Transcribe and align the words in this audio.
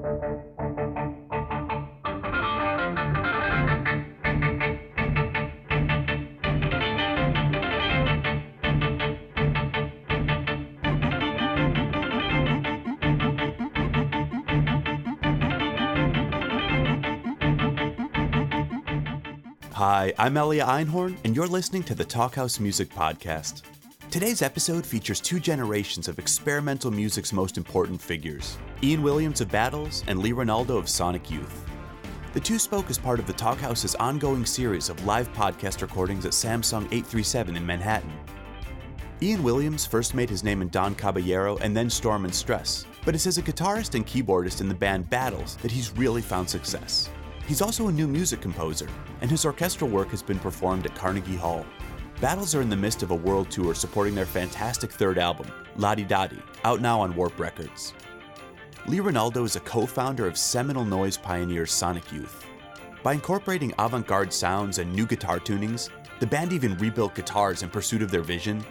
Hi, 0.00 0.06
I'm 20.16 20.38
Elia 20.38 20.64
Einhorn, 20.64 21.18
and 21.24 21.36
you're 21.36 21.46
listening 21.46 21.82
to 21.82 21.94
the 21.94 22.04
Talkhouse 22.04 22.58
Music 22.58 22.88
Podcast. 22.88 23.60
Today's 24.10 24.40
episode 24.40 24.86
features 24.86 25.20
two 25.20 25.40
generations 25.40 26.08
of 26.08 26.18
experimental 26.18 26.90
music's 26.90 27.34
most 27.34 27.58
important 27.58 28.00
figures 28.00 28.56
Ian 28.82 29.02
Williams 29.02 29.42
of 29.42 29.50
Battles 29.50 30.02
and 30.06 30.20
Lee 30.20 30.32
Ranaldo 30.32 30.78
of 30.78 30.88
Sonic 30.88 31.30
Youth. 31.30 31.66
The 32.32 32.40
two 32.40 32.58
spoke 32.58 32.88
as 32.88 32.96
part 32.96 33.20
of 33.20 33.26
the 33.26 33.32
Talkhouse's 33.34 33.94
ongoing 33.96 34.46
series 34.46 34.88
of 34.88 35.04
live 35.04 35.30
podcast 35.34 35.82
recordings 35.82 36.24
at 36.24 36.32
Samsung 36.32 36.84
837 36.84 37.58
in 37.58 37.66
Manhattan. 37.66 38.10
Ian 39.20 39.42
Williams 39.42 39.84
first 39.84 40.14
made 40.14 40.30
his 40.30 40.42
name 40.42 40.62
in 40.62 40.70
Don 40.70 40.94
Caballero 40.94 41.58
and 41.58 41.76
then 41.76 41.90
Storm 41.90 42.24
and 42.24 42.34
Stress, 42.34 42.86
but 43.04 43.14
it's 43.14 43.26
as 43.26 43.36
a 43.36 43.42
guitarist 43.42 43.96
and 43.96 44.06
keyboardist 44.06 44.62
in 44.62 44.68
the 44.68 44.74
band 44.74 45.10
Battles 45.10 45.56
that 45.56 45.70
he's 45.70 45.94
really 45.98 46.22
found 46.22 46.48
success. 46.48 47.10
He's 47.46 47.60
also 47.60 47.88
a 47.88 47.92
new 47.92 48.08
music 48.08 48.40
composer, 48.40 48.88
and 49.20 49.30
his 49.30 49.44
orchestral 49.44 49.90
work 49.90 50.08
has 50.08 50.22
been 50.22 50.38
performed 50.38 50.86
at 50.86 50.94
Carnegie 50.94 51.36
Hall. 51.36 51.66
Battles 52.18 52.54
are 52.54 52.62
in 52.62 52.70
the 52.70 52.76
midst 52.76 53.02
of 53.02 53.10
a 53.10 53.14
world 53.14 53.50
tour 53.50 53.74
supporting 53.74 54.14
their 54.14 54.24
fantastic 54.24 54.90
third 54.90 55.18
album, 55.18 55.48
La 55.76 55.94
Di 55.94 56.04
Da 56.04 56.28
Di, 56.28 56.38
out 56.64 56.80
now 56.80 56.98
on 56.98 57.14
Warp 57.14 57.38
Records. 57.38 57.92
Lee 58.90 58.98
Ranaldo 58.98 59.44
is 59.44 59.54
a 59.54 59.60
co 59.60 59.86
founder 59.86 60.26
of 60.26 60.36
seminal 60.36 60.84
noise 60.84 61.16
pioneers 61.16 61.70
Sonic 61.70 62.10
Youth. 62.10 62.44
By 63.04 63.12
incorporating 63.12 63.72
avant 63.78 64.04
garde 64.04 64.32
sounds 64.32 64.78
and 64.78 64.92
new 64.92 65.06
guitar 65.06 65.38
tunings, 65.38 65.90
the 66.18 66.26
band 66.26 66.52
even 66.52 66.76
rebuilt 66.76 67.14
guitars 67.14 67.62
in 67.62 67.70
pursuit 67.70 68.02
of 68.02 68.10
their 68.10 68.20
vision. 68.20 68.64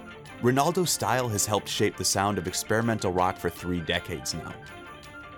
Ranaldo's 0.44 0.92
style 0.92 1.30
has 1.30 1.46
helped 1.46 1.70
shape 1.70 1.96
the 1.96 2.04
sound 2.04 2.38
of 2.38 2.48
experimental 2.48 3.14
rock 3.14 3.38
for 3.38 3.50
three 3.50 3.80
decades 3.80 4.34
now. 4.34 4.54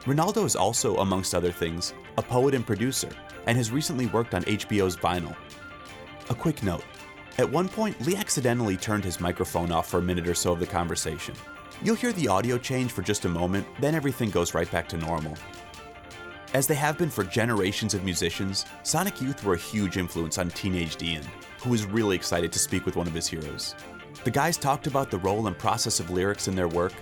Ranaldo 0.07 0.45
is 0.45 0.55
also, 0.55 0.97
amongst 0.97 1.35
other 1.35 1.51
things, 1.51 1.93
a 2.17 2.23
poet 2.23 2.55
and 2.55 2.65
producer, 2.65 3.09
and 3.45 3.55
has 3.55 3.69
recently 3.69 4.07
worked 4.07 4.33
on 4.33 4.41
HBO's 4.45 4.97
Vinyl. 4.97 5.35
A 6.31 6.33
quick 6.33 6.63
note 6.63 6.83
at 7.37 7.47
one 7.49 7.69
point, 7.69 8.01
Lee 8.01 8.15
accidentally 8.15 8.77
turned 8.77 9.03
his 9.03 9.19
microphone 9.19 9.71
off 9.71 9.87
for 9.89 9.99
a 9.99 10.01
minute 10.01 10.27
or 10.27 10.33
so 10.33 10.53
of 10.53 10.59
the 10.59 10.65
conversation. 10.65 11.35
You'll 11.83 11.95
hear 11.95 12.13
the 12.13 12.27
audio 12.27 12.59
change 12.59 12.91
for 12.91 13.01
just 13.01 13.25
a 13.25 13.29
moment, 13.29 13.65
then 13.79 13.95
everything 13.95 14.29
goes 14.29 14.53
right 14.53 14.69
back 14.69 14.87
to 14.89 14.97
normal. 14.97 15.35
As 16.53 16.67
they 16.67 16.75
have 16.75 16.95
been 16.95 17.09
for 17.09 17.23
generations 17.23 17.95
of 17.95 18.03
musicians, 18.03 18.65
Sonic 18.83 19.19
Youth 19.19 19.43
were 19.43 19.55
a 19.55 19.57
huge 19.57 19.97
influence 19.97 20.37
on 20.37 20.49
teenage 20.51 21.01
Ian, 21.01 21.25
who 21.59 21.71
was 21.71 21.85
really 21.85 22.15
excited 22.15 22.51
to 22.51 22.59
speak 22.59 22.85
with 22.85 22.97
one 22.97 23.07
of 23.07 23.15
his 23.15 23.27
heroes. 23.27 23.73
The 24.23 24.29
guys 24.29 24.57
talked 24.57 24.85
about 24.85 25.09
the 25.09 25.17
role 25.17 25.47
and 25.47 25.57
process 25.57 25.99
of 25.99 26.11
lyrics 26.11 26.47
in 26.47 26.53
their 26.53 26.67
work, 26.67 26.93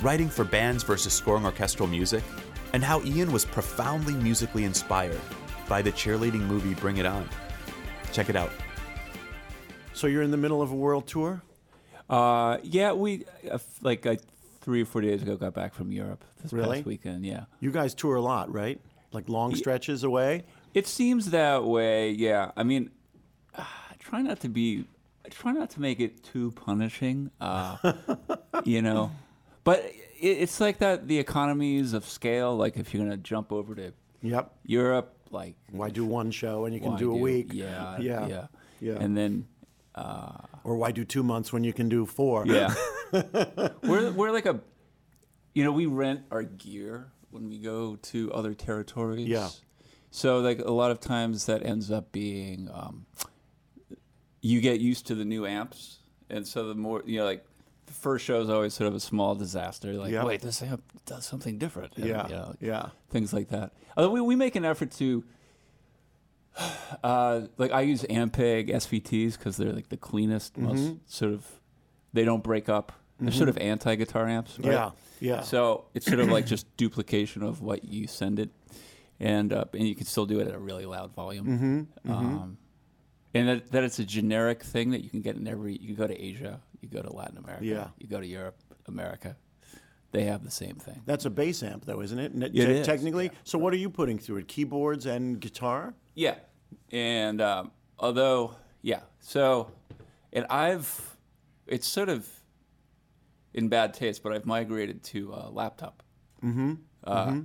writing 0.00 0.28
for 0.28 0.44
bands 0.44 0.82
versus 0.82 1.12
scoring 1.12 1.44
orchestral 1.44 1.88
music, 1.88 2.24
and 2.72 2.82
how 2.82 3.02
Ian 3.04 3.30
was 3.30 3.44
profoundly 3.44 4.14
musically 4.14 4.64
inspired 4.64 5.20
by 5.68 5.80
the 5.80 5.92
cheerleading 5.92 6.40
movie 6.40 6.74
Bring 6.74 6.96
It 6.96 7.06
On. 7.06 7.28
Check 8.10 8.30
it 8.30 8.34
out. 8.34 8.50
So 9.92 10.08
you're 10.08 10.22
in 10.22 10.32
the 10.32 10.36
middle 10.36 10.60
of 10.60 10.72
a 10.72 10.74
world 10.74 11.06
tour? 11.06 11.40
Uh, 12.08 12.58
yeah, 12.62 12.92
we 12.92 13.24
uh, 13.50 13.58
like 13.82 14.04
uh, 14.06 14.16
three 14.60 14.82
or 14.82 14.84
four 14.86 15.00
days 15.00 15.22
ago 15.22 15.36
got 15.36 15.54
back 15.54 15.74
from 15.74 15.90
Europe 15.92 16.24
this 16.42 16.52
Really? 16.52 16.76
past 16.78 16.86
weekend. 16.86 17.24
Yeah, 17.24 17.44
You 17.60 17.70
guys 17.70 17.94
tour 17.94 18.16
a 18.16 18.20
lot, 18.20 18.52
right? 18.52 18.80
Like 19.12 19.28
long 19.28 19.54
stretches 19.54 20.04
away? 20.04 20.44
it 20.74 20.86
seems 20.88 21.30
that 21.30 21.64
way. 21.64 22.10
Yeah, 22.10 22.50
I 22.56 22.64
mean, 22.64 22.90
I 23.56 23.64
try 23.98 24.22
not 24.22 24.40
to 24.40 24.48
be. 24.48 24.86
I 25.24 25.28
try 25.30 25.52
not 25.52 25.70
to 25.70 25.80
make 25.80 26.00
it 26.00 26.22
too 26.22 26.50
punishing. 26.52 27.30
Uh, 27.40 27.76
you 28.64 28.82
know, 28.82 29.10
but 29.62 29.78
it, 30.20 30.26
it's 30.28 30.60
like 30.60 30.78
that. 30.78 31.06
The 31.08 31.18
economies 31.18 31.92
of 31.94 32.04
scale. 32.04 32.56
Like 32.56 32.76
if 32.76 32.92
you're 32.92 33.02
gonna 33.04 33.16
jump 33.16 33.52
over 33.52 33.74
to 33.76 33.92
Yep. 34.22 34.52
Europe, 34.66 35.14
like 35.30 35.54
Why 35.70 35.90
do 35.90 36.04
one 36.04 36.30
show 36.30 36.64
and 36.64 36.74
you 36.74 36.80
can 36.80 36.92
why 36.92 36.98
do 36.98 37.12
a 37.12 37.16
week? 37.16 37.52
Yeah. 37.52 37.98
yeah, 38.00 38.46
Yeah. 38.80 38.96
And 38.98 39.16
then 39.16 39.46
Or 39.96 40.76
why 40.76 40.92
do 40.92 41.04
two 41.04 41.22
months 41.22 41.52
when 41.52 41.64
you 41.64 41.72
can 41.72 41.88
do 41.88 42.06
four? 42.06 42.44
Yeah. 42.46 42.74
we're 43.82 44.10
we're 44.12 44.30
like 44.32 44.46
a 44.46 44.60
you 45.54 45.62
know, 45.62 45.70
we 45.72 45.86
rent 45.86 46.22
our 46.32 46.42
gear 46.42 47.12
when 47.30 47.48
we 47.48 47.58
go 47.58 47.96
to 47.96 48.32
other 48.32 48.54
territories. 48.54 49.28
Yeah. 49.28 49.48
So 50.10 50.38
like 50.40 50.58
a 50.60 50.70
lot 50.72 50.90
of 50.90 51.00
times 51.00 51.46
that 51.46 51.64
ends 51.64 51.90
up 51.90 52.10
being 52.12 52.68
um, 52.72 53.06
you 54.40 54.60
get 54.60 54.80
used 54.80 55.06
to 55.06 55.14
the 55.14 55.24
new 55.24 55.46
amps 55.46 55.98
and 56.30 56.46
so 56.46 56.68
the 56.68 56.74
more 56.74 57.02
you 57.06 57.18
know 57.18 57.24
like 57.24 57.44
the 57.86 57.92
first 57.92 58.24
show 58.24 58.40
is 58.40 58.48
always 58.48 58.74
sort 58.74 58.88
of 58.88 58.94
a 58.94 59.00
small 59.00 59.34
disaster 59.34 59.92
like 59.94 60.12
Yeah. 60.12 60.24
wait 60.24 60.40
this 60.40 60.62
amp 60.62 60.82
does 61.06 61.24
something 61.26 61.58
different 61.58 61.96
and, 61.96 62.06
Yeah. 62.06 62.28
you 62.28 62.34
know, 62.34 62.54
Yeah. 62.60 62.88
things 63.10 63.32
like 63.32 63.48
that 63.48 63.72
although 63.96 64.10
we, 64.10 64.20
we 64.20 64.36
make 64.36 64.54
an 64.56 64.64
effort 64.64 64.90
to 64.92 65.24
uh, 67.04 67.42
like 67.58 67.72
I 67.72 67.82
use 67.82 68.02
Ampeg 68.04 68.70
SVTs 68.70 69.36
because 69.38 69.56
they're 69.56 69.72
like 69.72 69.88
the 69.88 69.96
cleanest, 69.96 70.54
Mm-hmm. 70.54 70.66
most 70.66 71.12
sort 71.12 71.32
of 71.32 71.46
they 72.12 72.24
don't 72.24 72.42
break 72.42 72.68
up. 72.68 72.92
They're 73.20 73.32
sort 73.32 73.48
of 73.48 73.56
anti 73.58 73.94
guitar 73.94 74.28
amps. 74.28 74.58
Right? 74.58 74.72
Yeah. 74.72 74.90
Yeah. 75.20 75.40
So 75.42 75.86
it's 75.94 76.06
sort 76.06 76.20
of 76.20 76.28
like 76.28 76.46
just 76.54 76.76
duplication 76.76 77.42
of 77.42 77.62
what 77.62 77.84
you 77.84 78.06
send 78.06 78.38
it, 78.38 78.50
and 79.20 79.52
uh, 79.52 79.64
and 79.72 79.86
you 79.88 79.94
can 79.94 80.06
still 80.06 80.26
do 80.26 80.40
it 80.40 80.48
at 80.48 80.54
a 80.54 80.58
really 80.58 80.84
loud 80.86 81.14
volume. 81.14 81.86
Mm-hmm. 82.04 82.12
Um, 82.12 82.58
and 83.32 83.48
that, 83.48 83.72
that 83.72 83.82
it's 83.84 83.98
a 83.98 84.04
generic 84.04 84.62
thing 84.62 84.90
that 84.90 85.02
you 85.02 85.10
can 85.10 85.20
get 85.22 85.36
in 85.36 85.46
every. 85.48 85.76
You 85.76 85.94
go 85.94 86.06
to 86.06 86.20
Asia, 86.24 86.60
you 86.80 86.88
go 86.88 87.02
to 87.02 87.12
Latin 87.12 87.38
America, 87.38 87.64
Yeah. 87.64 87.88
you 87.98 88.06
go 88.08 88.20
to 88.20 88.26
Europe, 88.26 88.56
America. 88.86 89.36
They 90.14 90.24
have 90.24 90.44
the 90.44 90.50
same 90.50 90.76
thing. 90.76 91.02
That's 91.06 91.24
a 91.24 91.30
bass 91.30 91.64
amp, 91.64 91.86
though, 91.86 92.00
isn't 92.00 92.18
it? 92.20 92.52
Te- 92.52 92.60
is, 92.60 92.86
Technically. 92.86 93.32
So 93.42 93.58
what 93.58 93.72
are 93.72 93.76
you 93.76 93.90
putting 93.90 94.16
through 94.16 94.36
it? 94.36 94.48
Keyboards 94.48 95.06
and 95.06 95.40
guitar? 95.40 95.92
Yeah, 96.14 96.36
and 96.92 97.40
um, 97.40 97.72
although 97.98 98.54
yeah, 98.80 99.00
so 99.18 99.72
and 100.32 100.46
I've 100.48 101.16
it's 101.66 101.88
sort 101.88 102.08
of 102.08 102.28
in 103.54 103.68
bad 103.68 103.92
taste, 103.92 104.22
but 104.22 104.32
I've 104.32 104.46
migrated 104.46 105.02
to 105.04 105.34
uh, 105.34 105.48
laptop. 105.50 106.04
Mm-hmm. 106.44 106.74
Uh, 107.02 107.38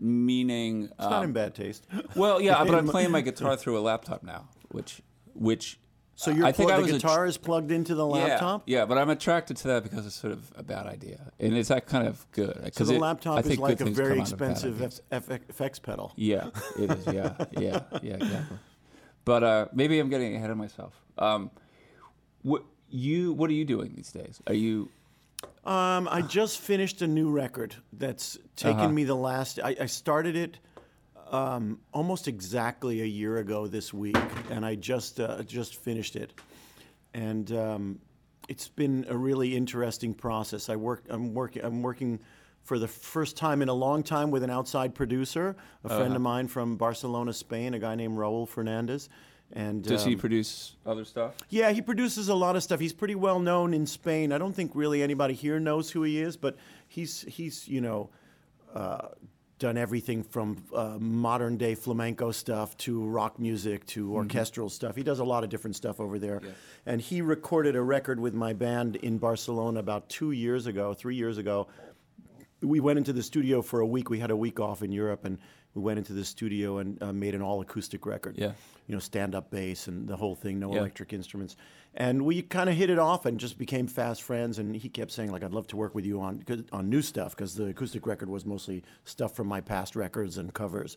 Meaning, 0.00 0.84
It's 0.84 0.98
not 0.98 1.24
in 1.24 1.30
um, 1.30 1.32
bad 1.32 1.54
taste. 1.56 1.86
well, 2.14 2.40
yeah, 2.40 2.64
but 2.64 2.74
I'm 2.74 2.86
playing 2.96 3.10
my 3.10 3.20
guitar 3.20 3.56
through 3.56 3.76
a 3.78 3.80
laptop 3.82 4.22
now, 4.22 4.48
which 4.70 5.02
which 5.34 5.78
So 6.18 6.32
you're 6.32 6.46
I 6.46 6.50
think 6.50 6.68
pl- 6.68 6.74
I 6.76 6.80
the 6.80 6.82
was 6.82 6.90
a 6.96 6.98
tr- 6.98 7.06
guitar 7.06 7.26
is 7.26 7.38
plugged 7.38 7.70
into 7.70 7.94
the 7.94 8.04
laptop? 8.04 8.64
Yeah, 8.66 8.78
yeah, 8.80 8.84
but 8.86 8.98
I'm 8.98 9.08
attracted 9.08 9.56
to 9.58 9.68
that 9.68 9.84
because 9.84 10.04
it's 10.04 10.16
sort 10.16 10.32
of 10.32 10.50
a 10.56 10.64
bad 10.64 10.84
idea, 10.88 11.30
and 11.38 11.56
it's 11.56 11.68
that 11.68 11.86
kind 11.86 12.08
of 12.08 12.26
good. 12.32 12.56
So 12.56 12.60
Because 12.64 12.88
the 12.88 12.96
I 12.96 12.98
laptop 12.98 13.38
is 13.38 13.46
think 13.46 13.60
like 13.60 13.80
a 13.80 13.84
very 13.84 14.14
come 14.16 14.20
out 14.22 14.32
of 14.32 14.38
bad 14.38 14.50
expensive. 14.50 14.82
F- 14.82 15.00
F- 15.30 15.40
effects 15.48 15.78
pedal. 15.78 16.12
Yeah, 16.16 16.48
it 16.76 16.90
is. 16.90 17.06
Yeah, 17.06 17.34
yeah, 17.52 17.80
yeah, 18.02 18.14
exactly. 18.14 18.58
But 19.24 19.44
uh, 19.44 19.66
maybe 19.72 20.00
I'm 20.00 20.08
getting 20.08 20.34
ahead 20.34 20.50
of 20.50 20.56
myself. 20.56 21.00
Um, 21.18 21.52
what 22.42 22.64
you? 22.90 23.32
What 23.34 23.48
are 23.50 23.54
you 23.54 23.64
doing 23.64 23.92
these 23.94 24.10
days? 24.10 24.40
Are 24.48 24.54
you? 24.54 24.88
Um, 25.64 26.08
I 26.10 26.22
just 26.22 26.58
finished 26.58 27.00
a 27.00 27.06
new 27.06 27.30
record 27.30 27.76
that's 27.92 28.36
taken 28.56 28.80
Uh-huh. 28.80 28.88
me 28.88 29.04
the 29.04 29.14
last. 29.14 29.60
I, 29.62 29.76
I 29.82 29.86
started 29.86 30.34
it 30.34 30.58
um, 31.30 31.80
almost 31.92 32.28
exactly 32.28 33.02
a 33.02 33.06
year 33.06 33.38
ago 33.38 33.66
this 33.66 33.92
week, 33.92 34.16
and 34.50 34.64
I 34.64 34.74
just 34.74 35.20
uh, 35.20 35.42
just 35.42 35.76
finished 35.76 36.16
it, 36.16 36.32
and 37.14 37.50
um, 37.52 37.98
it's 38.48 38.68
been 38.68 39.06
a 39.08 39.16
really 39.16 39.56
interesting 39.56 40.14
process. 40.14 40.68
I 40.68 40.76
work. 40.76 41.04
I'm 41.08 41.34
working. 41.34 41.64
I'm 41.64 41.82
working 41.82 42.20
for 42.64 42.78
the 42.78 42.88
first 42.88 43.36
time 43.36 43.62
in 43.62 43.68
a 43.68 43.74
long 43.74 44.02
time 44.02 44.30
with 44.30 44.42
an 44.42 44.50
outside 44.50 44.94
producer, 44.94 45.56
a 45.84 45.88
friend 45.88 46.02
Uh-huh. 46.04 46.14
of 46.16 46.20
mine 46.22 46.48
from 46.48 46.76
Barcelona, 46.76 47.32
Spain, 47.32 47.72
a 47.74 47.78
guy 47.78 47.94
named 47.94 48.16
Raul 48.18 48.46
Fernandez. 48.46 49.08
And 49.54 49.82
Does 49.82 50.04
he 50.04 50.12
um, 50.12 50.20
produce 50.20 50.76
other 50.84 51.06
stuff? 51.06 51.34
yeah, 51.48 51.70
he 51.70 51.80
produces 51.80 52.28
a 52.28 52.34
lot 52.34 52.54
of 52.56 52.62
stuff. 52.62 52.80
He's 52.80 52.92
pretty 52.92 53.14
well 53.14 53.40
known 53.40 53.72
in 53.72 53.86
Spain. 53.86 54.30
I 54.32 54.36
don't 54.38 54.52
think 54.52 54.72
really 54.74 55.02
anybody 55.02 55.32
here 55.32 55.58
knows 55.58 55.90
who 55.90 56.02
he 56.02 56.20
is, 56.20 56.36
but 56.36 56.56
he's 56.86 57.22
he's 57.22 57.66
you 57.66 57.80
know 57.80 58.10
uh, 58.74 59.08
done 59.58 59.76
everything 59.76 60.22
from 60.22 60.56
uh, 60.74 60.96
modern 61.00 61.56
day 61.56 61.74
flamenco 61.74 62.30
stuff 62.30 62.76
to 62.78 63.04
rock 63.04 63.38
music 63.38 63.84
to 63.86 64.14
orchestral 64.14 64.68
stuff. 64.68 64.94
He 64.94 65.02
does 65.02 65.18
a 65.18 65.24
lot 65.24 65.42
of 65.44 65.50
different 65.50 65.76
stuff 65.76 66.00
over 66.00 66.18
there. 66.18 66.40
And 66.86 67.00
he 67.00 67.20
recorded 67.22 67.74
a 67.76 67.82
record 67.82 68.20
with 68.20 68.34
my 68.34 68.52
band 68.52 68.96
in 68.96 69.18
Barcelona 69.18 69.80
about 69.80 70.08
two 70.08 70.30
years 70.30 70.66
ago, 70.66 70.94
three 70.94 71.16
years 71.16 71.38
ago. 71.38 71.66
We 72.62 72.80
went 72.80 72.98
into 72.98 73.12
the 73.12 73.22
studio 73.22 73.62
for 73.62 73.80
a 73.80 73.86
week. 73.86 74.10
We 74.10 74.18
had 74.18 74.30
a 74.30 74.36
week 74.36 74.58
off 74.58 74.82
in 74.82 74.90
Europe, 74.90 75.24
and 75.24 75.38
we 75.74 75.82
went 75.82 75.98
into 75.98 76.12
the 76.12 76.24
studio 76.24 76.78
and 76.78 77.00
uh, 77.02 77.12
made 77.12 77.34
an 77.34 77.42
all 77.42 77.60
acoustic 77.60 78.04
record. 78.06 78.36
Yeah. 78.36 78.52
You 78.88 78.94
know, 78.94 78.98
stand 79.00 79.34
up 79.34 79.50
bass 79.50 79.86
and 79.86 80.08
the 80.08 80.16
whole 80.16 80.34
thing, 80.34 80.58
no 80.58 80.72
Yeah. 80.72 80.80
electric 80.80 81.12
instruments. 81.12 81.56
And 81.98 82.24
we 82.24 82.42
kind 82.42 82.70
of 82.70 82.76
hit 82.76 82.90
it 82.90 83.00
off 83.00 83.26
and 83.26 83.40
just 83.40 83.58
became 83.58 83.88
fast 83.88 84.22
friends. 84.22 84.60
And 84.60 84.74
he 84.76 84.88
kept 84.88 85.10
saying, 85.10 85.32
like, 85.32 85.42
I'd 85.42 85.52
love 85.52 85.66
to 85.68 85.76
work 85.76 85.96
with 85.96 86.06
you 86.06 86.20
on, 86.20 86.44
on 86.70 86.88
new 86.88 87.02
stuff 87.02 87.34
because 87.34 87.56
the 87.56 87.66
acoustic 87.66 88.06
record 88.06 88.30
was 88.30 88.46
mostly 88.46 88.84
stuff 89.04 89.34
from 89.34 89.48
my 89.48 89.60
past 89.60 89.96
records 89.96 90.38
and 90.38 90.54
covers. 90.54 90.96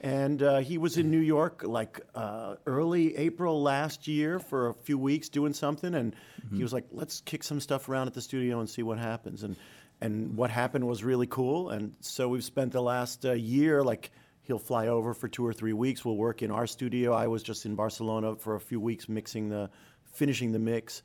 And 0.00 0.40
uh, 0.40 0.58
he 0.58 0.78
was 0.78 0.96
in 0.96 1.10
New 1.10 1.18
York 1.18 1.64
like 1.64 2.00
uh, 2.14 2.54
early 2.64 3.16
April 3.16 3.60
last 3.60 4.06
year 4.06 4.38
for 4.38 4.68
a 4.68 4.74
few 4.74 4.96
weeks 4.96 5.28
doing 5.28 5.52
something, 5.52 5.94
and 5.94 6.16
he 6.54 6.62
was 6.62 6.72
like, 6.72 6.86
"Let's 6.90 7.20
kick 7.20 7.42
some 7.42 7.60
stuff 7.60 7.86
around 7.86 8.06
at 8.06 8.14
the 8.14 8.22
studio 8.22 8.60
and 8.60 8.70
see 8.70 8.82
what 8.82 8.96
happens." 8.96 9.42
And 9.42 9.56
and 10.00 10.38
what 10.38 10.50
happened 10.50 10.86
was 10.86 11.04
really 11.04 11.26
cool. 11.26 11.68
And 11.68 11.94
so 12.00 12.28
we've 12.28 12.42
spent 12.44 12.72
the 12.72 12.80
last 12.80 13.26
uh, 13.26 13.32
year 13.32 13.84
like 13.84 14.10
he'll 14.42 14.58
fly 14.58 14.88
over 14.88 15.12
for 15.12 15.28
two 15.28 15.46
or 15.46 15.52
three 15.52 15.72
weeks. 15.74 16.02
We'll 16.02 16.16
work 16.16 16.42
in 16.42 16.50
our 16.50 16.66
studio. 16.66 17.12
I 17.12 17.26
was 17.26 17.42
just 17.42 17.66
in 17.66 17.74
Barcelona 17.74 18.36
for 18.36 18.54
a 18.54 18.60
few 18.60 18.80
weeks 18.80 19.08
mixing 19.08 19.48
the, 19.48 19.70
finishing 20.12 20.52
the 20.52 20.58
mix, 20.58 21.02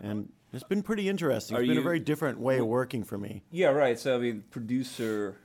and 0.00 0.28
it's 0.52 0.64
been 0.64 0.82
pretty 0.82 1.08
interesting. 1.08 1.56
Are 1.56 1.60
It's 1.60 1.68
been 1.68 1.78
a 1.78 1.82
very 1.82 2.00
different 2.00 2.38
way 2.40 2.58
of 2.58 2.66
working 2.66 3.04
for 3.04 3.18
me. 3.18 3.42
Yeah, 3.50 3.68
right. 3.68 3.98
So 3.98 4.16
I 4.16 4.18
mean, 4.18 4.44
producer, 4.50 5.36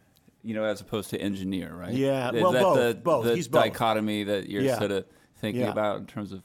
you 0.43 0.53
know, 0.53 0.63
as 0.63 0.81
opposed 0.81 1.09
to 1.11 1.19
engineer, 1.21 1.73
right? 1.75 1.93
Yeah, 1.93 2.31
Is 2.33 2.41
well, 2.41 2.51
that 2.51 2.61
both, 2.61 2.77
The, 2.77 3.01
both. 3.01 3.25
The 3.25 3.35
He's 3.35 3.47
both. 3.47 3.63
dichotomy 3.63 4.23
that 4.23 4.49
you're 4.49 4.61
Yeah. 4.61 4.77
sort 4.79 4.91
of 4.91 5.05
thinking 5.35 5.61
Yeah. 5.61 5.71
about 5.71 5.99
in 5.99 6.05
terms 6.05 6.31
of 6.31 6.43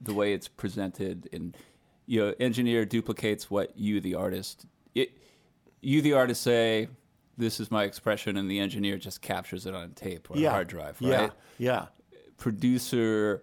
the 0.00 0.14
way 0.14 0.32
it's 0.32 0.48
presented, 0.48 1.28
and 1.32 1.56
you 2.06 2.20
know, 2.20 2.34
engineer 2.40 2.84
duplicates 2.84 3.48
what 3.50 3.78
you, 3.78 4.00
the 4.00 4.14
artist, 4.16 4.66
it, 4.94 5.16
you, 5.80 6.02
the 6.02 6.12
artist, 6.14 6.42
say. 6.42 6.88
This 7.38 7.60
is 7.60 7.70
my 7.70 7.84
expression, 7.84 8.36
and 8.36 8.50
the 8.50 8.58
engineer 8.58 8.98
just 8.98 9.22
captures 9.22 9.64
it 9.64 9.74
on 9.74 9.92
tape 9.92 10.30
or 10.30 10.36
a 10.36 10.44
hard 10.50 10.68
drive, 10.68 11.00
right? 11.00 11.30
Yeah, 11.58 11.86
yeah. 12.10 12.18
Producer 12.36 13.42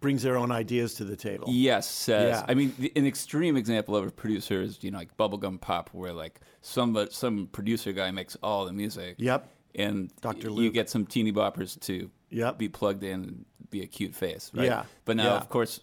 Brings 0.00 0.22
their 0.22 0.38
own 0.38 0.50
ideas 0.50 0.94
to 0.94 1.04
the 1.04 1.14
table. 1.16 1.46
Yes, 1.50 1.86
says. 1.88 2.38
Yeah. 2.40 2.44
I 2.48 2.54
mean, 2.54 2.72
the, 2.78 2.90
an 2.96 3.06
extreme 3.06 3.56
example 3.56 3.94
of 3.94 4.06
a 4.06 4.10
producer 4.10 4.62
is 4.62 4.82
you 4.82 4.90
know 4.90 4.96
like 4.98 5.14
bubblegum 5.18 5.60
pop, 5.60 5.90
where 5.92 6.12
like 6.14 6.40
some 6.62 6.96
uh, 6.96 7.06
some 7.10 7.48
producer 7.48 7.92
guy 7.92 8.10
makes 8.10 8.34
all 8.42 8.64
the 8.64 8.72
music. 8.72 9.16
Yep. 9.18 9.46
And 9.74 10.10
Dr. 10.22 10.50
You 10.50 10.70
get 10.72 10.88
some 10.90 11.04
teeny 11.06 11.32
boppers 11.32 11.78
to 11.82 12.10
Yep. 12.30 12.58
be 12.58 12.68
plugged 12.68 13.04
in, 13.04 13.12
and 13.24 13.44
be 13.70 13.82
a 13.82 13.86
cute 13.86 14.14
face, 14.14 14.50
right? 14.54 14.64
Yeah, 14.66 14.84
But 15.04 15.16
now, 15.16 15.24
yeah. 15.34 15.36
of 15.36 15.48
course, 15.48 15.80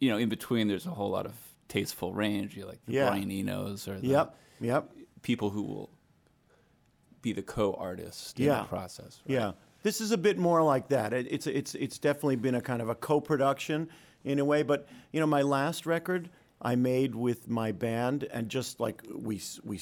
you 0.00 0.10
know, 0.10 0.18
in 0.18 0.28
between, 0.28 0.66
there's 0.68 0.86
a 0.86 0.90
whole 0.90 1.10
lot 1.10 1.24
of 1.26 1.32
tasteful 1.68 2.12
range. 2.12 2.56
You 2.56 2.66
like 2.66 2.84
the 2.86 2.94
Yeah. 2.94 3.08
Brian 3.10 3.30
Enos 3.30 3.86
or 3.86 3.98
the 4.00 4.06
Yep. 4.08 4.36
Yep. 4.60 4.90
people 5.22 5.50
who 5.50 5.62
will 5.62 5.90
be 7.22 7.32
the 7.32 7.42
co-artist 7.42 8.38
in 8.40 8.46
Yeah. 8.46 8.62
the 8.62 8.68
process. 8.68 9.20
right? 9.28 9.34
Yeah, 9.34 9.52
this 9.82 10.00
is 10.00 10.10
a 10.10 10.18
bit 10.18 10.38
more 10.38 10.62
like 10.62 10.88
that. 10.88 11.12
It, 11.12 11.26
it's 11.30 11.46
it's 11.46 11.74
it's 11.74 11.98
definitely 11.98 12.36
been 12.36 12.54
a 12.54 12.60
kind 12.60 12.82
of 12.82 12.88
a 12.88 12.94
co-production 12.94 13.88
in 14.24 14.38
a 14.38 14.44
way. 14.44 14.62
But 14.62 14.88
you 15.12 15.20
know, 15.20 15.26
my 15.26 15.42
last 15.42 15.86
record 15.86 16.30
I 16.60 16.76
made 16.76 17.14
with 17.14 17.48
my 17.48 17.72
band, 17.72 18.24
and 18.24 18.48
just 18.48 18.80
like 18.80 19.02
we 19.14 19.40
we 19.64 19.80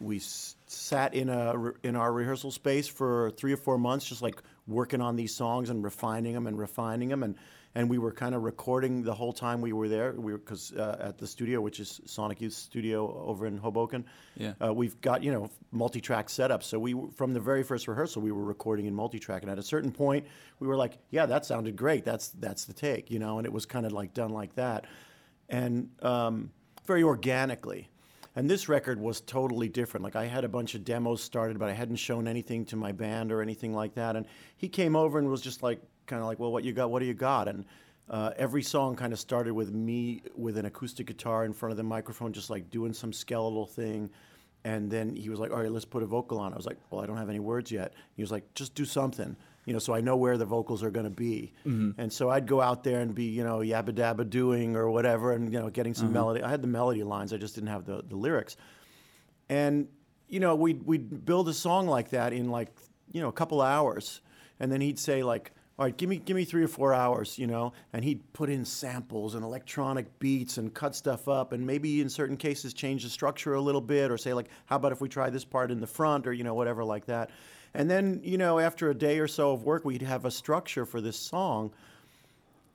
we 0.00 0.18
sat 0.20 1.14
in 1.14 1.28
a 1.28 1.72
in 1.82 1.96
our 1.96 2.12
rehearsal 2.12 2.50
space 2.50 2.88
for 2.88 3.30
three 3.32 3.52
or 3.52 3.58
four 3.58 3.78
months, 3.78 4.08
just 4.08 4.22
like 4.22 4.42
working 4.66 5.00
on 5.00 5.16
these 5.16 5.34
songs 5.34 5.70
and 5.70 5.84
refining 5.84 6.34
them 6.34 6.46
and 6.46 6.58
refining 6.58 7.08
them 7.08 7.22
and. 7.22 7.36
And 7.74 7.88
we 7.90 7.98
were 7.98 8.12
kind 8.12 8.34
of 8.34 8.42
recording 8.42 9.02
the 9.02 9.14
whole 9.14 9.32
time 9.32 9.60
we 9.60 9.72
were 9.72 9.88
there. 9.88 10.12
We 10.12 10.32
were 10.32 10.38
because 10.38 10.72
uh, 10.72 10.96
at 11.00 11.18
the 11.18 11.26
studio, 11.26 11.60
which 11.60 11.80
is 11.80 12.00
Sonic 12.06 12.40
Youth 12.40 12.54
Studio 12.54 13.22
over 13.26 13.46
in 13.46 13.58
Hoboken, 13.58 14.04
Yeah. 14.36 14.54
uh, 14.64 14.72
we've 14.72 14.98
got 15.00 15.22
you 15.22 15.30
know 15.30 15.50
multi-track 15.70 16.30
setup. 16.30 16.62
So 16.62 16.78
we 16.78 16.94
from 17.14 17.34
the 17.34 17.40
very 17.40 17.62
first 17.62 17.86
rehearsal 17.86 18.22
we 18.22 18.32
were 18.32 18.42
recording 18.44 18.86
in 18.86 18.94
multi-track, 18.94 19.42
and 19.42 19.50
at 19.50 19.58
a 19.58 19.62
certain 19.62 19.92
point 19.92 20.26
we 20.60 20.66
were 20.66 20.76
like, 20.76 20.98
yeah, 21.10 21.26
that 21.26 21.44
sounded 21.44 21.76
great. 21.76 22.04
That's 22.04 22.28
that's 22.30 22.64
the 22.64 22.72
take, 22.72 23.10
you 23.10 23.18
know. 23.18 23.38
And 23.38 23.46
it 23.46 23.52
was 23.52 23.66
kind 23.66 23.84
of 23.86 23.92
like 23.92 24.14
done 24.14 24.30
like 24.30 24.54
that, 24.56 24.86
and 25.48 25.90
um, 26.02 26.50
very 26.86 27.02
organically. 27.02 27.88
And 28.34 28.48
this 28.48 28.68
record 28.68 29.00
was 29.00 29.20
totally 29.20 29.68
different. 29.68 30.04
Like 30.04 30.14
I 30.16 30.26
had 30.26 30.44
a 30.44 30.48
bunch 30.48 30.74
of 30.74 30.84
demos 30.84 31.22
started, 31.22 31.58
but 31.58 31.68
I 31.68 31.72
hadn't 31.72 31.96
shown 31.96 32.28
anything 32.28 32.64
to 32.66 32.76
my 32.76 32.92
band 32.92 33.32
or 33.32 33.42
anything 33.42 33.74
like 33.74 33.94
that. 33.94 34.14
And 34.14 34.26
he 34.56 34.68
came 34.68 34.94
over 34.94 35.18
and 35.18 35.28
was 35.28 35.40
just 35.40 35.60
like, 35.60 35.80
kind 36.08 36.20
of 36.20 36.26
like, 36.26 36.40
well, 36.40 36.50
what 36.50 36.64
you 36.64 36.72
got? 36.72 36.90
What 36.90 36.98
do 37.00 37.06
you 37.06 37.14
got? 37.14 37.46
And 37.46 37.64
uh, 38.10 38.32
every 38.36 38.62
song 38.62 38.96
kind 38.96 39.12
of 39.12 39.20
started 39.20 39.52
with 39.52 39.70
me 39.72 40.22
with 40.34 40.56
an 40.58 40.64
acoustic 40.64 41.06
guitar 41.06 41.44
in 41.44 41.52
front 41.52 41.70
of 41.70 41.76
the 41.76 41.84
microphone, 41.84 42.32
just 42.32 42.50
like 42.50 42.70
doing 42.70 42.92
some 42.92 43.12
skeletal 43.12 43.66
thing. 43.66 44.10
And 44.64 44.90
then 44.90 45.14
he 45.14 45.28
was 45.28 45.38
like, 45.38 45.52
all 45.52 45.60
right, 45.60 45.70
let's 45.70 45.84
put 45.84 46.02
a 46.02 46.06
vocal 46.06 46.38
on. 46.40 46.52
I 46.52 46.56
was 46.56 46.66
like, 46.66 46.78
well, 46.90 47.00
I 47.00 47.06
don't 47.06 47.16
have 47.16 47.28
any 47.28 47.38
words 47.38 47.70
yet. 47.70 47.92
He 48.16 48.22
was 48.22 48.32
like, 48.32 48.52
just 48.54 48.74
do 48.74 48.84
something, 48.84 49.36
you 49.66 49.72
know, 49.72 49.78
so 49.78 49.94
I 49.94 50.00
know 50.00 50.16
where 50.16 50.36
the 50.36 50.44
vocals 50.44 50.82
are 50.82 50.90
going 50.90 51.04
to 51.04 51.10
be. 51.10 51.52
And 51.98 52.12
so 52.12 52.28
I'd 52.30 52.46
go 52.46 52.60
out 52.60 52.82
there 52.82 53.00
and 53.00 53.14
be, 53.14 53.24
you 53.26 53.44
know, 53.44 53.58
yabba 53.58 53.90
dabba 53.92 54.28
doing 54.28 54.74
or 54.74 54.90
whatever, 54.90 55.32
and, 55.32 55.52
you 55.52 55.60
know, 55.60 55.70
getting 55.70 55.94
some 55.94 56.12
melody. 56.12 56.42
I 56.42 56.50
had 56.50 56.60
the 56.60 56.68
melody 56.68 57.04
lines, 57.04 57.32
I 57.32 57.36
just 57.36 57.54
didn't 57.54 57.68
have 57.68 57.84
the, 57.84 58.02
the 58.08 58.16
lyrics. 58.16 58.56
And, 59.48 59.86
you 60.28 60.40
know, 60.40 60.56
we'd, 60.56 60.82
we'd 60.82 61.24
build 61.24 61.48
a 61.48 61.54
song 61.54 61.86
like 61.86 62.10
that 62.10 62.32
in 62.32 62.50
like, 62.50 62.68
you 63.12 63.20
know, 63.20 63.28
a 63.28 63.32
couple 63.32 63.62
hours. 63.62 64.22
And 64.60 64.72
then 64.72 64.80
he'd 64.80 64.98
say, 64.98 65.22
like, 65.22 65.52
all 65.78 65.84
right, 65.84 65.96
give 65.96 66.08
me, 66.08 66.16
give 66.16 66.34
me 66.34 66.44
three 66.44 66.64
or 66.64 66.68
four 66.68 66.92
hours, 66.92 67.38
you 67.38 67.46
know, 67.46 67.72
and 67.92 68.04
he'd 68.04 68.32
put 68.32 68.50
in 68.50 68.64
samples 68.64 69.36
and 69.36 69.44
electronic 69.44 70.18
beats 70.18 70.58
and 70.58 70.74
cut 70.74 70.96
stuff 70.96 71.28
up 71.28 71.52
and 71.52 71.64
maybe 71.64 72.00
in 72.00 72.08
certain 72.08 72.36
cases 72.36 72.74
change 72.74 73.04
the 73.04 73.08
structure 73.08 73.54
a 73.54 73.60
little 73.60 73.80
bit 73.80 74.10
or 74.10 74.18
say, 74.18 74.34
like, 74.34 74.48
how 74.66 74.74
about 74.74 74.90
if 74.90 75.00
we 75.00 75.08
try 75.08 75.30
this 75.30 75.44
part 75.44 75.70
in 75.70 75.78
the 75.78 75.86
front 75.86 76.26
or, 76.26 76.32
you 76.32 76.42
know, 76.42 76.54
whatever 76.54 76.82
like 76.82 77.06
that. 77.06 77.30
And 77.74 77.88
then, 77.88 78.20
you 78.24 78.38
know, 78.38 78.58
after 78.58 78.90
a 78.90 78.94
day 78.94 79.20
or 79.20 79.28
so 79.28 79.52
of 79.52 79.62
work, 79.62 79.84
we'd 79.84 80.02
have 80.02 80.24
a 80.24 80.32
structure 80.32 80.84
for 80.84 81.00
this 81.00 81.16
song. 81.16 81.70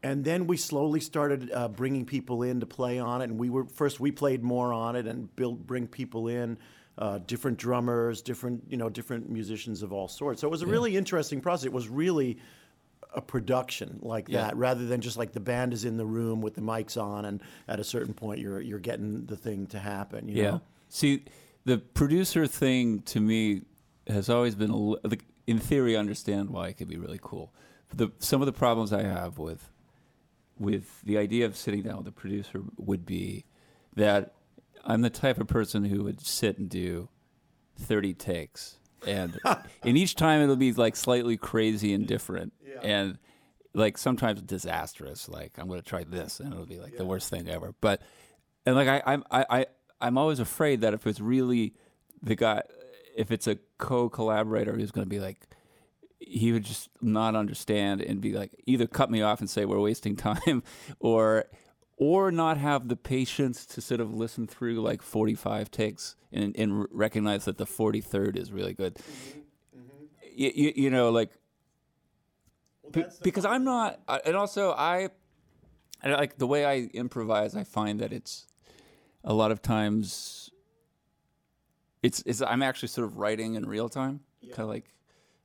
And 0.02 0.24
then 0.24 0.48
we 0.48 0.56
slowly 0.56 1.02
started 1.02 1.52
uh, 1.52 1.68
bringing 1.68 2.06
people 2.06 2.44
in 2.44 2.62
to 2.62 2.66
play 2.66 3.00
on 3.00 3.22
it. 3.22 3.26
And 3.26 3.38
we 3.38 3.50
were 3.50 3.66
first 3.66 4.00
we 4.00 4.12
played 4.12 4.44
more 4.44 4.72
on 4.72 4.96
it 4.96 5.08
and 5.08 5.34
build 5.36 5.66
bring 5.68 5.88
people 5.88 6.30
in 6.30 6.58
uh, 6.98 7.20
different 7.26 7.58
drummers 7.58 8.22
different 8.22 8.64
you 8.68 8.78
know 8.78 8.90
different 8.90 9.30
musicians 9.30 9.82
of 9.82 9.92
all 9.92 10.08
sorts. 10.08 10.42
So 10.42 10.48
it 10.48 10.52
was 10.52 10.62
a 10.62 10.68
really 10.68 10.96
interesting 10.98 11.42
process. 11.42 11.66
It 11.66 11.74
was 11.74 11.88
really 11.88 12.38
a 13.16 13.22
production 13.22 14.00
like 14.02 14.28
Yeah. 14.30 14.42
that 14.44 14.58
rather 14.58 14.86
than 14.86 15.02
just 15.02 15.18
like 15.18 15.32
the 15.34 15.40
band 15.40 15.74
is 15.74 15.86
in 15.86 15.98
the 15.98 16.06
room 16.06 16.42
with 16.42 16.56
the 16.56 16.62
mics 16.62 17.02
on 17.02 17.26
and 17.26 17.42
at 17.68 17.80
a 17.80 17.84
certain 17.84 18.14
point 18.14 18.40
you're 18.40 18.60
you're 18.62 18.80
getting 18.80 19.26
the 19.26 19.38
thing 19.38 19.68
to 19.68 19.80
happen 19.80 20.28
you 20.28 20.36
Yeah. 20.42 20.52
know 20.52 20.62
See, 20.90 21.24
the 21.66 21.80
producer 21.80 22.46
thing 22.46 23.02
to 23.04 23.20
me 23.20 23.62
has 24.08 24.30
always 24.30 24.54
been, 24.54 24.70
a 24.72 25.18
in 25.48 25.58
theory, 25.60 25.96
I 25.96 26.00
understand 26.00 26.52
why 26.52 26.68
it 26.68 26.74
could 26.78 26.88
be 26.88 26.98
really 26.98 27.20
cool. 27.22 27.52
The 27.96 28.12
some 28.20 28.42
of 28.42 28.46
the 28.46 28.52
problems 28.54 28.94
I 28.94 29.02
have 29.04 29.38
with 29.40 29.72
with 30.60 31.02
the 31.02 31.18
idea 31.18 31.46
of 31.48 31.58
sitting 31.58 31.82
down 31.82 31.98
with 31.98 32.08
a 32.08 32.12
producer 32.12 32.62
would 32.78 33.06
be 33.08 33.46
that 33.96 34.36
I'm 34.86 35.02
the 35.02 35.10
type 35.10 35.40
of 35.40 35.48
person 35.48 35.86
who 35.86 36.04
would 36.04 36.22
sit 36.22 36.58
and 36.60 36.70
do 36.70 37.10
30 37.80 38.14
takes, 38.14 38.78
and 39.08 39.40
and 39.84 39.98
each 39.98 40.16
time 40.16 40.42
it'll 40.42 40.56
be 40.56 40.74
like 40.74 40.96
slightly 40.96 41.38
crazy 41.38 41.94
and 41.94 42.08
different, 42.08 42.54
and 42.82 43.18
like 43.74 43.98
sometimes 43.98 44.42
disastrous. 44.42 45.28
Like 45.28 45.54
I'm 45.58 45.68
going 45.68 45.82
to 45.82 45.86
try 45.88 46.04
this, 46.04 46.40
and 46.40 46.54
it'll 46.54 46.66
be 46.66 46.80
like 46.80 46.98
the 46.98 47.06
worst 47.06 47.30
thing 47.30 47.50
ever. 47.50 47.74
But 47.82 48.02
and 48.66 48.76
like 48.76 48.88
I, 48.88 49.02
I'm 49.06 49.24
I, 49.32 49.46
I 49.50 49.66
I'm 50.02 50.18
always 50.18 50.40
afraid 50.40 50.82
that 50.82 50.94
if 50.94 51.08
it's 51.08 51.20
really 51.20 51.74
the 52.22 52.36
guy, 52.36 52.62
if 53.16 53.32
it's 53.32 53.48
a 53.48 53.58
co-collaborator 53.78 54.74
who's 54.74 54.92
going 54.92 55.06
to 55.06 55.10
be 55.10 55.20
like, 55.20 55.38
he 56.20 56.52
would 56.52 56.64
just 56.64 56.90
not 57.02 57.36
understand 57.36 58.02
and 58.02 58.22
be 58.22 58.34
like, 58.34 58.52
either 58.66 58.88
cut 58.88 59.12
me 59.12 59.22
off 59.22 59.40
and 59.40 59.50
say 59.50 59.66
we're 59.66 59.80
wasting 59.80 60.16
time, 60.18 60.64
or 61.00 61.46
or 61.98 62.32
not 62.32 62.58
have 62.58 62.88
the 62.88 62.96
patience 62.96 63.66
to 63.68 63.82
sort 63.82 64.02
of 64.02 64.14
listen 64.14 64.48
through 64.48 64.82
like 64.82 65.02
45 65.02 65.70
takes 65.72 66.16
and, 66.32 66.56
and 66.58 66.88
recognize 66.92 67.46
that 67.46 67.58
the 67.58 67.66
43rd 67.66 68.36
is 68.36 68.52
really 68.52 68.74
good. 68.74 68.98
You, 70.36 70.52
you, 70.56 70.74
you 70.76 70.90
know, 70.90 71.10
like 71.12 71.30
be- 72.92 73.06
because 73.22 73.46
I'm 73.46 73.64
not, 73.64 74.00
I- 74.08 74.22
and 74.26 74.36
also 74.36 74.72
I, 74.72 75.10
I 76.04 76.10
like 76.10 76.38
the 76.38 76.48
way 76.48 76.66
I 76.66 76.90
improvise. 76.94 77.56
I 77.56 77.64
find 77.64 78.00
that 78.00 78.12
it's 78.12 78.48
a 79.24 79.34
lot 79.34 79.52
of 79.52 79.62
times 79.62 80.50
it's, 82.02 82.22
it's 82.26 82.42
I'm 82.42 82.62
actually 82.62 82.90
sort 82.90 83.08
of 83.08 83.18
writing 83.18 83.56
in 83.56 83.66
real 83.66 83.88
time, 83.88 84.20
kind 84.50 84.60
of 84.64 84.68
like, 84.70 84.94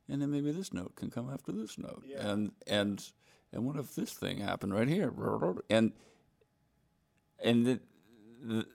and 0.09 0.21
then 0.21 0.31
maybe 0.31 0.51
this 0.51 0.73
note 0.73 0.95
can 0.95 1.09
come 1.09 1.29
after 1.31 1.51
this 1.53 1.77
note, 1.77 2.03
and 2.17 2.51
and 2.67 3.01
and 3.53 3.63
what 3.65 3.77
if 3.77 3.95
this 3.95 4.11
thing 4.11 4.39
happened 4.39 4.73
right 4.73 4.87
here, 4.89 5.13
and 5.69 5.93
and 7.43 7.65
the, 7.65 7.79
the, 8.41 8.65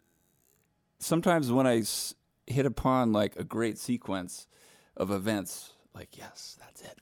sometimes 0.98 1.50
when 1.50 1.66
I 1.66 1.78
s- 1.78 2.14
hit 2.46 2.66
upon 2.66 3.12
like 3.12 3.36
a 3.36 3.44
great 3.44 3.78
sequence 3.78 4.46
of 4.96 5.10
events, 5.10 5.72
like 5.94 6.16
yes, 6.16 6.56
that's 6.60 6.82
it. 6.82 6.98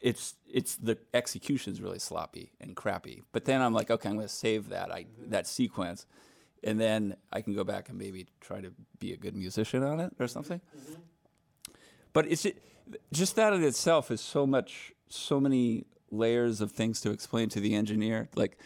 It's 0.00 0.34
it's 0.52 0.76
the 0.76 0.98
execution's 1.14 1.80
really 1.80 1.98
sloppy 1.98 2.52
and 2.60 2.76
crappy. 2.76 3.22
But 3.32 3.44
then 3.46 3.62
I'm 3.62 3.72
like, 3.72 3.90
okay, 3.90 4.08
I'm 4.08 4.16
going 4.16 4.26
to 4.26 4.32
save 4.32 4.68
that 4.68 4.92
I 4.92 5.02
mm-hmm. 5.04 5.30
that 5.30 5.46
sequence, 5.46 6.06
and 6.62 6.78
then 6.78 7.16
I 7.32 7.40
can 7.40 7.54
go 7.54 7.64
back 7.64 7.88
and 7.88 7.98
maybe 7.98 8.26
try 8.40 8.60
to 8.60 8.72
be 8.98 9.12
a 9.12 9.16
good 9.16 9.34
musician 9.34 9.82
on 9.82 10.00
it 10.00 10.12
or 10.18 10.28
something. 10.28 10.60
Mm-hmm. 10.76 10.94
but 12.12 12.26
it's 12.26 12.42
ju- 12.42 12.52
just 13.12 13.36
that 13.36 13.52
in 13.52 13.62
itself 13.62 14.10
is 14.10 14.20
so 14.20 14.46
much, 14.46 14.92
so 15.08 15.40
many 15.40 15.86
layers 16.10 16.60
of 16.60 16.72
things 16.72 17.00
to 17.00 17.10
explain 17.10 17.48
to 17.50 17.60
the 17.60 17.74
engineer. 17.74 18.28
Like, 18.34 18.58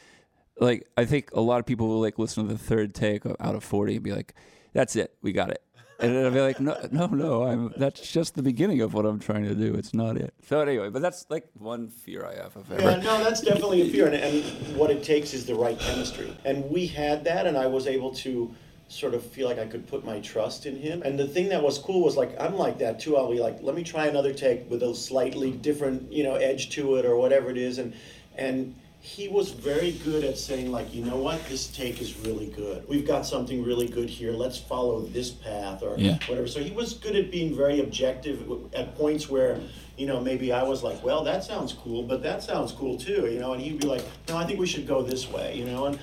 like 0.61 0.87
I 0.97 1.05
think 1.05 1.31
a 1.33 1.41
lot 1.41 1.61
of 1.61 1.67
people 1.67 1.89
will 1.89 2.01
like 2.01 2.19
listen 2.19 2.47
to 2.47 2.53
the 2.53 2.59
third 2.59 2.95
take 2.95 3.25
out 3.27 3.55
of 3.55 3.65
forty 3.65 3.97
and 3.97 4.05
be 4.05 4.13
like, 4.13 4.35
"That's 4.73 4.97
it, 4.97 5.15
we 5.23 5.33
got 5.33 5.51
it." 5.51 5.63
And 6.01 6.15
then 6.15 6.27
I'll 6.27 6.31
be 6.31 6.41
like, 6.41 6.61
no, 6.61 6.79
no, 6.93 7.07
no. 7.07 7.43
I'm 7.43 7.75
that's 7.77 8.13
just 8.13 8.37
the 8.37 8.43
beginning 8.43 8.81
of 8.83 8.95
what 8.95 9.05
I'm 9.05 9.19
trying 9.19 9.45
to 9.45 9.55
do. 9.55 9.75
It's 9.75 9.93
not 9.93 10.17
it. 10.17 10.33
So 10.47 10.61
anyway, 10.61 10.91
but 10.91 11.03
that's 11.03 11.27
like 11.29 11.49
one 11.55 11.89
fear 11.89 12.25
I 12.25 12.37
have 12.41 12.57
of 12.57 12.71
ever. 12.71 12.83
Yeah, 12.83 12.97
no, 12.99 13.25
that's 13.25 13.41
definitely 13.41 13.83
a 13.83 13.91
fear, 13.91 14.07
and, 14.07 14.15
and 14.15 14.77
what 14.77 14.91
it 14.91 15.03
takes 15.03 15.35
is 15.35 15.45
the 15.45 15.57
right 15.57 15.79
chemistry. 15.79 16.37
And 16.45 16.71
we 16.71 16.87
had 16.87 17.25
that, 17.25 17.47
and 17.49 17.57
I 17.57 17.67
was 17.67 17.89
able 17.89 18.15
to 18.17 18.55
sort 18.87 19.13
of 19.13 19.23
feel 19.25 19.49
like 19.49 19.59
I 19.59 19.67
could 19.67 19.87
put 19.87 20.05
my 20.05 20.21
trust 20.21 20.67
in 20.67 20.77
him. 20.77 21.03
And 21.03 21.19
the 21.19 21.27
thing 21.27 21.49
that 21.49 21.63
was 21.63 21.79
cool 21.79 22.03
was 22.03 22.17
like 22.17 22.41
I'm 22.41 22.55
like 22.55 22.79
that 22.79 23.01
too. 23.01 23.17
I'll 23.17 23.31
be 23.31 23.41
like, 23.41 23.59
let 23.61 23.75
me 23.75 23.83
try 23.83 24.07
another 24.07 24.33
take 24.33 24.71
with 24.71 24.85
a 24.85 24.95
slightly 24.95 25.51
different, 25.51 26.13
you 26.13 26.23
know, 26.23 26.37
edge 26.37 26.71
to 26.71 26.95
it 26.97 27.07
or 27.07 27.17
whatever 27.17 27.51
it 27.51 27.59
is, 27.59 27.79
and 27.79 27.93
and 28.37 28.77
he 29.09 29.27
was 29.27 29.51
very 29.53 29.93
good 30.05 30.23
at 30.23 30.37
saying 30.37 30.71
like, 30.71 30.95
you 30.95 31.03
know 31.03 31.17
what, 31.17 31.43
this 31.49 31.69
take 31.69 32.03
is 32.03 32.19
really 32.19 32.49
good. 32.49 32.87
We've 32.87 33.07
got 33.07 33.25
something 33.25 33.65
really 33.65 33.89
good 33.89 34.11
here. 34.11 34.33
Let's 34.33 34.59
follow 34.59 35.01
this 35.01 35.31
path 35.31 35.83
or 35.83 35.97
Yeah. 35.97 36.19
whatever. 36.27 36.47
So 36.47 36.61
he 36.63 36.73
was 36.73 36.93
good 36.93 37.17
at 37.17 37.31
being 37.31 37.57
very 37.57 37.81
objective 37.81 38.45
at 38.75 38.95
points 38.97 39.31
where, 39.31 39.59
you 39.97 40.07
know, 40.07 40.21
maybe 40.21 40.53
I 40.53 40.63
was 40.63 40.83
like, 40.83 41.03
well, 41.03 41.25
that 41.25 41.43
sounds 41.43 41.73
cool, 41.73 42.03
but 42.03 42.23
that 42.23 42.43
sounds 42.43 42.71
cool 42.73 42.99
too, 42.99 43.27
you 43.33 43.39
know, 43.41 43.55
and 43.55 43.63
he'd 43.63 43.81
be 43.81 43.87
like, 43.87 44.05
no, 44.29 44.37
I 44.37 44.45
think 44.45 44.59
we 44.61 44.67
should 44.67 44.87
go 44.87 45.03
this 45.03 45.31
way, 45.31 45.57
you 45.57 45.65
know, 45.65 45.87
and 45.87 45.99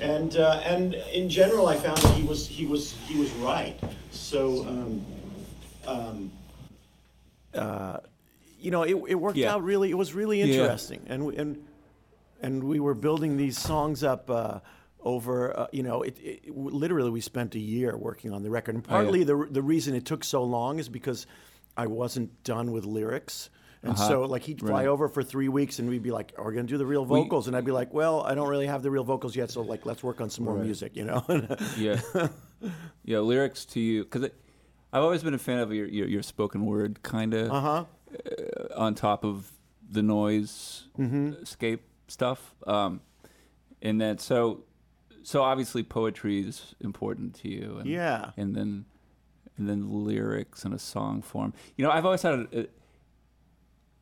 and 0.00 0.36
uh, 0.36 0.60
and 0.64 0.94
in 1.12 1.28
general, 1.30 1.66
I 1.66 1.76
found 1.76 1.96
that 1.98 2.14
he 2.14 2.22
was 2.22 2.46
he 2.46 2.66
was 2.66 2.92
he 3.08 3.18
was 3.18 3.30
right. 3.32 3.78
So. 4.10 4.66
Um, 4.66 5.04
um, 5.86 6.30
uh, 7.54 7.98
you 8.60 8.70
know, 8.70 8.82
it, 8.82 8.94
it 9.08 9.14
worked 9.14 9.38
Yeah. 9.38 9.54
out 9.54 9.64
really. 9.64 9.90
It 9.90 9.96
was 9.98 10.12
really 10.14 10.38
Yeah. 10.40 10.46
interesting, 10.46 11.00
and 11.08 11.32
and 11.34 11.64
and 12.40 12.64
we 12.64 12.80
were 12.80 12.94
building 12.94 13.36
these 13.36 13.58
songs 13.58 14.02
up 14.04 14.30
uh, 14.30 14.60
over. 15.02 15.58
Uh, 15.58 15.66
you 15.72 15.82
know, 15.82 16.02
it, 16.02 16.18
it 16.20 16.56
literally 16.56 17.10
we 17.10 17.20
spent 17.20 17.54
a 17.54 17.58
year 17.60 17.96
working 17.96 18.32
on 18.32 18.42
the 18.42 18.50
record, 18.50 18.74
and 18.74 18.84
Oh, 18.88 18.90
yeah. 18.90 19.02
partly 19.02 19.24
the 19.24 19.46
the 19.50 19.62
reason 19.62 19.94
it 19.94 20.04
took 20.04 20.24
so 20.24 20.42
long 20.44 20.78
is 20.78 20.88
because 20.88 21.26
I 21.76 21.86
wasn't 21.86 22.42
done 22.44 22.72
with 22.72 22.84
lyrics. 22.84 23.50
And 23.82 23.92
Uh-huh. 23.92 24.08
so, 24.08 24.22
like, 24.24 24.42
he'd 24.42 24.60
fly 24.60 24.84
over 24.84 25.08
for 25.08 25.22
three 25.22 25.48
weeks, 25.48 25.78
and 25.78 25.88
we'd 25.88 26.02
be 26.02 26.10
like, 26.10 26.34
"Are 26.36 26.44
we 26.48 26.54
gonna 26.54 26.66
do 26.68 26.76
the 26.76 26.84
real 26.84 27.02
We- 27.06 27.20
vocals?" 27.22 27.46
and 27.48 27.56
I'd 27.56 27.64
be 27.64 27.72
like, 27.72 27.94
"Well, 27.94 28.20
I 28.22 28.34
don't 28.34 28.48
really 28.50 28.66
have 28.66 28.82
the 28.82 28.90
real 28.90 29.04
vocals 29.04 29.34
yet, 29.34 29.50
so 29.50 29.62
like, 29.62 29.86
let's 29.86 30.02
work 30.02 30.20
on 30.20 30.28
some 30.28 30.44
more 30.44 30.56
Right. 30.56 30.64
music," 30.66 30.96
you 30.96 31.04
know. 31.04 31.24
yeah, 31.78 31.98
yeah. 33.04 33.20
Lyrics 33.20 33.64
to 33.66 33.80
you 33.80 34.04
because 34.04 34.24
I've 34.92 35.02
always 35.02 35.22
been 35.22 35.32
a 35.32 35.38
fan 35.38 35.60
of 35.60 35.72
your 35.72 35.86
your, 35.86 36.06
your 36.08 36.22
spoken 36.22 36.66
word 36.66 37.02
kind 37.02 37.32
of 37.32 37.50
uh 37.50 37.60
huh. 37.60 37.84
on 38.76 38.94
top 38.94 39.24
of 39.24 39.50
the 39.90 40.02
noise 40.02 40.84
escape 41.42 41.82
stuff. 42.10 42.54
Um, 42.66 43.00
and 43.82 44.00
then 44.00 44.18
so 44.18 44.64
so 45.22 45.42
obviously 45.42 45.82
poetry 45.82 46.40
is 46.40 46.74
important 46.80 47.34
to 47.36 47.48
you. 47.48 47.76
And, 47.78 47.88
Yeah. 47.88 48.30
And 48.36 48.54
then 48.54 48.84
and 49.56 49.68
then 49.68 49.90
lyrics 50.04 50.64
in 50.64 50.72
a 50.72 50.78
song 50.78 51.20
form. 51.22 51.52
You 51.76 51.84
know, 51.84 51.90
I've 51.90 52.04
always 52.06 52.22
had 52.22 52.34
a, 52.34 52.60
a, 52.62 52.66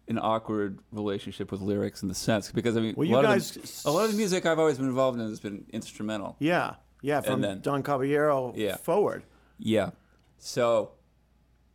an 0.08 0.18
awkward 0.18 0.78
relationship 0.92 1.50
with 1.52 1.60
lyrics 1.60 2.02
in 2.02 2.08
the 2.08 2.14
sense 2.14 2.50
because 2.52 2.76
I 2.76 2.80
mean, 2.80 2.94
Well, 2.96 3.08
a 3.08 3.12
lot 3.12 3.24
guys- 3.24 3.56
of 3.56 3.62
the, 3.84 3.90
a 3.90 3.92
lot 3.92 4.04
of 4.04 4.12
the 4.12 4.16
music 4.16 4.46
I've 4.46 4.58
always 4.58 4.78
been 4.78 4.86
involved 4.88 5.18
in 5.20 5.28
has 5.28 5.40
been 5.40 5.66
instrumental. 5.72 6.36
Yeah, 6.38 6.74
yeah. 7.02 7.20
From 7.20 7.40
then- 7.40 7.60
Don 7.60 7.82
Caballero 7.82 8.52
Yeah. 8.56 8.76
forward. 8.76 9.24
Yeah. 9.58 9.90
So 10.38 10.92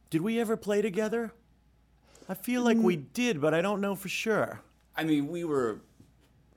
Did 0.10 0.22
we 0.22 0.40
ever 0.40 0.56
play 0.56 0.82
together? 0.82 1.34
I 2.30 2.34
feel 2.36 2.62
like 2.64 2.78
Mm. 2.78 2.84
we 2.84 2.96
did, 2.96 3.42
but 3.42 3.54
I 3.54 3.62
don't 3.62 3.82
know 3.82 3.96
for 3.96 4.08
sure. 4.10 4.62
I 4.96 5.04
mean, 5.04 5.28
we 5.28 5.44
were 5.44 5.82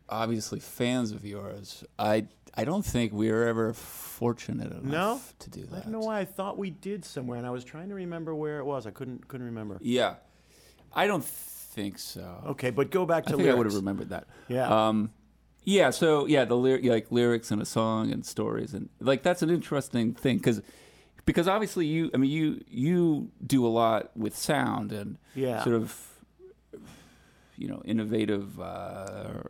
obviously 0.08 0.60
fans 0.60 1.12
of 1.12 1.24
yours. 1.24 1.84
I 1.98 2.26
I 2.58 2.64
don't 2.64 2.84
think 2.86 3.12
we 3.12 3.30
were 3.30 3.46
ever 3.46 3.72
fortunate 3.74 4.72
enough 4.72 4.82
No? 4.84 5.20
to 5.40 5.50
do 5.50 5.66
that. 5.66 5.76
I 5.76 5.80
don't 5.80 5.92
know 5.92 5.98
why 6.00 6.20
I 6.20 6.24
thought 6.24 6.56
we 6.56 6.70
did 6.70 7.04
somewhere, 7.04 7.36
and 7.36 7.46
I 7.46 7.50
was 7.50 7.64
trying 7.64 7.88
to 7.90 7.94
remember 7.94 8.34
where 8.34 8.58
it 8.60 8.64
was. 8.64 8.86
I 8.86 8.90
couldn't 8.90 9.28
couldn't 9.28 9.46
remember. 9.46 9.78
Yeah, 9.82 10.14
I 10.94 11.06
don't 11.06 11.24
think 11.24 11.98
so. 11.98 12.42
Okay, 12.46 12.70
but 12.70 12.90
go 12.90 13.04
back 13.04 13.24
I 13.26 13.32
to 13.32 13.36
think 13.36 13.48
I 13.48 13.54
would 13.54 13.66
have 13.66 13.74
remembered 13.74 14.08
that. 14.10 14.26
Yeah. 14.48 14.88
Um, 14.88 15.10
yeah. 15.64 15.90
So 15.90 16.26
yeah, 16.26 16.44
the 16.46 16.56
lyric, 16.56 16.84
like 16.84 17.12
lyrics 17.12 17.50
in 17.50 17.60
a 17.60 17.66
song 17.66 18.10
and 18.12 18.24
stories, 18.24 18.72
and 18.72 18.88
like 19.00 19.22
that's 19.22 19.42
an 19.42 19.50
interesting 19.50 20.14
thing 20.14 20.38
because 20.38 20.62
because 21.26 21.48
obviously 21.48 21.86
you, 21.86 22.10
I 22.14 22.16
mean 22.18 22.30
you 22.30 22.64
you 22.68 23.30
do 23.46 23.66
a 23.66 23.68
lot 23.68 24.16
with 24.16 24.34
sound 24.36 24.92
and 24.92 25.18
Yeah. 25.34 25.62
sort 25.64 25.74
of 25.76 25.92
you 27.56 27.68
know 27.68 27.82
innovative 27.84 28.60
uh, 28.60 29.42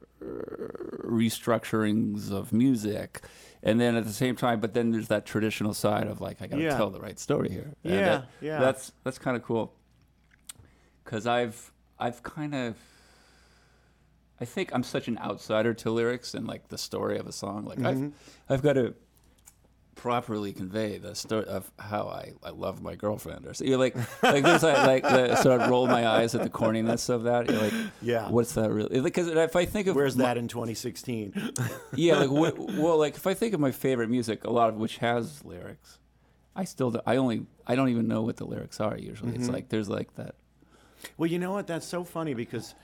restructurings 1.05 2.31
of 2.31 2.53
music. 2.53 3.23
And 3.63 3.81
then 3.81 3.97
at 3.97 4.05
the 4.05 4.13
same 4.13 4.37
time, 4.37 4.61
but 4.61 4.75
then 4.75 4.93
there's 4.93 5.09
that 5.09 5.27
traditional 5.27 5.75
side 5.75 6.07
of 6.07 6.21
like 6.21 6.41
I 6.41 6.47
got 6.47 6.57
to 6.57 6.63
Yeah. 6.63 6.77
tell 6.77 6.91
the 6.91 7.01
right 7.01 7.19
story 7.19 7.51
here. 7.51 7.73
And 7.85 7.93
Yeah, 7.95 8.01
that- 8.07 8.27
yeah. 8.41 8.59
That's 8.61 8.93
that's 9.03 9.19
kind 9.19 9.37
of 9.37 9.43
cool. 9.43 9.73
Cause 11.05 11.27
I've 11.27 11.73
I've 11.99 12.23
kind 12.23 12.55
of 12.55 12.77
I 14.41 14.45
think 14.45 14.71
I'm 14.75 14.83
such 14.83 15.09
an 15.09 15.19
outsider 15.19 15.73
to 15.75 15.91
lyrics 15.91 16.35
and 16.35 16.47
like 16.47 16.69
the 16.69 16.79
story 16.79 17.19
of 17.19 17.27
a 17.27 17.33
song. 17.33 17.65
Like 17.65 17.79
Mm-hmm. 17.79 18.07
I've 18.49 18.59
I've 18.59 18.63
got 18.63 18.75
to 18.75 18.95
properly 20.07 20.53
convey 20.53 20.99
the 20.99 21.15
story 21.17 21.45
of 21.47 21.69
how 21.81 22.07
I, 22.07 22.33
I 22.45 22.51
love 22.51 22.81
my 22.81 22.95
girlfriend 22.95 23.45
or 23.45 23.55
so 23.55 23.65
you're 23.65 23.77
like 23.77 23.97
like 24.23 24.45
there's 24.45 24.61
that, 24.61 24.87
like 24.87 25.03
the, 25.03 25.35
so 25.43 25.51
I 25.59 25.69
roll 25.69 25.89
my 25.89 26.07
eyes 26.07 26.35
at 26.37 26.43
the 26.45 26.49
corniness 26.51 27.09
of 27.11 27.25
that. 27.25 27.51
You're 27.51 27.61
like, 27.61 27.73
Yeah. 28.01 28.29
what's 28.31 28.53
that 28.53 28.71
really? 28.71 29.01
Because 29.01 29.27
if 29.27 29.57
I 29.57 29.65
think 29.65 29.89
of 29.89 29.97
Where's 29.97 30.17
my- 30.17 30.23
that 30.27 30.37
in 30.39 30.47
2016? 30.47 31.33
yeah, 31.97 32.19
like 32.19 32.31
what, 32.31 32.57
well, 32.57 32.99
like 32.99 33.17
if 33.17 33.27
I 33.27 33.35
think 33.35 33.53
of 33.53 33.59
my 33.59 33.73
favorite 33.73 34.09
music, 34.09 34.45
a 34.45 34.51
lot 34.51 34.69
of 34.69 34.77
which 34.77 34.99
has 34.99 35.45
lyrics, 35.45 35.99
I 36.55 36.63
still 36.65 36.93
do, 36.93 37.01
I 37.05 37.17
only 37.17 37.47
I 37.67 37.75
don't 37.75 37.89
even 37.89 38.07
know 38.07 38.23
what 38.23 38.37
the 38.37 38.47
lyrics 38.47 38.79
are 38.81 38.97
usually. 38.97 39.33
Mm-hmm. 39.33 39.41
It's 39.41 39.51
like 39.51 39.69
there's 39.71 39.89
like 39.89 40.15
that. 40.15 40.37
well, 41.19 41.29
you 41.29 41.41
know 41.41 41.51
what? 41.51 41.67
That's 41.67 41.87
so 41.87 42.05
funny 42.05 42.33
because, 42.35 42.75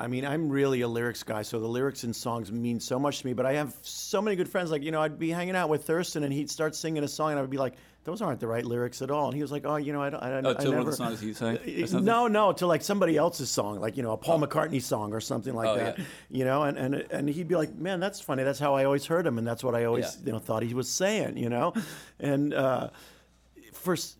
I 0.00 0.06
mean, 0.06 0.24
I'm 0.24 0.48
really 0.48 0.82
a 0.82 0.88
lyrics 0.88 1.24
guy, 1.24 1.42
so 1.42 1.58
the 1.58 1.66
lyrics 1.66 2.04
in 2.04 2.12
songs 2.14 2.52
mean 2.52 2.78
so 2.78 2.98
much 3.00 3.20
to 3.20 3.26
me. 3.26 3.32
But 3.32 3.46
I 3.46 3.54
have 3.54 3.74
so 3.82 4.22
many 4.22 4.36
good 4.36 4.48
friends. 4.48 4.70
Like, 4.70 4.82
you 4.84 4.92
know, 4.92 5.00
I'd 5.02 5.18
be 5.18 5.30
hanging 5.30 5.56
out 5.56 5.68
with 5.68 5.84
Thurston, 5.84 6.22
and 6.22 6.32
he'd 6.32 6.48
start 6.50 6.76
singing 6.76 7.02
a 7.02 7.08
song, 7.08 7.30
and 7.30 7.38
I 7.38 7.42
would 7.42 7.50
be 7.50 7.56
like, 7.58 7.74
"Those 8.04 8.22
aren't 8.22 8.38
the 8.38 8.46
right 8.46 8.64
lyrics 8.64 9.02
at 9.02 9.10
all." 9.10 9.26
And 9.26 9.34
he 9.34 9.42
was 9.42 9.50
like, 9.50 9.64
"Oh, 9.66 9.74
you 9.74 9.92
know, 9.92 10.00
I 10.00 10.10
don't, 10.10 10.22
I, 10.22 10.28
don't- 10.30 10.46
Oh, 10.46 10.50
I 10.50 10.54
to 10.54 10.58
one 10.68 10.70
never." 10.70 10.78
of 10.80 10.86
the 10.86 10.92
songs 10.92 11.20
he 11.20 11.32
sang. 11.32 11.58
No, 12.04 12.28
no, 12.28 12.52
to 12.52 12.66
like 12.68 12.82
somebody 12.82 13.16
else's 13.16 13.50
song, 13.50 13.80
like 13.80 13.96
you 13.96 14.04
know, 14.04 14.12
a 14.12 14.16
Paul 14.16 14.38
McCartney 14.40 14.80
song 14.80 15.12
or 15.12 15.20
something 15.20 15.52
like 15.54 15.68
Oh, 15.68 15.76
that. 15.76 15.98
yeah. 15.98 16.04
You 16.30 16.44
know, 16.44 16.62
and, 16.62 16.78
and 16.78 16.94
and 17.10 17.28
he'd 17.28 17.48
be 17.48 17.56
like, 17.56 17.74
"Man, 17.74 17.98
that's 17.98 18.20
funny. 18.20 18.44
That's 18.44 18.60
how 18.60 18.74
I 18.74 18.84
always 18.84 19.04
heard 19.04 19.26
him, 19.26 19.36
and 19.36 19.44
that's 19.46 19.64
what 19.64 19.74
I 19.74 19.84
always 19.84 20.16
Yeah. 20.20 20.26
you 20.26 20.32
know 20.32 20.38
thought 20.38 20.62
he 20.62 20.74
was 20.74 20.88
saying." 20.88 21.36
You 21.38 21.48
know, 21.48 21.74
and 22.20 22.54
uh, 22.54 22.90
first, 23.72 24.16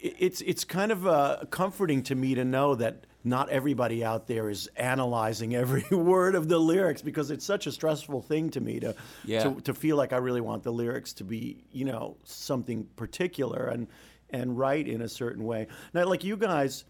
it's 0.00 0.40
it's 0.42 0.64
kind 0.64 0.92
of 0.92 1.06
uh, 1.06 1.38
comforting 1.50 2.02
to 2.04 2.14
me 2.14 2.36
to 2.36 2.44
know 2.44 2.76
that 2.76 3.06
not 3.26 3.48
everybody 3.50 4.04
out 4.04 4.26
there 4.26 4.48
is 4.48 4.68
analyzing 4.76 5.54
every 5.62 5.84
word 5.96 6.34
of 6.34 6.48
the 6.48 6.58
lyrics 6.58 7.02
because 7.02 7.30
it's 7.30 7.44
such 7.44 7.66
a 7.66 7.72
stressful 7.72 8.22
thing 8.22 8.50
to 8.50 8.60
me 8.60 8.80
to 8.80 8.94
Yeah. 9.24 9.42
to, 9.44 9.60
to 9.62 9.74
feel 9.74 9.96
like 9.96 10.12
I 10.12 10.18
really 10.18 10.40
want 10.40 10.62
the 10.62 10.72
lyrics 10.72 11.12
to 11.14 11.24
be 11.24 11.64
you 11.72 11.84
know 11.84 12.16
something 12.24 12.84
particular 12.96 13.66
and 13.66 13.88
and 14.30 14.58
right 14.58 14.86
in 14.86 15.02
a 15.02 15.08
certain 15.08 15.44
way. 15.44 15.66
Now, 15.92 16.04
like 16.06 16.24
you 16.24 16.36
guys. 16.36 16.84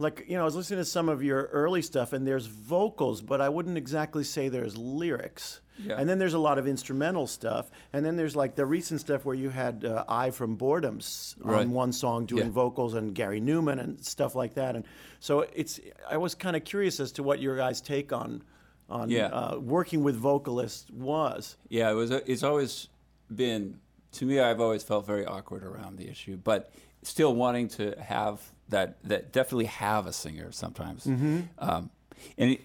Like 0.00 0.26
you 0.28 0.36
know, 0.36 0.42
I 0.42 0.44
was 0.44 0.54
listening 0.54 0.78
to 0.78 0.84
some 0.84 1.08
of 1.08 1.24
your 1.24 1.46
early 1.46 1.82
stuff, 1.82 2.12
and 2.12 2.24
there's 2.24 2.46
vocals, 2.46 3.20
but 3.20 3.40
I 3.40 3.48
wouldn't 3.48 3.76
exactly 3.76 4.22
say 4.22 4.48
there's 4.48 4.76
lyrics. 4.78 5.60
Yeah. 5.78 5.96
And 5.98 6.08
then 6.08 6.18
there's 6.18 6.34
a 6.34 6.38
lot 6.38 6.58
of 6.58 6.66
instrumental 6.66 7.26
stuff, 7.26 7.70
and 7.92 8.04
then 8.04 8.16
there's 8.16 8.34
like 8.36 8.54
the 8.56 8.66
recent 8.66 9.00
stuff 9.00 9.24
where 9.24 9.34
you 9.36 9.50
had 9.50 9.84
uh, 9.84 10.04
"Eye" 10.08 10.30
from 10.30 10.56
Boredoms 10.56 11.34
Right. 11.38 11.60
on 11.60 11.70
one 11.72 11.92
song 11.92 12.26
doing 12.26 12.46
Yeah. 12.46 12.50
vocals, 12.50 12.94
and 12.94 13.14
Gary 13.14 13.40
Numan 13.40 13.78
and 13.80 14.04
stuff 14.04 14.34
like 14.34 14.54
that. 14.54 14.74
And 14.76 14.84
so 15.20 15.46
it's 15.54 15.80
I 16.10 16.16
was 16.16 16.34
kind 16.34 16.56
of 16.56 16.64
curious 16.64 17.00
as 17.00 17.12
to 17.12 17.22
what 17.22 17.40
your 17.40 17.56
guys' 17.56 17.80
take 17.80 18.12
on 18.12 18.42
on 18.90 19.10
Yeah. 19.10 19.26
uh, 19.26 19.58
working 19.58 20.02
with 20.02 20.16
vocalists 20.16 20.90
was. 20.90 21.56
Yeah, 21.68 21.90
it 21.90 21.94
was. 21.94 22.10
It's 22.10 22.42
always 22.42 22.88
been 23.34 23.78
to 24.12 24.24
me. 24.26 24.40
I've 24.40 24.60
always 24.60 24.82
felt 24.82 25.06
very 25.06 25.26
awkward 25.26 25.62
around 25.62 25.96
the 25.98 26.08
issue, 26.08 26.36
but 26.38 26.72
still 27.02 27.34
wanting 27.34 27.68
to 27.68 27.94
have 28.00 28.40
that. 28.70 28.96
That 29.04 29.32
definitely 29.32 29.66
have 29.66 30.06
a 30.06 30.12
singer 30.12 30.50
sometimes. 30.52 31.04
Mm-hmm. 31.04 31.40
Um, 31.58 31.90
and 32.36 32.58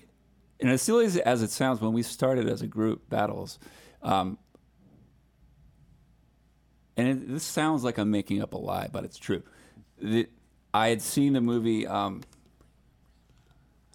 and 0.64 0.72
as 0.72 0.82
silly 0.82 1.06
as, 1.26 1.42
it 1.44 1.50
sounds, 1.52 1.82
when 1.82 1.92
we 1.92 2.02
started 2.04 2.48
as 2.48 2.62
a 2.62 2.68
group, 2.68 3.10
Battles, 3.10 3.60
um, 4.02 4.38
and 6.96 7.08
it, 7.10 7.28
this 7.28 7.44
sounds 7.44 7.84
like 7.84 7.98
I'm 7.98 8.10
making 8.10 8.42
up 8.42 8.54
a 8.54 8.58
lie, 8.58 8.88
but 8.92 9.04
it's 9.04 9.18
true. 9.18 9.44
The, 10.02 10.30
I 10.74 10.88
had 10.88 11.02
seen 11.02 11.34
the 11.34 11.42
movie. 11.42 11.86
Um, 11.86 12.22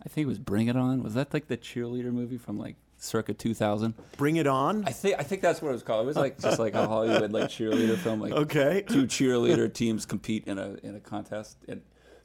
I 0.04 0.08
think 0.10 0.26
it 0.26 0.28
was 0.28 0.38
Bring 0.38 0.68
It 0.68 0.76
On. 0.76 1.02
Was 1.02 1.14
that 1.14 1.32
like 1.32 1.48
the 1.48 1.56
cheerleader 1.56 2.12
movie 2.12 2.36
from 2.38 2.58
like 2.58 2.76
circa 2.98 3.32
2000? 3.32 3.94
Bring 4.18 4.36
it 4.36 4.46
on. 4.46 4.84
I 4.86 4.92
think 4.92 5.18
I 5.18 5.22
think 5.22 5.40
that's 5.40 5.62
what 5.62 5.70
it 5.70 5.72
was 5.72 5.82
called. 5.82 6.04
It 6.04 6.06
was 6.06 6.16
like 6.16 6.38
just 6.38 6.58
like 6.58 6.74
a 6.74 6.86
Hollywood 6.86 7.32
like 7.32 7.44
cheerleader 7.48 7.96
film. 7.96 8.20
Like 8.20 8.32
Okay. 8.32 8.84
two 8.86 9.04
cheerleader 9.06 9.72
teams 9.72 10.04
compete 10.04 10.44
in 10.46 10.58
a 10.58 10.74
in 10.82 10.94
a 10.94 11.00
contest. 11.00 11.56
And 11.66 11.80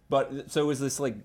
but 0.10 0.52
so 0.52 0.62
it 0.62 0.66
was 0.66 0.80
this 0.80 1.00
like 1.00 1.16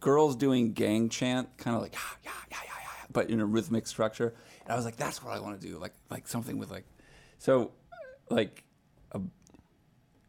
girls 0.00 0.36
doing 0.36 0.72
gang 0.72 1.08
chant, 1.08 1.48
kind 1.56 1.76
of 1.76 1.82
like 1.82 1.94
yeah, 1.94 2.00
yeah, 2.24 2.30
yeah, 2.50 2.58
yeah, 2.64 2.72
yeah, 2.82 3.06
but 3.12 3.30
in 3.30 3.40
a 3.40 3.46
rhythmic 3.46 3.86
structure. 3.86 4.34
And 4.64 4.72
I 4.72 4.76
was 4.76 4.84
like, 4.84 4.96
that's 4.96 5.22
what 5.22 5.34
I 5.34 5.40
want 5.40 5.60
to 5.60 5.66
do, 5.66 5.78
like 5.78 5.94
like 6.10 6.28
something 6.28 6.58
with 6.58 6.70
like, 6.70 6.84
so 7.38 7.72
like. 8.30 8.62
A, 9.12 9.20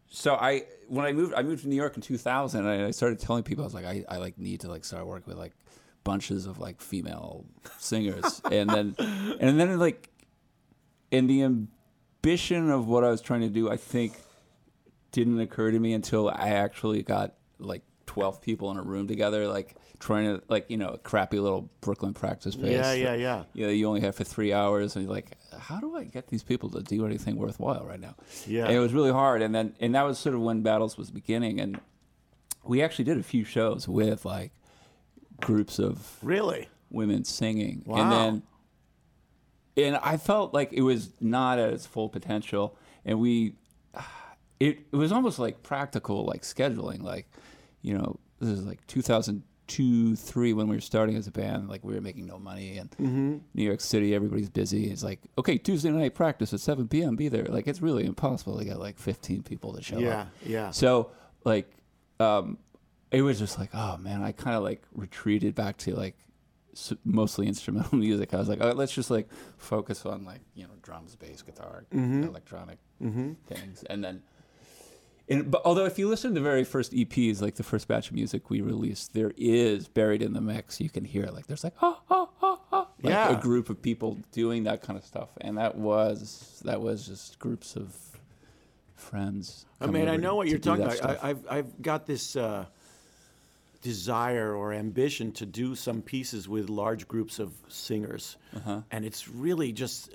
so 0.09 0.35
I 0.35 0.63
when 0.87 1.05
I 1.05 1.11
moved 1.11 1.33
I 1.33 1.43
moved 1.43 1.63
to 1.63 1.69
New 1.69 1.75
York 1.75 1.95
in 1.95 2.01
2000 2.01 2.65
and 2.65 2.85
I 2.85 2.91
started 2.91 3.19
telling 3.19 3.43
people 3.43 3.63
I 3.63 3.67
was 3.67 3.73
like 3.73 3.85
I, 3.85 4.05
I 4.07 4.17
like 4.17 4.37
need 4.37 4.61
to 4.61 4.69
like 4.69 4.85
start 4.85 5.05
working 5.05 5.27
with 5.27 5.37
like 5.37 5.53
bunches 6.03 6.45
of 6.45 6.59
like 6.59 6.79
female 6.79 7.45
singers 7.77 8.41
and 8.51 8.69
then 8.69 8.95
and 8.97 9.59
then 9.59 9.77
like 9.77 10.09
in 11.11 11.27
the 11.27 11.43
ambition 11.43 12.69
of 12.69 12.87
what 12.87 13.03
I 13.03 13.09
was 13.09 13.21
trying 13.21 13.41
to 13.41 13.49
do 13.49 13.69
I 13.69 13.77
think 13.77 14.13
didn't 15.11 15.39
occur 15.39 15.71
to 15.71 15.79
me 15.79 15.93
until 15.93 16.29
I 16.29 16.49
actually 16.49 17.03
got 17.03 17.35
like 17.59 17.83
12 18.17 18.41
people 18.41 18.71
in 18.71 18.77
a 18.77 18.81
room 18.81 19.07
together 19.07 19.47
like 19.47 19.75
trying 19.99 20.25
to 20.25 20.41
like 20.49 20.65
you 20.69 20.77
know 20.77 20.89
a 20.89 20.97
crappy 20.97 21.39
little 21.39 21.69
Brooklyn 21.81 22.13
practice 22.13 22.53
space 22.55 22.71
Yeah, 22.71 22.93
yeah, 22.93 23.13
yeah. 23.13 23.43
you 23.53 23.65
know, 23.65 23.71
you 23.71 23.87
only 23.87 24.01
have 24.01 24.15
for 24.15 24.23
three 24.23 24.53
hours, 24.53 24.95
and 24.95 25.05
you're 25.05 25.13
like, 25.13 25.31
how 25.57 25.79
do 25.79 25.95
I 25.95 26.03
get 26.03 26.27
these 26.27 26.43
people 26.43 26.69
to 26.71 26.81
do 26.81 27.05
anything 27.05 27.35
worthwhile 27.35 27.85
right 27.85 27.99
now? 27.99 28.15
Yeah. 28.47 28.65
and 28.65 28.73
it 28.75 28.79
was 28.79 28.93
really 28.93 29.11
hard. 29.11 29.41
And 29.43 29.53
then, 29.53 29.75
and 29.79 29.93
that 29.95 30.03
was 30.03 30.17
sort 30.17 30.33
of 30.35 30.41
when 30.41 30.61
Battles 30.63 30.97
was 30.97 31.11
beginning, 31.11 31.59
and 31.59 31.79
we 32.63 32.81
actually 32.81 33.05
did 33.05 33.17
a 33.19 33.23
few 33.23 33.43
shows 33.43 33.87
with 33.87 34.25
like 34.25 34.51
groups 35.41 35.77
of 35.79 36.17
Really? 36.23 36.69
women 36.89 37.23
singing, 37.23 37.83
Wow. 37.85 37.97
and 38.01 38.11
then, 38.11 38.43
and 39.85 39.95
I 39.97 40.17
felt 40.17 40.53
like 40.55 40.73
it 40.73 40.81
was 40.81 41.09
not 41.21 41.59
at 41.59 41.71
its 41.71 41.85
full 41.85 42.09
potential, 42.09 42.75
and 43.05 43.19
we, 43.19 43.53
it 44.59 44.79
it 44.91 44.95
was 44.95 45.11
almost 45.11 45.37
like 45.39 45.61
practical, 45.63 46.25
like 46.25 46.41
scheduling, 46.43 47.01
like, 47.03 47.27
you 47.81 47.97
know, 47.97 48.19
this 48.39 48.49
is 48.49 48.65
like 48.65 48.85
2002, 48.87 50.15
three 50.15 50.53
when 50.53 50.67
we 50.67 50.75
were 50.75 50.81
starting 50.81 51.15
as 51.15 51.27
a 51.27 51.31
band, 51.31 51.69
like 51.69 51.83
we 51.83 51.93
were 51.93 52.01
making 52.01 52.25
no 52.27 52.37
money, 52.39 52.77
and 52.77 52.89
Mm-hmm. 52.91 53.37
New 53.53 53.63
York 53.63 53.81
City, 53.81 54.13
everybody's 54.15 54.49
busy. 54.49 54.89
It's 54.91 55.03
like, 55.03 55.21
okay, 55.37 55.57
Tuesday 55.57 55.89
night 55.91 56.15
practice 56.15 56.53
at 56.53 56.59
7 56.59 56.87
p.m. 56.87 57.15
Be 57.15 57.27
there. 57.29 57.45
Like 57.45 57.67
it's 57.67 57.81
really 57.81 58.05
impossible 58.05 58.57
to 58.59 58.65
get 58.65 58.79
like 58.79 58.97
15 58.97 59.43
people 59.43 59.73
to 59.73 59.81
show 59.81 59.99
Yeah, 59.99 60.21
up. 60.21 60.27
yeah. 60.43 60.49
Yeah. 60.51 60.71
So 60.71 61.11
like, 61.43 61.71
um, 62.19 62.57
it 63.11 63.21
was 63.21 63.39
just 63.39 63.57
like, 63.59 63.69
oh 63.73 63.97
man, 63.97 64.21
I 64.21 64.31
kind 64.31 64.55
of 64.55 64.63
like 64.63 64.83
retreated 64.93 65.55
back 65.55 65.77
to 65.77 65.95
like 65.95 66.17
mostly 67.03 67.47
instrumental 67.53 67.97
music. 67.97 68.33
I 68.33 68.37
was 68.37 68.49
like, 68.49 68.59
oh, 68.61 68.71
let's 68.71 68.93
just 68.93 69.09
like 69.09 69.29
focus 69.57 70.05
on 70.05 70.25
like 70.25 70.41
you 70.55 70.63
know 70.63 70.73
drums, 70.81 71.15
bass, 71.15 71.41
guitar, 71.41 71.85
Mm-hmm. 71.93 72.23
electronic 72.23 72.79
things, 72.99 73.83
and 73.89 74.03
then. 74.03 74.23
And, 75.29 75.51
but 75.51 75.61
although 75.65 75.85
if 75.85 75.99
you 75.99 76.07
listen 76.07 76.31
to 76.31 76.35
the 76.35 76.43
very 76.43 76.63
first 76.63 76.93
EPs, 76.93 77.41
like 77.41 77.55
the 77.55 77.63
first 77.63 77.87
batch 77.87 78.09
of 78.09 78.15
music 78.15 78.49
we 78.49 78.61
released, 78.61 79.13
there 79.13 79.33
is 79.35 79.87
buried 79.87 80.21
in 80.21 80.33
the 80.33 80.39
mix. 80.41 80.79
You 80.79 80.89
can 80.89 81.03
hear 81.03 81.25
like 81.25 81.47
there's 81.47 81.63
like 81.65 81.73
oh 81.81 81.99
oh 82.09 82.29
oh 82.41 82.59
oh, 82.71 82.87
like 83.01 83.11
Yeah. 83.13 83.37
a 83.37 83.41
group 83.41 83.69
of 83.69 83.81
people 83.81 84.17
doing 84.31 84.63
that 84.63 84.81
kind 84.81 84.97
of 84.97 85.03
stuff, 85.05 85.29
and 85.41 85.57
that 85.57 85.75
was 85.75 86.61
that 86.63 86.81
was 86.81 87.05
just 87.07 87.39
groups 87.39 87.75
of 87.75 87.93
friends. 88.95 89.65
I 89.81 89.87
mean, 89.87 90.07
I 90.07 90.15
know 90.15 90.35
what 90.35 90.47
you're 90.47 90.59
talking 90.59 90.83
about. 90.85 90.97
stuff. 90.97 91.19
I, 91.21 91.29
I've 91.31 91.45
I've 91.49 91.81
got 91.81 92.05
this 92.05 92.35
uh, 92.35 92.65
desire 93.91 94.53
or 94.59 94.73
ambition 94.73 95.31
to 95.31 95.45
do 95.45 95.75
some 95.75 96.01
pieces 96.01 96.47
with 96.49 96.69
large 96.69 97.07
groups 97.07 97.39
of 97.39 97.49
singers, 97.69 98.37
Uh-huh. 98.55 98.81
and 98.91 99.05
it's 99.05 99.23
really 99.45 99.71
just 99.71 100.09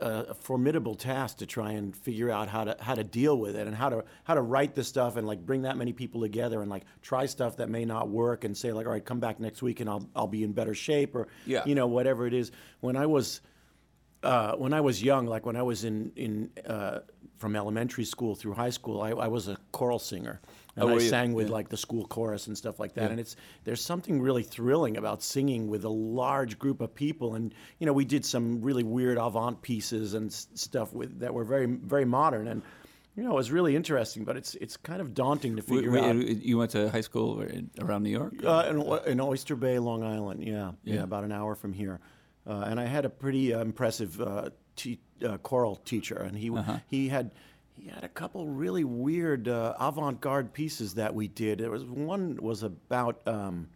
a, 0.00 0.30
a 0.30 0.34
formidable 0.34 0.94
task 0.94 1.32
to 1.38 1.46
try 1.46 1.70
and 1.78 1.94
figure 1.94 2.30
out 2.36 2.48
how 2.48 2.64
to 2.68 2.74
how 2.80 2.94
to 2.94 3.04
deal 3.20 3.36
with 3.44 3.54
it 3.60 3.66
and 3.68 3.76
how 3.76 3.88
to 3.94 3.98
how 4.28 4.34
to 4.34 4.44
write 4.52 4.72
the 4.74 4.84
stuff 4.84 5.16
and 5.18 5.26
like 5.32 5.40
bring 5.50 5.62
that 5.62 5.76
many 5.76 5.92
people 5.92 6.20
together 6.28 6.58
and 6.62 6.70
like 6.70 6.84
try 7.02 7.26
stuff 7.26 7.52
that 7.56 7.68
may 7.68 7.84
not 7.84 8.04
work 8.08 8.44
and 8.44 8.56
say 8.56 8.72
like, 8.72 8.86
all 8.86 8.92
right, 8.96 9.04
come 9.12 9.20
back 9.20 9.36
next 9.40 9.60
week 9.62 9.80
and 9.80 9.88
I'll 9.90 10.04
I'll 10.16 10.32
be 10.38 10.42
in 10.42 10.52
better 10.52 10.74
shape 10.74 11.12
or 11.18 11.24
Yeah. 11.46 11.62
you 11.68 11.74
know 11.74 11.86
whatever 11.96 12.26
it 12.26 12.34
is. 12.34 12.50
When 12.80 12.96
I 12.96 13.06
was 13.06 13.40
uh, 14.22 14.52
when 14.62 14.72
I 14.72 14.80
was 14.80 14.96
young, 15.02 15.26
like 15.34 15.44
when 15.46 15.56
I 15.56 15.62
was 15.62 15.84
in 15.84 16.12
in 16.16 16.50
uh, 16.66 16.98
from 17.36 17.54
elementary 17.54 18.04
school 18.04 18.34
through 18.34 18.54
high 18.64 18.72
school, 18.78 18.96
I, 19.08 19.10
I 19.26 19.28
was 19.28 19.48
a 19.48 19.56
choral 19.70 19.98
singer, 20.00 20.40
and 20.80 20.90
Oh, 20.90 20.94
I 20.94 20.94
you? 20.94 21.00
sang 21.08 21.32
with 21.34 21.48
Yeah. 21.48 21.54
like 21.54 21.68
the 21.68 21.76
school 21.76 22.06
chorus 22.06 22.46
and 22.46 22.56
stuff 22.56 22.78
like 22.80 22.94
that. 22.94 23.04
Yeah. 23.04 23.10
And 23.10 23.20
it's 23.20 23.36
there's 23.64 23.80
something 23.82 24.20
really 24.20 24.42
thrilling 24.42 24.96
about 24.96 25.22
singing 25.22 25.68
with 25.68 25.84
a 25.84 25.88
large 25.90 26.58
group 26.58 26.80
of 26.80 26.94
people. 26.94 27.34
And 27.34 27.54
you 27.78 27.86
know, 27.86 27.92
we 27.92 28.04
did 28.04 28.24
some 28.24 28.60
really 28.62 28.84
weird 28.84 29.18
avant 29.18 29.60
pieces 29.62 30.14
and 30.14 30.32
stuff 30.32 30.92
with 30.92 31.20
that 31.20 31.32
were 31.34 31.44
very 31.44 31.66
very 31.66 32.04
modern 32.04 32.48
and. 32.48 32.62
You 33.16 33.24
know, 33.24 33.32
it 33.32 33.34
was 33.36 33.50
really 33.50 33.74
interesting, 33.74 34.22
but 34.24 34.36
it's 34.36 34.54
it's 34.54 34.76
kind 34.76 35.00
of 35.00 35.12
daunting 35.12 35.56
to 35.56 35.62
figure 35.62 35.90
w- 35.90 36.08
out. 36.08 36.36
You 36.36 36.56
went 36.56 36.70
to 36.70 36.88
high 36.88 37.00
school 37.00 37.44
around 37.80 38.04
New 38.04 38.10
York? 38.10 38.34
Uh, 38.44 38.66
in, 38.70 39.10
in 39.14 39.20
Oyster 39.20 39.56
Bay, 39.56 39.80
Long 39.80 40.04
Island. 40.04 40.44
Yeah, 40.44 40.70
yeah, 40.84 40.94
Yeah. 40.94 41.02
about 41.02 41.24
an 41.24 41.32
hour 41.32 41.56
from 41.56 41.72
here. 41.72 41.98
Uh, 42.46 42.66
and 42.68 42.78
I 42.78 42.84
had 42.84 43.04
a 43.04 43.08
pretty 43.10 43.52
uh, 43.52 43.60
impressive 43.60 44.20
uh, 44.20 44.50
te- 44.76 45.00
uh, 45.26 45.36
choral 45.38 45.74
teacher, 45.84 46.14
and 46.14 46.36
he 46.38 46.48
Uh-huh. 46.48 46.78
he 46.86 47.08
had 47.08 47.32
he 47.80 47.88
had 47.88 48.04
a 48.04 48.08
couple 48.08 48.46
really 48.46 48.84
weird 48.84 49.48
uh, 49.48 49.74
avant-garde 49.78 50.52
pieces 50.52 50.94
that 50.94 51.14
we 51.14 51.28
did. 51.28 51.58
There 51.58 51.70
was 51.70 51.84
one 51.84 52.38
was 52.40 52.62
about. 52.62 53.26
Um, 53.26 53.68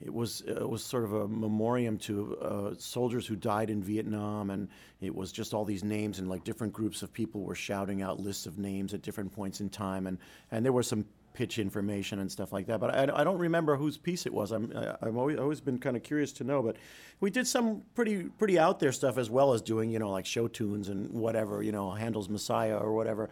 it 0.00 0.12
was 0.12 0.42
uh, 0.48 0.62
it 0.62 0.68
was 0.68 0.82
sort 0.82 1.04
of 1.04 1.12
a 1.12 1.28
memoriam 1.28 1.98
to 1.98 2.36
uh, 2.38 2.74
soldiers 2.78 3.26
who 3.26 3.36
died 3.36 3.68
in 3.68 3.82
Vietnam, 3.82 4.50
and 4.50 4.68
it 5.00 5.14
was 5.14 5.30
just 5.30 5.52
all 5.52 5.64
these 5.64 5.84
names 5.84 6.18
and 6.18 6.28
like 6.28 6.42
different 6.42 6.72
groups 6.72 7.02
of 7.02 7.12
people 7.12 7.42
were 7.42 7.54
shouting 7.54 8.00
out 8.00 8.18
lists 8.18 8.46
of 8.46 8.58
names 8.58 8.94
at 8.94 9.02
different 9.02 9.30
points 9.32 9.60
in 9.60 9.68
time, 9.68 10.06
and 10.06 10.18
and 10.50 10.64
there 10.64 10.72
were 10.72 10.82
some 10.82 11.04
pitch 11.32 11.58
information 11.58 12.18
and 12.18 12.30
stuff 12.30 12.52
like 12.52 12.66
that. 12.66 12.80
But 12.80 12.94
I, 12.94 13.20
I 13.20 13.24
don't 13.24 13.38
remember 13.38 13.76
whose 13.76 13.96
piece 13.96 14.26
it 14.26 14.32
was. 14.32 14.52
I'm 14.52 14.72
I, 14.76 14.96
I've 15.02 15.16
always, 15.16 15.38
always 15.38 15.60
been 15.60 15.78
kind 15.78 15.96
of 15.96 16.02
curious 16.02 16.32
to 16.34 16.44
know. 16.44 16.62
But 16.62 16.76
we 17.20 17.30
did 17.30 17.46
some 17.46 17.82
pretty 17.94 18.24
pretty 18.24 18.58
out 18.58 18.80
there 18.80 18.92
stuff 18.92 19.18
as 19.18 19.30
well 19.30 19.52
as 19.52 19.62
doing 19.62 19.90
you 19.90 19.98
know 19.98 20.10
like 20.10 20.26
show 20.26 20.48
tunes 20.48 20.88
and 20.88 21.10
whatever 21.10 21.62
you 21.62 21.72
know 21.72 21.90
Handel's 21.90 22.28
Messiah 22.28 22.76
or 22.76 22.92
whatever. 22.92 23.30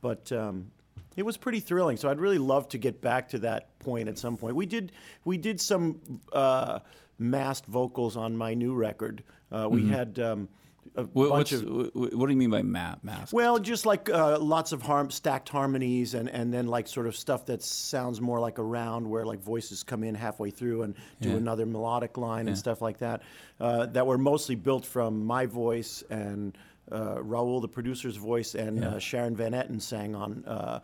But 0.00 0.30
um, 0.32 0.70
it 1.16 1.24
was 1.24 1.36
pretty 1.36 1.60
thrilling. 1.60 1.96
So 1.96 2.08
I'd 2.08 2.20
really 2.20 2.38
love 2.38 2.68
to 2.70 2.78
get 2.78 3.00
back 3.00 3.28
to 3.30 3.38
that 3.40 3.78
point 3.78 4.08
at 4.08 4.18
some 4.18 4.36
point. 4.36 4.56
We 4.56 4.66
did 4.66 4.92
we 5.24 5.36
did 5.36 5.60
some 5.60 6.00
uh, 6.32 6.80
masked 7.18 7.66
vocals 7.66 8.16
on 8.16 8.36
my 8.36 8.54
new 8.54 8.74
record. 8.74 9.22
Uh, 9.50 9.68
we 9.70 9.86
had 9.86 10.18
um, 10.18 10.48
What, 10.94 11.30
bunch 11.30 11.52
of 11.52 11.62
wh- 11.62 11.88
wh- 11.92 12.12
what 12.18 12.26
do 12.26 12.32
you 12.32 12.36
mean 12.36 12.50
by 12.50 12.62
ma- 12.62 12.96
mask? 13.02 13.32
well, 13.32 13.58
just 13.58 13.86
like 13.86 14.10
uh, 14.10 14.38
lots 14.38 14.72
of 14.72 14.82
harm, 14.82 15.10
stacked 15.10 15.48
harmonies, 15.48 16.12
and, 16.14 16.28
and 16.28 16.52
then 16.52 16.66
like 16.66 16.86
sort 16.86 17.06
of 17.06 17.16
stuff 17.16 17.46
that 17.46 17.62
sounds 17.62 18.20
more 18.20 18.38
like 18.40 18.58
a 18.58 18.62
round, 18.62 19.08
where 19.08 19.24
like 19.24 19.40
voices 19.40 19.82
come 19.82 20.04
in 20.04 20.14
halfway 20.14 20.50
through 20.50 20.82
and 20.82 20.94
do 21.20 21.30
Yeah. 21.30 21.36
another 21.36 21.64
melodic 21.66 22.18
line 22.18 22.46
and 22.48 22.58
stuff 22.58 22.82
like 22.82 22.98
that. 22.98 23.22
Uh, 23.58 23.86
that 23.86 24.06
were 24.06 24.18
mostly 24.18 24.54
built 24.54 24.84
from 24.84 25.24
my 25.24 25.46
voice 25.46 26.02
and 26.10 26.58
uh, 26.90 27.16
Raul, 27.16 27.62
the 27.62 27.68
producer's 27.68 28.16
voice, 28.16 28.54
and 28.54 28.84
uh, 28.84 28.98
Sharon 28.98 29.34
Van 29.36 29.52
Etten 29.52 29.80
sang 29.80 30.14
on. 30.14 30.44
Uh, 30.46 30.80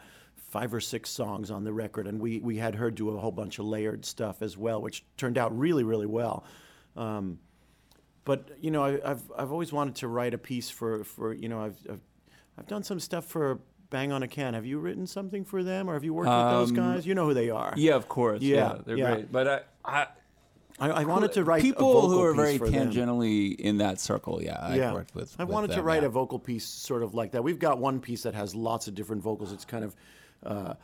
Five 0.51 0.73
or 0.73 0.81
six 0.81 1.11
songs 1.11 1.51
on 1.51 1.63
the 1.63 1.73
record, 1.75 2.07
and 2.07 2.19
we, 2.19 2.39
we 2.41 2.57
had 2.57 2.75
her 2.77 2.91
do 2.91 3.11
a 3.11 3.19
whole 3.21 3.31
bunch 3.31 3.59
of 3.59 3.67
layered 3.67 4.07
stuff 4.07 4.41
as 4.41 4.57
well, 4.57 4.81
which 4.81 5.05
turned 5.19 5.37
out 5.37 5.55
really, 5.59 5.85
really 5.85 6.07
well. 6.07 6.43
Um, 6.97 7.39
but 8.29 8.41
you 8.61 8.71
know, 8.71 8.85
I, 8.85 9.11
I've 9.11 9.23
I've 9.37 9.51
always 9.51 9.73
wanted 9.73 9.97
to 9.97 10.07
write 10.09 10.35
a 10.35 10.39
piece 10.39 10.71
for 10.71 11.03
for 11.03 11.33
you 11.33 11.49
know 11.49 11.61
I've 11.61 11.79
I've, 11.91 12.01
I've 12.59 12.67
done 12.69 12.85
some 12.85 13.01
stuff 13.01 13.25
for 13.25 13.59
Bang 13.91 14.13
on 14.13 14.23
a 14.23 14.29
Can. 14.29 14.53
Have 14.55 14.67
you 14.67 14.79
written 14.79 15.07
something 15.07 15.45
for 15.45 15.65
them, 15.65 15.89
or 15.89 15.95
have 15.95 16.05
you 16.05 16.13
worked 16.13 16.29
with 16.29 16.51
those 16.51 16.71
Um, 16.71 16.77
guys? 16.77 17.07
You 17.07 17.15
know 17.15 17.25
who 17.25 17.35
they 17.35 17.51
are. 17.51 17.73
yeah, 17.77 17.95
of 17.95 18.07
course. 18.09 18.43
Yeah, 18.43 18.57
Yeah, 18.57 18.79
they're 18.85 18.97
yeah. 18.99 19.15
great. 19.15 19.33
But 19.33 19.49
I, 19.49 19.61
I 19.85 20.07
I, 20.81 20.91
I 20.91 21.05
wanted 21.05 21.33
to 21.33 21.43
write 21.45 21.61
a 21.61 21.65
people 21.65 21.93
vocal 21.93 22.11
who 22.11 22.23
are 22.23 22.33
piece 22.33 22.37
very 22.37 22.59
for 22.59 22.71
them. 22.71 22.93
in 23.59 23.79
that 23.79 23.99
circle. 23.99 24.41
Yeah, 24.43 24.59
I've 24.61 24.77
yeah, 24.77 24.93
worked 24.93 25.15
with. 25.15 25.35
I 25.39 25.45
with 25.45 25.55
wanted 25.55 25.73
to 25.73 25.83
write 25.83 26.03
yeah. 26.03 26.09
a 26.09 26.11
vocal 26.11 26.39
piece 26.39 26.67
sort 26.67 27.03
of 27.03 27.15
like 27.15 27.33
that. 27.33 27.43
We've 27.43 27.59
got 27.59 27.79
one 27.79 27.99
piece 27.99 28.23
that 28.23 28.35
has 28.35 28.55
lots 28.55 28.87
of 28.89 28.95
different 28.95 29.23
vocals. 29.23 29.53
It's 29.53 29.65
kind 29.65 29.85
of. 29.85 29.97
Uh, 30.45 30.75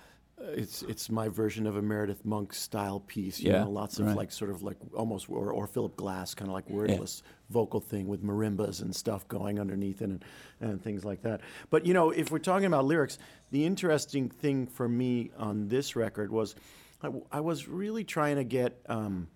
it's 0.48 0.82
it's 0.82 1.10
my 1.10 1.28
version 1.28 1.66
of 1.66 1.76
a 1.76 1.82
Meredith 1.82 2.24
Monk 2.24 2.52
style 2.52 3.00
piece, 3.00 3.40
you 3.40 3.50
Yeah, 3.50 3.64
know, 3.64 3.70
lots 3.70 3.98
of 3.98 4.06
right. 4.06 4.16
like 4.16 4.32
sort 4.32 4.50
of 4.50 4.62
like 4.62 4.76
almost 4.94 5.28
or, 5.28 5.50
or 5.52 5.66
Philip 5.66 5.96
Glass 5.96 6.34
kind 6.34 6.48
of 6.48 6.54
like 6.54 6.68
wordless 6.70 7.22
vocal 7.50 7.80
thing 7.80 8.06
with 8.08 8.22
marimbas 8.24 8.82
and 8.82 8.94
stuff 8.94 9.26
going 9.28 9.58
underneath 9.60 10.00
it 10.02 10.06
and, 10.10 10.24
and 10.60 10.82
things 10.82 11.04
like 11.04 11.22
that. 11.22 11.40
But 11.70 11.86
you 11.86 11.94
know, 11.94 12.10
if 12.10 12.30
we're 12.30 12.38
talking 12.38 12.66
about 12.66 12.84
lyrics, 12.84 13.18
the 13.50 13.64
interesting 13.64 14.28
thing 14.28 14.66
for 14.66 14.88
me 14.88 15.30
on 15.36 15.68
this 15.68 15.96
record 15.96 16.30
was 16.30 16.54
I 17.30 17.40
was 17.40 17.68
really 17.68 18.02
trying 18.04 18.36
to 18.36 18.44
get 18.44 18.80
um, 18.88 19.28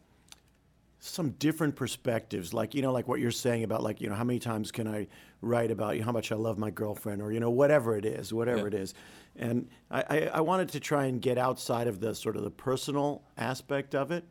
some 1.01 1.31
different 1.33 1.77
perspectives 1.77 2.53
like 2.53 2.75
you 2.75 2.83
know 2.83 2.93
like 2.93 3.07
what 3.07 3.21
you're 3.21 3.31
saying 3.31 3.63
about 3.63 3.83
like 3.83 4.01
you 4.01 4.09
know 4.09 4.17
how 4.17 4.25
many 4.25 4.41
times 4.41 4.73
can 4.73 4.89
i 4.89 5.07
write 5.43 5.71
about 5.71 5.95
you 5.95 6.01
know, 6.01 6.07
how 6.07 6.11
much 6.13 6.33
i 6.33 6.35
love 6.35 6.59
my 6.59 6.71
girlfriend 6.71 7.23
or 7.23 7.31
you 7.31 7.39
know 7.39 7.51
whatever 7.51 7.97
it 7.97 8.05
is 8.05 8.33
whatever 8.33 8.63
Yeah. 8.63 8.67
it 8.67 8.75
is 8.75 8.95
and 9.39 9.69
I, 9.91 10.03
I, 10.09 10.19
I 10.35 10.41
wanted 10.41 10.69
to 10.71 10.81
try 10.81 11.07
and 11.07 11.23
get 11.23 11.39
outside 11.39 11.87
of 11.87 12.01
the 12.01 12.15
sort 12.15 12.37
of 12.37 12.43
the 12.43 12.51
personal 12.51 13.23
aspect 13.37 13.95
of 13.95 14.11
it 14.11 14.25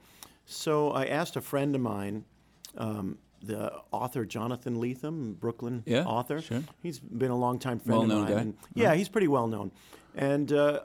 so 0.45 0.91
i 0.91 1.05
asked 1.05 1.35
a 1.35 1.41
friend 1.41 1.75
of 1.75 1.81
mine 1.81 2.23
um, 2.77 3.17
the 3.41 3.71
author 3.91 4.25
jonathan 4.25 4.75
lethem 4.77 5.33
brooklyn 5.39 5.83
Yeah, 5.85 6.03
author 6.05 6.41
sure. 6.41 6.63
he's 6.83 6.99
been 6.99 7.31
a 7.31 7.37
long 7.37 7.59
time 7.59 7.79
friend 7.79 7.99
Well-known 7.99 8.23
of 8.23 8.29
mine 8.29 8.35
guy. 8.35 8.41
and- 8.41 8.53
yeah 8.75 8.93
he's 8.95 9.09
pretty 9.09 9.27
well 9.27 9.47
known 9.47 9.71
and 10.15 10.51
uh, 10.51 10.79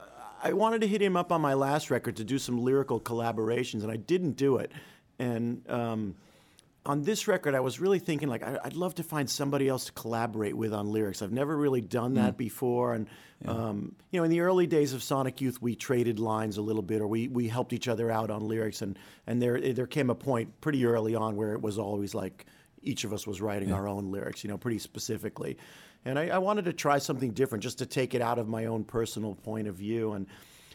I 0.45 0.51
wanted 0.53 0.81
to 0.81 0.87
hit 0.87 1.01
him 1.01 1.15
up 1.15 1.31
on 1.31 1.39
my 1.41 1.53
last 1.53 1.89
record 1.89 2.17
to 2.17 2.23
do 2.25 2.37
some 2.37 2.57
lyrical 2.61 2.99
collaborations, 2.99 3.81
and 3.83 3.89
I 3.89 3.95
didn't 3.95 4.33
do 4.33 4.57
it. 4.57 4.73
And 5.17 5.63
um, 5.69 6.15
on 6.85 7.03
this 7.03 7.27
record, 7.27 7.55
I 7.55 7.61
was 7.61 7.79
really 7.79 7.99
thinking 7.99 8.27
like 8.27 8.43
I, 8.43 8.59
would 8.63 8.75
love 8.75 8.95
to 8.95 9.03
find 9.03 9.29
somebody 9.29 9.69
else 9.69 9.85
to 9.85 9.91
collaborate 9.93 10.55
with 10.55 10.73
on 10.73 10.91
lyrics. 10.91 11.21
I've 11.21 11.31
never 11.31 11.55
really 11.55 11.79
done 11.81 12.15
that 12.15 12.33
mm. 12.33 12.37
before, 12.37 12.93
and 12.93 13.07
yeah. 13.43 13.51
um, 13.51 13.95
you 14.11 14.19
know, 14.19 14.25
in 14.25 14.31
the 14.31 14.41
early 14.41 14.67
days 14.67 14.93
of 14.93 15.01
Sonic 15.01 15.39
Youth, 15.39 15.61
we 15.61 15.75
traded 15.75 16.19
lines 16.19 16.57
a 16.57 16.61
little 16.61 16.81
bit, 16.81 17.01
or 17.01 17.07
we, 17.07 17.29
we 17.29 17.47
helped 17.47 17.71
each 17.71 17.87
other 17.87 18.11
out 18.11 18.29
on 18.29 18.47
lyrics, 18.47 18.81
and 18.81 18.99
and 19.27 19.41
there 19.41 19.73
there 19.73 19.87
came 19.87 20.09
a 20.09 20.15
point 20.15 20.59
pretty 20.59 20.85
early 20.85 21.15
on 21.15 21.37
where 21.37 21.53
it 21.53 21.61
was 21.61 21.77
always 21.77 22.13
like 22.13 22.45
each 22.81 23.05
of 23.05 23.13
us 23.13 23.25
was 23.25 23.39
writing 23.39 23.69
yeah. 23.69 23.75
our 23.75 23.87
own 23.87 24.11
lyrics, 24.11 24.43
you 24.43 24.49
know, 24.49 24.57
pretty 24.57 24.79
specifically, 24.79 25.57
and 26.03 26.19
I, 26.19 26.27
I 26.29 26.37
wanted 26.39 26.65
to 26.65 26.73
try 26.73 26.97
something 26.97 27.31
different, 27.31 27.63
just 27.63 27.77
to 27.77 27.85
take 27.85 28.13
it 28.13 28.21
out 28.21 28.39
of 28.39 28.49
my 28.49 28.65
own 28.65 28.83
personal 28.83 29.35
point 29.35 29.69
of 29.69 29.75
view, 29.75 30.11
and 30.11 30.27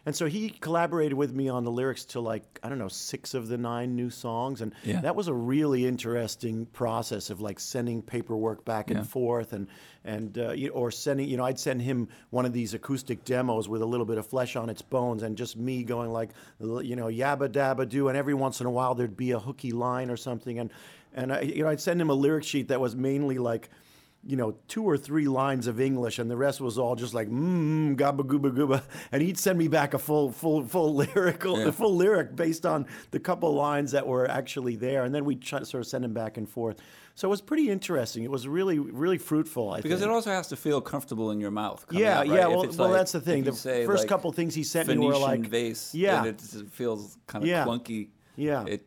and 0.06 0.14
so 0.14 0.26
he 0.26 0.50
collaborated 0.50 1.14
with 1.14 1.32
me 1.32 1.48
on 1.48 1.64
the 1.64 1.70
lyrics 1.70 2.04
to 2.06 2.20
like 2.20 2.58
I 2.62 2.68
don't 2.68 2.78
know 2.78 2.88
six 2.88 3.34
of 3.34 3.48
the 3.48 3.58
nine 3.58 3.96
new 3.96 4.10
songs, 4.10 4.60
and 4.60 4.74
yeah. 4.84 5.00
that 5.00 5.16
was 5.16 5.28
a 5.28 5.34
really 5.34 5.86
interesting 5.86 6.66
process 6.66 7.30
of 7.30 7.40
like 7.40 7.60
sending 7.60 8.02
paperwork 8.02 8.64
back 8.64 8.90
and 8.90 9.00
yeah. 9.00 9.04
forth, 9.04 9.52
and 9.52 9.68
and 10.04 10.38
uh, 10.38 10.54
or 10.72 10.90
sending 10.90 11.28
you 11.28 11.36
know 11.36 11.44
I'd 11.44 11.58
send 11.58 11.82
him 11.82 12.08
one 12.30 12.46
of 12.46 12.52
these 12.52 12.74
acoustic 12.74 13.24
demos 13.24 13.68
with 13.68 13.82
a 13.82 13.86
little 13.86 14.06
bit 14.06 14.18
of 14.18 14.26
flesh 14.26 14.56
on 14.56 14.70
its 14.70 14.82
bones, 14.82 15.22
and 15.22 15.36
just 15.36 15.56
me 15.56 15.82
going 15.82 16.12
like 16.12 16.30
you 16.58 16.96
know 16.96 17.06
yabba 17.06 17.48
dabba 17.48 17.88
do, 17.88 18.08
and 18.08 18.16
every 18.16 18.34
once 18.34 18.60
in 18.60 18.66
a 18.66 18.70
while 18.70 18.94
there'd 18.94 19.16
be 19.16 19.32
a 19.32 19.38
hooky 19.38 19.72
line 19.72 20.10
or 20.10 20.16
something, 20.16 20.58
and 20.58 20.70
and 21.14 21.32
I, 21.32 21.40
you 21.42 21.62
know 21.62 21.70
I'd 21.70 21.80
send 21.80 22.00
him 22.00 22.10
a 22.10 22.14
lyric 22.14 22.44
sheet 22.44 22.68
that 22.68 22.80
was 22.80 22.94
mainly 22.94 23.38
like 23.38 23.68
you 24.28 24.36
know, 24.36 24.54
two 24.68 24.82
or 24.82 24.98
three 24.98 25.26
lines 25.26 25.66
of 25.66 25.80
English, 25.80 26.18
and 26.18 26.30
the 26.30 26.36
rest 26.36 26.60
was 26.60 26.76
all 26.76 26.94
just 26.94 27.14
like 27.14 27.30
mmm, 27.30 27.96
gabba 27.96 28.20
gooba 28.20 28.54
gooba, 28.54 28.82
and 29.10 29.22
he'd 29.22 29.38
send 29.38 29.58
me 29.58 29.68
back 29.68 29.94
a 29.94 29.98
full, 29.98 30.30
full, 30.30 30.62
full 30.62 30.94
lyrical, 31.14 31.58
yeah. 31.58 31.70
full 31.70 31.96
lyric 31.96 32.36
based 32.36 32.66
on 32.66 32.86
the 33.10 33.18
couple 33.18 33.54
lines 33.54 33.92
that 33.92 34.06
were 34.06 34.30
actually 34.30 34.76
there, 34.76 35.04
and 35.04 35.14
then 35.14 35.24
we'd 35.24 35.42
sort 35.46 35.74
of 35.74 35.86
send 35.86 36.04
him 36.04 36.12
back 36.12 36.36
and 36.36 36.46
forth. 36.46 36.76
So 37.14 37.26
it 37.26 37.30
was 37.30 37.40
pretty 37.40 37.70
interesting. 37.70 38.22
It 38.22 38.30
was 38.30 38.46
really, 38.46 38.78
really 38.78 39.16
fruitful. 39.16 39.72
I 39.72 39.80
because 39.80 40.00
think. 40.00 40.10
it 40.10 40.14
also 40.14 40.30
has 40.30 40.48
to 40.48 40.56
feel 40.56 40.82
comfortable 40.82 41.30
in 41.30 41.40
your 41.40 41.50
mouth. 41.50 41.86
Yeah, 41.90 42.18
out, 42.18 42.28
right? 42.28 42.36
yeah. 42.36 42.46
Well, 42.48 42.66
well 42.66 42.88
like, 42.90 42.92
that's 42.92 43.12
the 43.12 43.22
thing. 43.22 43.44
The 43.44 43.52
first 43.52 44.02
like, 44.02 44.08
couple 44.08 44.30
things 44.32 44.54
he 44.54 44.62
sent 44.62 44.88
Venetian 44.88 45.08
me 45.10 45.14
were 45.14 45.18
like 45.18 45.40
vase, 45.40 45.94
yeah, 45.94 46.24
it 46.24 46.38
feels 46.70 47.16
kind 47.26 47.42
of 47.42 47.48
yeah. 47.48 47.64
clunky. 47.64 48.10
Yeah. 48.36 48.66
It, 48.66 48.86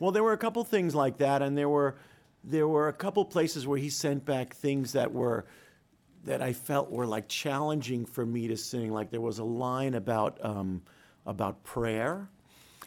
well, 0.00 0.10
there 0.10 0.24
were 0.24 0.32
a 0.32 0.38
couple 0.38 0.64
things 0.64 0.96
like 0.96 1.18
that, 1.18 1.42
and 1.42 1.56
there 1.56 1.68
were 1.68 1.94
there 2.46 2.68
were 2.68 2.88
a 2.88 2.92
couple 2.92 3.24
places 3.24 3.66
where 3.66 3.78
he 3.78 3.88
sent 3.90 4.24
back 4.24 4.54
things 4.54 4.92
that 4.92 5.12
were 5.12 5.46
that 6.24 6.40
I 6.40 6.52
felt 6.52 6.90
were 6.90 7.06
like 7.06 7.28
challenging 7.28 8.06
for 8.06 8.24
me 8.24 8.48
to 8.48 8.56
sing. 8.56 8.90
Like 8.90 9.10
there 9.10 9.20
was 9.20 9.38
a 9.38 9.44
line 9.44 9.94
about 9.94 10.38
um, 10.44 10.82
about 11.26 11.62
prayer, 11.64 12.28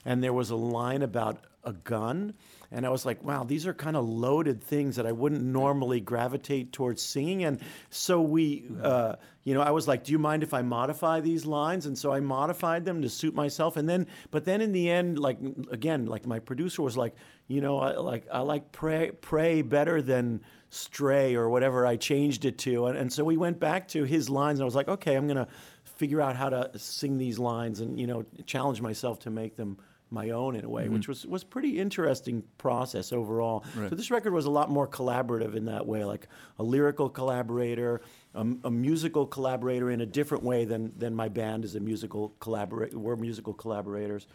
and 0.05 0.23
there 0.23 0.33
was 0.33 0.49
a 0.49 0.55
line 0.55 1.01
about 1.01 1.45
a 1.63 1.73
gun, 1.73 2.33
and 2.71 2.85
I 2.85 2.89
was 2.89 3.05
like, 3.05 3.23
wow, 3.23 3.43
these 3.43 3.65
are 3.65 3.73
kind 3.73 3.95
of 3.95 4.07
loaded 4.07 4.61
things 4.61 4.97
that 4.97 5.05
I 5.05 5.11
wouldn't 5.11 5.43
normally 5.43 6.01
gravitate 6.01 6.73
towards 6.73 7.01
singing. 7.01 7.43
And 7.45 7.59
so 7.89 8.21
we, 8.21 8.65
uh, 8.81 9.15
you 9.43 9.53
know, 9.53 9.61
I 9.61 9.71
was 9.71 9.87
like, 9.87 10.03
do 10.03 10.11
you 10.11 10.19
mind 10.19 10.43
if 10.43 10.53
I 10.53 10.61
modify 10.61 11.21
these 11.21 11.45
lines? 11.45 11.85
And 11.85 11.97
so 11.97 12.11
I 12.11 12.19
modified 12.19 12.83
them 12.83 13.01
to 13.01 13.09
suit 13.09 13.33
myself. 13.33 13.77
And 13.77 13.87
then, 13.87 14.07
but 14.31 14.43
then 14.43 14.61
in 14.61 14.73
the 14.73 14.89
end, 14.89 15.17
like 15.17 15.37
again, 15.71 16.05
like 16.05 16.25
my 16.25 16.39
producer 16.39 16.81
was 16.81 16.97
like, 16.97 17.15
you 17.47 17.61
know, 17.61 17.79
I 17.79 17.93
like 17.93 18.27
I 18.31 18.39
like 18.39 18.73
pray 18.73 19.11
pray 19.11 19.61
better 19.61 20.01
than 20.01 20.41
stray 20.69 21.35
or 21.35 21.49
whatever 21.49 21.85
I 21.85 21.95
changed 21.95 22.43
it 22.43 22.57
to. 22.59 22.87
And, 22.87 22.97
and 22.97 23.13
so 23.13 23.23
we 23.23 23.37
went 23.37 23.57
back 23.57 23.87
to 23.89 24.03
his 24.03 24.29
lines, 24.29 24.59
and 24.59 24.63
I 24.63 24.65
was 24.65 24.75
like, 24.75 24.89
okay, 24.89 25.15
I'm 25.15 25.27
gonna 25.27 25.47
figure 25.85 26.21
out 26.21 26.35
how 26.35 26.49
to 26.49 26.77
sing 26.77 27.17
these 27.17 27.39
lines 27.39 27.79
and 27.79 27.99
you 27.99 28.05
know 28.05 28.23
challenge 28.45 28.81
myself 28.81 29.19
to 29.19 29.29
make 29.29 29.55
them 29.55 29.77
my 30.09 30.29
own 30.29 30.55
in 30.55 30.63
a 30.63 30.69
way, 30.69 30.83
mm-hmm. 30.83 30.93
which 30.93 31.07
was 31.07 31.25
was 31.25 31.43
pretty 31.43 31.79
interesting 31.79 32.43
process 32.57 33.11
overall. 33.11 33.65
Right. 33.75 33.89
So 33.89 33.95
this 33.95 34.09
record 34.09 34.33
was 34.33 34.45
a 34.45 34.49
lot 34.49 34.69
more 34.69 34.87
collaborative 34.87 35.55
in 35.55 35.65
that 35.65 35.85
way, 35.85 36.03
like 36.05 36.27
a 36.59 36.63
lyrical 36.63 37.09
collaborator, 37.09 38.01
a, 38.33 38.47
a, 38.63 38.71
musical 38.71 39.25
collaborator 39.25 39.91
in 39.91 40.01
a 40.01 40.05
different 40.05 40.43
way 40.43 40.65
than 40.65 40.93
than 40.97 41.13
my 41.13 41.27
band 41.27 41.65
is 41.65 41.75
a 41.75 41.79
musical 41.79 42.33
collaborator. 42.39 42.97
We're 42.97 43.17
musical 43.17 43.53
collaborators. 43.53 44.27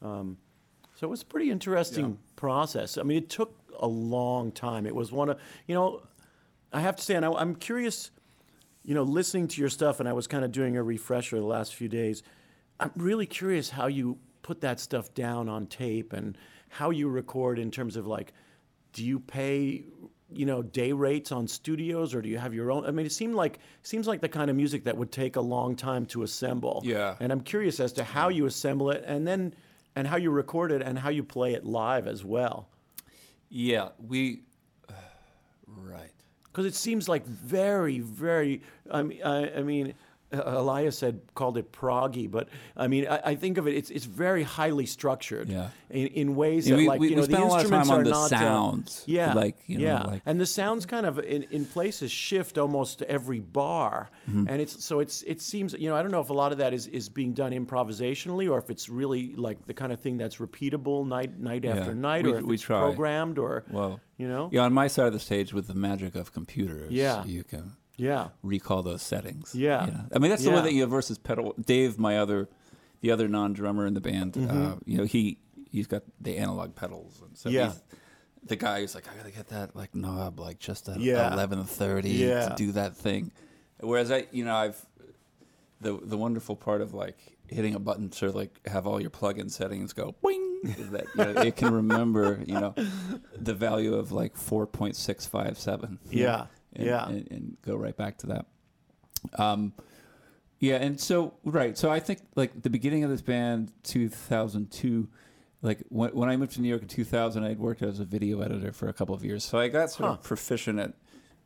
Um, 0.00 0.38
so 0.94 1.06
it 1.06 1.10
was 1.10 1.22
a 1.22 1.26
pretty 1.26 1.50
interesting 1.50 2.10
yeah. 2.10 2.16
process. 2.36 2.98
I 2.98 3.02
mean, 3.02 3.18
it 3.18 3.28
took 3.28 3.54
a 3.78 3.86
long 3.86 4.50
time. 4.50 4.86
It 4.86 4.94
was 4.94 5.12
one 5.12 5.28
of 5.28 5.38
you 5.66 5.74
know, 5.74 6.02
I 6.72 6.80
have 6.80 6.96
to 6.96 7.02
say, 7.02 7.14
and 7.14 7.24
I, 7.24 7.32
I'm 7.32 7.54
curious. 7.54 8.10
You 8.84 8.94
know, 8.94 9.02
listening 9.02 9.48
to 9.48 9.60
your 9.60 9.68
stuff, 9.68 10.00
and 10.00 10.08
I 10.08 10.14
was 10.14 10.26
kind 10.26 10.46
of 10.46 10.52
doing 10.52 10.78
a 10.78 10.82
refresher 10.82 11.38
the 11.38 11.44
last 11.44 11.74
few 11.74 11.88
days. 11.88 12.22
I'm 12.80 12.92
really 12.96 13.26
curious 13.26 13.68
how 13.68 13.86
you 13.86 14.18
put 14.42 14.60
that 14.60 14.80
stuff 14.80 15.12
down 15.14 15.48
on 15.48 15.66
tape 15.66 16.12
and 16.12 16.36
how 16.68 16.90
you 16.90 17.08
record 17.08 17.58
in 17.58 17.70
terms 17.70 17.96
of 17.96 18.06
like, 18.06 18.32
do 18.92 19.04
you 19.04 19.20
pay 19.20 19.84
you 20.30 20.44
know 20.44 20.62
day 20.62 20.92
rates 20.92 21.32
on 21.32 21.48
studios 21.48 22.14
or 22.14 22.20
do 22.20 22.28
you 22.28 22.38
have 22.38 22.52
your 22.52 22.70
own? 22.70 22.84
I 22.84 22.90
mean 22.90 23.06
it 23.06 23.12
seemed 23.12 23.34
like 23.34 23.58
seems 23.82 24.06
like 24.06 24.20
the 24.20 24.28
kind 24.28 24.50
of 24.50 24.56
music 24.56 24.84
that 24.84 24.96
would 24.96 25.10
take 25.10 25.36
a 25.36 25.40
long 25.40 25.74
time 25.76 26.04
to 26.06 26.22
assemble. 26.22 26.82
Yeah. 26.84 27.16
And 27.20 27.32
i'm 27.32 27.40
curious 27.40 27.80
as 27.80 27.92
to 27.94 28.04
how 28.04 28.28
you 28.28 28.46
assemble 28.46 28.90
it 28.90 29.04
and 29.06 29.26
then 29.26 29.54
and 29.96 30.06
how 30.06 30.16
you 30.16 30.30
record 30.30 30.70
it 30.70 30.82
and 30.82 30.98
how 30.98 31.08
you 31.08 31.24
play 31.24 31.54
it 31.54 31.64
live 31.64 32.06
as 32.06 32.24
well. 32.24 32.68
Yeah 33.48 33.90
we 34.06 34.42
uh, 34.88 34.92
right. 35.66 36.12
Because 36.44 36.66
it 36.66 36.74
seems 36.74 37.08
like 37.08 37.24
very 37.24 38.00
very 38.00 38.60
i 38.90 39.02
mean 39.02 39.22
I, 39.22 39.50
I 39.54 39.62
mean 39.62 39.94
Elias 40.32 40.98
said 40.98 41.20
called 41.34 41.56
it 41.56 41.72
proggy, 41.72 42.30
but 42.30 42.48
I 42.76 42.86
mean 42.86 43.06
I, 43.06 43.20
I, 43.24 43.34
think 43.34 43.56
of 43.56 43.66
it. 43.66 43.74
It's 43.76 43.90
it's 43.90 44.04
very 44.04 44.42
highly 44.42 44.86
structured. 44.86 45.48
Yeah. 45.48 45.70
In, 45.90 46.08
in 46.08 46.36
ways 46.36 46.66
that 46.66 46.76
we, 46.76 46.86
like 46.86 47.00
we, 47.00 47.10
you 47.10 47.16
know 47.16 47.24
the 47.24 47.40
instruments 47.40 47.88
are 47.88 48.04
the 48.04 48.10
not 48.10 48.24
uh, 48.24 48.38
sounds. 48.38 49.00
Uh, 49.00 49.04
yeah. 49.06 49.32
Like 49.32 49.56
you 49.66 49.78
know, 49.78 49.84
yeah. 49.84 50.02
Like, 50.02 50.22
and 50.26 50.38
the 50.38 50.46
sounds 50.46 50.84
kind 50.84 51.06
of 51.06 51.18
in, 51.18 51.44
in 51.44 51.64
places 51.64 52.12
shift 52.12 52.58
almost 52.58 53.00
every 53.02 53.40
bar, 53.40 54.10
mm-hmm. 54.28 54.44
and 54.48 54.60
it's 54.60 54.84
so 54.84 55.00
it's 55.00 55.22
it 55.22 55.40
seems 55.40 55.72
you 55.72 55.88
know 55.88 55.96
I 55.96 56.02
don't 56.02 56.10
know 56.10 56.20
if 56.20 56.30
a 56.30 56.34
lot 56.34 56.52
of 56.52 56.58
that 56.58 56.74
is 56.74 56.86
is 56.88 57.08
being 57.08 57.32
done 57.32 57.52
improvisationally 57.52 58.50
or 58.50 58.58
if 58.58 58.68
it's 58.68 58.88
really 58.88 59.34
like 59.34 59.66
the 59.66 59.74
kind 59.74 59.92
of 59.92 60.00
thing 60.00 60.18
that's 60.18 60.36
repeatable 60.36 61.06
night 61.06 61.38
night 61.38 61.64
yeah. 61.64 61.76
after 61.76 61.94
night 61.94 62.24
we, 62.24 62.32
or 62.32 62.38
if 62.38 62.50
it's 62.50 62.62
try. 62.62 62.80
programmed 62.80 63.38
or 63.38 63.64
well 63.70 64.00
you 64.16 64.28
know 64.28 64.50
yeah 64.52 64.62
on 64.62 64.72
my 64.72 64.86
side 64.88 65.06
of 65.06 65.12
the 65.12 65.18
stage 65.18 65.52
with 65.52 65.66
the 65.66 65.74
magic 65.74 66.14
of 66.14 66.32
computers 66.32 66.90
yeah 66.92 67.24
you 67.24 67.44
can 67.44 67.76
yeah 67.98 68.28
recall 68.42 68.82
those 68.82 69.02
settings. 69.02 69.54
Yeah, 69.54 69.84
you 69.84 69.92
know? 69.92 70.04
I 70.14 70.18
mean 70.18 70.30
that's 70.30 70.42
yeah. 70.42 70.50
the 70.50 70.56
way 70.56 70.62
that 70.62 70.72
you 70.72 70.80
have 70.82 70.90
versus 70.90 71.18
pedal. 71.18 71.54
Dave, 71.60 71.98
my 71.98 72.18
other, 72.18 72.48
the 73.00 73.10
other 73.10 73.28
non 73.28 73.52
drummer 73.52 73.86
in 73.86 73.94
the 73.94 74.00
band, 74.00 74.32
mm-hmm. 74.34 74.66
uh, 74.66 74.74
you 74.86 74.96
know 74.96 75.04
he 75.04 75.38
he's 75.70 75.86
got 75.86 76.04
the 76.20 76.38
analog 76.38 76.74
pedals, 76.74 77.20
and 77.26 77.36
so 77.36 77.50
yeah. 77.50 77.72
the 78.44 78.56
guy 78.56 78.80
who's 78.80 78.94
like, 78.94 79.08
I 79.12 79.16
gotta 79.16 79.32
get 79.32 79.48
that 79.48 79.76
like 79.76 79.94
knob 79.94 80.40
like 80.40 80.58
just 80.58 80.88
at 80.88 81.00
yeah. 81.00 81.32
eleven 81.32 81.64
thirty 81.64 82.10
yeah. 82.10 82.48
to 82.48 82.54
do 82.56 82.72
that 82.72 82.96
thing. 82.96 83.32
Whereas 83.80 84.10
I, 84.10 84.26
you 84.30 84.44
know, 84.44 84.54
I've 84.54 84.80
the 85.80 85.98
the 86.00 86.16
wonderful 86.16 86.56
part 86.56 86.80
of 86.80 86.94
like 86.94 87.18
hitting 87.48 87.74
a 87.74 87.78
button 87.78 88.10
to 88.10 88.30
like 88.30 88.66
have 88.66 88.86
all 88.86 89.00
your 89.00 89.10
plug-in 89.10 89.48
settings 89.48 89.92
go 89.94 90.14
boing 90.22 90.78
is 90.78 90.90
that 90.90 91.06
you 91.16 91.24
know, 91.24 91.40
it 91.40 91.56
can 91.56 91.72
remember 91.82 92.42
you 92.46 92.54
know 92.54 92.74
the 93.34 93.54
value 93.54 93.94
of 93.94 94.12
like 94.12 94.36
four 94.36 94.66
point 94.66 94.94
six 94.96 95.26
five 95.26 95.58
seven. 95.58 95.98
Yeah 96.10 96.46
and, 96.74 96.86
yeah. 96.86 97.08
and, 97.08 97.28
and, 97.30 97.56
go 97.62 97.76
right 97.76 97.96
back 97.96 98.18
to 98.18 98.26
that. 98.26 98.46
Um, 99.38 99.72
yeah, 100.60 100.76
and 100.76 101.00
so 101.00 101.34
right, 101.44 101.76
so 101.78 101.90
I 101.90 102.00
think 102.00 102.20
like 102.34 102.62
the 102.62 102.70
beginning 102.70 103.04
of 103.04 103.10
this 103.10 103.22
band, 103.22 103.72
two 103.82 104.08
thousand 104.08 104.70
two. 104.70 105.08
Like 105.60 105.82
when, 105.88 106.10
when 106.10 106.28
I 106.28 106.36
moved 106.36 106.52
to 106.52 106.60
New 106.60 106.68
York 106.68 106.82
in 106.82 106.88
2000, 106.88 107.42
I'd 107.42 107.58
worked 107.58 107.82
as 107.82 107.98
a 107.98 108.04
video 108.04 108.42
editor 108.42 108.72
for 108.72 108.88
a 108.88 108.92
couple 108.92 109.14
of 109.14 109.24
years, 109.24 109.44
so 109.44 109.58
I 109.58 109.66
got 109.66 109.90
sort 109.90 110.06
huh. 110.06 110.14
of 110.14 110.22
proficient 110.22 110.78
at 110.78 110.94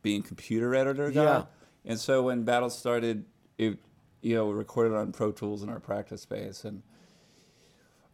being 0.03 0.21
computer 0.21 0.75
editor 0.75 1.09
guy. 1.09 1.23
Yeah. 1.23 1.43
And 1.85 1.99
so 1.99 2.23
when 2.23 2.43
Battle 2.43 2.69
started, 2.69 3.25
it 3.57 3.79
you 4.21 4.35
know 4.35 4.51
recorded 4.51 4.95
on 4.95 5.11
Pro 5.11 5.31
Tools 5.31 5.63
in 5.63 5.69
our 5.69 5.79
practice 5.79 6.21
space, 6.21 6.63
and 6.63 6.83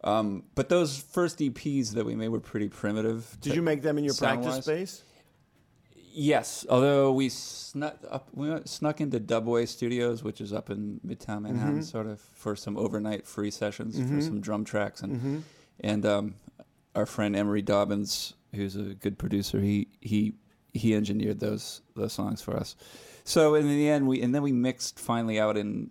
um, 0.02 0.44
but 0.54 0.68
those 0.68 0.98
first 0.98 1.38
EPs 1.38 1.92
that 1.92 2.04
we 2.04 2.14
made 2.14 2.28
were 2.28 2.40
pretty 2.40 2.68
primitive. 2.68 3.36
Did 3.40 3.54
you 3.54 3.62
make 3.62 3.82
them 3.82 3.98
in 3.98 4.04
your 4.04 4.14
practice 4.14 4.64
space? 4.64 5.02
Yes, 6.12 6.66
although 6.68 7.12
we 7.12 7.28
snuck 7.28 7.98
up, 8.10 8.28
we 8.34 8.52
snuck 8.64 9.00
into 9.00 9.20
Dubway 9.20 9.68
Studios, 9.68 10.24
which 10.24 10.40
is 10.40 10.52
up 10.52 10.70
in 10.70 11.00
Midtown 11.06 11.42
Manhattan, 11.42 11.74
mm-hmm. 11.74 11.82
sort 11.82 12.06
of 12.06 12.20
for 12.20 12.56
some 12.56 12.76
overnight 12.76 13.26
free 13.26 13.50
sessions 13.50 13.96
mm-hmm. 13.96 14.16
for 14.16 14.22
some 14.22 14.40
drum 14.40 14.64
tracks, 14.64 15.02
and 15.02 15.16
mm-hmm. 15.16 15.38
and 15.80 16.04
um, 16.04 16.34
our 16.94 17.06
friend 17.06 17.36
Emery 17.36 17.62
Dobyns, 17.62 18.34
who's 18.54 18.76
a 18.76 18.94
good 18.94 19.18
producer, 19.18 19.60
he 19.60 19.88
he 20.00 20.34
he 20.72 20.94
engineered 20.94 21.38
those 21.38 21.80
those 21.94 22.12
songs 22.12 22.42
for 22.42 22.56
us. 22.56 22.74
So 23.24 23.54
in 23.54 23.68
the 23.68 23.88
end, 23.88 24.08
we 24.08 24.20
and 24.20 24.34
then 24.34 24.42
we 24.42 24.52
mixed 24.52 24.98
finally 24.98 25.38
out 25.38 25.56
in 25.56 25.90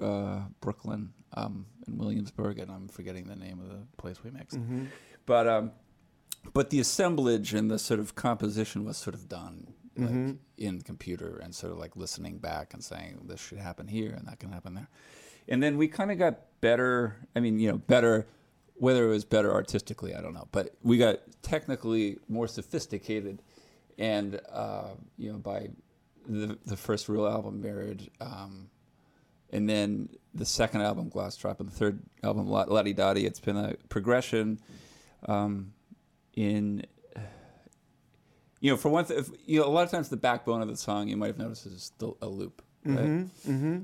uh, 0.00 0.42
Brooklyn, 0.60 1.12
um, 1.34 1.66
in 1.88 1.98
Williamsburg, 1.98 2.60
and 2.60 2.70
I'm 2.70 2.86
forgetting 2.88 3.26
the 3.26 3.36
name 3.36 3.58
of 3.58 3.68
the 3.68 3.86
place 3.96 4.22
we 4.22 4.30
mixed, 4.30 4.58
mm-hmm. 4.58 4.84
but. 5.24 5.48
Um, 5.48 5.72
but 6.52 6.70
the 6.70 6.80
assemblage 6.80 7.54
and 7.54 7.70
the 7.70 7.78
sort 7.78 8.00
of 8.00 8.14
composition 8.14 8.84
was 8.84 8.96
sort 8.96 9.14
of 9.14 9.28
done 9.28 9.74
like, 9.96 10.08
mm-hmm. 10.08 10.32
in 10.58 10.82
computer 10.82 11.38
and 11.42 11.54
sort 11.54 11.72
of 11.72 11.78
like 11.78 11.96
listening 11.96 12.38
back 12.38 12.74
and 12.74 12.84
saying 12.84 13.20
this 13.24 13.40
should 13.40 13.58
happen 13.58 13.88
here 13.88 14.10
and 14.10 14.26
that 14.28 14.38
can 14.38 14.52
happen 14.52 14.74
there 14.74 14.88
and 15.48 15.62
then 15.62 15.76
we 15.76 15.88
kind 15.88 16.10
of 16.10 16.18
got 16.18 16.40
better. 16.60 17.16
I 17.34 17.40
mean, 17.40 17.58
you 17.58 17.70
know, 17.70 17.78
better. 17.78 18.26
Whether 18.78 19.06
it 19.06 19.08
was 19.08 19.24
better 19.24 19.52
artistically, 19.54 20.14
I 20.14 20.20
don't 20.20 20.34
know, 20.34 20.48
but 20.52 20.74
we 20.82 20.98
got 20.98 21.20
technically 21.40 22.18
more 22.28 22.46
sophisticated, 22.46 23.40
and 23.96 24.38
uh, 24.52 24.90
you 25.16 25.32
know, 25.32 25.38
by 25.38 25.70
the 26.28 26.58
the 26.66 26.76
first 26.76 27.08
real 27.08 27.26
album, 27.26 27.62
Mirrored, 27.62 28.10
um, 28.20 28.68
and 29.50 29.68
then 29.68 30.10
the 30.34 30.44
second 30.44 30.82
album, 30.82 31.08
Gloss 31.08 31.38
Drop, 31.38 31.58
and 31.60 31.70
the 31.70 31.74
third 31.74 32.02
album, 32.22 32.48
La 32.48 32.82
Di 32.82 32.92
Da 32.92 33.14
Di. 33.14 33.24
It's 33.24 33.40
been 33.40 33.56
a 33.56 33.76
progression 33.88 34.60
um, 35.26 35.72
in 36.36 36.84
you 38.60 38.70
know, 38.70 38.76
for 38.76 38.88
one 38.88 39.04
thing, 39.04 39.22
you 39.44 39.60
know, 39.60 39.66
a 39.66 39.68
lot 39.68 39.84
of 39.84 39.90
times 39.90 40.08
the 40.08 40.16
backbone 40.16 40.62
of 40.62 40.68
the 40.68 40.76
song 40.76 41.08
you 41.08 41.16
might 41.16 41.26
have 41.28 41.38
noticed 41.38 41.66
is 41.66 41.82
still 41.82 42.16
a 42.22 42.26
loop, 42.26 42.62
right? 42.84 42.98
Mm-hmm. 43.04 43.50
Mm-hmm. 43.52 43.78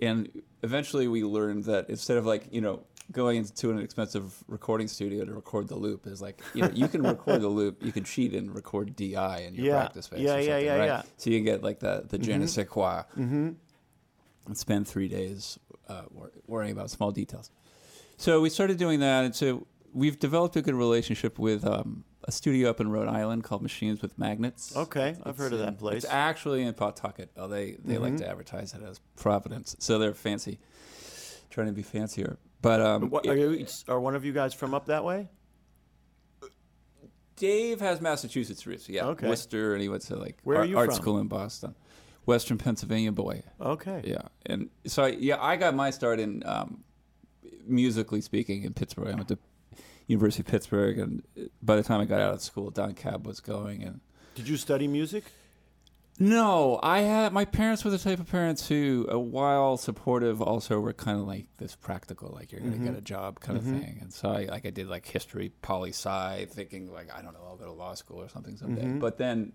And 0.00 0.42
eventually 0.62 1.08
we 1.08 1.24
learned 1.24 1.64
that 1.64 1.88
instead 1.88 2.18
of 2.18 2.26
like, 2.26 2.46
you 2.52 2.60
know, 2.60 2.84
going 3.10 3.38
into 3.38 3.70
an 3.70 3.78
expensive 3.78 4.44
recording 4.48 4.86
studio 4.86 5.24
to 5.24 5.32
record 5.32 5.66
the 5.66 5.74
loop 5.76 6.06
is 6.06 6.20
like, 6.20 6.40
you 6.54 6.62
know, 6.62 6.70
you 6.74 6.88
can 6.88 7.02
record 7.02 7.40
the 7.40 7.48
loop, 7.48 7.82
you 7.82 7.90
can 7.90 8.04
cheat 8.04 8.34
and 8.34 8.54
record 8.54 8.94
DI 8.94 9.38
in 9.46 9.54
your 9.54 9.64
Yeah. 9.66 9.80
practice 9.80 10.04
space. 10.06 10.20
Yeah, 10.20 10.36
yeah, 10.38 10.58
yeah, 10.58 10.76
right? 10.76 10.86
yeah. 10.86 11.02
So 11.16 11.30
you 11.30 11.38
can 11.38 11.44
get 11.46 11.62
like 11.62 11.80
the, 11.80 12.04
the 12.06 12.18
je 12.18 12.36
ne 12.36 12.46
sais 12.46 12.66
quoi 12.68 13.02
Mm-hmm. 13.16 13.50
and 14.46 14.56
spend 14.56 14.86
three 14.86 15.08
days 15.08 15.58
uh, 15.88 16.02
worrying 16.46 16.72
about 16.72 16.90
small 16.90 17.10
details. 17.10 17.50
So 18.18 18.40
we 18.42 18.50
started 18.50 18.76
doing 18.78 19.00
that, 19.00 19.24
and 19.24 19.34
so 19.34 19.66
we've 19.92 20.18
developed 20.18 20.56
a 20.56 20.62
good 20.62 20.74
relationship 20.74 21.38
with 21.38 21.64
um, 21.66 22.04
a 22.24 22.32
studio 22.32 22.70
up 22.70 22.80
in 22.80 22.90
Rhode 22.90 23.08
Island 23.08 23.44
called 23.44 23.62
Machines 23.62 24.02
with 24.02 24.18
Magnets. 24.18 24.76
Okay, 24.76 25.16
I've 25.24 25.28
It's 25.34 25.38
heard 25.38 25.52
of 25.52 25.60
in- 25.60 25.66
that 25.66 25.78
place. 25.78 26.04
It's 26.04 26.12
actually 26.12 26.62
in 26.62 26.74
Pawtucket. 26.74 27.30
Oh, 27.36 27.48
they 27.48 27.76
they 27.84 27.98
like 27.98 28.14
Mhm. 28.14 28.18
to 28.18 28.28
advertise 28.28 28.74
it 28.74 28.82
as 28.82 29.00
Providence, 29.16 29.76
so 29.78 29.98
they're 29.98 30.14
fancy, 30.14 30.58
trying 31.50 31.66
to 31.68 31.72
be 31.72 31.82
fancier. 31.82 32.38
But 32.60 32.80
um, 32.80 33.10
What, 33.10 33.26
are, 33.26 33.36
you, 33.36 33.66
are 33.88 34.00
one 34.00 34.14
of 34.16 34.24
you 34.24 34.32
guys 34.32 34.52
from 34.52 34.74
up 34.74 34.86
that 34.86 35.04
way? 35.04 35.28
Dave 37.36 37.80
has 37.80 38.00
Massachusetts 38.00 38.66
roots. 38.66 38.88
Yeah, 38.88 39.06
Okay. 39.06 39.28
Worcester, 39.28 39.72
and 39.74 39.80
he 39.82 39.88
went 39.88 40.02
to 40.02 40.16
like 40.16 40.38
Where 40.42 40.56
are 40.56 40.60
art, 40.60 40.68
you 40.68 40.76
art 40.78 40.86
from? 40.90 40.96
school 40.96 41.18
in 41.18 41.28
Boston, 41.28 41.76
Western 42.26 42.58
Pennsylvania 42.58 43.12
boy. 43.12 43.42
Okay. 43.60 44.02
Yeah, 44.04 44.22
and 44.46 44.70
so 44.86 45.04
I, 45.04 45.08
yeah, 45.10 45.36
I 45.40 45.56
got 45.56 45.74
my 45.74 45.90
start 45.90 46.18
in 46.18 46.42
um, 46.44 46.82
musically 47.64 48.20
speaking 48.20 48.64
in 48.64 48.74
Pittsburgh. 48.74 49.08
I 49.12 49.14
went 49.14 49.28
to 49.28 49.38
University 50.08 50.42
of 50.42 50.46
Pittsburgh, 50.48 50.98
and 50.98 51.22
by 51.62 51.76
the 51.76 51.82
time 51.82 52.00
I 52.00 52.04
got 52.04 52.20
out 52.20 52.34
of 52.34 52.42
school, 52.42 52.70
Don 52.70 52.94
Cab 52.94 53.26
was 53.26 53.40
going, 53.40 53.84
and 53.84 54.00
Did 54.34 54.48
you 54.48 54.56
study 54.56 54.88
music? 54.88 55.24
no, 56.20 56.80
I 56.82 57.00
had 57.00 57.32
my 57.32 57.44
parents 57.44 57.84
were 57.84 57.92
the 57.92 57.98
type 57.98 58.18
of 58.18 58.28
parents 58.28 58.66
who, 58.66 59.06
uh, 59.12 59.18
while 59.18 59.76
supportive, 59.76 60.42
also 60.42 60.80
were 60.80 60.92
kind 60.92 61.20
of 61.20 61.28
like 61.28 61.46
this 61.58 61.76
practical, 61.76 62.32
like 62.34 62.50
you're 62.50 62.60
gonna 62.60 62.74
mm-hmm. 62.74 62.86
get 62.86 62.96
a 62.96 63.00
job 63.00 63.38
kind 63.38 63.56
of 63.56 63.64
mm-hmm. 63.64 63.78
thing. 63.78 63.98
And 64.00 64.12
so 64.12 64.30
I 64.30 64.46
like 64.46 64.66
I 64.66 64.70
did 64.70 64.88
like 64.88 65.06
history, 65.06 65.52
poli 65.62 65.90
sci, 65.90 66.46
thinking 66.50 66.92
like 66.92 67.14
I 67.14 67.22
don't 67.22 67.34
know, 67.34 67.44
I'll 67.46 67.56
go 67.56 67.66
to 67.66 67.72
law 67.72 67.94
school 67.94 68.20
or 68.20 68.28
something 68.28 68.56
someday. 68.56 68.82
Mm-hmm. 68.82 68.98
But 68.98 69.18
then 69.18 69.52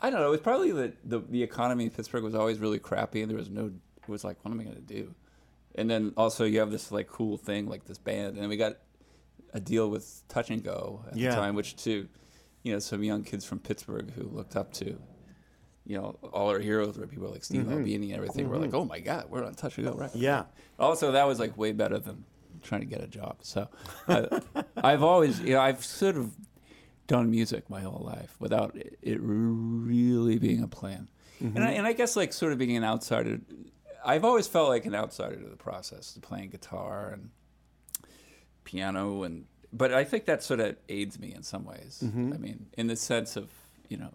I 0.00 0.08
don't 0.08 0.20
know. 0.20 0.28
It 0.28 0.30
was 0.30 0.40
probably 0.40 0.72
that 0.72 0.96
the 1.04 1.20
the 1.20 1.42
economy 1.42 1.84
in 1.84 1.90
Pittsburgh 1.90 2.24
was 2.24 2.34
always 2.34 2.58
really 2.58 2.78
crappy, 2.78 3.20
and 3.20 3.30
there 3.30 3.38
was 3.38 3.50
no. 3.50 3.66
It 3.66 4.08
was 4.08 4.24
like, 4.24 4.42
what 4.42 4.50
am 4.50 4.60
I 4.60 4.64
gonna 4.64 4.80
do? 4.80 5.14
And 5.74 5.88
then 5.88 6.12
also 6.16 6.44
you 6.44 6.60
have 6.60 6.70
this 6.70 6.90
like 6.90 7.06
cool 7.06 7.36
thing 7.36 7.68
like 7.68 7.84
this 7.84 7.98
band, 7.98 8.38
and 8.38 8.48
we 8.48 8.56
got 8.56 8.78
a 9.52 9.60
deal 9.60 9.88
with 9.88 10.22
Touch 10.28 10.50
and 10.50 10.62
Go 10.62 11.04
at 11.10 11.16
Yeah. 11.16 11.30
the 11.30 11.36
time, 11.36 11.54
which 11.54 11.76
to 11.84 12.08
you 12.62 12.72
know 12.72 12.78
some 12.78 13.02
young 13.02 13.22
kids 13.22 13.44
from 13.44 13.58
Pittsburgh 13.58 14.12
who 14.12 14.24
looked 14.24 14.56
up 14.56 14.72
to. 14.74 14.98
You 15.86 15.96
know, 15.96 16.18
all 16.32 16.50
our 16.50 16.60
heroes 16.60 16.98
were 16.98 17.06
people 17.06 17.30
like 17.30 17.42
Steve 17.42 17.62
mm-hmm. 17.62 17.72
Albini 17.72 18.12
and 18.12 18.16
everything. 18.16 18.48
We're 18.48 18.58
like, 18.58 18.68
mm-hmm. 18.68 18.76
oh 18.76 18.84
my 18.84 19.00
God, 19.00 19.26
we're 19.28 19.44
on 19.44 19.54
Touch 19.54 19.76
and 19.78 19.86
Go, 19.88 19.94
right? 19.94 20.14
Yeah. 20.14 20.44
Also, 20.78 21.12
that 21.12 21.26
was 21.26 21.40
like 21.40 21.56
way 21.56 21.72
better 21.72 21.98
than 21.98 22.24
trying 22.62 22.82
to 22.82 22.86
get 22.86 23.02
a 23.02 23.08
job. 23.08 23.38
So, 23.40 23.66
I, 24.06 24.40
I've 24.76 25.02
always, 25.02 25.40
you 25.40 25.54
know, 25.54 25.60
I've 25.60 25.84
sort 25.84 26.16
of 26.16 26.36
done 27.10 27.28
music 27.28 27.68
my 27.68 27.80
whole 27.80 28.04
life 28.04 28.36
without 28.38 28.76
it, 28.76 29.18
really 29.20 30.38
being 30.38 30.62
a 30.62 30.68
plan. 30.68 31.08
And, 31.40 31.58
I, 31.58 31.60
mm-hmm. 31.60 31.78
and 31.78 31.86
I 31.86 31.92
guess 31.92 32.14
like 32.14 32.32
sort 32.32 32.52
of 32.52 32.58
being 32.58 32.76
an 32.76 32.84
outsider, 32.84 33.40
I've 34.04 34.24
always 34.24 34.46
felt 34.46 34.68
like 34.68 34.86
an 34.86 34.94
outsider 34.94 35.36
to 35.36 35.48
the 35.48 35.56
process, 35.56 36.12
to 36.14 36.20
playing 36.20 36.50
guitar 36.50 37.10
and 37.12 37.30
piano, 38.64 39.22
and 39.24 39.46
but 39.72 39.92
I 39.92 40.04
think 40.04 40.24
that 40.26 40.42
sort 40.42 40.60
of 40.60 40.76
aids 40.88 41.18
me 41.18 41.32
in 41.34 41.42
some 41.42 41.64
ways. 41.64 42.02
I 42.02 42.06
mean, 42.06 42.66
in 42.76 42.86
the 42.86 42.96
sense 42.96 43.36
of 43.36 43.48
you 43.88 43.96
know. 43.98 44.10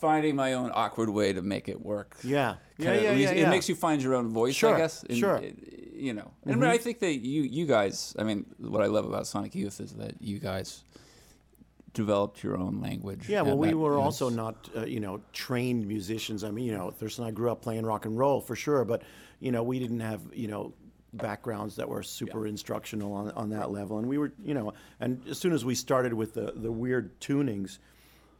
Finding 0.00 0.36
my 0.36 0.52
own 0.52 0.70
awkward 0.72 1.10
way 1.10 1.32
to 1.32 1.42
make 1.42 1.68
it 1.68 1.80
work 1.84 2.16
Yeah. 2.22 2.54
Yeah, 2.78 2.90
of- 2.92 3.02
yeah, 3.02 3.12
yeah, 3.14 3.30
it 3.30 3.36
yeah. 3.38 3.50
makes 3.50 3.68
you 3.68 3.74
find 3.74 4.00
your 4.00 4.14
own 4.14 4.28
voice, 4.28 4.54
Sure, 4.54 4.72
I 4.76 4.78
guess. 4.78 5.02
and 5.02 5.18
sure. 5.18 5.38
Mm-hmm. 5.38 5.44
it- 5.44 5.74
you 5.98 6.12
know, 6.14 6.30
and 6.46 6.64
I 6.64 6.78
think 6.78 7.00
that 7.00 7.14
you 7.16 7.42
you 7.42 7.66
guys. 7.66 8.14
I 8.16 8.22
mean, 8.22 8.46
what 8.58 8.80
I 8.82 8.86
love 8.86 9.04
about 9.04 9.26
Sonic 9.26 9.56
Youth 9.56 9.80
is 9.80 9.94
that 9.94 10.22
you 10.22 10.38
guys 10.38 10.84
developed 11.94 12.42
your 12.42 12.56
own 12.56 12.80
language. 12.80 13.28
Yeah, 13.28 13.42
well, 13.42 13.58
we 13.58 13.74
were 13.74 13.94
is- 13.94 13.98
also 14.04 14.28
not, 14.28 14.68
uh, 14.76 14.84
you 14.84 15.00
know, 15.00 15.20
trained 15.32 15.86
musicians. 15.86 16.44
I 16.44 16.50
mean, 16.50 16.64
you 16.66 16.72
know, 16.76 16.90
Thurston 16.90 17.24
and 17.24 17.32
I 17.32 17.34
grew 17.34 17.50
up 17.50 17.62
playing 17.62 17.84
rock 17.86 18.04
and 18.04 18.16
roll 18.18 18.40
for 18.40 18.54
sure, 18.56 18.84
but, 18.84 19.02
you 19.40 19.52
know, 19.52 19.62
we 19.62 19.78
didn't 19.78 20.00
have, 20.00 20.20
you 20.32 20.48
know, 20.48 20.72
backgrounds 21.14 21.76
that 21.76 21.88
were 21.88 22.02
super 22.02 22.46
instructional 22.46 23.12
on, 23.14 23.30
on 23.32 23.48
that 23.50 23.70
level. 23.70 23.98
And 23.98 24.06
we 24.06 24.18
were, 24.18 24.32
you 24.44 24.52
know, 24.54 24.74
and 25.00 25.20
as 25.28 25.38
soon 25.38 25.52
as 25.52 25.64
we 25.64 25.74
started 25.74 26.12
with 26.12 26.34
the, 26.34 26.52
the 26.54 26.70
weird 26.70 27.18
tunings, 27.20 27.78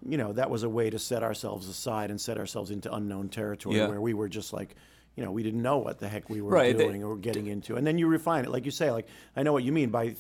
you 0.07 0.19
know, 0.19 0.33
that 0.35 0.51
was 0.51 0.63
a 0.63 0.69
way 0.69 0.91
to 0.91 0.99
set 0.99 1.23
ourselves 1.23 1.67
aside 1.69 2.11
and 2.11 2.21
set 2.21 2.37
ourselves 2.39 2.71
into 2.71 2.93
unknown 2.95 3.31
territory 3.31 3.77
Yeah. 3.77 3.89
where 3.89 4.01
we 4.01 4.13
were 4.15 4.29
just 4.29 4.53
like, 4.53 4.77
you 5.17 5.25
know, 5.25 5.33
we 5.33 5.43
didn't 5.43 5.63
know 5.63 5.79
what 5.79 5.99
the 5.99 6.09
heck 6.09 6.29
we 6.31 6.41
were 6.43 6.51
Right, 6.53 6.77
they- 6.77 6.85
doing 6.85 7.03
or 7.03 7.17
getting 7.17 7.47
into. 7.47 7.75
And 7.77 7.87
then 7.87 7.99
you 7.99 8.07
refine 8.07 8.45
it. 8.45 8.51
Like 8.51 8.65
you 8.67 8.71
say, 8.71 8.91
like, 8.93 9.09
I 9.35 9.43
know 9.43 9.53
what 9.53 9.65
you 9.65 9.73
mean. 9.73 9.89
By 9.91 10.15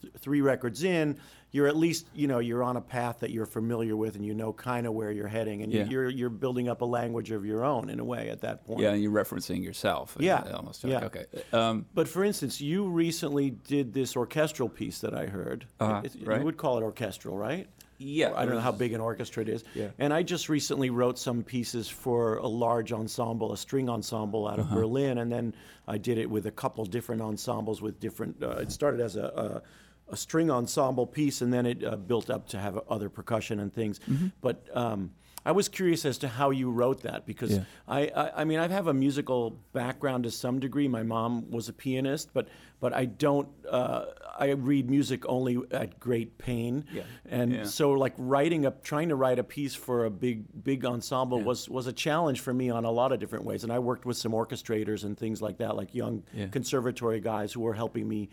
th- 0.00 0.12
three 0.18 0.40
records 0.40 0.82
in, 0.84 1.18
you're 1.50 1.66
at 1.66 1.76
least, 1.76 2.06
you 2.14 2.26
know, 2.26 2.40
you're 2.40 2.62
on 2.62 2.76
a 2.76 2.80
path 2.80 3.20
that 3.20 3.30
you're 3.30 3.46
familiar 3.46 3.96
with 3.96 4.16
and 4.16 4.24
you 4.26 4.34
know 4.34 4.52
kind 4.52 4.86
of 4.86 4.92
where 4.92 5.10
you're 5.10 5.28
heading. 5.28 5.62
And 5.62 5.72
you- 5.72 5.78
Yeah. 5.80 5.86
you're, 5.86 6.08
you're 6.10 6.28
building 6.30 6.68
up 6.68 6.82
a 6.82 6.84
language 6.84 7.30
of 7.30 7.44
your 7.46 7.64
own 7.64 7.88
in 7.88 8.00
a 8.00 8.04
way 8.04 8.28
at 8.28 8.42
that 8.42 8.66
point. 8.66 8.80
Yeah, 8.80 8.92
and 8.92 9.02
you're 9.02 9.12
referencing 9.12 9.64
yourself. 9.64 10.16
Yeah, 10.20 10.42
almost. 10.54 10.84
yeah. 10.84 11.04
Okay. 11.06 11.24
Um, 11.52 11.86
But 11.94 12.06
for 12.06 12.22
instance, 12.22 12.60
you 12.60 12.86
recently 12.88 13.50
did 13.50 13.94
this 13.94 14.14
orchestral 14.16 14.68
piece 14.68 15.00
that 15.00 15.14
I 15.14 15.26
heard. 15.26 15.66
Uh-huh, 15.80 16.02
It- 16.04 16.16
right. 16.26 16.38
You 16.40 16.44
would 16.44 16.58
call 16.58 16.76
it 16.78 16.82
orchestral, 16.82 17.36
right? 17.38 17.66
Yeah, 17.98 18.32
I 18.34 18.44
don't 18.44 18.54
know 18.54 18.60
how 18.60 18.72
big 18.72 18.92
an 18.92 19.00
orchestra 19.00 19.42
it 19.42 19.48
is. 19.48 19.64
Yeah. 19.74 19.88
And 19.98 20.12
I 20.14 20.22
just 20.22 20.48
recently 20.48 20.90
wrote 20.90 21.18
some 21.18 21.42
pieces 21.42 21.88
for 21.88 22.36
a 22.36 22.46
large 22.46 22.92
ensemble, 22.92 23.52
a 23.52 23.56
string 23.56 23.88
ensemble 23.88 24.46
out 24.46 24.58
of 24.60 24.66
Uh-huh. 24.66 24.76
Berlin, 24.76 25.18
and 25.18 25.30
then 25.32 25.54
I 25.86 25.98
did 25.98 26.16
it 26.18 26.30
with 26.30 26.46
a 26.46 26.50
couple 26.52 26.84
different 26.84 27.20
ensembles 27.22 27.82
with 27.82 27.98
different. 28.00 28.42
Uh, 28.42 28.50
it 28.62 28.70
started 28.72 29.00
as 29.00 29.16
a, 29.16 29.62
a, 30.08 30.12
a 30.12 30.16
string 30.16 30.50
ensemble 30.50 31.06
piece, 31.06 31.42
and 31.42 31.52
then 31.52 31.66
it 31.66 31.82
uh, 31.84 31.96
built 31.96 32.30
up 32.30 32.48
to 32.48 32.58
have 32.58 32.78
other 32.88 33.08
percussion 33.08 33.60
and 33.60 33.72
things. 33.74 33.98
Mm-hmm. 34.00 34.28
But 34.40 34.64
um, 34.74 35.10
I 35.46 35.52
was 35.52 35.68
curious 35.68 36.04
as 36.04 36.18
to 36.18 36.28
how 36.28 36.50
you 36.50 36.70
wrote 36.70 37.02
that 37.02 37.24
because 37.24 37.52
Yeah. 37.52 37.64
I, 37.86 38.08
I, 38.14 38.40
I 38.40 38.44
mean, 38.44 38.58
I 38.58 38.68
have 38.68 38.86
a 38.88 38.92
musical 38.92 39.58
background 39.72 40.24
to 40.24 40.30
some 40.30 40.58
degree. 40.60 40.88
My 40.88 41.02
mom 41.02 41.50
was 41.50 41.68
a 41.68 41.72
pianist, 41.72 42.30
but 42.34 42.48
but 42.80 42.92
I 42.92 43.06
don't. 43.06 43.48
Uh, 43.68 44.04
I 44.38 44.50
read 44.50 44.88
music 44.90 45.24
only 45.26 45.58
at 45.70 45.98
great 45.98 46.38
pain, 46.38 46.84
Yeah. 46.92 47.02
and 47.28 47.52
Yeah. 47.52 47.64
so 47.64 47.92
like 47.92 48.14
writing 48.18 48.66
a 48.66 48.72
trying 48.82 49.08
to 49.08 49.16
write 49.16 49.38
a 49.38 49.44
piece 49.44 49.74
for 49.74 50.04
a 50.04 50.10
big 50.10 50.44
big 50.64 50.84
ensemble 50.84 51.40
was 51.42 51.68
was 51.68 51.86
a 51.86 51.92
challenge 51.92 52.40
for 52.40 52.52
me 52.52 52.68
on 52.70 52.84
a 52.84 52.90
lot 52.90 53.12
of 53.12 53.18
different 53.20 53.44
ways. 53.44 53.64
And 53.64 53.72
I 53.72 53.78
worked 53.78 54.04
with 54.06 54.16
some 54.16 54.32
orchestrators 54.32 55.04
and 55.04 55.16
things 55.18 55.40
like 55.40 55.58
that, 55.58 55.76
like 55.76 55.94
young 55.94 56.24
Yeah. 56.34 56.48
conservatory 56.48 57.20
guys 57.20 57.52
who 57.52 57.60
were 57.60 57.74
helping 57.74 58.06
me 58.08 58.28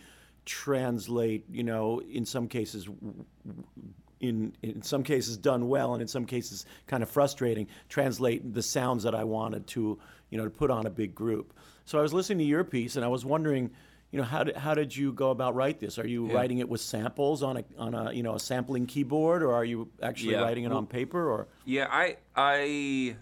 translate. 0.46 1.46
You 1.50 1.64
know, 1.64 2.02
in 2.02 2.26
some 2.26 2.48
cases 2.48 2.88
in 4.20 4.54
in 4.62 4.82
some 4.82 5.04
cases 5.04 5.38
done 5.38 5.68
well 5.68 5.94
and 5.94 6.02
in 6.02 6.08
some 6.08 6.26
cases 6.26 6.66
kind 6.88 7.04
of 7.04 7.10
frustrating 7.10 7.68
translate 7.90 8.54
the 8.54 8.62
sounds 8.62 9.04
that 9.04 9.14
I 9.16 9.24
wanted 9.24 9.68
to 9.68 10.00
you 10.30 10.38
know 10.38 10.46
to 10.46 10.50
put 10.50 10.72
on 10.72 10.86
a 10.86 10.90
big 10.90 11.14
group. 11.14 11.54
So 11.86 12.00
I 12.00 12.02
was 12.02 12.14
listening 12.14 12.40
to 12.40 12.44
your 12.46 12.64
piece 12.64 12.96
and 12.96 13.04
I 13.06 13.08
was 13.10 13.26
wondering 13.26 13.72
you 14.12 14.20
know 14.20 14.26
how 14.26 14.44
did, 14.46 14.56
how 14.56 14.74
did 14.74 14.96
you 14.96 15.12
go 15.12 15.32
about 15.32 15.56
write 15.56 15.80
this? 15.80 16.00
Are 16.00 16.08
you 16.08 16.28
Yeah. 16.28 16.36
writing 16.36 16.60
it 16.60 16.70
with 16.70 16.80
samples 16.80 17.44
on 17.44 17.58
a 17.58 17.64
on 17.78 17.94
a 17.94 18.12
you 18.14 18.24
know 18.24 18.36
a 18.36 18.40
sampling 18.40 18.86
keyboard 18.86 19.44
or 19.44 19.54
are 19.54 19.66
you 19.66 19.90
actually 20.02 20.32
Yeah. 20.34 20.42
writing 20.42 20.64
it 20.64 20.72
on 20.72 20.88
paper 20.88 21.30
or 21.30 21.48
yeah. 21.66 21.88
I 21.92 22.18
I 22.36 23.16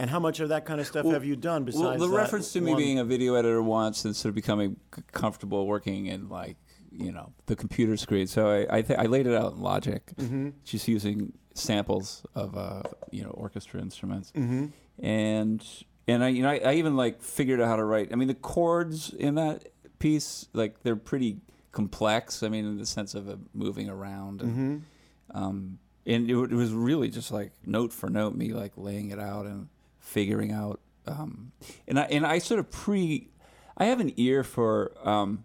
and 0.00 0.10
how 0.10 0.18
much 0.18 0.40
of 0.40 0.48
that 0.48 0.64
kind 0.64 0.80
of 0.80 0.88
stuff 0.88 1.06
have 1.06 1.24
you 1.24 1.36
done 1.36 1.62
besides 1.64 2.00
well, 2.00 2.08
the 2.10 2.16
reference 2.16 2.52
to 2.54 2.60
me 2.60 2.72
one- 2.72 2.82
being 2.82 2.98
a 2.98 3.04
video 3.04 3.34
editor 3.36 3.62
once 3.62 4.04
and 4.04 4.16
sort 4.16 4.30
of 4.30 4.34
becoming 4.34 4.76
comfortable 5.12 5.66
working 5.68 6.06
in 6.06 6.28
like 6.28 6.56
you 6.96 7.12
know 7.12 7.32
the 7.46 7.56
computer 7.56 7.96
screen. 7.96 8.26
So 8.26 8.48
I 8.48 8.78
I, 8.78 8.82
th- 8.82 8.98
I 8.98 9.06
laid 9.06 9.26
it 9.26 9.34
out 9.34 9.54
in 9.54 9.60
Logic, 9.60 10.02
Mm-hmm. 10.16 10.50
just 10.64 10.88
using 10.88 11.32
samples 11.54 12.24
of 12.34 12.56
uh 12.56 12.82
you 13.10 13.22
know 13.22 13.30
orchestra 13.30 13.80
instruments, 13.80 14.32
Mm-hmm. 14.32 14.66
and 15.04 15.64
and 16.08 16.24
I 16.24 16.28
you 16.28 16.42
know 16.42 16.50
I, 16.50 16.60
I 16.64 16.74
even 16.74 16.96
like 16.96 17.20
figured 17.22 17.60
out 17.60 17.68
how 17.68 17.76
to 17.76 17.84
write. 17.84 18.12
I 18.12 18.16
mean 18.16 18.28
the 18.28 18.34
chords 18.34 19.10
in 19.12 19.34
that 19.36 19.68
piece 19.98 20.48
like 20.52 20.82
they're 20.82 20.96
pretty 20.96 21.38
complex. 21.72 22.42
I 22.42 22.48
mean 22.48 22.64
in 22.64 22.78
the 22.78 22.86
sense 22.86 23.14
of 23.14 23.28
uh, 23.28 23.36
moving 23.52 23.88
around 23.88 24.42
and. 24.42 24.52
Mm-hmm. 24.52 24.76
Um, 25.36 25.78
and 26.06 26.28
it, 26.30 26.34
it 26.36 26.52
was 26.54 26.70
really 26.72 27.08
just 27.08 27.32
like 27.32 27.52
note 27.64 27.90
for 27.92 28.10
note, 28.10 28.34
me 28.36 28.52
like 28.52 28.72
laying 28.76 29.10
it 29.10 29.18
out 29.18 29.46
and 29.46 29.68
figuring 29.98 30.52
out 30.52 30.78
um, 31.06 31.50
and 31.88 31.98
I 31.98 32.02
and 32.04 32.26
I 32.26 32.38
sort 32.38 32.60
of 32.60 32.70
pre, 32.70 33.30
I 33.76 33.86
have 33.86 34.00
an 34.00 34.12
ear 34.18 34.44
for 34.44 34.92
um, 35.02 35.44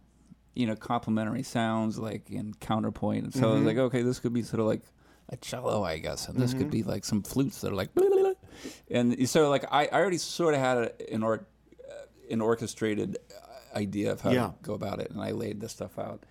you 0.59 0.67
know 0.67 0.75
complementary 0.75 1.41
sounds 1.41 1.97
like 1.97 2.29
in 2.29 2.53
counterpoint, 2.55 3.23
and 3.23 3.33
so 3.33 3.43
I 3.43 3.45
was 3.51 3.57
mm-hmm. 3.59 3.67
like, 3.67 3.77
okay, 3.77 4.01
this 4.01 4.19
could 4.19 4.33
be 4.33 4.43
sort 4.43 4.59
of 4.59 4.65
like 4.65 4.81
a 5.29 5.37
cello, 5.37 5.85
I 5.85 5.99
guess, 5.99 6.27
and 6.27 6.37
this 6.37 6.51
could 6.51 6.63
mm-hmm. 6.63 6.69
be 6.69 6.83
like 6.83 7.05
some 7.05 7.23
flutes 7.23 7.61
that 7.61 7.71
are 7.71 7.75
like, 7.75 7.91
and 8.91 9.29
so 9.29 9.49
like 9.49 9.63
I, 9.71 9.85
I 9.85 9.93
already 9.93 10.17
sort 10.17 10.53
of 10.53 10.59
had 10.59 10.77
a, 10.77 11.13
an 11.13 11.23
or, 11.23 11.47
uh, 11.89 11.93
an 12.29 12.41
orchestrated 12.41 13.17
uh, 13.31 13.77
idea 13.77 14.11
of 14.11 14.19
how 14.19 14.31
Yeah. 14.31 14.47
to 14.47 14.53
go 14.61 14.73
about 14.73 14.99
it, 14.99 15.11
and 15.11 15.21
I 15.21 15.31
laid 15.31 15.61
this 15.61 15.71
stuff 15.71 15.97
out, 15.97 16.25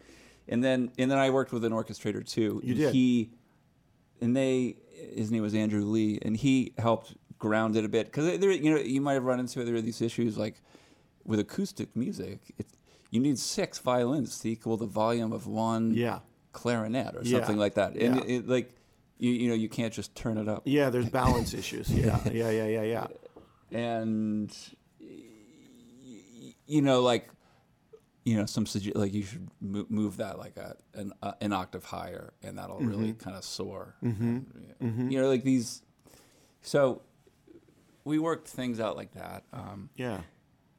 and 0.46 0.62
then 0.62 0.92
and 0.98 1.10
then 1.10 1.18
I 1.18 1.30
worked 1.30 1.52
with 1.52 1.64
an 1.64 1.72
orchestrator 1.72 2.22
too. 2.22 2.60
You 2.62 2.72
and 2.72 2.80
did. 2.80 2.94
He 2.94 3.30
and 4.20 4.36
they 4.36 4.76
his 5.16 5.30
name 5.30 5.40
was 5.40 5.54
Andrew 5.54 5.84
Lee, 5.84 6.18
and 6.20 6.36
he 6.36 6.74
helped 6.76 7.14
ground 7.38 7.76
it 7.76 7.84
a 7.86 7.88
bit. 7.88 8.04
Because 8.06 8.38
there 8.38 8.50
you 8.50 8.74
know 8.74 8.78
you 8.78 9.00
might 9.00 9.14
have 9.14 9.24
run 9.24 9.40
into. 9.40 9.64
There 9.64 9.76
are 9.76 9.80
these 9.80 10.02
issues 10.02 10.36
like 10.36 10.60
with 11.24 11.40
acoustic 11.40 11.94
music, 11.94 12.40
it, 12.58 12.66
you 13.10 13.20
need 13.20 13.38
six 13.38 13.78
violins 13.78 14.38
to 14.40 14.48
equal 14.50 14.76
the 14.76 14.86
volume 14.86 15.32
of 15.32 15.46
one 15.46 15.94
Yeah. 15.94 16.20
clarinet 16.52 17.14
or 17.16 17.22
Yeah. 17.22 17.38
something 17.38 17.56
like 17.58 17.74
that, 17.74 17.92
and 17.96 18.16
Yeah. 18.16 18.22
it, 18.24 18.30
it, 18.30 18.48
like 18.48 18.74
you 19.18 19.30
you 19.30 19.48
know 19.48 19.54
you 19.54 19.68
can't 19.68 19.92
just 19.92 20.14
turn 20.14 20.38
it 20.38 20.48
up. 20.48 20.62
Yeah, 20.64 20.90
there's 20.90 21.08
balance 21.10 21.52
issues. 21.54 21.90
Yeah, 21.90 22.20
yeah, 22.32 22.50
yeah, 22.50 22.66
yeah, 22.66 22.82
yeah. 22.82 23.06
and 23.78 24.54
you 26.66 26.82
know 26.82 27.00
like 27.00 27.28
you 28.24 28.36
know 28.36 28.46
some 28.46 28.64
sugge- 28.64 28.94
like 28.96 29.12
you 29.14 29.22
should 29.22 29.48
mo- 29.60 29.86
move 29.88 30.18
that 30.18 30.38
like 30.38 30.56
a 30.56 30.76
an, 30.94 31.12
uh, 31.22 31.32
an 31.40 31.52
octave 31.52 31.84
higher 31.84 32.32
and 32.42 32.58
that'll 32.58 32.78
really 32.78 33.12
kind 33.14 33.36
of 33.36 33.44
soar 33.44 33.94
mm-hmm. 34.02 35.10
you 35.10 35.20
know 35.20 35.28
like 35.28 35.44
these 35.44 35.82
so 36.60 37.00
we 38.04 38.18
worked 38.18 38.48
things 38.48 38.80
out 38.80 38.96
like 38.96 39.12
that 39.12 39.44
um, 39.52 39.88
Yeah. 39.96 40.20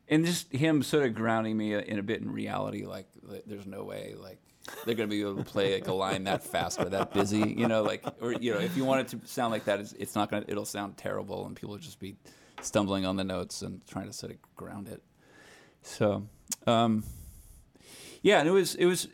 And 0.09 0.25
just 0.25 0.51
him 0.51 0.83
sort 0.83 1.05
of 1.05 1.13
grounding 1.13 1.55
me 1.55 1.73
in 1.73 1.99
a 1.99 2.03
bit 2.03 2.21
in 2.21 2.31
reality 2.31 2.85
like 2.85 3.07
there's 3.45 3.65
no 3.65 3.83
way 3.83 4.15
like 4.17 4.39
they're 4.85 4.95
going 4.95 5.09
to 5.09 5.15
be 5.15 5.21
able 5.21 5.35
to 5.35 5.43
play 5.43 5.73
like 5.75 5.87
a 5.87 5.93
line 5.93 6.23
that 6.25 6.43
fast 6.43 6.79
or 6.79 6.85
that 6.85 7.13
busy 7.13 7.55
you 7.57 7.67
know 7.67 7.83
like 7.83 8.03
or 8.21 8.33
you 8.33 8.53
know 8.53 8.59
if 8.59 8.75
you 8.75 8.85
want 8.85 9.01
it 9.01 9.07
to 9.07 9.27
sound 9.27 9.51
like 9.51 9.65
that 9.65 9.79
it's, 9.79 9.93
it's 9.93 10.15
not 10.15 10.29
going 10.29 10.43
to 10.43 10.51
it'll 10.51 10.65
sound 10.65 10.97
terrible 10.97 11.45
and 11.45 11.55
people 11.55 11.71
will 11.71 11.77
just 11.77 11.99
be 11.99 12.15
stumbling 12.61 13.05
on 13.05 13.15
the 13.15 13.23
notes 13.23 13.61
and 13.61 13.85
trying 13.87 14.05
to 14.05 14.13
sort 14.13 14.31
of 14.31 14.37
ground 14.55 14.87
it. 14.87 15.01
So 15.81 16.27
um 16.67 17.03
yeah 18.21 18.39
and 18.39 18.47
it 18.47 18.51
was 18.51 18.75
it 18.75 18.85
was 18.85 19.07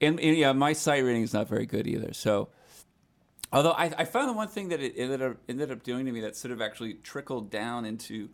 and, 0.00 0.18
and 0.18 0.36
yeah 0.36 0.52
my 0.52 0.72
sight 0.72 1.04
reading 1.04 1.22
is 1.22 1.34
not 1.34 1.48
very 1.48 1.66
good 1.66 1.86
either. 1.86 2.12
So 2.12 2.48
Although 3.52 3.72
I, 3.72 3.92
I 3.96 4.04
found 4.04 4.28
the 4.28 4.32
one 4.32 4.48
thing 4.48 4.68
that 4.68 4.80
it 4.80 4.94
ended 4.96 5.22
up, 5.22 5.36
ended 5.48 5.70
up 5.70 5.82
doing 5.82 6.04
to 6.06 6.12
me 6.12 6.20
that 6.22 6.36
sort 6.36 6.52
of 6.52 6.60
actually 6.60 6.94
trickled 6.94 7.50
down 7.50 7.84
into 7.84 8.28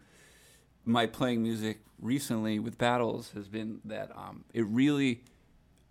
my 0.84 1.06
playing 1.06 1.42
music 1.42 1.78
recently 2.00 2.58
with 2.58 2.78
battles 2.78 3.30
has 3.32 3.48
been 3.48 3.80
that 3.84 4.10
um, 4.16 4.44
it 4.52 4.66
really 4.66 5.22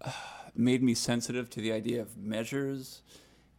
uh, 0.02 0.12
made 0.56 0.84
me 0.84 0.94
sensitive 0.94 1.50
to 1.50 1.62
the 1.62 1.72
idea 1.72 2.02
of 2.02 2.18
measures 2.18 3.02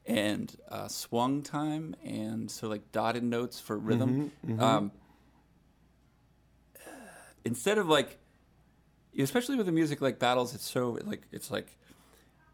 and 0.05 0.57
uh, 0.69 0.89
swung 0.89 1.43
time 1.43 1.95
and 2.05 2.51
so 2.51 2.69
like 2.69 2.91
dotted 2.93 3.23
notes 3.23 3.61
for 3.61 3.79
rhythm. 3.79 4.33
Um, 4.63 4.93
instead 7.45 7.79
of 7.79 7.89
like, 7.89 8.19
especially 9.19 9.57
with 9.57 9.67
the 9.67 9.73
music 9.73 10.01
like 10.01 10.19
battles, 10.19 10.55
it's 10.55 10.69
so 10.69 10.99
like 11.05 11.23
it's 11.33 11.51
like 11.51 11.79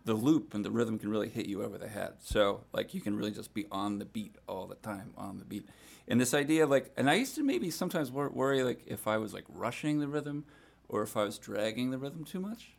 the 0.04 0.14
loop 0.14 0.54
and 0.54 0.64
the 0.64 0.70
rhythm 0.70 0.98
can 0.98 1.10
really 1.10 1.28
hit 1.28 1.46
you 1.46 1.62
over 1.62 1.78
the 1.78 1.88
head. 1.88 2.14
So 2.20 2.64
like 2.72 2.94
you 2.94 3.00
can 3.00 3.16
really 3.16 3.30
just 3.30 3.54
be 3.54 3.66
on 3.70 3.98
the 3.98 4.04
beat 4.04 4.36
all 4.48 4.66
the 4.66 4.76
time, 4.76 5.12
on 5.16 5.38
the 5.38 5.44
beat. 5.44 5.68
And 6.06 6.20
this 6.20 6.32
idea 6.32 6.66
like, 6.66 6.90
and 6.96 7.10
I 7.10 7.14
used 7.14 7.34
to 7.34 7.42
maybe 7.42 7.70
sometimes 7.70 8.10
wor- 8.10 8.30
worry 8.30 8.62
like 8.62 8.82
if 8.86 9.06
I 9.06 9.18
was 9.18 9.34
like 9.34 9.44
rushing 9.48 10.00
the 10.00 10.08
rhythm 10.08 10.44
or 10.88 11.02
if 11.02 11.16
I 11.16 11.24
was 11.24 11.38
dragging 11.38 11.90
the 11.90 11.98
rhythm 11.98 12.24
too 12.24 12.40
much. 12.40 12.72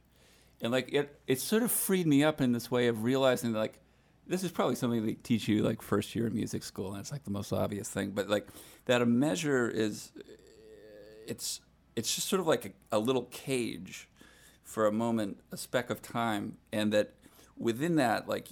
And 0.62 0.72
like 0.72 0.92
it, 0.92 1.20
it 1.28 1.40
sort 1.40 1.64
of 1.64 1.72
freed 1.72 2.08
me 2.08 2.24
up 2.24 2.42
in 2.42 2.52
this 2.52 2.70
way 2.70 2.88
of 2.88 3.04
realizing 3.04 3.54
that 3.54 3.60
like 3.60 3.80
this 4.30 4.44
is 4.44 4.52
probably 4.52 4.76
something 4.76 5.06
they 5.06 5.14
teach 5.14 5.48
you 5.48 5.64
like 5.64 5.82
first 5.82 6.16
year 6.16 6.28
in 6.28 6.36
music 6.36 6.64
school, 6.64 6.92
and 6.92 7.00
it's 7.00 7.12
like 7.12 7.24
the 7.24 7.32
most 7.32 7.52
obvious 7.52 7.90
thing. 7.90 8.12
But 8.12 8.30
like 8.30 8.48
that 8.86 9.02
a 9.02 9.06
measure 9.06 9.68
is, 9.68 10.12
it's 11.26 11.62
it's 11.96 12.14
just 12.14 12.30
sort 12.30 12.40
of 12.40 12.46
like 12.46 12.66
a, 12.92 12.98
a 12.98 13.00
little 13.00 13.24
cage 13.24 14.08
for 14.70 14.86
a 14.86 14.92
moment, 14.92 15.40
a 15.52 15.58
speck 15.58 15.90
of 15.90 16.00
time, 16.00 16.58
and 16.72 16.94
that 16.94 17.16
within 17.58 17.96
that, 17.96 18.30
like 18.30 18.48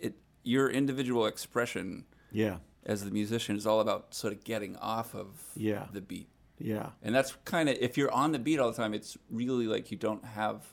it, 0.00 0.14
your 0.42 0.68
individual 0.68 1.26
expression 1.26 2.04
Yeah. 2.32 2.56
as 2.84 3.04
the 3.04 3.10
musician 3.12 3.54
is 3.56 3.66
all 3.68 3.78
about 3.80 4.12
sort 4.12 4.32
of 4.32 4.42
getting 4.42 4.74
off 4.78 5.14
of 5.14 5.28
Yeah. 5.54 5.86
the 5.92 6.00
beat. 6.00 6.28
Yeah. 6.58 6.90
And 7.02 7.14
that's 7.14 7.36
kind 7.44 7.68
of 7.68 7.76
if 7.80 7.96
you're 7.96 8.10
on 8.10 8.32
the 8.32 8.40
beat 8.40 8.58
all 8.58 8.68
the 8.72 8.76
time, 8.76 8.94
it's 8.94 9.16
really 9.30 9.68
like 9.68 9.92
you 9.92 9.96
don't 9.96 10.24
have 10.24 10.66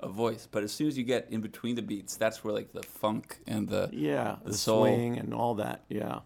a 0.00 0.08
voice. 0.10 0.46
But 0.50 0.62
as 0.64 0.70
soon 0.72 0.88
as 0.88 0.98
you 0.98 1.04
get 1.04 1.28
in 1.30 1.40
between 1.40 1.74
the 1.74 1.82
beats, 1.82 2.14
that's 2.16 2.44
where 2.44 2.52
like 2.52 2.72
the 2.72 2.82
funk 2.82 3.38
and 3.46 3.66
the 3.68 3.88
Yeah. 3.90 4.36
the, 4.44 4.50
The, 4.50 4.56
soul, 4.58 4.82
swing 4.84 5.16
and 5.18 5.32
all 5.32 5.54
that. 5.54 5.84
Yeah. 5.88 6.20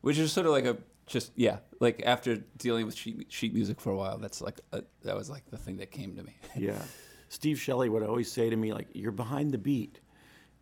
which 0.00 0.18
is 0.18 0.32
sort 0.32 0.46
of 0.46 0.52
like 0.52 0.66
a 0.66 0.76
just 1.06 1.32
yeah, 1.36 1.58
like 1.80 2.02
after 2.04 2.36
dealing 2.56 2.86
with 2.86 2.96
sheet 2.96 3.26
sheet 3.28 3.52
music 3.54 3.80
for 3.80 3.90
a 3.90 3.96
while, 3.96 4.18
that's 4.18 4.40
like 4.40 4.60
a, 4.72 4.82
that 5.02 5.16
was 5.16 5.28
like 5.30 5.44
the 5.50 5.56
thing 5.56 5.76
that 5.78 5.90
came 5.90 6.16
to 6.16 6.22
me. 6.22 6.34
Yeah. 6.56 6.80
Steve 7.28 7.58
Shelley 7.60 7.88
would 7.88 8.04
always 8.04 8.30
say 8.30 8.48
to 8.48 8.54
me, 8.54 8.72
like, 8.72 8.86
you're 8.92 9.10
behind 9.10 9.50
the 9.50 9.58
beat. 9.58 9.98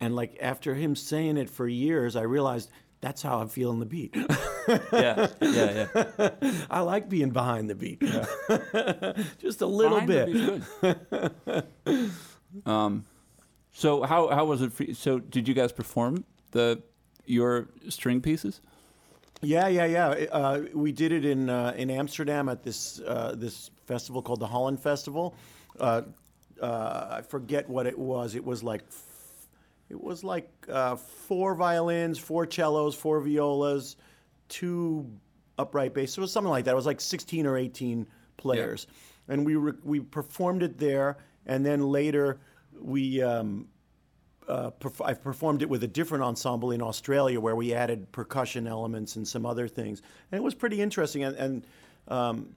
And 0.01 0.17
like 0.17 0.39
after 0.41 0.75
him 0.75 0.97
saying 0.97 1.37
it 1.37 1.51
for 1.51 1.69
years, 1.69 2.17
I 2.17 2.23
realized 2.23 2.71
that's 3.03 3.21
how 3.21 3.41
I'm 3.41 3.49
feeling 3.49 3.79
the 3.79 3.87
beat. 3.87 4.17
yeah, 4.93 5.29
yeah, 5.41 5.87
yeah. 6.19 6.31
I 6.71 6.81
like 6.81 7.09
being 7.09 7.31
behind 7.31 7.69
the 7.69 7.75
beat. 7.75 8.01
Just 9.39 9.61
a 9.61 9.67
little 9.67 10.01
Behind 10.01 10.33
bit. 10.33 10.63
the 11.85 12.11
um, 12.65 13.05
so 13.73 14.03
how 14.03 14.29
how 14.29 14.45
was 14.45 14.63
it? 14.63 14.73
For, 14.73 14.85
you? 14.85 14.95
so 14.95 15.19
did 15.19 15.49
you 15.49 15.55
guys 15.55 15.73
perform 15.73 16.25
the 16.53 16.83
your 17.27 17.69
string 17.89 18.21
pieces? 18.21 18.61
Yeah, 19.43 19.67
yeah, 19.67 19.87
yeah. 19.87 20.09
Uh, 20.31 20.63
we 20.73 20.93
did 20.93 21.11
it 21.11 21.25
in 21.25 21.51
uh, 21.51 21.75
in 21.77 21.91
Amsterdam 21.91 22.49
at 22.49 22.63
this 22.63 23.01
uh, 23.01 23.35
this 23.37 23.71
festival 23.87 24.23
called 24.23 24.39
the 24.39 24.47
Holland 24.47 24.81
Festival. 24.81 25.35
Uh, 25.81 26.03
uh, 26.61 27.09
I 27.11 27.23
forget 27.23 27.69
what 27.69 27.87
it 27.87 27.99
was. 27.99 28.37
It 28.37 28.45
was 28.45 28.63
like 28.63 28.83
f- 28.89 29.49
it 29.91 30.01
was 30.01 30.23
like 30.23 30.49
uh, 30.69 30.95
four 30.95 31.57
violins, 31.57 32.19
four 32.21 32.49
cellos, 32.49 32.95
four 32.95 33.21
violas, 33.21 33.97
two 34.49 35.11
upright 35.59 35.93
bass. 35.93 36.17
It 36.17 36.21
was 36.21 36.31
something 36.31 36.51
like 36.51 36.65
that. 36.67 36.73
It 36.73 36.77
was 36.77 36.87
like 36.87 37.01
sixteen 37.01 37.45
or 37.45 37.57
eighteen 37.57 38.07
players, 38.37 38.87
and 39.27 39.45
we 39.45 39.57
re- 39.57 39.73
we 39.83 39.99
performed 39.99 40.63
it 40.63 40.79
there. 40.79 41.17
And 41.47 41.67
then 41.67 41.83
later 41.83 42.39
we. 42.81 43.21
Um, 43.23 43.67
uh, 44.53 44.71
perf- 44.81 45.05
I've 45.05 45.23
performed 45.23 45.63
it 45.63 45.69
with 45.69 45.83
a 45.83 45.89
different 45.89 46.23
ensemble 46.25 46.71
in 46.73 46.83
Australia 46.83 47.41
where 47.41 47.57
we 47.57 47.73
added 47.73 48.13
percussion 48.13 48.67
elements 48.67 49.17
and 49.17 49.27
some 49.27 49.47
other 49.47 49.67
things, 49.67 50.03
and 50.31 50.39
it 50.39 50.43
was 50.43 50.55
pretty 50.55 50.81
interesting. 50.81 51.25
And, 51.25 51.37
and 51.37 51.67
um, 52.09 52.55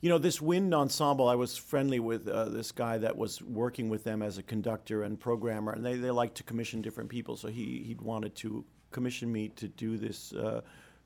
you 0.00 0.08
know, 0.08 0.18
this 0.18 0.40
wind 0.40 0.74
ensemble, 0.74 1.28
I 1.28 1.34
was 1.34 1.56
friendly 1.56 2.00
with 2.00 2.28
uh, 2.28 2.48
this 2.48 2.72
guy 2.72 2.98
that 2.98 3.16
was 3.16 3.42
working 3.42 3.90
with 3.90 4.04
them 4.04 4.22
as 4.22 4.38
a 4.38 4.42
conductor 4.42 5.02
and 5.02 5.20
programmer, 5.20 5.72
and 5.72 5.84
they, 5.84 5.96
they 5.96 6.10
like 6.10 6.34
to 6.34 6.42
commission 6.42 6.82
different 6.82 7.10
people. 7.10 7.36
So 7.36 7.48
he 7.48 7.82
he 7.86 7.94
wanted 8.00 8.34
to 8.36 8.64
commission 8.90 9.30
me 9.30 9.48
to 9.48 9.68
do 9.68 9.98
this 9.98 10.32
uh, 10.32 10.60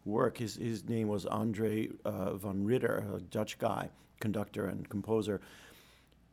work. 0.05 0.39
His 0.39 0.55
his 0.57 0.85
name 0.89 1.09
was 1.09 1.27
Andre 1.27 1.89
uh, 2.05 2.35
van 2.35 2.65
Ritter, 2.65 3.05
a 3.17 3.21
Dutch 3.21 3.59
guy, 3.59 3.91
conductor 4.21 4.67
and 4.67 4.89
composer. 4.89 5.41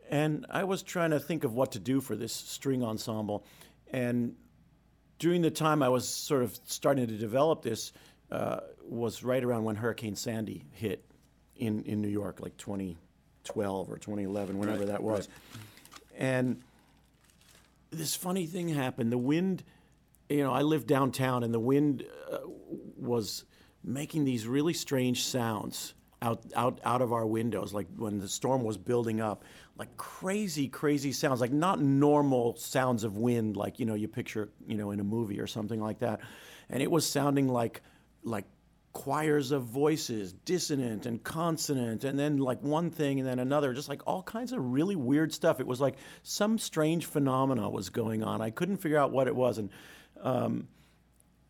And 0.10 0.46
I 0.50 0.64
was 0.64 0.84
trying 0.84 1.12
to 1.12 1.20
think 1.20 1.44
of 1.44 1.54
what 1.54 1.72
to 1.72 1.80
do 1.80 2.02
for 2.02 2.16
this 2.16 2.34
string 2.34 2.84
ensemble. 2.84 3.44
And 3.92 4.36
during 5.20 5.42
the 5.42 5.52
time 5.52 5.82
I 5.82 5.90
was 5.90 6.08
sort 6.08 6.44
of 6.44 6.58
starting 6.66 7.08
to 7.08 7.18
develop 7.18 7.62
this, 7.62 7.94
uh, 8.32 8.60
was 8.84 9.24
right 9.24 9.44
around 9.44 9.64
when 9.64 9.76
Hurricane 9.76 10.16
Sandy 10.16 10.66
hit 10.72 11.04
in, 11.56 11.84
in 11.84 12.02
New 12.02 12.10
York, 12.10 12.40
like 12.42 12.58
2012 12.58 13.90
or 13.90 13.98
2011, 13.98 14.58
whenever 14.58 14.80
Right, 14.80 14.88
that 14.88 15.04
was. 15.04 15.28
And 16.18 16.62
this 17.92 18.16
funny 18.16 18.46
thing 18.46 18.70
happened. 18.70 19.12
The 19.12 19.18
wind, 19.18 19.64
you 20.30 20.44
know, 20.44 20.52
I 20.52 20.62
lived 20.62 20.88
downtown, 20.88 21.44
and 21.44 21.54
the 21.54 21.60
wind 21.60 22.06
uh, 22.32 22.40
was 22.98 23.46
making 23.84 24.26
these 24.26 24.48
really 24.48 24.74
strange 24.74 25.24
sounds 25.24 25.94
out, 26.22 26.44
out, 26.56 26.80
out 26.84 27.02
of 27.02 27.14
our 27.14 27.26
windows, 27.26 27.74
like 27.74 27.88
when 27.96 28.20
the 28.20 28.28
storm 28.28 28.64
was 28.64 28.78
building 28.78 29.22
up, 29.22 29.44
like 29.78 29.96
crazy, 29.98 30.68
crazy 30.68 31.12
sounds, 31.12 31.42
like 31.42 31.52
not 31.52 31.82
normal 31.82 32.56
sounds 32.56 33.04
of 33.04 33.18
wind, 33.18 33.58
like 33.58 33.80
you 33.80 33.86
know 33.86 33.96
you 33.96 34.08
picture, 34.08 34.50
you 34.68 34.78
know, 34.78 34.92
in 34.92 35.00
a 35.00 35.04
movie 35.04 35.40
or 35.40 35.48
something 35.48 35.82
like 35.82 36.00
that. 36.00 36.22
And 36.70 36.82
it 36.82 36.90
was 36.90 37.08
sounding 37.08 37.48
like, 37.48 37.82
like 38.24 38.46
choirs 38.94 39.52
of 39.52 39.64
voices, 39.64 40.32
dissonant 40.32 41.06
and 41.06 41.22
consonant, 41.24 42.06
and 42.06 42.18
then 42.18 42.38
like 42.38 42.62
one 42.64 42.90
thing 42.90 43.20
and 43.20 43.28
then 43.28 43.40
another, 43.40 43.74
just 43.74 43.90
like 43.90 44.02
all 44.08 44.24
kinds 44.24 44.54
of 44.54 44.72
really 44.72 44.96
weird 44.96 45.34
stuff. 45.34 45.60
It 45.60 45.68
was 45.68 45.82
like 45.82 45.96
some 46.24 46.58
strange 46.58 47.06
phenomena 47.06 47.70
was 47.70 47.90
going 47.90 48.24
on. 48.24 48.42
I 48.42 48.52
couldn't 48.52 48.78
figure 48.78 48.98
out 48.98 49.12
what 49.12 49.28
it 49.28 49.36
was, 49.36 49.58
and 49.58 49.70
um, 50.22 50.68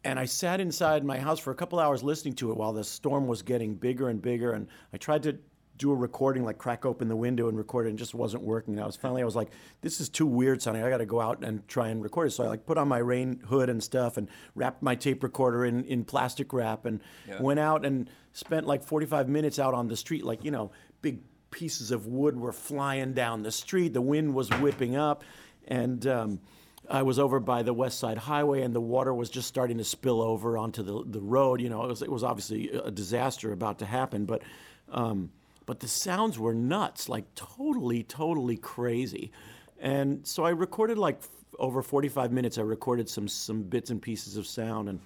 and 0.04 0.20
I 0.20 0.26
sat 0.26 0.60
inside 0.60 1.04
my 1.04 1.20
house 1.20 1.40
for 1.40 1.52
a 1.52 1.56
couple 1.56 1.80
hours 1.80 2.04
listening 2.04 2.34
to 2.36 2.52
it 2.52 2.58
while 2.58 2.74
the 2.74 2.84
storm 2.84 3.28
was 3.28 3.42
getting 3.42 3.76
bigger 3.76 4.10
and 4.10 4.22
bigger. 4.22 4.52
And 4.54 4.68
I 4.94 4.98
tried 4.98 5.24
to 5.24 5.38
do 5.78 5.92
a 5.92 5.96
recording, 5.96 6.44
like 6.44 6.58
crack 6.58 6.86
open 6.86 7.08
the 7.08 7.16
window 7.16 7.50
and 7.50 7.58
record 7.58 7.86
it, 7.86 7.90
and 7.90 8.00
it 8.00 8.02
just 8.02 8.14
wasn't 8.14 8.44
working. 8.44 8.76
And 8.76 8.84
I 8.84 8.86
was 8.86 8.96
finally, 8.96 9.22
I 9.22 9.26
was 9.26 9.36
like, 9.36 9.52
this 9.82 10.00
is 10.00 10.10
too 10.10 10.26
weird 10.26 10.62
sounding. 10.62 10.84
I 10.84 10.90
got 10.90 10.98
to 10.98 11.06
go 11.06 11.20
out 11.20 11.44
and 11.44 11.68
try 11.68 11.90
and 11.90 12.02
record 12.02 12.28
it. 12.28 12.32
So 12.32 12.44
I 12.44 12.48
like 12.48 12.66
put 12.66 12.78
on 12.78 12.88
my 12.88 13.00
rain 13.00 13.42
hood 13.48 13.70
and 13.70 13.84
stuff 13.84 14.18
and 14.18 14.30
wrapped 14.54 14.82
my 14.82 14.96
tape 14.96 15.24
recorder 15.24 15.66
in, 15.66 15.84
in 15.86 16.06
plastic 16.06 16.54
wrap 16.54 16.86
and 16.86 17.02
went 17.40 17.60
out 17.60 17.86
and 17.86 18.10
spent 18.34 18.66
like 18.66 18.84
45 18.84 19.28
minutes 19.28 19.60
out 19.60 19.74
on 19.74 19.88
the 19.88 19.98
street, 19.98 20.24
like, 20.24 20.44
you 20.44 20.52
know, 20.52 20.72
big 21.02 21.20
pieces 21.52 21.92
of 21.92 22.08
wood 22.08 22.38
were 22.38 22.54
flying 22.54 23.14
down 23.14 23.44
the 23.44 23.52
street. 23.52 23.94
The 23.94 24.02
wind 24.02 24.34
was 24.34 24.50
whipping 24.50 24.96
up. 24.96 25.24
And, 25.68 26.06
um, 26.08 26.40
I 26.88 27.02
was 27.02 27.18
over 27.18 27.40
by 27.40 27.64
the 27.64 27.74
West 27.74 28.00
Side 28.00 28.18
Highway, 28.18 28.62
and 28.62 28.76
the 28.76 28.80
water 28.82 29.12
was 29.12 29.32
just 29.32 29.48
starting 29.48 29.80
to 29.80 29.84
spill 29.84 30.22
over 30.22 30.56
onto 30.56 30.84
the, 30.84 31.04
the 31.06 31.20
road. 31.20 31.60
You 31.60 31.70
know, 31.70 31.84
it 31.84 31.88
was, 31.88 32.02
it 32.04 32.12
was 32.12 32.24
obviously 32.24 32.70
a 32.70 32.92
disaster 32.92 33.52
about 33.52 33.80
to 33.80 33.86
happen, 33.86 34.26
but 34.26 34.44
um, 34.90 35.32
but 35.66 35.80
the 35.80 35.88
sounds 35.88 36.38
were 36.38 36.54
nuts, 36.54 37.10
like 37.10 37.34
totally, 37.36 38.04
totally 38.04 38.58
crazy. 38.58 39.32
And 39.80 40.26
so 40.26 40.44
I 40.46 40.52
recorded 40.52 40.98
like 40.98 41.18
f- 41.20 41.30
over 41.60 41.82
45 41.82 42.32
minutes. 42.32 42.58
I 42.58 42.62
recorded 42.62 43.10
some 43.10 43.28
some 43.28 43.64
bits 43.64 43.90
and 43.90 44.02
pieces 44.02 44.38
of 44.38 44.48
sound, 44.48 44.90
and 44.90 45.00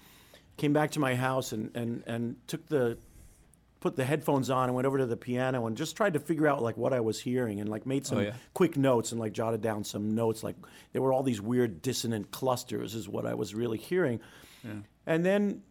came 0.56 0.72
back 0.72 0.90
to 0.92 1.00
my 1.00 1.14
house 1.14 1.52
and 1.52 1.70
and 1.74 2.02
and 2.06 2.36
took 2.46 2.66
the 2.66 2.98
put 3.80 3.96
the 3.96 4.04
headphones 4.04 4.50
on 4.50 4.64
and 4.64 4.74
went 4.74 4.86
over 4.86 4.98
to 4.98 5.06
the 5.06 5.16
piano 5.16 5.66
and 5.66 5.76
just 5.76 5.96
tried 5.96 6.12
to 6.12 6.20
figure 6.20 6.46
out 6.46 6.62
like 6.62 6.76
what 6.76 6.92
I 6.92 7.00
was 7.00 7.18
hearing 7.18 7.60
and 7.60 7.68
like 7.68 7.86
made 7.86 8.02
oh, 8.02 8.08
some 8.08 8.22
yeah. 8.22 8.32
quick 8.52 8.76
notes 8.76 9.12
and 9.12 9.20
like 9.20 9.32
jotted 9.32 9.62
down 9.62 9.84
some 9.84 10.14
notes 10.14 10.42
like 10.42 10.56
there 10.92 11.00
were 11.00 11.14
all 11.14 11.22
these 11.22 11.40
weird 11.40 11.80
dissonant 11.80 12.30
clusters 12.30 12.94
is 12.94 13.08
what 13.08 13.24
I 13.24 13.32
was 13.32 13.54
really 13.54 13.78
hearing. 13.78 14.20
And 15.06 15.24
then 15.24 15.62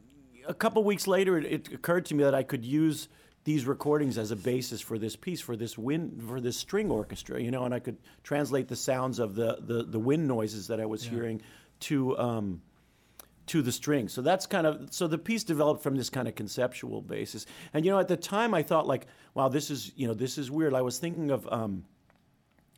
a 0.48 0.56
couple 0.56 0.84
weeks 0.84 1.06
later 1.06 1.38
it, 1.38 1.46
it 1.46 1.72
occurred 1.72 2.06
to 2.08 2.16
me 2.16 2.24
that 2.24 2.34
I 2.34 2.42
could 2.42 2.66
use 2.66 3.10
these 3.44 3.66
recordings 3.66 4.18
as 4.18 4.32
a 4.32 4.36
basis 4.36 4.82
for 4.82 4.98
this 4.98 5.16
piece 5.16 5.42
for 5.42 5.56
this 5.56 5.78
wind 5.78 6.24
for 6.28 6.42
this 6.42 6.58
string 6.58 6.92
orchestra, 6.92 7.42
you 7.42 7.52
know, 7.52 7.66
and 7.66 7.74
I 7.74 7.80
could 7.80 7.98
translate 8.24 8.68
the 8.68 8.76
sounds 8.76 9.20
of 9.20 9.36
the 9.36 9.58
the, 9.62 9.84
the 9.84 10.00
wind 10.00 10.28
noises 10.28 10.68
that 10.68 10.80
I 10.80 10.86
was 10.86 11.04
hearing 11.04 11.42
to 11.82 12.18
um, 12.18 12.62
to 13.48 13.64
the 13.64 13.72
strings. 13.72 14.14
So 14.14 14.22
that's 14.22 14.46
kind 14.46 14.68
of 14.68 14.94
so 14.94 15.08
the 15.08 15.18
piece 15.18 15.44
developed 15.44 15.82
from 15.82 15.96
this 15.96 16.10
kind 16.10 16.28
of 16.28 16.36
conceptual 16.36 17.02
basis. 17.02 17.46
And 17.74 17.84
you 17.84 17.92
know, 17.92 18.00
at 18.00 18.08
the 18.08 18.18
time 18.18 18.54
I 18.54 18.62
thought 18.62 18.86
like, 18.86 19.08
wow, 19.34 19.50
this 19.50 19.72
is 19.72 19.92
you 19.96 20.08
know 20.08 20.14
this 20.14 20.38
is 20.38 20.52
weird. 20.52 20.74
I 20.74 20.82
was 20.82 21.00
thinking 21.00 21.32
of 21.32 21.48
um, 21.52 21.86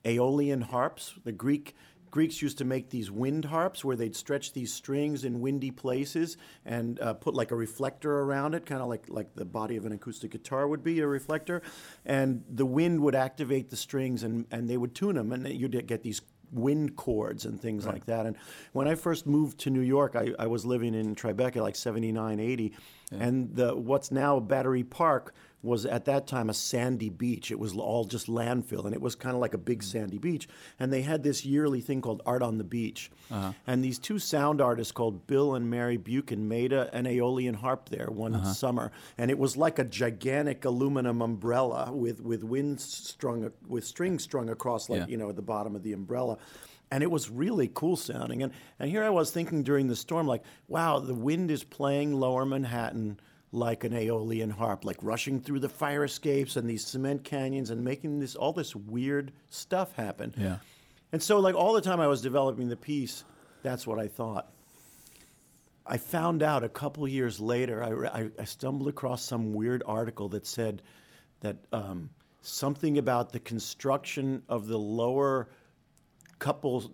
Aeolian 0.06 0.62
harps. 0.62 1.14
The 1.24 1.32
Greek 1.32 1.76
Greeks 2.12 2.42
used 2.42 2.58
to 2.58 2.66
make 2.66 2.90
these 2.90 3.10
wind 3.10 3.46
harps 3.46 3.84
where 3.84 3.96
they'd 3.96 4.16
stretch 4.16 4.54
these 4.54 4.74
strings 4.74 5.24
in 5.24 5.40
windy 5.40 5.72
places 5.72 6.38
and 6.66 7.00
uh, 7.00 7.14
put 7.14 7.34
like 7.34 7.52
a 7.52 7.56
reflector 7.56 8.20
around 8.20 8.54
it, 8.54 8.66
kind 8.66 8.82
of 8.82 8.90
like 8.90 9.06
like 9.08 9.34
the 9.36 9.46
body 9.46 9.78
of 9.78 9.86
an 9.86 9.94
acoustic 9.94 10.32
guitar 10.32 10.68
would 10.68 10.84
be 10.84 11.00
a 11.00 11.08
reflector, 11.08 11.62
and 12.06 12.44
the 12.50 12.66
wind 12.66 13.00
would 13.00 13.16
activate 13.16 13.70
the 13.70 13.78
strings 13.78 14.24
and 14.24 14.46
and 14.52 14.70
they 14.70 14.78
would 14.78 14.94
tune 14.94 15.16
them, 15.16 15.32
and 15.32 15.48
you'd 15.48 15.88
get 15.88 16.04
these 16.04 16.22
wind 16.52 16.96
chords 16.96 17.46
and 17.46 17.60
things 17.60 17.86
like 17.86 18.06
that. 18.06 18.26
And 18.26 18.36
when 18.74 18.88
I 18.88 18.96
first 18.96 19.26
moved 19.26 19.60
to 19.60 19.70
New 19.70 19.82
York, 19.82 20.16
I, 20.16 20.34
I 20.38 20.48
was 20.48 20.66
living 20.66 20.94
in 20.94 21.16
Tribeca, 21.16 21.62
like 21.62 21.76
79, 21.76 22.40
80. 22.40 22.74
And 23.12 23.56
the 23.56 23.76
what's 23.76 24.12
now 24.12 24.40
Battery 24.40 24.84
Park 24.84 25.34
was 25.64 25.86
at 25.86 26.06
that 26.06 26.28
time 26.28 26.50
a 26.50 26.54
sandy 26.54 27.10
beach. 27.10 27.52
It 27.52 27.60
was 27.60 27.76
all 27.76 28.06
just 28.06 28.28
landfill, 28.28 28.86
and 28.86 28.94
it 28.94 29.02
was 29.02 29.16
kind 29.16 29.36
of 29.36 29.42
like 29.42 29.54
a 29.54 29.60
big 29.60 29.80
mm. 29.80 29.84
sandy 29.84 30.18
beach. 30.18 30.48
And 30.80 30.92
they 30.92 31.02
had 31.02 31.24
this 31.24 31.46
yearly 31.46 31.82
thing 31.82 32.02
called 32.02 32.22
Art 32.26 32.42
on 32.42 32.58
the 32.58 32.64
Beach. 32.64 33.12
Uh-huh. 33.30 33.54
And 33.68 33.84
these 33.84 34.00
two 34.00 34.20
sound 34.20 34.62
artists 34.62 34.92
called 34.92 35.28
Bill 35.28 35.56
and 35.56 35.70
Mary 35.70 35.98
Buchen 35.98 36.48
made 36.48 36.74
a, 36.74 36.94
an 36.96 37.06
Aeolian 37.06 37.56
harp 37.56 37.90
there 37.90 38.08
one 38.10 38.36
uh-huh. 38.36 38.54
summer, 38.54 38.92
and 39.18 39.30
it 39.30 39.38
was 39.38 39.56
like 39.56 39.80
a 39.80 39.84
gigantic 39.84 40.66
aluminum 40.66 41.22
umbrella 41.22 41.92
with 41.92 42.22
with 42.22 42.44
wind 42.44 42.80
strung 42.82 43.52
with 43.68 43.86
strings 43.86 44.24
strung 44.24 44.50
across, 44.50 44.90
like 44.90 45.02
Yeah. 45.02 45.08
you 45.08 45.18
know, 45.18 45.30
at 45.30 45.36
the 45.36 45.42
bottom 45.42 45.76
of 45.76 45.84
the 45.84 45.94
umbrella. 45.94 46.38
And 46.94 47.04
it 47.04 47.10
was 47.10 47.30
really 47.30 47.72
cool 47.74 47.96
sounding. 47.96 48.44
And, 48.44 48.52
and 48.78 48.90
here 48.90 49.02
I 49.02 49.10
was 49.10 49.32
thinking 49.32 49.64
during 49.64 49.88
the 49.88 49.96
storm, 49.96 50.28
like, 50.28 50.44
wow, 50.68 51.00
the 51.00 51.14
wind 51.14 51.50
is 51.50 51.64
playing 51.64 52.12
lower 52.20 52.46
Manhattan 52.46 53.18
like 53.52 53.84
an 53.84 53.94
Aeolian 53.94 54.50
harp, 54.50 54.86
like 54.86 54.98
rushing 55.02 55.42
through 55.42 55.60
the 55.60 55.70
fire 55.70 56.06
escapes 56.06 56.56
and 56.56 56.70
these 56.70 56.86
cement 56.86 57.24
canyons 57.24 57.70
and 57.70 57.84
making 57.84 58.20
this 58.20 58.36
all 58.36 58.54
this 58.54 58.76
weird 58.76 59.32
stuff 59.50 59.94
happen. 59.96 60.34
Yeah. 60.38 60.58
And 61.12 61.22
so, 61.22 61.40
like, 61.40 61.56
all 61.56 61.74
the 61.74 61.82
time 61.82 62.00
I 62.00 62.08
was 62.08 62.22
developing 62.22 62.70
the 62.70 62.78
piece, 62.78 63.26
that's 63.64 63.86
what 63.86 64.00
I 64.00 64.08
thought. 64.08 64.52
I 65.86 65.98
found 65.98 66.42
out 66.42 66.64
a 66.64 66.70
couple 66.70 67.06
years 67.08 67.40
later, 67.40 67.84
I, 67.84 68.22
I, 68.22 68.30
I 68.40 68.44
stumbled 68.46 68.88
across 68.88 69.24
some 69.24 69.54
weird 69.54 69.84
article 69.86 70.30
that 70.30 70.48
said 70.48 70.82
that 71.42 71.58
um, 71.74 72.10
something 72.42 72.98
about 72.98 73.34
the 73.34 73.40
construction 73.40 74.44
of 74.48 74.68
the 74.68 74.78
lower 74.78 75.50
couple 76.40 76.92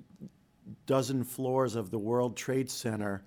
dozen 0.85 1.23
floors 1.23 1.75
of 1.75 1.91
the 1.91 1.99
World 1.99 2.35
Trade 2.35 2.71
Center. 2.71 3.23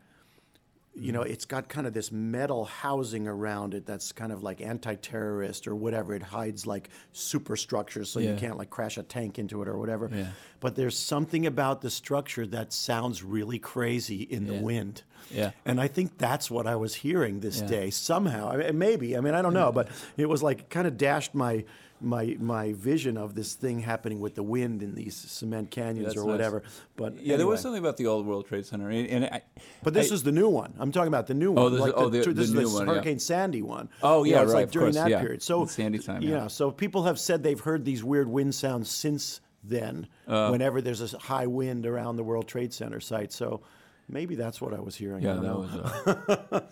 You 0.93 1.13
know, 1.13 1.21
mm-hmm. 1.21 1.33
it's 1.33 1.45
got 1.45 1.69
kind 1.69 1.87
of 1.87 1.93
this 1.93 2.11
metal 2.11 2.65
housing 2.65 3.29
around 3.29 3.75
it 3.75 3.87
that's 3.87 4.11
kind 4.11 4.33
of 4.33 4.43
like 4.43 4.61
anti-terrorist 4.61 5.69
or 5.69 5.75
whatever. 5.75 6.15
It 6.15 6.23
hides 6.23 6.67
like 6.67 6.91
superstructures 7.13 8.11
so 8.11 8.19
you 8.19 8.35
can't 8.35 8.59
like 8.59 8.71
crash 8.71 8.99
a 8.99 9.05
tank 9.05 9.39
into 9.39 9.63
it 9.63 9.69
or 9.69 9.79
whatever. 9.79 10.11
Yeah. 10.13 10.27
But 10.59 10.75
there's 10.75 10.99
something 10.99 11.47
about 11.47 11.81
the 11.81 11.91
structure 11.91 12.45
that 12.49 12.73
sounds 12.73 13.23
really 13.23 13.61
crazy 13.61 14.23
in 14.23 14.47
the 14.47 14.55
wind. 14.55 15.03
Yeah. 15.31 15.53
And 15.65 15.81
I 15.81 15.87
think 15.87 16.19
that's 16.19 16.51
what 16.51 16.67
I 16.67 16.75
was 16.75 16.97
hearing 16.97 17.39
this 17.39 17.61
Yeah. 17.61 17.67
day 17.67 17.91
somehow. 17.91 18.51
I 18.51 18.57
mean, 18.57 18.79
maybe. 18.79 19.17
I 19.17 19.21
mean, 19.21 19.35
I 19.35 19.43
don't 19.43 19.55
know, 19.55 19.71
but 19.71 19.89
it 20.17 20.29
was 20.29 20.43
like 20.43 20.71
kind 20.71 20.89
of 20.89 20.97
dashed 20.97 21.35
my 21.35 21.65
my 22.01 22.37
my 22.41 22.73
vision 22.73 23.17
of 23.17 23.35
this 23.35 23.55
thing 23.55 23.81
happening 23.81 24.21
with 24.21 24.35
the 24.35 24.43
wind 24.43 24.83
in 24.83 24.95
these 24.95 25.15
cement 25.15 25.71
canyons 25.71 26.07
That's 26.09 26.17
or 26.17 26.21
nice. 26.25 26.31
whatever. 26.33 26.63
But 26.97 27.23
Yeah, 27.23 27.37
there 27.37 27.47
was 27.47 27.61
something 27.61 27.79
about 27.81 27.97
the 27.97 28.07
old 28.07 28.27
World 28.27 28.47
Trade 28.47 28.65
Center, 28.67 28.89
and, 28.89 29.07
and 29.09 29.25
I, 29.27 29.43
But 29.83 29.95
this 29.95 30.11
I- 30.11 30.15
is 30.15 30.23
the 30.23 30.33
new 30.33 30.49
one. 30.49 30.75
I'm 30.79 30.93
talking 30.93 31.09
about 31.09 31.27
the 31.27 31.35
new 31.35 31.53
one. 31.53 31.73
this 31.73 31.81
is- 31.81 31.87
like 31.87 31.93
oh, 31.97 32.09
the- 32.09 32.21
the 32.23 32.33
this 32.33 32.51
new 32.51 32.61
is 32.61 32.73
the 32.73 32.79
one, 32.79 32.87
yeah. 32.89 32.95
Hurricane 32.95 33.19
Sandy 33.19 33.63
one. 33.63 33.89
Oh, 34.03 34.25
yeah, 34.25 34.43
it's 34.43 34.53
right, 34.53 34.59
like 34.61 34.65
of 34.67 34.71
during 34.73 34.87
course, 34.93 34.97
that 34.97 35.11
yeah. 35.11 35.21
period. 35.21 35.43
So 35.43 35.65
The 35.65 35.73
Sandy 35.73 35.99
time, 35.99 36.23
you 36.23 36.31
yeah. 36.31 36.47
so 36.47 36.71
people 36.71 37.03
have 37.05 37.19
said 37.19 37.43
they've 37.43 37.61
heard 37.61 37.85
these 37.85 38.03
weird 38.03 38.29
wind 38.29 38.55
sounds 38.55 38.91
since 38.91 39.41
then. 39.63 40.07
whenever 40.27 40.81
there's 40.81 41.13
a 41.15 41.19
high 41.19 41.47
wind 41.47 41.85
around 41.87 42.17
the 42.17 42.25
World 42.25 42.49
Trade 42.49 42.73
Center 42.73 43.01
site, 43.01 43.31
so 43.33 43.61
maybe 44.09 44.35
that's 44.35 44.61
what 44.61 44.73
I 44.73 44.81
was 44.81 44.97
hearing. 44.97 45.27
I 45.27 45.29
Yeah, 45.35 45.41
don't 45.41 45.43
that 45.45 46.07
know. 46.07 46.45
was. 46.51 46.63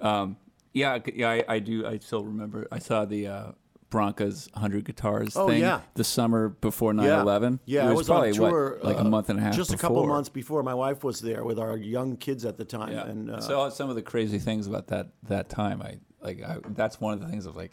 Uh, 0.00 0.04
um, 0.06 0.36
yeah, 0.72 0.98
yeah, 1.14 1.30
I, 1.30 1.44
I 1.48 1.58
do. 1.60 1.86
I 1.86 1.98
still 1.98 2.24
remember. 2.24 2.66
I 2.70 2.78
saw 2.78 3.04
the 3.04 3.26
uh, 3.28 3.52
Branca's 3.90 4.48
hundred 4.54 4.84
guitars 4.84 5.34
Oh, 5.36 5.48
thing 5.48 5.60
yeah. 5.60 5.80
the 5.94 6.04
summer 6.04 6.48
before 6.50 6.92
9-11. 6.92 7.60
Yeah, 7.64 7.84
it 7.84 7.86
I 7.86 7.88
was, 7.90 7.98
was 7.98 8.06
probably 8.08 8.28
on 8.30 8.34
tour 8.34 8.72
what, 8.74 8.84
like 8.84 8.96
a 8.96 9.00
uh, 9.00 9.04
month 9.04 9.30
and 9.30 9.38
a 9.38 9.42
half. 9.42 9.54
just 9.56 9.72
a 9.72 9.76
couple 9.78 9.96
before. 10.02 10.08
months 10.08 10.28
before. 10.28 10.62
My 10.62 10.74
wife 10.74 11.02
was 11.04 11.20
there 11.20 11.42
with 11.44 11.58
our 11.58 11.76
young 11.76 12.16
kids 12.16 12.44
at 12.44 12.56
the 12.58 12.64
time, 12.64 12.92
Yeah, 12.92 13.06
and 13.06 13.30
uh, 13.30 13.40
so 13.40 13.68
some 13.70 13.88
of 13.88 13.96
the 13.96 14.02
crazy 14.02 14.38
things 14.38 14.66
about 14.66 14.88
that 14.88 15.08
that 15.24 15.48
time. 15.48 15.80
I 15.82 15.98
like. 16.20 16.42
I, 16.42 16.58
that's 16.70 17.00
one 17.00 17.14
of 17.14 17.20
the 17.20 17.28
things 17.28 17.46
of 17.46 17.56
like. 17.56 17.72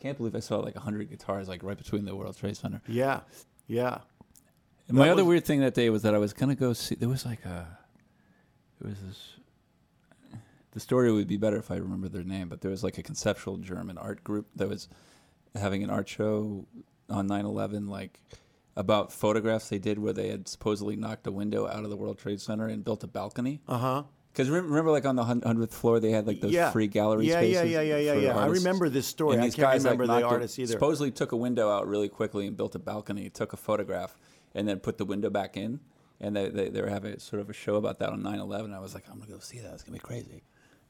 Can't 0.00 0.18
believe 0.18 0.36
I 0.36 0.40
saw 0.40 0.58
like 0.58 0.76
hundred 0.76 1.08
guitars 1.08 1.48
like 1.48 1.62
right 1.62 1.78
between 1.78 2.04
the 2.04 2.14
World 2.14 2.36
Trade 2.36 2.56
Center. 2.58 2.82
yeah, 2.86 3.20
yeah. 3.66 3.98
And 4.86 4.98
my 4.98 5.06
That 5.06 5.12
other 5.12 5.24
weird 5.24 5.46
thing 5.46 5.60
that 5.60 5.72
day 5.72 5.88
was 5.88 6.02
that 6.02 6.14
I 6.14 6.18
was 6.18 6.34
gonna 6.34 6.54
go 6.54 6.74
see. 6.74 6.94
There 6.94 7.08
was 7.08 7.24
like 7.24 7.42
a. 7.46 7.78
There 8.80 8.90
was 8.90 8.98
this. 9.00 9.30
The 10.72 10.80
story 10.80 11.10
would 11.12 11.28
be 11.28 11.36
better 11.36 11.56
if 11.56 11.70
I 11.70 11.76
remember 11.76 12.08
their 12.08 12.24
name, 12.24 12.48
but 12.48 12.60
there 12.60 12.70
was 12.70 12.82
like 12.84 12.98
a 12.98 13.02
conceptual 13.02 13.56
German 13.58 13.96
art 13.96 14.24
group 14.24 14.48
that 14.56 14.68
was 14.68 14.88
having 15.54 15.82
an 15.82 15.90
art 15.90 16.08
show 16.08 16.66
on 17.08 17.28
9/11, 17.28 17.88
like 17.88 18.20
about 18.76 19.12
photographs 19.12 19.68
they 19.68 19.78
did 19.78 19.98
where 19.98 20.12
they 20.12 20.28
had 20.28 20.48
supposedly 20.48 20.96
knocked 20.96 21.26
a 21.26 21.32
window 21.32 21.66
out 21.66 21.84
of 21.84 21.90
the 21.90 21.96
World 21.96 22.18
Trade 22.18 22.40
Center 22.40 22.66
and 22.66 22.84
built 22.84 23.04
a 23.04 23.06
balcony. 23.06 23.60
Uh 23.68 23.78
huh. 23.78 24.02
Because 24.32 24.50
remember, 24.50 24.90
like 24.90 25.04
on 25.04 25.14
the 25.14 25.22
hundredth 25.22 25.72
floor, 25.72 26.00
they 26.00 26.10
had 26.10 26.26
like 26.26 26.40
those 26.40 26.50
yeah. 26.50 26.72
free 26.72 26.88
gallery 26.88 27.28
yeah, 27.28 27.34
spaces. 27.34 27.70
Yeah, 27.70 27.80
yeah, 27.82 27.96
yeah, 27.98 28.12
yeah, 28.14 28.20
yeah. 28.20 28.36
I 28.36 28.46
remember 28.46 28.88
this 28.88 29.06
story. 29.06 29.34
And 29.34 29.42
I 29.44 29.46
can't 29.46 29.58
guys, 29.58 29.84
like, 29.84 29.92
remember 29.92 30.06
the 30.08 30.20
knocked 30.20 30.32
artist 30.32 30.58
either. 30.58 30.72
Supposedly 30.72 31.12
took 31.12 31.30
a 31.30 31.36
window 31.36 31.70
out 31.70 31.86
really 31.86 32.08
quickly 32.08 32.48
and 32.48 32.56
built 32.56 32.74
a 32.74 32.80
balcony, 32.80 33.30
took 33.30 33.52
a 33.52 33.56
photograph, 33.56 34.18
and 34.52 34.66
then 34.66 34.80
put 34.80 34.98
the 34.98 35.04
window 35.04 35.30
back 35.30 35.56
in. 35.56 35.78
And 36.20 36.34
they, 36.34 36.48
they, 36.48 36.68
they 36.68 36.82
were 36.82 36.88
having 36.88 37.16
sort 37.20 37.42
of 37.42 37.48
a 37.48 37.52
show 37.52 37.76
about 37.76 38.00
that 38.00 38.08
on 38.08 38.22
9-11. 38.22 38.74
I 38.74 38.80
was 38.80 38.92
like, 38.92 39.04
I'm 39.08 39.18
going 39.18 39.28
to 39.28 39.34
go 39.34 39.38
see 39.38 39.60
that. 39.60 39.72
It's 39.72 39.84
going 39.84 39.98
to 39.98 40.04
be 40.04 40.08
crazy. 40.08 40.42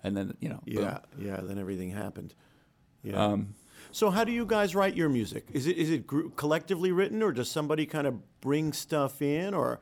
And 0.03 0.17
then, 0.17 0.35
you 0.41 0.49
know, 0.49 0.61
boom. 0.67 0.83
Yeah, 0.83 0.99
yeah. 1.19 1.41
Then 1.43 1.59
everything 1.59 1.91
happened. 1.91 2.35
Yeah. 3.03 3.23
Um, 3.23 3.55
so 3.95 4.11
how 4.11 4.25
do 4.25 4.33
you 4.33 4.45
guys 4.45 4.75
write 4.75 4.97
your 4.97 5.09
music? 5.09 5.47
Is 5.53 5.69
it 5.69 5.77
is 5.77 5.89
it 5.89 6.05
collectively 6.35 6.91
written, 6.91 7.23
or 7.23 7.31
does 7.31 7.49
somebody 7.49 7.87
kind 7.87 8.09
of 8.09 8.41
bring 8.41 8.73
stuff 8.73 9.23
in, 9.23 9.55
or 9.55 9.79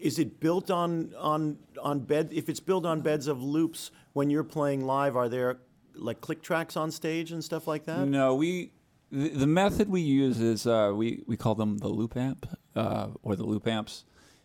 is 0.00 0.20
it 0.20 0.38
built 0.38 0.70
on 0.70 1.12
on 1.18 1.58
on 1.82 1.98
bed? 1.98 2.30
If 2.32 2.48
it's 2.48 2.60
built 2.60 2.86
on 2.86 3.00
beds 3.00 3.26
of 3.26 3.42
loops, 3.42 3.90
when 4.12 4.30
you're 4.30 4.44
playing 4.44 4.86
live, 4.86 5.16
are 5.16 5.28
there 5.28 5.58
like 5.96 6.20
click 6.20 6.42
tracks 6.42 6.76
on 6.76 6.92
stage 6.92 7.32
and 7.32 7.42
stuff 7.42 7.66
like 7.66 7.86
that? 7.86 8.06
No, 8.06 8.36
we 8.36 8.70
the, 9.10 9.48
method 9.48 9.88
we 9.88 10.00
use 10.00 10.40
is 10.40 10.64
uh, 10.64 10.92
we 10.94 11.24
we 11.26 11.36
call 11.36 11.56
them 11.56 11.78
the 11.78 11.88
loop 11.88 12.16
amp 12.16 12.46
uh, 12.76 13.08
or 13.24 13.34
the 13.34 13.44
loop 13.44 13.66
amps. 13.66 14.04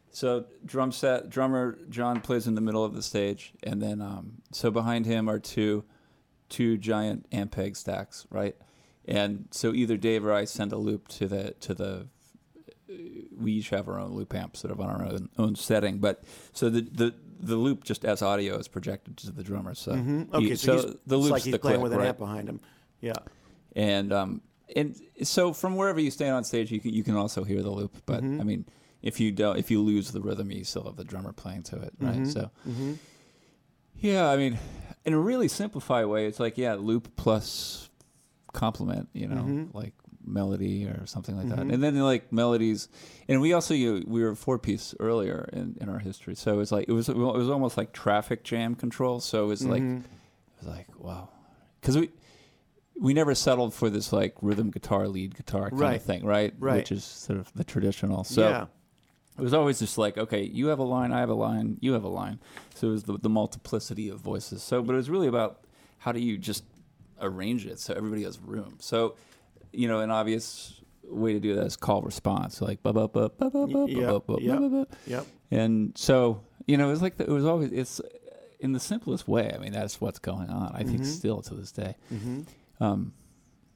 So 0.09 0.45
drum 0.65 0.91
set, 0.91 1.29
drummer 1.29 1.77
John 1.89 2.21
plays 2.21 2.47
in 2.47 2.55
the 2.55 2.61
middle 2.61 2.83
of 2.83 2.95
the 2.95 3.03
stage, 3.03 3.53
and 3.61 3.79
then 3.79 4.01
um, 4.01 4.41
so 4.51 4.71
behind 4.71 5.05
him 5.05 5.29
are 5.29 5.39
two, 5.39 5.83
two 6.49 6.77
giant 6.77 7.29
Ampeg 7.29 7.77
stacks, 7.77 8.25
right? 8.31 8.55
And 9.05 9.47
so 9.51 9.73
either 9.73 9.97
Dave 9.97 10.25
or 10.25 10.31
I 10.33 10.45
send 10.45 10.71
a 10.71 10.77
loop 10.77 11.07
to 11.09 11.27
the 11.27 11.51
to 11.61 11.73
the. 11.73 12.07
We 13.37 13.53
each 13.53 13.69
have 13.69 13.87
our 13.87 13.99
own 13.99 14.11
loop 14.11 14.33
amp, 14.35 14.55
sort 14.55 14.71
of 14.71 14.79
on 14.79 14.89
our 14.89 15.03
own, 15.03 15.29
own 15.37 15.55
setting, 15.55 15.97
but 15.99 16.23
so 16.53 16.69
the, 16.69 16.81
the 16.81 17.13
the 17.39 17.55
loop 17.55 17.83
just 17.83 18.05
as 18.05 18.21
audio 18.21 18.57
is 18.57 18.67
projected 18.67 19.17
to 19.17 19.31
the 19.31 19.43
drummer. 19.43 19.73
So 19.73 19.93
Mhm. 19.93 20.27
he- 20.39 20.45
Okay, 20.47 20.55
so, 20.55 20.73
he's, 20.75 20.83
the 20.83 20.89
it's 20.91 21.07
loop's 21.11 21.29
like 21.31 21.43
he's 21.43 21.51
the 21.53 21.59
playing 21.59 21.79
click, 21.79 21.83
with 21.83 21.93
an 21.93 21.99
right? 21.99 22.07
amp 22.09 22.19
behind 22.19 22.47
him. 22.47 22.59
Yeah. 23.01 23.13
and 23.75 24.13
um 24.13 24.41
and 24.75 24.95
so 25.23 25.51
from 25.51 25.75
wherever 25.75 25.99
you 25.99 26.11
stand 26.11 26.35
on 26.35 26.43
stage 26.43 26.71
you 26.71 26.79
can 26.79 26.93
you 26.93 27.03
can 27.03 27.15
also 27.15 27.43
hear 27.43 27.61
the 27.63 27.71
loop 27.71 27.97
but 28.05 28.23
Mm-hmm. 28.23 28.39
i 28.39 28.43
mean 28.45 28.65
if 29.01 29.19
you 29.19 29.31
don't 29.31 29.57
if 29.57 29.69
you 29.71 29.81
lose 29.81 30.11
the 30.11 30.21
rhythm 30.21 30.51
you 30.51 30.63
still 30.63 30.83
have 30.85 30.95
the 30.95 31.03
drummer 31.03 31.33
playing 31.33 31.63
to 31.63 31.75
it 31.81 31.91
right 31.99 32.19
Mhm. 32.21 32.31
so 32.31 32.49
Mm-hmm. 32.69 32.93
yeah 33.97 34.29
i 34.29 34.37
mean 34.37 34.57
in 35.05 35.13
a 35.13 35.19
really 35.19 35.47
simplified 35.47 36.05
way 36.05 36.27
it's 36.27 36.39
like 36.39 36.57
yeah 36.57 36.75
loop 36.75 37.13
plus 37.17 37.89
complement 38.53 39.09
you 39.13 39.27
know 39.27 39.43
Mhm. 39.43 39.73
like 39.73 39.93
melody 40.25 40.85
or 40.85 41.05
something 41.05 41.35
like 41.35 41.49
that 41.49 41.59
Mhm. 41.59 41.73
and 41.73 41.83
then 41.83 41.99
like 41.99 42.31
melodies 42.31 42.87
and 43.27 43.41
we 43.41 43.51
also 43.51 43.73
you 43.73 44.03
we 44.07 44.23
were 44.23 44.35
four 44.35 44.57
piece 44.57 44.95
earlier 45.01 45.49
in, 45.51 45.75
in 45.81 45.89
our 45.89 45.99
history 45.99 46.33
so 46.35 46.53
it 46.53 46.57
was 46.57 46.71
like 46.71 46.87
it 46.87 46.93
was 46.93 47.09
it 47.09 47.17
was 47.17 47.49
almost 47.49 47.77
like 47.77 47.91
traffic 47.91 48.43
jam 48.43 48.73
control 48.75 49.19
so 49.19 49.43
it 49.43 49.47
was 49.47 49.65
like 49.65 49.81
Mhm. 49.83 49.99
it 49.99 50.05
was 50.59 50.67
like 50.67 50.87
wow, 50.97 51.27
because 51.81 51.97
we 51.97 52.09
we 53.01 53.13
never 53.13 53.33
settled 53.35 53.73
for 53.73 53.89
this 53.89 54.13
like 54.13 54.35
rhythm 54.41 54.69
guitar, 54.69 55.07
lead 55.07 55.35
guitar 55.35 55.69
kind 55.71 55.81
Right. 55.81 55.95
of 55.95 56.03
thing, 56.03 56.23
right? 56.23 56.53
Right. 56.59 56.75
Which 56.77 56.91
is 56.91 57.03
sort 57.03 57.39
of 57.39 57.51
the 57.53 57.63
traditional. 57.63 58.23
So 58.23 58.47
yeah. 58.47 58.65
it 59.37 59.41
was 59.41 59.53
always 59.53 59.79
just 59.79 59.97
like, 59.97 60.15
okay, 60.17 60.43
you 60.43 60.67
have 60.67 60.77
a 60.77 60.83
line, 60.83 61.11
I 61.11 61.19
have 61.19 61.29
a 61.29 61.33
line, 61.33 61.77
you 61.81 61.93
have 61.93 62.03
a 62.03 62.07
line. 62.21 62.39
So 62.75 62.89
it 62.89 62.91
was 62.91 63.03
the, 63.03 63.17
the 63.17 63.29
multiplicity 63.29 64.09
of 64.09 64.19
voices. 64.19 64.61
So, 64.61 64.83
but 64.83 64.93
it 64.93 64.97
was 64.97 65.09
really 65.09 65.25
about 65.27 65.65
how 65.97 66.11
do 66.11 66.19
you 66.19 66.37
just 66.37 66.63
arrange 67.19 67.65
it 67.65 67.79
so 67.79 67.93
everybody 67.93 68.23
has 68.23 68.39
room. 68.39 68.75
So, 68.79 69.15
you 69.71 69.87
know, 69.87 69.99
an 69.99 70.11
obvious 70.11 70.79
way 71.03 71.33
to 71.33 71.39
do 71.39 71.55
that 71.55 71.65
is 71.65 71.75
call 71.75 72.01
response, 72.01 72.61
like 72.61 72.81
ba 72.83 72.93
ba 72.93 73.07
ba 73.07 73.29
ba 73.37 73.49
ba 73.49 73.67
ba 73.67 73.87
ba 73.87 74.19
ba 74.21 74.39
ba 74.39 74.69
ba. 74.69 74.87
Yep. 75.07 75.25
And 75.51 75.97
so, 75.97 76.41
you 76.67 76.77
know, 76.77 76.87
it 76.87 76.91
was 76.91 77.01
like 77.01 77.17
the, 77.17 77.25
it 77.25 77.29
was 77.29 77.45
always 77.45 77.71
it's 77.71 78.01
in 78.59 78.71
the 78.71 78.79
simplest 78.79 79.27
way. 79.27 79.51
I 79.53 79.57
mean, 79.57 79.73
that's 79.73 79.99
what's 79.99 80.19
going 80.19 80.49
on. 80.49 80.71
I 80.73 80.83
think 80.83 81.01
Mhm. 81.01 81.05
still 81.05 81.41
to 81.43 81.53
this 81.55 81.71
day. 81.71 81.95
hmm 82.09 82.41
Um, 82.79 83.13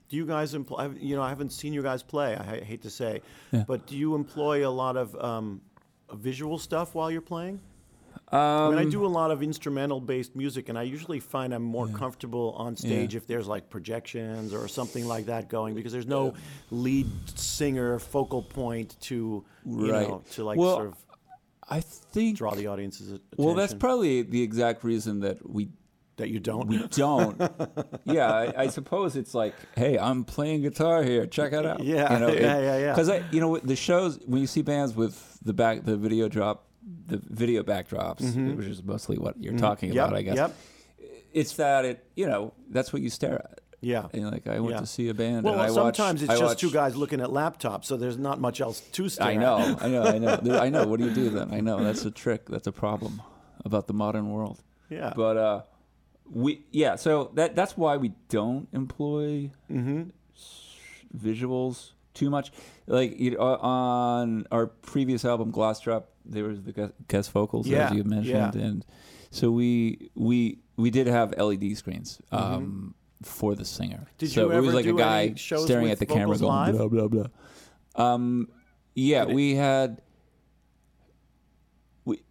Do 0.10 0.16
you 0.16 0.26
guys 0.26 0.54
employ? 0.54 0.90
You 1.00 1.18
know, 1.18 1.22
I 1.22 1.30
haven't 1.30 1.52
seen 1.52 1.74
you 1.74 1.82
guys 1.84 2.02
play. 2.02 2.36
I 2.38 2.62
hate 2.64 2.82
to 2.84 2.90
say, 2.90 3.22
Yeah. 3.52 3.66
but 3.68 3.86
do 3.88 3.98
you 3.98 4.16
employ 4.16 4.66
a 4.68 4.72
lot 4.72 4.96
of 4.96 5.14
um, 5.22 5.62
visual 6.14 6.58
stuff 6.58 6.96
while 6.96 7.12
you're 7.12 7.20
playing? 7.22 7.60
Um, 8.32 8.40
I 8.40 8.70
mean, 8.70 8.80
I 8.80 8.90
do 8.90 9.06
a 9.06 9.08
lot 9.08 9.32
of 9.32 9.42
instrumental-based 9.42 10.36
music, 10.36 10.68
and 10.70 10.78
I 10.78 10.84
usually 10.84 11.20
find 11.22 11.54
I'm 11.54 11.64
more 11.64 11.88
comfortable 11.88 12.54
on 12.58 12.76
stage 12.76 13.16
if 13.16 13.26
there's 13.26 13.48
like 13.48 13.70
projections 13.70 14.54
or 14.54 14.68
something 14.68 15.08
like 15.08 15.28
that 15.28 15.48
going, 15.50 15.76
because 15.76 15.94
there's 15.94 16.08
no 16.08 16.34
lead 16.70 17.08
singer 17.36 18.00
focal 18.00 18.42
point 18.44 18.98
to 19.02 19.46
you 19.66 19.92
Right. 19.92 20.08
know 20.10 20.24
to 20.32 20.44
like 20.44 20.58
Well, 20.60 20.76
sort 20.76 20.88
of 20.88 20.96
I 21.70 21.80
think. 21.82 22.38
draw 22.38 22.54
the 22.56 22.68
audience's 22.68 23.08
attention. 23.12 23.36
Well, 23.38 23.54
that's 23.56 23.74
probably 23.74 24.22
the 24.24 24.42
exact 24.42 24.84
reason 24.84 25.22
that 25.22 25.50
we 25.50 25.70
that 26.18 26.30
you 26.30 26.40
don't. 26.40 26.68
we 26.68 26.86
don't. 26.88 27.40
yeah, 28.06 28.34
I, 28.34 28.64
I 28.64 28.68
suppose 28.70 29.16
it's 29.16 29.34
like, 29.36 29.54
hey, 29.76 29.98
I'm 30.00 30.24
playing 30.24 30.64
guitar 30.64 31.04
here. 31.04 31.28
Check 31.28 31.54
it 31.54 31.66
out. 31.66 31.82
Yeah, 31.84 32.12
you 32.14 32.20
know, 32.20 32.28
yeah, 32.34 32.60
yeah, 32.60 32.78
yeah. 32.80 32.92
Because 32.92 33.08
I, 33.10 33.24
you 33.32 33.40
know, 33.40 33.58
the 33.58 33.76
shows 33.76 34.18
when 34.26 34.42
you 34.42 34.48
see 34.48 34.64
bands 34.64 34.96
with 34.96 35.38
the 35.44 35.54
back, 35.54 35.84
the 35.86 35.96
video 35.96 36.28
drop, 36.28 36.66
the 37.08 37.22
video 37.24 37.64
backdrops, 37.64 38.56
which 38.56 38.68
is 38.68 38.84
mostly 38.84 39.18
what 39.18 39.42
you're 39.42 39.58
talking 39.58 39.90
Mm-hmm. 39.90 39.98
Yep, 39.98 40.08
about, 40.08 40.18
I 40.18 40.22
guess. 40.22 40.36
Yep. 40.36 40.56
It's 41.34 41.54
that 41.54 41.86
it, 41.86 42.06
you 42.16 42.26
know, 42.28 42.54
that's 42.70 42.92
what 42.94 43.02
you 43.02 43.10
stare 43.10 43.36
at. 43.36 43.60
Yeah. 43.80 44.08
And 44.12 44.22
you're 44.22 44.32
like, 44.32 44.48
I 44.48 44.60
went 44.60 44.76
Yeah. 44.76 44.80
to 44.80 44.86
see 44.88 45.10
a 45.10 45.14
band. 45.14 45.44
Well, 45.44 45.54
and 45.54 45.62
I 45.62 45.66
watched, 45.72 45.98
sometimes 45.98 46.24
it's 46.24 46.32
I 46.32 46.38
just 46.40 46.60
two 46.60 46.72
guys 46.72 46.96
looking 46.96 47.22
at 47.22 47.30
laptops, 47.30 47.86
so 47.86 47.96
there's 47.96 48.18
not 48.18 48.40
much 48.40 48.60
else 48.60 48.80
to 48.80 49.10
stare 49.10 49.28
at. 49.28 49.30
I 49.30 49.36
at. 49.36 49.40
know, 49.40 49.78
I 49.80 49.88
know, 49.88 50.04
I 50.04 50.18
know. 50.18 50.60
I 50.60 50.70
know. 50.70 50.88
What 50.88 51.00
do 51.00 51.06
you 51.06 51.14
do 51.14 51.30
then? 51.30 51.54
I 51.54 51.60
know 51.60 51.84
that's 51.84 52.04
a 52.06 52.12
trick. 52.12 52.48
That's 52.50 52.68
a 52.68 52.72
problem 52.72 53.22
about 53.64 53.88
the 53.88 53.94
modern 53.94 54.32
world. 54.32 54.64
Yeah. 54.90 55.14
But 55.16 55.38
uh, 55.38 55.62
we 56.32 56.64
yeah. 56.72 56.96
So 56.96 57.32
that 57.36 57.56
that's 57.56 57.78
why 57.78 57.98
we 57.98 58.14
don't 58.30 58.68
employ 58.74 59.52
mm-hmm. 59.72 60.04
visuals 61.16 61.92
too 62.18 62.30
much. 62.30 62.51
Like 62.88 63.20
you 63.20 63.32
know, 63.32 63.39
on 63.41 64.45
our 64.51 64.68
previous 64.68 65.24
album, 65.26 65.51
Gloss 65.51 65.80
Drop, 65.82 66.09
there 66.26 66.43
was 66.45 66.61
the 66.63 66.91
guest 67.07 67.32
vocals 67.32 67.68
Yeah, 67.68 67.89
as 67.89 67.95
you 67.95 68.03
mentioned, 68.03 68.55
yeah. 68.55 68.61
and 68.68 68.86
so 69.32 69.51
we 69.51 70.09
we 70.15 70.59
we 70.78 70.89
did 70.89 71.07
have 71.07 71.34
LED 71.38 71.78
screens. 71.78 72.22
Um, 72.32 72.93
For 73.24 73.55
the 73.55 73.65
singer, 73.65 74.03
Mm-hmm. 74.05 74.18
Did 74.20 74.32
so 74.32 74.41
you 74.51 74.57
it 74.57 74.61
was 74.61 74.74
like 74.76 74.86
a 74.86 74.93
guy 74.93 75.34
staring 75.36 75.89
at 75.91 75.99
the 75.99 76.05
camera, 76.05 76.38
going 76.38 76.51
live? 76.51 76.76
blah 76.78 76.88
blah 76.88 77.07
blah. 77.07 77.26
Um, 78.13 78.47
yeah, 78.95 79.26
Did 79.26 79.32
it- 79.32 79.36
we 79.36 79.55
had 79.55 80.01
we 82.05 82.22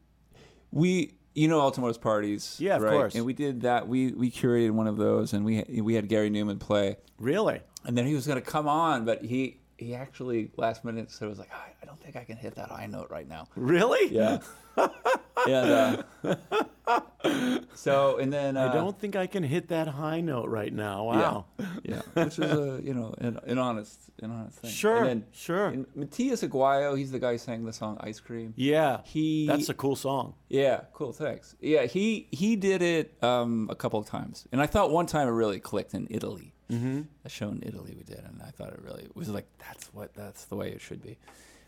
we 0.70 1.14
you 1.34 1.48
know 1.48 1.60
All 1.60 1.70
Tomorrow's 1.70 1.98
parties, 1.98 2.56
Yeah, 2.60 2.76
of 2.76 2.82
right? 2.82 2.92
course. 2.92 3.14
And 3.14 3.24
we 3.26 3.32
did 3.34 3.62
that. 3.62 3.88
We 3.88 4.12
we 4.12 4.30
curated 4.30 4.70
one 4.70 4.86
of 4.86 4.96
those, 4.96 5.32
and 5.32 5.44
we 5.44 5.64
we 5.82 5.94
had 5.94 6.08
Gary 6.08 6.30
Numan 6.30 6.58
play, 6.58 6.96
Really? 7.18 7.60
and 7.84 7.96
then 7.96 8.06
he 8.06 8.14
was 8.14 8.26
going 8.26 8.40
to 8.42 8.50
come 8.50 8.68
on, 8.68 9.04
but 9.04 9.24
he 9.24 9.60
he 9.78 9.94
actually 9.94 10.50
last 10.56 10.84
minute 10.84 11.10
so 11.10 11.28
was 11.28 11.38
like, 11.38 11.50
I, 11.52 11.72
I 11.82 11.86
don't 11.86 12.00
think 12.00 12.16
I 12.16 12.24
can 12.24 12.36
hit 12.36 12.54
that 12.54 12.70
high 12.70 12.86
note 12.86 13.10
right 13.10 13.28
now. 13.28 13.48
Really? 13.56 14.14
Yeah. 14.14 14.38
and 15.46 16.02
uh, 16.24 17.60
so 17.74 18.18
and 18.18 18.32
then 18.32 18.56
uh, 18.56 18.68
I 18.68 18.74
don't 18.74 18.98
think 18.98 19.16
I 19.16 19.26
can 19.26 19.42
hit 19.42 19.68
that 19.68 19.88
high 19.88 20.20
note 20.20 20.48
right 20.48 20.72
now. 20.72 21.04
Wow. 21.04 21.46
yeah, 21.82 22.02
which 22.14 22.38
is 22.38 22.52
a 22.52 22.80
you 22.82 22.94
know 22.94 23.14
an, 23.18 23.38
an 23.44 23.58
honest 23.58 23.98
an 24.22 24.30
honest 24.30 24.58
thing. 24.58 24.70
Sure, 24.70 24.98
And 24.98 25.06
then 25.06 25.24
sure. 25.32 25.66
and 25.68 25.86
Matias 25.94 26.42
Aguayo, 26.42 26.96
he's 26.96 27.10
the 27.10 27.18
guy 27.18 27.32
who 27.32 27.38
sang 27.38 27.64
the 27.64 27.72
song 27.72 27.96
Ice 28.00 28.20
Cream. 28.20 28.54
Yeah. 28.56 29.00
He 29.04 29.46
That's 29.46 29.68
a 29.68 29.74
cool 29.74 29.96
song. 29.96 30.34
Yeah, 30.48 30.82
cool. 30.92 31.12
Thanks. 31.12 31.54
Yeah, 31.60 31.86
he 31.86 32.28
he 32.30 32.56
did 32.56 32.82
it 32.82 33.22
um, 33.22 33.68
a 33.70 33.74
couple 33.74 33.98
of 33.98 34.06
times, 34.06 34.46
and 34.52 34.60
I 34.60 34.66
thought 34.66 34.90
one 34.90 35.06
time 35.06 35.28
it 35.28 35.32
really 35.32 35.60
clicked 35.60 35.94
in 35.94 36.06
Italy. 36.10 36.52
Mm-hmm. 36.70 37.02
A 37.24 37.28
show 37.28 37.48
in 37.48 37.62
Italy 37.64 37.94
we 37.96 38.02
did, 38.02 38.18
and 38.24 38.42
I 38.44 38.50
thought 38.50 38.72
it 38.72 38.80
really 38.82 39.06
was 39.14 39.28
like 39.28 39.46
that's 39.58 39.86
what 39.94 40.14
that's 40.14 40.46
the 40.46 40.56
way 40.56 40.70
it 40.70 40.80
should 40.80 41.02
be. 41.02 41.16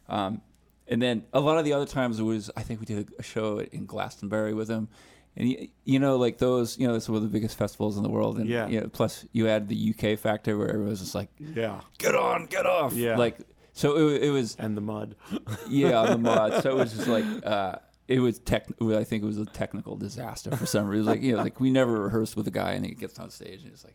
Um, 0.09 0.41
and 0.89 1.01
then 1.03 1.25
a 1.33 1.41
lot 1.41 1.59
of 1.59 1.65
the 1.65 1.73
other 1.73 1.87
times 1.87 2.19
it 2.19 2.25
was 2.25 2.51
I 2.57 2.63
think 2.63 2.81
we 2.81 2.87
did 2.87 3.13
a 3.19 3.23
show 3.23 3.61
in 3.61 3.87
Glastonbury 3.87 4.55
with 4.55 4.69
him, 4.69 4.89
and 5.37 5.49
you, 5.49 5.69
you 5.85 5.99
know 5.99 6.17
like 6.17 6.39
those 6.39 6.79
you 6.79 6.87
know 6.87 6.95
that's 6.95 7.09
one 7.09 7.17
of 7.19 7.23
the 7.23 7.29
biggest 7.29 7.57
festivals 7.57 7.97
in 7.97 8.03
the 8.03 8.09
world, 8.09 8.39
and 8.39 8.49
Yeah. 8.49 8.67
you 8.67 8.81
know, 8.81 8.89
plus 8.89 9.25
you 9.33 9.47
add 9.49 9.69
the 9.69 9.95
UK 9.95 10.19
factor 10.19 10.57
where 10.59 10.69
everyone 10.69 10.89
was 10.91 11.01
just 11.01 11.15
like 11.15 11.29
Yeah. 11.39 11.81
get 11.99 12.15
on, 12.17 12.47
get 12.47 12.67
off, 12.67 12.93
Yeah. 12.95 13.17
like 13.17 13.39
so 13.75 13.97
it, 14.09 14.25
it 14.25 14.31
was 14.31 14.57
And 14.59 14.77
the 14.77 14.81
mud. 14.81 15.15
yeah, 15.69 16.07
the 16.07 16.19
mud 16.19 16.63
So 16.63 16.71
it 16.71 16.77
was 16.77 16.93
just 16.93 17.07
like 17.07 17.25
uh, 17.47 17.77
it 18.09 18.19
was 18.21 18.39
tech. 18.41 18.67
I 18.81 19.05
think 19.05 19.23
it 19.23 19.27
was 19.27 19.39
a 19.39 19.45
technical 19.45 19.95
disaster 19.97 20.57
for 20.57 20.65
some 20.67 20.89
reason. 20.89 21.07
Like 21.07 21.23
you 21.23 21.37
know, 21.37 21.43
like 21.43 21.61
we 21.61 21.71
never 21.71 22.01
rehearsed 22.01 22.35
with 22.37 22.49
a 22.49 22.51
guy, 22.51 22.73
and 22.73 22.85
he 22.85 22.93
gets 22.95 23.19
on 23.21 23.31
stage, 23.31 23.63
and 23.63 23.71
it's 23.71 23.85
like 23.85 23.95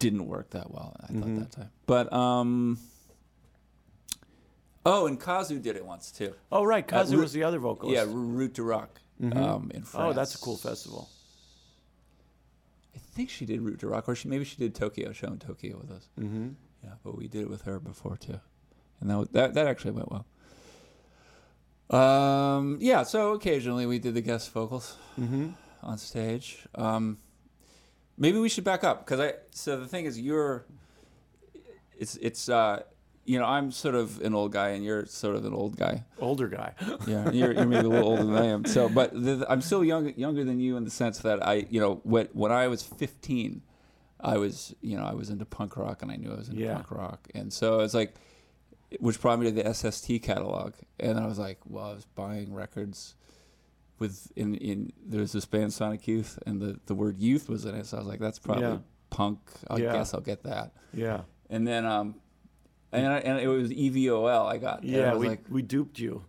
didn't 0.00 0.26
work 0.26 0.50
that 0.50 0.70
well. 0.72 0.96
I 1.00 1.06
thought 1.12 1.38
that 1.38 1.52
time, 1.52 1.70
but 1.86 2.12
um. 2.12 2.78
Oh, 4.84 5.06
and 5.06 5.20
Kazu 5.20 5.58
did 5.58 5.76
it 5.76 5.84
once 5.84 6.10
too. 6.10 6.34
Oh, 6.50 6.64
right. 6.64 6.86
Kazu 6.86 7.16
Ru- 7.16 7.22
was 7.22 7.32
the 7.34 7.44
other 7.44 7.58
vocalist. 7.58 7.94
Yeah, 7.94 8.06
Route 8.10 8.54
du 8.54 8.62
Rock 8.62 8.98
um, 9.22 9.70
in 9.74 9.82
France. 9.82 9.94
Oh, 9.94 10.12
that's 10.14 10.34
a 10.34 10.38
cool 10.38 10.56
festival. 10.56 11.10
I 12.96 12.98
think 13.14 13.28
she 13.28 13.44
did 13.44 13.60
Route 13.60 13.78
du 13.78 13.86
Rock, 13.88 14.08
or 14.08 14.14
she 14.16 14.28
maybe 14.28 14.44
she 14.44 14.56
did 14.56 14.74
Tokyo 14.74 15.12
show 15.12 15.28
in 15.28 15.38
Tokyo 15.38 15.76
with 15.78 15.90
us. 15.90 16.08
Mm-hmm. 16.18 16.48
Yeah, 16.82 16.90
but 17.04 17.14
we 17.16 17.28
did 17.28 17.42
it 17.42 17.50
with 17.50 17.62
her 17.62 17.78
before 17.78 18.16
too, 18.16 18.40
and 19.02 19.10
that 19.10 19.18
was, 19.18 19.28
that 19.32 19.52
that 19.54 19.66
actually 19.66 19.90
went 19.92 20.08
well. 20.10 20.24
Um, 21.90 22.78
yeah, 22.80 23.02
so 23.02 23.32
occasionally 23.34 23.84
we 23.84 23.98
did 23.98 24.14
the 24.14 24.22
guest 24.22 24.50
vocals 24.52 24.96
Mm-hmm. 25.20 25.48
on 25.82 25.98
stage. 25.98 26.60
Um, 26.74 27.18
maybe 28.20 28.38
we 28.38 28.48
should 28.48 28.62
back 28.62 28.84
up 28.84 29.04
because 29.04 29.18
I. 29.18 29.34
So 29.50 29.80
the 29.80 29.88
thing 29.88 30.04
is, 30.04 30.20
you're. 30.20 30.64
It's 31.98 32.16
it's 32.16 32.48
uh, 32.48 32.82
you 33.24 33.38
know, 33.38 33.44
I'm 33.44 33.70
sort 33.72 33.94
of 33.94 34.20
an 34.22 34.34
old 34.34 34.52
guy, 34.52 34.70
and 34.70 34.84
you're 34.84 35.04
sort 35.06 35.36
of 35.36 35.44
an 35.44 35.52
old 35.52 35.76
guy. 35.76 36.04
Older 36.20 36.48
guy. 36.48 36.72
Yeah, 37.06 37.30
you're, 37.30 37.52
you're 37.52 37.66
maybe 37.66 37.86
a 37.86 37.88
little 37.90 38.08
older 38.08 38.24
than 38.24 38.34
I 38.36 38.46
am. 38.46 38.64
So, 38.64 38.88
but 38.88 39.12
the, 39.12 39.44
I'm 39.48 39.60
still 39.60 39.84
young, 39.84 40.14
younger 40.16 40.42
than 40.44 40.58
you 40.60 40.76
in 40.76 40.84
the 40.84 40.90
sense 40.90 41.18
that 41.18 41.46
I, 41.46 41.66
you 41.70 41.78
know, 41.80 42.00
when 42.04 42.28
when 42.32 42.50
I 42.52 42.68
was 42.68 42.82
15, 42.82 43.60
I 44.20 44.38
was, 44.38 44.74
you 44.80 44.96
know, 44.96 45.04
I 45.04 45.12
was 45.12 45.28
into 45.30 45.44
punk 45.44 45.76
rock, 45.76 46.00
and 46.02 46.10
I 46.10 46.16
knew 46.16 46.32
I 46.32 46.36
was 46.36 46.48
into 46.48 46.62
Yeah. 46.62 46.74
punk 46.74 46.90
rock, 46.90 47.28
and 47.34 47.52
so 47.52 47.80
it's 47.80 47.94
like, 47.94 48.14
which 48.98 49.20
brought 49.20 49.38
me 49.38 49.52
to 49.52 49.62
the 49.62 49.72
SST 49.74 50.22
catalog, 50.22 50.72
and 50.98 51.18
I 51.18 51.26
was 51.26 51.38
like, 51.38 51.58
well, 51.66 51.90
I 51.90 51.92
was 51.94 52.06
buying 52.06 52.52
records 52.54 53.14
with 54.00 54.32
in 54.34 54.54
in 54.56 54.92
there 55.06 55.20
was 55.20 55.30
this 55.32 55.44
band 55.46 55.72
Sonic 55.72 56.08
Youth, 56.08 56.38
and 56.46 56.60
the 56.60 56.80
the 56.86 56.94
word 56.94 57.18
youth 57.18 57.48
was 57.48 57.64
in 57.64 57.74
it, 57.76 57.86
so 57.86 57.98
I 57.98 58.00
was 58.00 58.08
like, 58.08 58.18
that's 58.18 58.38
probably 58.40 58.64
Yeah. 58.64 58.78
punk. 59.10 59.38
I 59.68 59.76
Yeah. 59.76 59.92
guess 59.92 60.12
I'll 60.14 60.20
get 60.20 60.42
that, 60.42 60.72
Yeah. 60.92 61.22
and 61.48 61.66
then 61.68 61.84
um. 61.86 62.16
And, 62.92 63.06
I, 63.06 63.18
and 63.18 63.38
it 63.40 63.46
was 63.48 63.70
EVOL 63.70 64.46
I 64.46 64.58
got. 64.58 64.78
I 64.82 64.86
Yeah, 64.86 65.12
was 65.12 65.20
we, 65.20 65.28
like, 65.28 65.40
we 65.48 65.62
duped 65.62 65.98
you. 65.98 66.24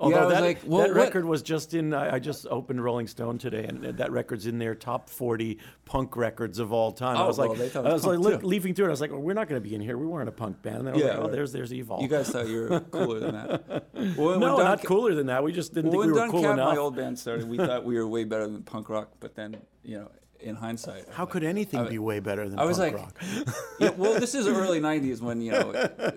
Although 0.00 0.16
I 0.16 0.24
was 0.24 0.32
that, 0.34 0.40
like, 0.42 0.58
well, 0.64 0.86
that 0.86 0.94
record 0.94 1.26
was 1.26 1.42
just 1.42 1.74
in. 1.74 1.92
I, 1.92 2.14
I 2.14 2.18
just 2.18 2.46
opened 2.46 2.82
Rolling 2.82 3.06
Stone 3.06 3.36
today, 3.36 3.64
and 3.64 3.82
that 3.84 4.10
record's 4.10 4.46
in 4.46 4.58
their 4.58 4.74
top 4.74 5.10
40 5.10 5.58
punk 5.84 6.16
records 6.16 6.58
of 6.58 6.72
all 6.72 6.92
time. 6.92 7.18
I 7.18 7.24
Oh, 7.24 7.26
was 7.26 7.36
like, 7.38 7.50
well, 7.50 7.60
it 7.60 7.76
I 7.76 7.80
was 7.92 8.06
was 8.06 8.24
like 8.26 8.40
too. 8.40 8.46
leafing 8.46 8.72
through 8.74 8.86
it. 8.86 8.88
I 8.88 8.90
was 8.92 9.02
like, 9.02 9.10
well, 9.10 9.20
we're 9.20 9.34
not 9.34 9.48
going 9.50 9.62
to 9.62 9.68
be 9.68 9.74
in 9.74 9.82
here. 9.82 9.98
We 9.98 10.06
weren't 10.06 10.30
a 10.30 10.32
punk 10.32 10.62
band. 10.62 10.88
I 10.88 10.92
was 10.92 11.00
Yeah, 11.02 11.08
like, 11.08 11.16
oh, 11.18 11.22
right. 11.24 11.32
there's 11.32 11.52
there's 11.52 11.72
EVOL. 11.72 12.00
You 12.00 12.08
guys 12.08 12.30
thought 12.30 12.48
you 12.48 12.68
were 12.70 12.80
cooler 12.80 13.20
than 13.20 13.32
that. 13.34 13.84
Well, 14.16 14.38
no, 14.38 14.56
when 14.56 14.64
not 14.64 14.78
Don- 14.78 14.86
cooler 14.86 15.14
than 15.14 15.26
that. 15.26 15.44
We 15.44 15.52
just 15.52 15.74
didn't 15.74 15.90
Well, 15.92 16.02
think 16.02 16.14
we 16.14 16.20
when 16.20 16.20
were 16.20 16.26
Don 16.26 16.30
cool 16.30 16.42
Cab, 16.42 16.52
enough. 16.54 16.74
my 16.74 16.80
old 16.80 16.96
band 16.96 17.18
started, 17.18 17.46
we 17.48 17.56
thought 17.58 17.84
we 17.84 17.96
were 17.96 18.06
way 18.08 18.24
better 18.24 18.46
than 18.46 18.62
punk 18.62 18.88
rock. 18.88 19.10
But 19.20 19.34
then, 19.34 19.58
you 19.84 19.98
know, 19.98 20.10
in 20.42 20.54
hindsight, 20.56 21.04
How 21.10 21.24
could 21.26 21.44
anything 21.44 21.80
I- 21.80 21.88
be 21.88 21.98
way 21.98 22.20
better 22.20 22.48
than 22.48 22.58
I 22.58 22.64
was 22.64 22.78
like, 22.78 22.94
rock? 22.94 23.16
yeah, 23.80 23.90
well, 23.90 24.18
this 24.20 24.34
is 24.34 24.46
early 24.46 24.80
'90s 24.90 25.20
when 25.20 25.40
you 25.40 25.52
know, 25.52 25.68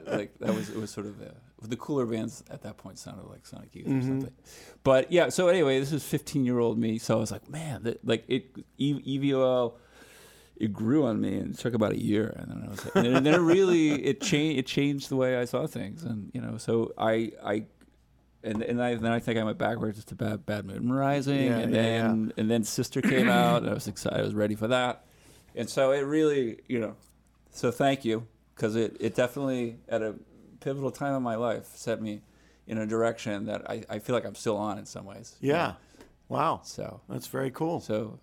like 0.07 0.37
that 0.39 0.53
was 0.53 0.69
it 0.69 0.77
was 0.77 0.91
sort 0.91 1.07
of 1.07 1.21
uh 1.21 1.25
the 1.61 1.77
cooler 1.77 2.05
bands 2.05 2.43
at 2.51 2.61
that 2.61 2.77
point 2.77 2.99
sounded 2.99 3.25
like 3.27 3.45
Sonic 3.45 3.73
Youth 3.73 3.87
Mm-hmm. 3.87 3.97
or 3.99 4.03
something. 4.03 4.33
But 4.83 5.11
yeah, 5.11 5.29
so 5.29 5.47
anyway, 5.47 5.79
this 5.79 5.91
is 5.91 6.03
15 6.03 6.45
year 6.45 6.59
old 6.59 6.77
me. 6.77 6.99
So 6.99 7.15
I 7.17 7.19
was 7.19 7.31
like, 7.31 7.49
man, 7.49 7.83
that, 7.83 8.05
like 8.05 8.23
it 8.27 8.55
EVOL. 8.79 9.73
It 10.57 10.71
grew 10.71 11.03
on 11.05 11.19
me, 11.19 11.37
and 11.37 11.53
it 11.53 11.57
took 11.59 11.73
about 11.73 11.91
a 11.91 12.01
year, 12.01 12.33
and 12.37 12.49
then 12.49 12.63
I 12.65 12.69
was, 12.69 12.85
like, 12.85 12.95
and 12.95 13.25
then 13.25 13.33
it 13.33 13.39
really 13.39 13.91
it 14.05 14.21
changed. 14.21 14.59
It 14.59 14.65
changed 14.65 15.09
the 15.09 15.17
way 15.17 15.35
I 15.35 15.43
saw 15.43 15.67
things, 15.67 16.03
and 16.03 16.31
you 16.33 16.39
know, 16.39 16.57
so 16.57 16.93
I, 16.97 17.33
I, 17.43 17.65
and 18.45 18.61
and 18.61 18.81
I 18.81 18.95
then 18.95 19.11
I 19.11 19.19
think 19.19 19.37
I 19.39 19.43
went 19.43 19.57
backwards 19.57 20.03
to 20.05 20.15
Bad 20.15 20.45
Bad 20.45 20.65
Moon 20.65 20.91
Rising, 20.91 21.47
Yeah, 21.47 21.57
and 21.57 21.73
yeah, 21.73 21.81
then 21.81 22.33
and 22.37 22.49
then 22.49 22.63
Sister 22.63 23.01
came 23.01 23.29
out, 23.41 23.61
and 23.63 23.71
I 23.71 23.73
was 23.73 23.87
excited. 23.87 24.19
I 24.19 24.23
was 24.23 24.33
ready 24.33 24.55
for 24.55 24.67
that, 24.67 25.03
and 25.55 25.69
so 25.69 25.91
it 25.91 26.01
really, 26.01 26.59
you 26.67 26.79
know, 26.79 26.95
so 27.51 27.71
thank 27.71 28.05
you 28.05 28.27
because 28.55 28.75
it, 28.75 28.95
it 28.99 29.15
definitely 29.15 29.77
at 29.89 30.01
a 30.01 30.15
pivotal 30.61 30.91
time 30.91 31.13
in 31.15 31.21
my 31.23 31.35
life 31.35 31.67
set 31.75 32.01
me 32.01 32.21
in 32.67 32.77
a 32.77 32.85
direction 32.87 33.45
that 33.45 33.69
I, 33.69 33.83
I 33.89 33.99
feel 33.99 34.15
like 34.15 34.25
I'm 34.25 34.33
still 34.35 34.57
on 34.57 34.77
in 34.79 34.85
some 34.85 35.05
ways. 35.05 35.35
yeah. 35.41 35.73
Wow. 36.27 36.61
So 36.63 37.01
That's 37.07 37.27
very 37.27 37.51
cool. 37.51 37.79
so 37.81 38.17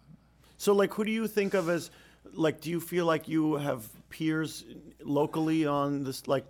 So, 0.57 0.73
like, 0.73 0.93
who 0.95 1.05
do 1.05 1.13
you 1.13 1.29
think 1.29 1.55
of 1.55 1.69
as, 1.69 1.91
like, 2.35 2.61
do 2.61 2.69
you 2.71 2.81
feel 2.81 3.05
like 3.07 3.29
you 3.29 3.55
have 3.55 3.87
peers 4.11 4.65
locally 5.05 5.67
on 5.67 6.03
this? 6.03 6.27
Like, 6.27 6.45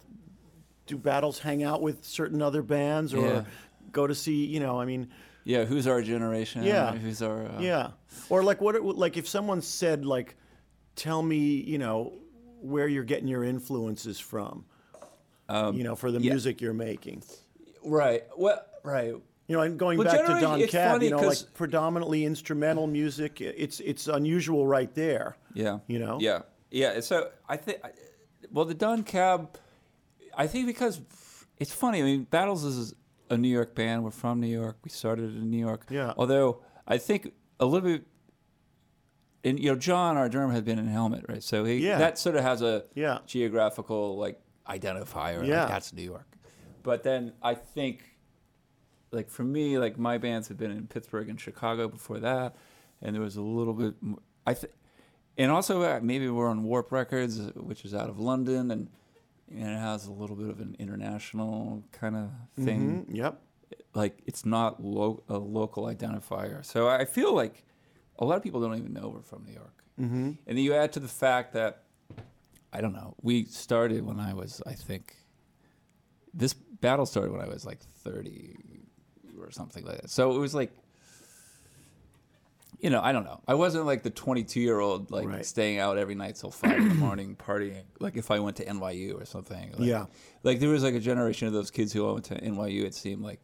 do 0.87 0.97
battles 0.97 1.39
hang 1.39 1.63
out 1.63 1.81
with 1.83 2.05
certain 2.05 2.43
other 2.43 2.63
bands 2.63 3.15
or 3.15 3.21
Yeah. 3.27 3.45
go 3.93 4.07
to 4.07 4.15
see? 4.15 4.45
You 4.47 4.61
know, 4.61 4.81
I 4.81 4.85
mean, 4.85 5.09
yeah, 5.45 5.65
who's 5.65 5.87
our 5.87 6.03
generation? 6.03 6.63
Yeah. 6.63 6.93
who's 6.95 7.23
our 7.23 7.47
uh, 7.47 7.61
yeah. 7.61 7.91
Or 8.29 8.43
like, 8.43 8.61
what? 8.61 8.75
It, 8.75 8.83
like, 8.85 9.17
if 9.17 9.29
someone 9.29 9.61
said, 9.63 10.05
like, 10.05 10.37
tell 10.97 11.23
me, 11.23 11.39
you 11.39 11.79
know, 11.79 12.13
where 12.61 12.87
you're 12.89 13.05
getting 13.05 13.29
your 13.29 13.43
influences 13.45 14.21
from. 14.21 14.65
you 15.51 15.85
know, 15.85 15.95
for 15.97 16.11
the 16.11 16.17
Um, 16.19 16.23
yeah. 16.25 16.33
music 16.33 16.61
you're 16.61 16.73
making. 16.73 17.23
right. 17.85 18.25
Well, 18.39 18.65
right. 18.83 19.15
You 19.49 19.57
know, 19.57 19.61
and 19.61 19.79
going 19.79 19.99
Well, 19.99 20.07
back 20.07 20.25
to 20.25 20.41
Don 20.41 20.67
Cab, 20.69 21.03
you 21.03 21.11
know, 21.11 21.19
like 21.21 21.39
predominantly 21.55 22.25
instrumental 22.25 22.87
music. 22.87 23.41
It's 23.41 23.81
it's 23.81 24.07
unusual 24.09 24.67
right 24.67 24.95
there. 24.95 25.37
Yeah. 25.53 25.81
You 25.89 25.99
know? 25.99 26.19
Yeah. 26.21 26.43
Yeah. 26.71 27.01
So 27.01 27.29
I 27.49 27.57
think, 27.59 27.81
well, 28.51 28.65
the 28.65 28.73
Don 28.75 29.03
Cab, 29.03 29.59
I 30.37 30.47
think 30.47 30.67
because 30.67 31.01
it's 31.59 31.73
funny. 31.73 32.01
I 32.01 32.03
mean, 32.05 32.25
Battles 32.25 32.65
is 32.65 32.95
a 33.31 33.37
New 33.37 33.49
York 33.49 33.75
band. 33.75 34.05
We're 34.05 34.11
from 34.11 34.41
New 34.41 34.47
York. 34.49 34.79
We 34.85 34.91
started 34.91 35.37
in 35.37 35.51
New 35.51 35.59
York. 35.59 35.87
Yeah. 35.91 36.13
Although 36.17 36.63
I 36.87 36.99
think 36.99 37.33
a 37.61 37.67
little 37.67 37.89
bit, 37.89 38.05
and 39.45 39.59
you 39.59 39.71
know, 39.71 39.77
John, 39.77 40.17
our 40.17 40.29
drummer, 40.29 40.53
had 40.53 40.65
been 40.65 40.79
in 40.79 40.87
Helmet, 40.87 41.25
right? 41.29 41.43
So 41.43 41.65
he 41.65 41.77
Yeah. 41.87 41.99
that 41.99 42.19
sort 42.19 42.37
of 42.37 42.43
has 42.43 42.63
a 42.63 42.85
Yeah. 42.95 43.19
geographical 43.27 44.17
like 44.17 44.41
identifier. 44.69 45.39
like, 45.41 45.49
Yeah. 45.49 45.67
that's 45.67 45.93
New 45.93 46.03
York. 46.03 46.37
But 46.83 47.03
then 47.03 47.33
I 47.43 47.55
think 47.55 48.17
like 49.11 49.29
for 49.29 49.45
me, 49.45 49.79
like 49.79 49.99
my 49.99 50.19
bands 50.19 50.49
had 50.49 50.57
been 50.57 50.71
in 50.71 50.87
Pittsburgh 50.87 51.29
and 51.29 51.39
Chicago 51.41 51.89
before 51.89 52.19
that, 52.21 52.57
and 53.03 53.15
there 53.15 53.23
was 53.23 53.37
a 53.37 53.43
little 53.43 53.75
bit. 53.75 54.01
More, 54.03 54.21
I 54.47 54.55
think, 54.55 54.73
and 55.37 55.51
also 55.51 55.83
uh, 55.83 56.01
maybe 56.03 56.29
we're 56.29 56.49
on 56.49 56.63
Warp 56.65 56.91
Records, 56.93 57.39
which 57.55 57.85
is 57.85 57.95
out 57.95 58.09
of 58.09 58.19
London, 58.19 58.71
and 58.71 58.89
and 59.53 59.69
it 59.71 59.79
has 59.79 60.07
a 60.07 60.13
little 60.13 60.37
bit 60.37 60.49
of 60.49 60.61
an 60.61 60.77
international 60.79 61.85
kind 61.93 62.17
of 62.17 62.31
thing. 62.65 63.07
Mhm, 63.07 63.15
Yep. 63.17 63.41
Like 63.95 64.23
it's 64.27 64.45
not 64.47 64.83
lo- 64.83 65.23
a 65.29 65.39
local 65.39 65.85
identifier. 65.85 66.65
So 66.65 66.89
I 66.89 67.05
feel 67.05 67.35
like 67.35 67.65
a 68.19 68.25
lot 68.25 68.37
of 68.37 68.43
people 68.43 68.61
don't 68.61 68.77
even 68.79 68.93
know 68.93 69.09
we're 69.09 69.23
from 69.23 69.45
New 69.45 69.53
York. 69.53 69.85
Mm-hmm. 70.01 70.25
And 70.25 70.37
then 70.47 70.59
you 70.59 70.75
add 70.75 70.93
to 70.95 71.01
the 71.01 71.09
fact 71.09 71.53
that 71.55 71.85
I 72.73 72.81
don't 72.81 72.95
know. 72.95 73.15
We 73.21 73.45
started 73.45 74.05
when 74.07 74.19
I 74.19 74.33
was, 74.33 74.63
I 74.67 74.73
think, 74.73 75.15
this 76.33 76.55
battle 76.55 77.05
started 77.05 77.33
when 77.33 77.41
I 77.43 77.49
was 77.49 77.67
like 77.67 77.81
30 78.03 78.57
or 79.39 79.51
something 79.51 79.85
like 79.85 80.01
that. 80.01 80.11
So 80.11 80.35
it 80.35 80.39
was 80.39 80.55
like, 80.55 80.73
you 82.83 82.91
know, 82.91 83.01
I 83.01 83.13
don't 83.13 83.25
know. 83.25 83.41
I 83.49 83.55
wasn't 83.55 83.87
like 83.87 84.03
the 84.03 84.11
22 84.11 84.61
year 84.61 84.81
old, 84.81 85.11
like 85.11 85.27
Right. 85.29 85.47
staying 85.47 85.79
out 85.79 85.97
every 85.99 86.15
night 86.17 86.35
till 86.35 86.51
five 86.51 86.77
in 86.79 86.89
the 86.89 86.95
morning 86.97 87.37
partying. 87.49 87.85
Like 88.01 88.17
if 88.17 88.31
I 88.31 88.41
went 88.41 88.57
to 88.57 88.65
NYU 88.67 89.21
or 89.21 89.25
something. 89.25 89.71
Like, 89.73 89.81
Yeah. 89.89 90.07
Like 90.43 90.59
there 90.61 90.69
was 90.69 90.83
like 90.83 90.95
a 90.95 91.01
generation 91.01 91.47
of 91.47 91.55
those 91.55 91.71
kids 91.71 91.93
who 91.93 92.05
all 92.05 92.15
went 92.15 92.27
to 92.27 92.35
NYU. 92.41 92.85
It 92.85 92.95
seemed 92.95 93.23
like 93.23 93.41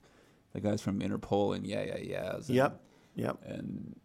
the 0.53 0.61
guys 0.61 0.83
from 0.83 0.99
Interpol 1.01 1.55
and 1.57 1.65
Yeah 1.67 1.85
Yeah 1.85 1.97
yeah. 1.99 2.35
And, 2.35 2.49
Yep. 2.51 2.81
Yep. 3.15 3.39
And 3.47 3.97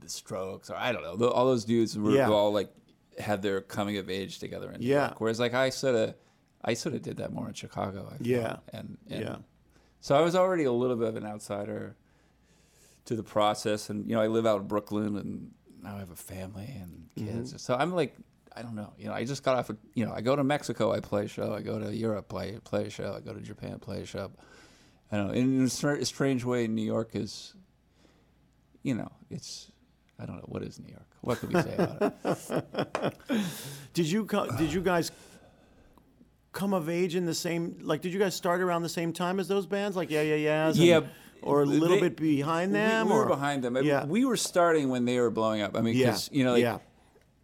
the 0.00 0.08
Strokes, 0.08 0.68
or 0.68 0.74
I 0.76 0.90
don't 0.92 1.02
know. 1.04 1.28
All 1.28 1.46
those 1.46 1.64
dudes 1.64 1.96
were 1.96 2.10
Yeah. 2.10 2.28
all 2.28 2.52
like 2.52 2.72
had 3.18 3.40
their 3.40 3.60
coming 3.60 3.98
of 3.98 4.10
age 4.10 4.40
together 4.40 4.72
in 4.72 4.80
New 4.80 4.86
Yeah. 4.86 5.06
York. 5.06 5.20
Whereas 5.20 5.38
like 5.38 5.54
I 5.54 5.70
sort 5.70 5.94
of, 5.94 6.14
I 6.64 6.74
sort 6.74 6.96
of 6.96 7.02
did 7.02 7.18
that 7.18 7.32
more 7.32 7.46
in 7.46 7.54
Chicago. 7.54 8.08
I. 8.12 8.16
Yeah. 8.20 8.56
And, 8.72 8.98
and 9.08 9.20
Yeah. 9.22 9.36
so 10.00 10.16
I 10.16 10.22
was 10.22 10.34
already 10.34 10.64
a 10.64 10.72
little 10.72 10.96
bit 10.96 11.06
of 11.08 11.14
an 11.16 11.24
outsider 11.26 11.94
to 13.06 13.16
the 13.16 13.22
process, 13.22 13.90
and 13.90 14.08
you 14.08 14.14
know 14.14 14.22
I 14.22 14.26
live 14.28 14.46
out 14.46 14.60
in 14.60 14.66
Brooklyn, 14.68 15.16
and 15.16 15.50
now 15.82 15.96
I 15.96 15.98
have 15.98 16.10
a 16.10 16.16
family 16.16 16.68
and 16.80 17.08
kids. 17.16 17.50
Mm-hmm. 17.50 17.58
So 17.58 17.74
I'm 17.74 17.92
like, 17.94 18.14
I 18.54 18.62
don't 18.62 18.74
know. 18.74 18.92
You 18.98 19.06
know, 19.08 19.14
I 19.14 19.24
just 19.24 19.42
got 19.42 19.56
off. 19.56 19.70
A, 19.70 19.76
you 19.94 20.04
know, 20.06 20.12
I 20.12 20.20
go 20.20 20.36
to 20.36 20.44
Mexico, 20.44 20.92
I 20.92 21.00
play 21.00 21.24
a 21.24 21.28
show. 21.28 21.52
I 21.54 21.62
go 21.62 21.78
to 21.78 21.94
Europe, 21.94 22.28
play 22.28 22.58
play 22.64 22.86
a 22.86 22.90
show. 22.90 23.14
I 23.16 23.20
go 23.20 23.32
to 23.32 23.40
Japan, 23.40 23.78
play 23.78 24.02
a 24.02 24.06
show. 24.06 24.30
I 25.10 25.16
don't 25.16 25.28
know. 25.28 25.34
In 25.34 25.62
a 25.62 25.68
strange 26.04 26.44
way, 26.44 26.66
New 26.68 26.84
York 26.84 27.10
is, 27.14 27.54
you 28.82 28.94
know, 28.94 29.10
it's. 29.30 29.70
I 30.18 30.26
don't 30.26 30.36
know 30.36 30.44
what 30.46 30.62
is 30.62 30.78
New 30.78 30.90
York. 30.90 31.06
What 31.22 31.38
could 31.38 31.52
we 31.52 31.62
say 31.62 31.74
about 31.74 32.14
it? 32.24 33.14
Did 33.94 34.06
you 34.06 34.24
co- 34.24 34.46
did 34.56 34.72
you 34.72 34.80
guys 34.80 35.10
come 36.52 36.74
of 36.74 36.88
age 36.88 37.16
in 37.16 37.24
the 37.24 37.34
same 37.34 37.76
like 37.82 38.02
did 38.02 38.12
you 38.12 38.18
guys 38.18 38.34
start 38.34 38.60
around 38.60 38.82
the 38.82 38.88
same 38.88 39.12
time 39.12 39.40
as 39.40 39.48
those 39.48 39.66
bands 39.66 39.96
like 39.96 40.10
yeah 40.10 40.20
yeah 40.22 40.34
yeahs 40.34 40.78
and- 40.78 40.86
Yeah, 40.86 41.00
or 41.42 41.62
a 41.62 41.66
little 41.66 41.96
they- 41.96 42.08
bit 42.08 42.16
behind 42.16 42.74
them 42.74 43.06
we, 43.06 43.12
we 43.12 43.18
or 43.18 43.24
were 43.24 43.28
behind 43.28 43.62
them. 43.64 43.76
I 43.76 43.80
mean, 43.80 43.88
yeah 43.88 44.04
We 44.04 44.24
were 44.24 44.36
starting 44.36 44.88
when 44.88 45.04
they 45.04 45.18
were 45.18 45.30
blowing 45.30 45.62
up. 45.62 45.76
I 45.76 45.80
mean, 45.80 45.96
yeah 45.96 46.18
you 46.30 46.44
know, 46.44 46.52
like, 46.52 46.62
yeah 46.62 46.78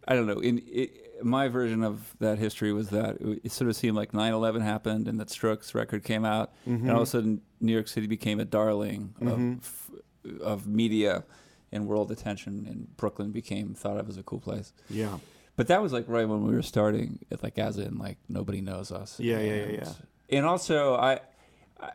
I 0.07 0.15
don't 0.15 0.25
know. 0.25 0.39
In 0.39 0.61
it, 0.65 1.23
my 1.23 1.47
version 1.49 1.83
of 1.83 2.15
that 2.19 2.39
history 2.39 2.73
was 2.73 2.89
that 2.89 3.17
it, 3.43 3.51
sort 3.51 3.69
of 3.69 3.75
seemed 3.75 3.95
like 3.95 4.11
9/11 4.11 4.61
happened, 4.61 5.07
and 5.07 5.19
that 5.19 5.29
Strokes 5.29 5.75
record 5.75 6.03
came 6.03 6.25
out, 6.25 6.53
mm-hmm. 6.67 6.87
and 6.87 6.91
all 6.91 7.01
of 7.01 7.03
a 7.03 7.11
sudden 7.11 7.41
New 7.59 7.73
York 7.73 7.87
City 7.87 8.07
became 8.07 8.39
a 8.39 8.45
darling 8.45 9.13
of 9.21 9.27
mm-hmm. 9.27 10.41
of 10.41 10.67
media 10.67 11.25
and 11.71 11.87
world 11.87 12.11
attention, 12.11 12.65
and 12.67 12.95
Brooklyn 12.97 13.31
became 13.31 13.73
thought 13.73 13.97
of 13.97 14.09
as 14.09 14.17
a 14.17 14.23
cool 14.23 14.39
place. 14.39 14.73
yeah 14.89 15.19
But 15.55 15.67
that 15.67 15.81
was 15.81 15.93
like 15.93 16.05
right 16.07 16.27
when 16.27 16.43
we 16.47 16.53
were 16.55 16.63
starting, 16.63 17.19
it, 17.29 17.43
like 17.43 17.59
as 17.59 17.77
in 17.77 17.97
like 17.97 18.17
nobody 18.27 18.61
knows 18.61 18.91
us. 18.91 19.19
Yeah, 19.19 19.39
yeah, 19.39 19.53
yeah, 19.53 19.71
yeah. 19.71 19.93
And 20.31 20.45
also, 20.45 20.95
I 20.95 21.19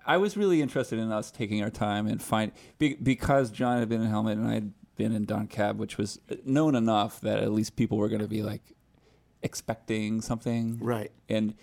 I 0.07 0.17
was 0.17 0.37
really 0.37 0.63
interested 0.63 0.99
in 0.99 1.13
us 1.13 1.31
taking 1.31 1.63
our 1.63 1.71
time 1.71 2.07
and 2.07 2.23
find 2.23 2.53
be, 2.79 2.95
because 2.95 3.51
John 3.51 3.79
had 3.79 3.89
been 3.89 4.03
in 4.03 4.09
Helmet 4.09 4.39
and 4.39 4.49
I 4.49 4.55
had 4.55 4.73
been 4.97 5.13
in 5.13 5.25
Don 5.25 5.47
Cab, 5.47 5.79
which 5.79 5.99
was 5.99 6.21
known 6.45 6.75
enough 6.75 7.21
that 7.21 7.41
at 7.41 7.53
least 7.53 7.77
people 7.77 7.99
were 7.99 8.09
going 8.09 8.23
to 8.23 8.29
be 8.29 8.43
like 8.43 8.63
expecting 9.43 10.21
something, 10.21 10.79
right 10.81 11.13
and 11.29 11.55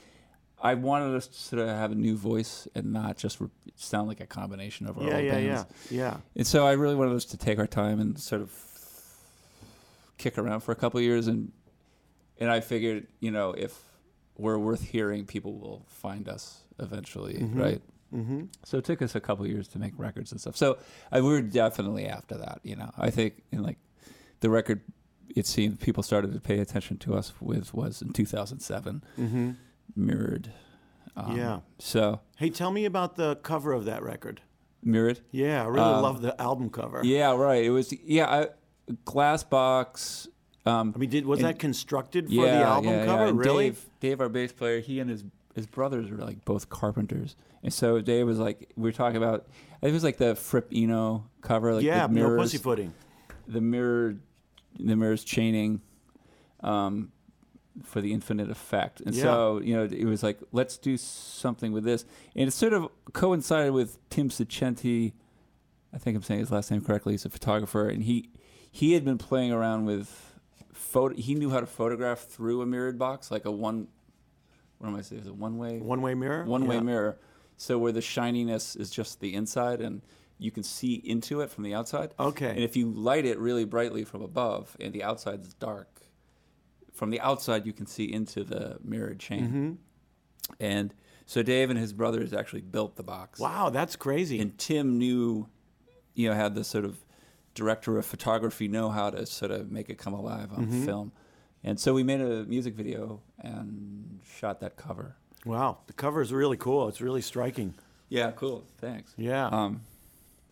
I 0.61 0.75
wanted 0.75 1.15
us 1.15 1.27
to 1.27 1.33
sort 1.33 1.61
of 1.63 1.69
have 1.69 1.91
a 1.91 1.95
new 1.95 2.15
voice 2.15 2.67
and 2.75 2.93
not 2.93 3.17
just 3.17 3.41
re- 3.41 3.49
sound 3.75 4.07
like 4.07 4.19
a 4.19 4.27
combination 4.27 4.85
of 4.87 4.97
our 4.97 5.03
yeah 5.03 5.15
old 5.15 5.23
yeah 5.23 5.31
bands. 5.31 5.65
yeah 5.89 5.97
yeah 5.97 6.11
yeah. 6.11 6.17
And 6.35 6.47
so 6.47 6.67
I 6.67 6.73
really 6.73 6.95
wanted 6.95 7.15
us 7.15 7.25
to 7.25 7.37
take 7.37 7.57
our 7.57 7.67
time 7.67 7.99
and 7.99 8.19
sort 8.19 8.41
of 8.41 8.51
kick 10.17 10.37
around 10.37 10.59
for 10.59 10.71
a 10.71 10.75
couple 10.75 10.99
of 10.99 11.03
years, 11.03 11.27
and 11.27 11.51
and 12.39 12.51
I 12.51 12.59
figured, 12.59 13.07
you 13.19 13.31
know, 13.31 13.53
if 13.53 13.77
we're 14.37 14.57
worth 14.57 14.83
hearing, 14.83 15.25
people 15.25 15.53
will 15.53 15.85
find 15.87 16.29
us 16.29 16.63
eventually, 16.79 17.35
mm-hmm. 17.35 17.59
right? 17.59 17.81
Mm-hmm. 18.13 18.43
So 18.63 18.77
it 18.77 18.85
took 18.85 19.01
us 19.01 19.15
a 19.15 19.19
couple 19.19 19.45
of 19.45 19.51
years 19.51 19.67
to 19.69 19.79
make 19.79 19.93
records 19.97 20.31
and 20.31 20.39
stuff. 20.41 20.55
So 20.57 20.77
I, 21.11 21.21
we 21.21 21.29
were 21.29 21.41
definitely 21.41 22.05
after 22.07 22.37
that, 22.37 22.59
you 22.63 22.75
know. 22.75 22.91
I 22.97 23.09
think 23.09 23.43
in 23.51 23.63
like 23.63 23.77
the 24.41 24.49
record, 24.49 24.81
it 25.35 25.45
seemed 25.47 25.79
people 25.79 26.03
started 26.03 26.33
to 26.33 26.39
pay 26.39 26.59
attention 26.59 26.97
to 26.99 27.13
us 27.15 27.33
with 27.39 27.73
was 27.73 28.01
in 28.01 28.11
2007, 28.13 29.03
Mm-hmm. 29.19 29.51
Mirrored. 29.95 30.51
Um, 31.15 31.37
Yeah. 31.37 31.59
So 31.79 32.21
hey 32.37 32.49
tell 32.49 32.71
me 32.71 32.85
about 32.85 33.15
the 33.15 33.35
cover 33.37 33.73
of 33.73 33.85
that 33.85 34.01
record 34.03 34.41
Mirrored. 34.83 35.19
yeah 35.31 35.63
I 35.63 35.67
really 35.67 35.81
Um, 35.81 36.01
love 36.03 36.21
the 36.21 36.39
album 36.41 36.69
cover 36.69 37.01
Yeah, 37.03 37.35
right. 37.35 37.63
It 37.63 37.69
was 37.71 37.91
yeah, 37.93 38.29
I, 38.29 38.93
glass 39.05 39.43
box. 39.43 40.27
Um, 40.65 40.93
I 40.95 40.99
mean 40.99 41.09
did 41.09 41.25
was 41.25 41.39
and- 41.39 41.47
that 41.49 41.59
constructed 41.59 42.27
for 42.27 42.33
yeah, 42.33 42.59
the 42.59 42.63
album 42.65 42.91
yeah, 42.91 43.05
cover 43.05 43.25
yeah. 43.27 43.31
Really 43.35 43.69
Dave, 43.71 43.85
Dave, 43.99 44.21
our 44.21 44.29
bass 44.29 44.51
player, 44.53 44.79
he 44.79 44.99
and 44.99 45.09
his 45.09 45.23
his 45.55 45.67
brothers 45.67 46.09
were 46.09 46.17
like 46.17 46.45
both 46.45 46.69
carpenters, 46.69 47.35
and 47.63 47.73
so 47.73 48.01
Dave 48.01 48.25
was 48.25 48.39
like, 48.39 48.71
we 48.75 48.83
were 48.83 48.91
talking 48.93 49.17
about. 49.17 49.47
It 49.81 49.91
was 49.91 50.03
like 50.03 50.17
the 50.17 50.35
Fripp 50.35 50.69
Eno 50.73 51.25
cover, 51.41 51.73
like 51.73 51.83
yeah, 51.83 52.07
the 52.07 52.13
no 52.13 52.27
mirrors, 52.27 52.41
pussyfooting. 52.41 52.93
the 53.47 53.61
mirror, 53.61 54.15
the 54.79 54.95
mirrors 54.95 55.23
chaining, 55.23 55.81
um, 56.61 57.11
for 57.83 57.99
the 58.01 58.13
infinite 58.13 58.49
effect. 58.51 59.01
And 59.01 59.15
so 59.15 59.59
you 59.61 59.75
know, 59.75 59.83
it 59.83 60.05
was 60.05 60.21
like, 60.23 60.39
let's 60.51 60.77
do 60.77 60.97
something 60.97 61.71
with 61.71 61.83
this, 61.83 62.05
and 62.35 62.47
it 62.47 62.51
sort 62.51 62.73
of 62.73 62.89
coincided 63.13 63.73
with 63.73 63.97
Tim 64.09 64.29
Saccenti. 64.29 65.13
I 65.93 65.97
think 65.97 66.15
I'm 66.15 66.23
saying 66.23 66.39
his 66.41 66.51
last 66.51 66.71
name 66.71 66.81
correctly. 66.81 67.13
He's 67.13 67.25
a 67.25 67.29
photographer, 67.29 67.89
and 67.89 68.03
he 68.03 68.29
he 68.71 68.93
had 68.93 69.03
been 69.03 69.17
playing 69.17 69.51
around 69.51 69.85
with 69.85 70.35
photo. 70.71 71.15
He 71.15 71.35
knew 71.35 71.49
how 71.49 71.59
to 71.59 71.65
photograph 71.65 72.19
through 72.19 72.61
a 72.61 72.65
mirrored 72.65 72.97
box, 72.97 73.31
like 73.31 73.45
a 73.45 73.51
one. 73.51 73.87
What 74.81 74.89
am 74.89 74.95
I 74.95 75.01
saying? 75.01 75.21
Is 75.21 75.27
it 75.27 75.35
one 75.35 75.57
way? 75.59 75.77
One 75.79 76.01
way 76.01 76.15
mirror. 76.15 76.43
One 76.43 76.65
way 76.65 76.75
Yeah. 76.77 76.81
mirror. 76.81 77.19
So 77.57 77.77
where 77.77 77.91
the 77.91 78.01
shininess 78.01 78.75
is 78.75 78.89
just 78.89 79.19
the 79.19 79.35
inside, 79.35 79.79
and 79.79 80.01
you 80.39 80.49
can 80.49 80.63
see 80.63 80.95
into 80.95 81.41
it 81.41 81.51
from 81.51 81.63
the 81.63 81.75
outside. 81.75 82.15
Okay. 82.19 82.49
And 82.49 82.59
if 82.63 82.75
you 82.75 82.89
light 82.89 83.25
it 83.25 83.37
really 83.37 83.63
brightly 83.63 84.03
from 84.03 84.23
above, 84.23 84.75
and 84.79 84.91
the 84.91 85.03
outside 85.03 85.41
is 85.41 85.53
dark, 85.53 86.01
from 86.91 87.11
the 87.11 87.19
outside 87.21 87.67
you 87.67 87.73
can 87.73 87.85
see 87.85 88.11
into 88.11 88.43
the 88.43 88.77
mirrored 88.83 89.19
chain. 89.19 89.47
Mm-hmm. 89.47 89.71
And 90.59 90.93
so 91.27 91.43
Dave 91.43 91.69
and 91.69 91.77
his 91.77 91.93
brothers 91.93 92.33
actually 92.33 92.61
built 92.61 92.95
the 92.95 93.03
box. 93.03 93.39
Wow, 93.39 93.69
that's 93.69 93.95
crazy. 93.95 94.39
And 94.39 94.57
Tim 94.57 94.97
knew, 94.97 95.47
you 96.15 96.27
know, 96.27 96.33
had 96.35 96.55
the 96.55 96.63
sort 96.63 96.85
of 96.85 97.05
director 97.53 97.97
of 97.99 98.05
photography 98.07 98.67
know 98.67 98.89
how 98.89 99.11
to 99.11 99.25
sort 99.27 99.51
of 99.51 99.71
make 99.71 99.89
it 99.89 99.99
come 99.99 100.13
alive 100.13 100.51
on 100.51 100.65
Mm-hmm. 100.65 100.85
film. 100.85 101.11
And 101.63 101.79
so 101.79 101.93
we 101.93 102.03
made 102.03 102.21
a 102.21 102.43
music 102.45 102.73
video 102.73 103.21
and 103.39 104.19
shot 104.25 104.59
that 104.61 104.75
cover. 104.77 105.15
wow, 105.45 105.79
the 105.87 105.93
cover 105.93 106.21
is 106.21 106.33
really 106.33 106.57
cool. 106.57 106.87
It's 106.87 107.01
really 107.01 107.21
striking. 107.21 107.75
Yeah, 108.09 108.31
cool. 108.31 108.65
Thanks. 108.79 109.13
Yeah. 109.17 109.47
Um, 109.47 109.81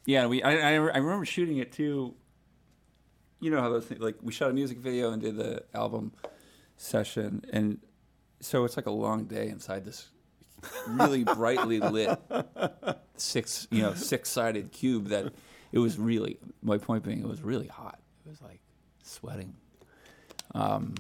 yeah, 0.06 0.28
we 0.28 0.42
I, 0.44 0.52
I 0.52 0.74
I 0.74 0.98
remember 0.98 1.26
shooting 1.26 1.58
it 1.58 1.72
too. 1.72 2.14
You 3.40 3.52
know 3.52 3.62
how 3.62 3.70
those 3.70 3.86
things 3.86 4.02
like 4.02 4.16
we 4.22 4.32
shot 4.32 4.50
a 4.50 4.54
music 4.54 4.78
video 4.78 5.12
and 5.12 5.22
did 5.22 5.36
the 5.38 5.64
album 5.74 6.12
session, 6.78 7.44
and 7.52 7.80
so 8.40 8.64
it's 8.66 8.78
like 8.78 8.86
a 8.86 8.92
long 8.92 9.26
day 9.26 9.50
inside 9.50 9.86
this 9.86 10.10
really 10.88 11.24
brightly 11.24 11.80
lit 11.98 12.20
six 13.16 13.68
you 13.72 13.82
know 13.82 13.94
six 13.94 14.30
sided 14.30 14.72
cube 14.72 15.08
that 15.08 15.32
it 15.72 15.80
was 15.80 15.98
really 15.98 16.38
my 16.62 16.78
point 16.78 17.04
being 17.04 17.20
it 17.20 17.28
was 17.28 17.42
really 17.42 17.68
hot. 17.68 18.00
It 18.26 18.30
was 18.30 18.42
like 18.42 18.62
sweating. 19.04 19.56
Um. 20.56 20.96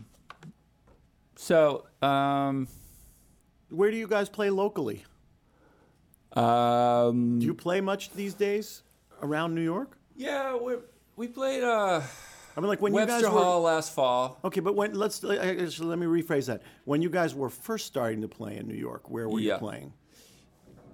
So 1.35 1.85
um. 2.01 2.67
Where 3.69 3.91
do 3.91 3.97
you 3.97 4.07
guys 4.07 4.29
play 4.29 4.49
locally? 4.49 5.05
Um. 6.33 7.39
Do 7.39 7.45
you 7.45 7.53
play 7.53 7.81
much 7.81 8.11
these 8.11 8.33
days 8.33 8.83
around 9.21 9.55
New 9.55 9.61
York? 9.63 9.97
Yeah, 10.15 10.55
we 10.57 10.75
we 11.15 11.27
played 11.27 11.63
uh, 11.63 12.01
I 12.55 12.59
mean, 12.61 12.67
like 12.67 12.81
when 12.81 12.93
Webster 12.93 13.17
you 13.17 13.23
guys 13.23 13.31
were. 13.33 13.39
Hall 13.41 13.61
last 13.61 13.93
fall. 13.93 14.37
Okay, 14.43 14.59
but 14.59 14.75
when 14.75 14.93
let's 14.93 15.23
let 15.23 15.39
me 15.99 16.05
rephrase 16.05 16.47
that. 16.47 16.61
When 16.85 17.01
you 17.01 17.09
guys 17.09 17.33
were 17.33 17.49
first 17.49 17.87
starting 17.87 18.21
to 18.21 18.27
play 18.27 18.57
in 18.57 18.67
New 18.67 18.75
York, 18.75 19.09
where 19.09 19.27
were 19.29 19.39
Yeah. 19.39 19.53
you 19.53 19.59
playing? 19.59 19.93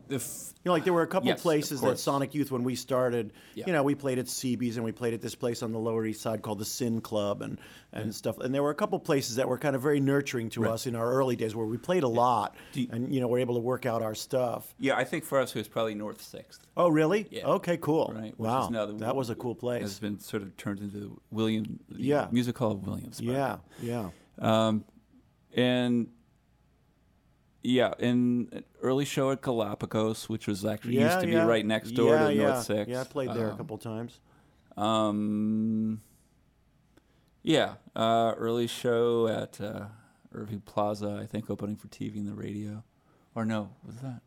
The 0.07 0.15
f- 0.15 0.53
You 0.63 0.69
know, 0.69 0.73
like 0.73 0.83
there 0.83 0.93
were 0.93 1.01
a 1.03 1.07
couple 1.07 1.27
Yes, 1.27 1.39
of 1.39 1.43
places 1.43 1.81
that. 1.81 1.99
Sonic 1.99 2.33
Youth 2.35 2.51
when 2.51 2.63
we 2.63 2.75
started. 2.75 3.33
Yeah. 3.53 3.65
You 3.67 3.73
know, 3.73 3.83
we 3.83 3.95
played 3.95 4.19
at 4.19 4.25
CB's 4.25 4.77
and 4.77 4.85
we 4.85 4.91
played 4.91 5.13
at 5.13 5.21
this 5.21 5.35
place 5.35 5.61
on 5.63 5.71
the 5.71 5.79
Lower 5.79 6.05
East 6.05 6.21
Side 6.21 6.41
called 6.41 6.59
the 6.59 6.65
Sin 6.65 7.01
Club 7.01 7.41
and 7.41 7.59
and 7.91 8.13
stuff. 8.13 8.37
And 8.39 8.53
there 8.53 8.61
were 8.61 8.71
a 8.71 8.75
couple 8.75 8.99
places 8.99 9.37
that 9.37 9.47
were 9.47 9.57
kind 9.57 9.75
of 9.75 9.81
very 9.81 9.99
nurturing 10.01 10.49
to 10.51 10.67
us 10.69 10.85
in 10.85 10.95
our 10.95 11.09
early 11.13 11.35
days 11.37 11.55
where 11.55 11.65
we 11.65 11.77
played 11.77 12.03
a 12.03 12.07
lot 12.09 12.55
you- 12.73 12.87
and 12.91 13.13
you 13.13 13.21
know 13.21 13.27
were 13.27 13.39
able 13.39 13.55
to 13.55 13.61
work 13.61 13.85
out 13.85 14.01
our 14.01 14.13
stuff. 14.15 14.73
yeah, 14.79 14.95
I 14.97 15.03
think 15.05 15.23
for 15.23 15.39
us 15.39 15.55
it 15.55 15.59
was 15.59 15.67
probably 15.69 15.95
North 15.95 16.21
Six, 16.21 16.59
Oh, 16.75 16.89
really? 16.89 17.25
Yeah. 17.31 17.45
Okay, 17.47 17.77
cool. 17.77 18.11
right? 18.13 18.33
which 18.37 18.47
Wow, 18.49 18.67
the- 18.67 18.93
that 18.97 19.15
was 19.15 19.29
a 19.29 19.35
cool 19.35 19.55
place. 19.55 19.83
It's 19.83 19.99
been 19.99 20.19
sort 20.19 20.43
of 20.43 20.55
turned 20.57 20.79
into 20.81 20.97
the 20.99 21.11
William. 21.31 21.79
the 21.89 22.01
Yeah. 22.01 22.27
Music 22.31 22.57
Hall 22.57 22.71
of 22.71 22.85
Williamsburg. 22.85 23.27
Yeah, 23.29 23.57
yeah. 23.81 24.09
Um, 24.39 24.83
and 25.55 26.07
yeah, 27.65 27.93
an 27.99 28.63
early 28.81 29.05
show 29.05 29.31
at 29.31 29.41
Galapagos, 29.41 30.29
which 30.29 30.47
was 30.47 30.63
actually 30.65 30.95
yeah, 30.97 31.05
used 31.05 31.21
to 31.21 31.27
be 31.27 31.35
right 31.35 31.65
next 31.65 31.91
door 31.91 32.15
yeah, 32.15 32.27
to 32.27 32.33
yeah. 32.33 32.43
North 32.43 32.63
Six. 32.63 32.89
Yeah, 32.89 33.01
I 33.01 33.03
played 33.03 33.29
there 33.33 33.47
a 33.47 33.51
Um, 33.51 33.57
couple 33.57 33.77
times. 33.77 34.19
Um, 34.77 36.01
yeah, 37.43 37.75
uh, 37.95 38.33
early 38.37 38.67
show 38.67 39.27
at 39.27 39.59
uh, 39.61 39.85
Irving 40.33 40.61
Plaza, 40.61 41.19
I 41.21 41.25
think, 41.25 41.49
opening 41.49 41.75
for 41.75 41.87
TV 41.87 42.15
and 42.17 42.27
the 42.27 42.33
radio. 42.33 42.83
Or 43.35 43.45
no, 43.45 43.69
was 43.85 43.97
that? 43.97 44.21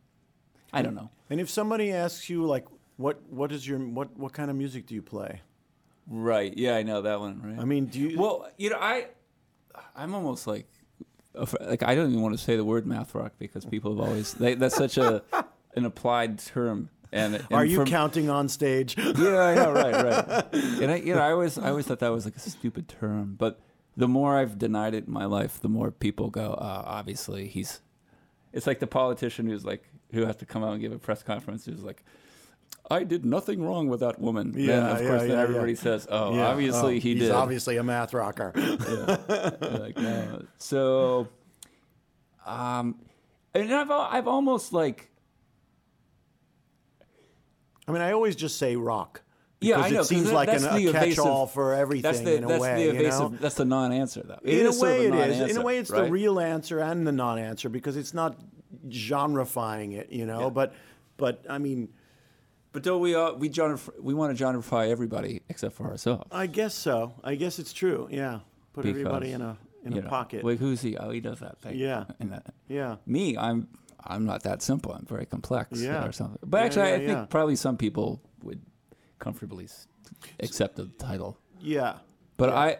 I 0.71 0.81
don't 0.81 0.95
know. 0.95 1.09
And 1.29 1.39
if 1.39 1.49
somebody 1.49 1.91
asks 1.91 2.29
you 2.29 2.45
like, 2.45 2.65
what 2.97 3.21
what 3.29 3.51
is 3.51 3.67
your 3.67 3.79
what 3.79 4.15
what 4.17 4.33
kind 4.33 4.51
of 4.51 4.57
music 4.57 4.85
do 4.85 4.93
you 4.93 5.01
play? 5.01 5.41
Right. 6.07 6.55
Yeah, 6.55 6.75
I 6.75 6.83
know 6.83 7.01
that 7.03 7.19
one. 7.19 7.41
Right. 7.41 7.59
I 7.59 7.65
mean, 7.65 7.85
do 7.85 7.99
you? 7.99 8.19
well, 8.19 8.47
you 8.57 8.69
know, 8.71 8.77
I, 8.79 9.07
I'm 9.95 10.13
almost 10.15 10.47
like, 10.47 10.67
like 11.61 11.83
I 11.83 11.95
don't 11.95 12.09
even 12.09 12.21
want 12.21 12.37
to 12.37 12.43
say 12.43 12.55
the 12.55 12.65
word 12.65 12.85
math 12.85 13.13
rock 13.15 13.33
because 13.39 13.65
people 13.65 13.91
have 13.95 14.07
always 14.07 14.33
they, 14.33 14.55
that's 14.55 14.75
such 14.75 14.97
a 14.97 15.23
an 15.75 15.85
applied 15.85 16.39
term. 16.39 16.89
And, 17.11 17.35
and 17.35 17.47
are 17.51 17.65
you 17.65 17.77
from- 17.77 17.87
counting 17.87 18.29
on 18.29 18.47
stage? 18.49 18.95
Yeah, 18.95 19.39
I 19.39 19.55
know, 19.55 19.71
right, 19.71 19.95
right. 19.95 20.45
And 20.81 20.91
I, 20.91 20.95
you 20.97 21.15
know, 21.15 21.21
I 21.21 21.31
always, 21.31 21.57
I 21.57 21.69
always 21.69 21.87
thought 21.87 21.99
that 21.99 22.09
was 22.09 22.25
like 22.25 22.35
a 22.35 22.39
stupid 22.39 22.87
term, 22.87 23.33
but 23.35 23.59
the 23.97 24.07
more 24.07 24.37
I've 24.37 24.59
denied 24.59 24.93
it 24.93 25.07
in 25.07 25.13
my 25.13 25.25
life, 25.25 25.59
the 25.59 25.69
more 25.69 25.89
people 25.89 26.29
go, 26.29 26.51
uh, 26.53 26.83
obviously 26.85 27.47
he's. 27.47 27.81
It's 28.53 28.67
like 28.67 28.79
the 28.79 28.87
politician 28.87 29.47
who's 29.47 29.65
like 29.65 29.89
who 30.11 30.25
has 30.25 30.35
to 30.37 30.45
come 30.45 30.63
out 30.63 30.73
and 30.73 30.81
give 30.81 30.91
a 30.91 30.99
press 30.99 31.23
conference 31.23 31.65
who's 31.65 31.83
like, 31.83 32.03
I 32.91 33.03
did 33.03 33.23
nothing 33.23 33.61
wrong 33.63 33.87
with 33.87 33.99
that 33.99 34.19
woman. 34.19 34.51
then 34.51 34.63
Yeah, 34.63 34.87
of 34.95 35.01
yeah, 35.01 35.07
course, 35.09 35.21
then 35.21 35.37
everybody 35.37 35.73
yeah. 35.73 35.79
says, 35.79 36.07
oh, 36.09 36.35
Yeah. 36.35 36.47
obviously 36.47 36.97
Oh, 36.97 36.99
he 36.99 37.13
he's 37.13 37.19
did. 37.19 37.31
obviously 37.31 37.77
a 37.77 37.83
math 37.83 38.13
rocker. 38.13 38.51
Like, 39.61 39.95
no. 39.97 40.45
So, 40.57 41.27
um, 42.45 42.95
and 43.53 43.71
I've 43.73 43.91
I've 43.91 44.27
almost 44.27 44.73
like 44.73 45.09
I 47.87 47.91
mean, 47.91 48.01
I 48.01 48.11
always 48.11 48.35
just 48.35 48.57
say 48.57 48.75
rock. 48.75 49.21
Yeah, 49.61 49.81
I 49.81 49.89
know, 49.89 50.01
It 50.01 50.05
seems 50.05 50.25
that- 50.25 50.33
like 50.33 50.49
that's 50.49 50.63
an, 50.63 50.75
the 50.75 50.87
a 50.87 50.91
catch-all 50.93 51.45
for 51.47 51.73
everything 51.73 52.03
that's 52.03 52.21
the 52.21 52.35
in 52.37 52.43
a 52.45 52.47
that's 52.47 52.61
way. 52.61 52.87
the 52.91 52.95
you 53.03 53.09
know? 53.09 53.29
that's 53.41 53.55
the 53.55 53.65
non-answer 53.65 54.23
though. 54.25 54.39
It 54.43 54.59
in 54.59 54.65
a 54.65 54.69
is 54.69 54.79
sort 54.79 54.91
of 54.91 54.97
way, 54.97 55.05
it 55.21 55.29
is. 55.31 55.55
In 55.55 55.61
a 55.61 55.65
way, 55.65 55.77
it's 55.79 55.89
right? 55.91 56.05
the 56.05 56.11
real 56.11 56.39
answer 56.39 56.79
and 56.79 57.05
the 57.05 57.11
non-answer 57.11 57.67
because 57.67 57.97
it's 57.97 58.13
not 58.13 58.37
genreifying 58.87 59.93
it, 59.97 60.11
you 60.11 60.25
know. 60.25 60.43
Yeah. 60.43 60.49
But, 60.49 60.73
but 61.17 61.43
I 61.49 61.57
mean, 61.57 61.89
But 62.71 62.83
don't 62.83 63.01
we 63.01 63.15
all 63.15 63.35
we 63.35 63.51
genre 63.51 63.79
we 63.99 64.13
want 64.13 64.37
to 64.37 64.43
genreify 64.43 64.89
everybody 64.89 65.41
except 65.49 65.75
for 65.75 65.87
ourselves? 65.87 66.25
I 66.31 66.47
guess 66.47 66.73
so. 66.75 67.13
I 67.23 67.35
guess 67.35 67.57
it's 67.59 67.73
true. 67.73 68.07
Yeah, 68.11 68.39
put 68.73 68.85
everybody 68.85 69.31
in 69.31 69.41
a 69.41 69.57
in 69.83 69.93
you 69.93 69.99
a 69.99 70.03
know, 70.03 70.09
pocket. 70.09 70.43
Like 70.43 70.59
who's 70.59 70.81
he? 70.81 70.95
Oh, 70.97 71.09
he 71.09 71.19
does 71.19 71.39
that 71.39 71.59
thing. 71.61 71.77
Yeah. 71.77 72.05
And 72.19 72.31
that, 72.31 72.53
Yeah. 72.67 72.97
me, 73.05 73.35
I'm 73.37 73.67
I'm 74.03 74.25
not 74.25 74.43
that 74.43 74.61
simple. 74.61 74.93
I'm 74.93 75.05
very 75.05 75.25
complex. 75.25 75.81
Yeah. 75.81 76.05
Or 76.05 76.11
something. 76.11 76.37
But 76.45 76.57
Yeah, 76.59 76.65
actually, 76.65 76.89
yeah, 76.89 76.95
I 76.95 76.97
think 76.99 77.09
yeah. 77.17 77.25
probably 77.25 77.55
some 77.55 77.75
people 77.77 78.21
would 78.43 78.61
comfortably 79.19 79.65
s- 79.65 79.87
accept 80.39 80.75
the 80.75 80.85
title. 80.99 81.37
Yeah. 81.59 81.97
But 82.37 82.49
I, 82.51 82.77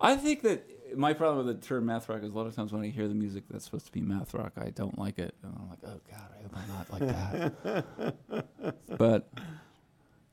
I 0.00 0.16
think 0.16 0.42
that 0.42 0.64
my 0.96 1.12
problem 1.12 1.46
with 1.46 1.60
the 1.60 1.66
term 1.66 1.86
math 1.86 2.08
rock 2.08 2.22
is 2.22 2.30
a 2.30 2.34
lot 2.34 2.46
of 2.46 2.54
times 2.54 2.72
when 2.72 2.82
I 2.82 2.88
hear 2.88 3.08
the 3.08 3.14
music 3.14 3.44
that's 3.50 3.64
supposed 3.64 3.86
to 3.86 3.92
be 3.92 4.00
math 4.00 4.34
rock, 4.34 4.52
I 4.56 4.70
don't 4.70 4.98
like 4.98 5.18
it, 5.18 5.34
and 5.42 5.54
I'm 5.58 5.68
like, 5.68 5.78
oh 5.86 6.00
god, 6.10 6.28
I 6.36 6.42
hope 6.42 6.52
I'm 6.56 6.68
not 6.68 6.92
like 6.92 7.84
that. 8.56 8.74
but 8.98 9.28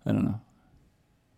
I 0.05 0.11
don't 0.11 0.25
know. 0.25 0.41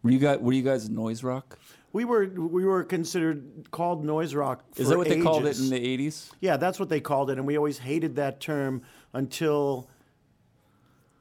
Were 0.04 0.12
you 0.12 0.20
guys 0.20 0.40
were 0.40 0.54
you 0.54 0.64
guys 0.64 0.90
noise 0.90 1.24
rock? 1.24 1.58
We 1.94 2.06
were 2.06 2.28
we 2.28 2.66
were 2.66 2.84
considered 2.84 3.72
called 3.72 4.06
noise 4.06 4.36
rock. 4.36 4.64
For 4.76 4.82
Is 4.82 4.90
that 4.90 4.98
what 4.98 5.10
they 5.10 5.22
called 5.22 5.46
it 5.46 5.58
in 5.58 5.70
the 5.70 5.80
'80s? 5.80 6.32
Yeah, 6.40 6.58
that's 6.58 6.80
what 6.80 6.90
they 6.90 7.00
called 7.02 7.30
it, 7.30 7.38
and 7.38 7.48
we 7.48 7.58
always 7.58 7.80
hated 7.80 8.16
that 8.18 8.40
term 8.40 8.82
until 9.14 9.90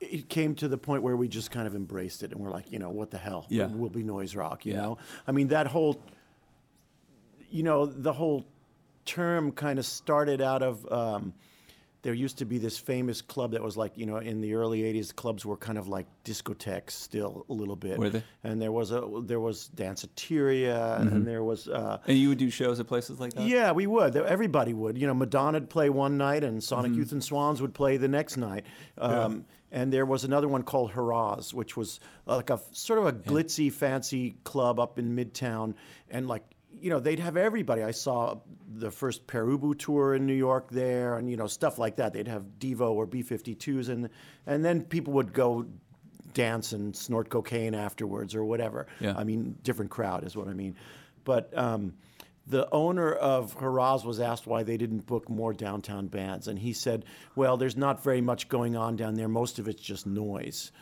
it 0.01 0.29
came 0.29 0.55
to 0.57 0.69
the 0.69 0.77
point 0.77 1.03
where 1.03 1.17
we 1.17 1.27
just 1.29 1.51
kind 1.51 1.67
of 1.67 1.75
embraced 1.75 2.23
it, 2.23 2.33
and 2.33 2.41
we're 2.41 2.51
like, 2.51 2.71
you 2.71 2.79
know, 2.79 2.91
what 2.91 3.11
the 3.11 3.17
hell? 3.19 3.47
Yeah. 3.49 3.67
we'll 3.67 3.89
be 3.89 4.03
noise 4.03 4.37
rock. 4.37 4.67
You 4.67 4.75
Yeah. 4.75 4.83
know, 4.83 4.99
I 5.27 5.33
mean 5.33 5.49
that 5.49 5.67
whole, 5.69 6.03
you 7.57 7.63
know, 7.63 7.87
the 7.87 8.13
whole 8.13 8.45
term 9.05 9.53
kind 9.53 9.79
of 9.79 9.87
started 9.87 10.41
out 10.41 10.63
of. 10.63 10.75
Um, 10.93 11.33
there 12.03 12.15
used 12.15 12.39
to 12.39 12.45
be 12.45 12.59
this 12.59 12.79
famous 12.79 13.21
club 13.21 13.51
that 13.51 13.63
was 13.63 13.77
like, 13.77 13.99
you 13.99 14.07
know, 14.07 14.19
in 14.19 14.41
the 14.41 14.55
early 14.55 14.83
'80s, 14.83 15.13
clubs 15.23 15.45
were 15.45 15.57
kind 15.57 15.77
of 15.79 15.89
like 15.89 16.07
discotheques 16.25 16.93
still 16.93 17.45
a 17.49 17.53
little 17.53 17.75
bit. 17.75 17.99
Were 17.99 18.11
they? 18.11 18.23
And 18.45 18.63
there 18.63 18.71
was 18.71 18.93
a 18.93 19.03
there 19.25 19.41
was 19.41 19.71
Danceteria, 19.75 21.01
and 21.01 21.27
there 21.27 21.43
was. 21.43 21.67
Uh, 21.69 21.99
And 22.07 22.17
you 22.17 22.29
would 22.29 22.39
do 22.39 22.51
shows 22.51 22.79
at 22.81 22.87
places 22.87 23.19
like 23.19 23.33
that? 23.35 23.47
yeah, 23.49 23.73
we 23.73 23.87
would. 23.87 24.15
Everybody 24.17 24.73
would. 24.73 24.97
You 24.99 25.07
know, 25.09 25.15
Madonna'd 25.15 25.69
play 25.69 25.91
one 25.91 26.17
night, 26.17 26.45
and 26.45 26.63
Sonic 26.63 26.93
Mm-hmm. 26.93 26.99
Youth 27.01 27.13
and 27.13 27.25
Swans 27.25 27.61
would 27.61 27.75
play 27.75 27.97
the 27.97 28.09
next 28.09 28.37
night. 28.37 28.65
Um, 28.99 29.45
And 29.73 29.93
there 29.93 30.07
was 30.07 30.23
another 30.25 30.47
one 30.47 30.63
called 30.63 30.93
Hurrahs, 30.93 31.53
which 31.53 31.77
was 31.77 31.99
like 32.25 32.51
a 32.51 32.61
sort 32.71 33.01
of 33.01 33.07
a 33.07 33.13
glitzy, 33.13 33.71
fancy 33.73 34.37
club 34.45 34.79
up 34.79 34.97
in 34.99 35.17
Midtown, 35.17 35.75
and 36.09 36.29
like 36.29 36.45
you 36.81 36.91
know, 36.91 37.01
they'd 37.01 37.21
have 37.21 37.37
everybody. 37.37 37.83
I 37.83 37.91
saw 37.91 38.41
the 38.69 38.91
first 38.91 39.27
Pere 39.27 39.47
Ubu 39.47 39.79
tour 39.79 40.15
in 40.15 40.27
New 40.27 40.35
York 40.35 40.71
there, 40.71 41.17
and 41.17 41.31
you 41.31 41.37
know, 41.37 41.47
stuff 41.47 41.79
like 41.79 41.97
that. 41.97 42.13
They'd 42.13 42.29
have 42.29 42.45
Devo 42.59 42.93
or 42.93 43.07
B52s, 43.07 43.89
and 43.89 44.09
and 44.47 44.65
then 44.65 44.83
people 44.83 45.15
would 45.15 45.33
go 45.33 45.67
dance 46.35 46.73
and 46.73 46.95
snort 46.95 47.31
cocaine 47.31 47.75
afterwards 47.75 48.35
or 48.35 48.45
whatever. 48.45 48.87
Yeah. 49.01 49.15
I 49.17 49.25
mean, 49.25 49.57
different 49.63 49.91
crowd 49.91 50.25
is 50.25 50.37
what 50.37 50.49
I 50.49 50.53
mean. 50.53 50.77
But 51.25 51.57
um, 51.57 51.95
the 52.47 52.69
owner 52.71 53.13
of 53.13 53.55
Hurrahs 53.55 54.05
was 54.05 54.21
asked 54.21 54.47
why 54.47 54.63
they 54.63 54.77
didn't 54.77 55.07
book 55.07 55.29
more 55.29 55.53
downtown 55.53 56.07
bands, 56.09 56.47
and 56.47 56.59
he 56.59 56.73
said, 56.73 57.05
"Well, 57.35 57.57
there's 57.57 57.77
not 57.77 58.03
very 58.03 58.21
much 58.21 58.49
going 58.49 58.77
on 58.77 58.97
down 58.97 59.15
there. 59.15 59.29
Most 59.29 59.59
of 59.59 59.69
it's 59.69 59.83
just 59.83 60.07
noise." 60.07 60.73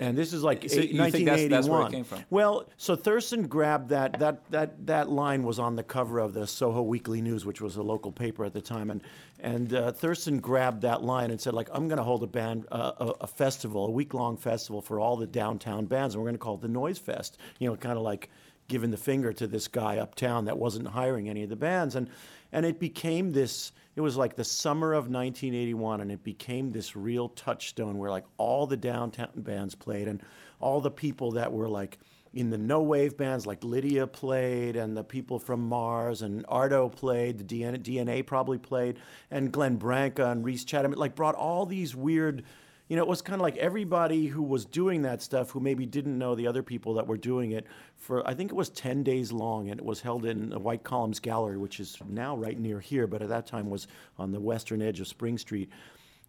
And 0.00 0.16
this 0.16 0.32
is 0.32 0.44
like 0.44 0.68
So 0.68 0.78
eight- 0.80 0.90
you 0.92 1.02
think 1.10 1.24
that's- 1.26 1.50
1981. 1.50 1.50
that's 1.50 1.68
where 1.68 1.82
it 1.88 1.90
came 1.90 2.04
from? 2.04 2.24
Well, 2.30 2.68
so 2.76 2.94
Thurston 2.94 3.48
grabbed 3.48 3.88
that 3.88 4.18
that 4.20 4.48
that 4.50 4.86
that 4.86 5.08
line 5.10 5.42
was 5.42 5.58
on 5.58 5.74
the 5.76 5.82
cover 5.82 6.20
of 6.20 6.34
the 6.34 6.46
Soho 6.46 6.82
Weekly 6.82 7.20
News, 7.20 7.44
which 7.44 7.60
was 7.60 7.76
a 7.76 7.82
local 7.82 8.12
paper 8.12 8.44
at 8.44 8.52
the 8.52 8.60
time, 8.60 8.90
and 8.90 9.02
and 9.40 9.74
uh, 9.74 9.90
Thurston 9.92 10.38
grabbed 10.38 10.82
that 10.82 11.02
line 11.02 11.30
and 11.32 11.40
said 11.40 11.52
like 11.52 11.68
I'm 11.72 11.88
going 11.88 11.98
to 11.98 12.04
hold 12.04 12.22
a 12.22 12.26
band 12.28 12.66
uh, 12.70 12.92
a, 12.98 13.04
a 13.22 13.26
festival, 13.26 13.86
a 13.86 13.90
week 13.90 14.14
long 14.14 14.36
festival 14.36 14.80
for 14.80 15.00
all 15.00 15.16
the 15.16 15.26
downtown 15.26 15.86
bands, 15.86 16.14
and 16.14 16.22
we're 16.22 16.28
going 16.28 16.36
to 16.38 16.44
call 16.44 16.54
it 16.54 16.60
the 16.60 16.68
Noise 16.68 16.98
Fest. 16.98 17.36
You 17.58 17.68
know, 17.68 17.76
kind 17.76 17.96
of 17.98 18.04
like 18.04 18.30
giving 18.68 18.90
the 18.90 18.96
finger 18.98 19.32
to 19.32 19.46
this 19.46 19.66
guy 19.66 19.96
uptown 19.96 20.44
that 20.44 20.58
wasn't 20.58 20.86
hiring 20.86 21.28
any 21.28 21.42
of 21.42 21.48
the 21.48 21.56
bands, 21.56 21.96
and 21.96 22.08
and 22.52 22.66
it 22.66 22.78
became 22.78 23.32
this. 23.32 23.72
It 23.96 24.00
was 24.00 24.16
like 24.16 24.36
the 24.36 24.44
summer 24.44 24.92
of 24.92 25.04
1981, 25.10 26.00
and 26.00 26.12
it 26.12 26.22
became 26.22 26.70
this 26.70 26.94
real 26.94 27.28
touchstone 27.30 27.98
where 27.98 28.10
like 28.10 28.24
all 28.36 28.66
the 28.66 28.76
downtown 28.76 29.30
bands 29.34 29.74
played, 29.74 30.08
and 30.08 30.22
all 30.60 30.80
the 30.80 30.90
people 30.90 31.32
that 31.32 31.52
were 31.52 31.68
like 31.68 31.98
in 32.34 32.50
the 32.50 32.58
no 32.58 32.82
wave 32.82 33.16
bands 33.16 33.46
like 33.46 33.64
Lydia 33.64 34.06
played 34.06 34.76
and 34.76 34.96
the 34.96 35.04
people 35.04 35.38
from 35.38 35.60
Mars 35.68 36.22
and 36.22 36.46
Arto 36.46 36.94
played, 36.94 37.38
the 37.38 37.44
DNA, 37.44 37.78
DNA 37.78 38.24
probably 38.24 38.58
played, 38.58 38.98
and 39.30 39.50
Glenn 39.50 39.76
Branca 39.76 40.30
and 40.30 40.44
Rhys 40.44 40.64
Chatham, 40.64 40.92
it 40.92 40.98
like 40.98 41.14
brought 41.14 41.34
all 41.34 41.66
these 41.66 41.96
weird, 41.96 42.44
you 42.88 42.96
know, 42.96 43.02
it 43.02 43.08
was 43.08 43.20
kind 43.20 43.34
of 43.34 43.42
like 43.42 43.56
everybody 43.58 44.26
who 44.26 44.42
was 44.42 44.64
doing 44.64 45.02
that 45.02 45.20
stuff 45.20 45.50
who 45.50 45.60
maybe 45.60 45.84
didn't 45.84 46.16
know 46.16 46.34
the 46.34 46.46
other 46.46 46.62
people 46.62 46.94
that 46.94 47.06
were 47.06 47.18
doing 47.18 47.52
it 47.52 47.66
for, 47.96 48.26
I 48.26 48.32
think 48.32 48.50
it 48.50 48.54
was 48.54 48.70
10 48.70 49.02
days 49.02 49.30
long 49.30 49.68
and 49.68 49.78
it 49.78 49.84
was 49.84 50.00
held 50.00 50.24
in 50.24 50.48
the 50.50 50.58
White 50.58 50.84
Columns 50.84 51.20
Gallery, 51.20 51.58
which 51.58 51.80
is 51.80 51.98
now 52.08 52.34
right 52.34 52.58
near 52.58 52.80
here, 52.80 53.06
but 53.06 53.20
at 53.20 53.28
that 53.28 53.46
time 53.46 53.68
was 53.68 53.88
on 54.18 54.32
the 54.32 54.40
western 54.40 54.80
edge 54.80 55.00
of 55.00 55.06
Spring 55.06 55.36
Street. 55.36 55.70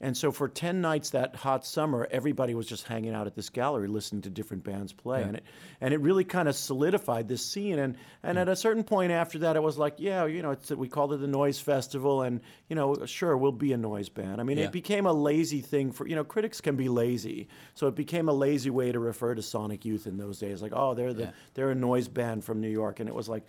And 0.02 0.16
so 0.16 0.32
for 0.32 0.48
10 0.48 0.80
nights 0.80 1.10
that 1.10 1.36
hot 1.36 1.66
summer, 1.66 2.08
everybody 2.10 2.54
was 2.54 2.66
just 2.68 2.86
hanging 2.88 3.14
out 3.14 3.28
at 3.28 3.36
this 3.36 3.50
gallery 3.50 3.90
listening 3.90 4.22
to 4.22 4.30
different 4.30 4.64
bands 4.64 4.94
play. 4.94 5.24
And 5.24 5.36
it 5.36 5.44
and 5.82 5.94
it 5.94 6.00
really 6.00 6.24
kind 6.24 6.48
of 6.48 6.56
solidified 6.56 7.28
this 7.28 7.46
scene. 7.46 7.78
And 7.80 7.98
and 8.24 8.38
at 8.38 8.48
a 8.48 8.56
certain 8.56 8.86
point 8.86 9.12
after 9.12 9.40
that, 9.40 9.58
it 9.58 9.64
was 9.64 9.78
like, 9.78 9.96
yeah, 9.98 10.26
you 10.26 10.42
know, 10.42 10.52
it's, 10.52 10.72
we 10.72 10.88
called 10.88 11.12
it 11.12 11.18
the 11.18 11.28
Noise 11.28 11.60
Festival. 11.60 12.22
And, 12.22 12.40
you 12.70 12.78
know, 12.78 13.06
sure, 13.08 13.36
we'll 13.36 13.52
be 13.52 13.74
a 13.74 13.78
noise 13.78 14.08
band. 14.08 14.40
I 14.40 14.44
mean, 14.46 14.58
Yeah. 14.58 14.66
it 14.66 14.72
became 14.72 15.06
a 15.06 15.12
lazy 15.14 15.60
thing 15.60 15.92
for, 15.92 16.08
you 16.08 16.16
know, 16.16 16.24
critics 16.24 16.62
can 16.62 16.78
be 16.78 16.88
lazy. 16.88 17.50
So 17.76 17.88
it 17.88 17.96
became 17.96 18.30
a 18.30 18.34
lazy 18.34 18.70
way 18.70 18.94
to 18.94 19.00
refer 19.00 19.36
to 19.36 19.42
Sonic 19.42 19.84
Youth 19.84 20.08
in 20.08 20.16
those 20.18 20.40
days. 20.40 20.62
Like, 20.62 20.72
oh, 20.74 20.94
they're, 20.94 21.14
the, 21.14 21.24
Yeah. 21.24 21.32
they're 21.56 21.72
a 21.72 21.76
noise 21.76 22.08
band 22.08 22.46
from 22.46 22.62
New 22.62 22.70
York. 22.70 23.02
And 23.02 23.10
it 23.10 23.16
was 23.16 23.28
like, 23.28 23.44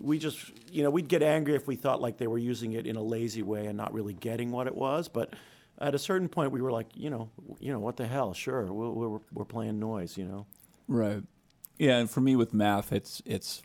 we 0.00 0.18
just, 0.18 0.38
you 0.72 0.82
know, 0.82 0.90
we'd 0.90 1.06
get 1.08 1.22
angry 1.22 1.54
if 1.54 1.66
we 1.68 1.76
thought 1.76 2.00
like 2.00 2.16
they 2.16 2.26
were 2.26 2.38
using 2.38 2.72
it 2.72 2.86
in 2.88 2.96
a 2.96 3.02
lazy 3.02 3.42
way 3.42 3.66
and 3.66 3.76
not 3.76 3.92
really 3.94 4.14
getting 4.14 4.50
what 4.50 4.66
it 4.66 4.74
was. 4.74 5.06
But 5.08 5.34
at 5.82 5.94
a 5.94 5.98
certain 5.98 6.28
point, 6.28 6.52
we 6.52 6.62
were 6.62 6.70
like, 6.72 6.86
you 6.94 7.10
know, 7.10 7.30
you 7.58 7.72
know, 7.72 7.78
what 7.80 7.96
the 7.96 8.06
hell? 8.06 8.32
Sure, 8.32 8.72
we're, 8.72 8.90
we're, 8.90 9.18
we're 9.32 9.44
playing 9.44 9.78
noise, 9.80 10.16
you 10.16 10.24
know. 10.24 10.46
Right. 10.88 11.22
Yeah, 11.78 11.98
and 11.98 12.08
for 12.10 12.20
me 12.20 12.36
with 12.36 12.54
math, 12.54 12.92
it's 12.92 13.20
it's 13.24 13.62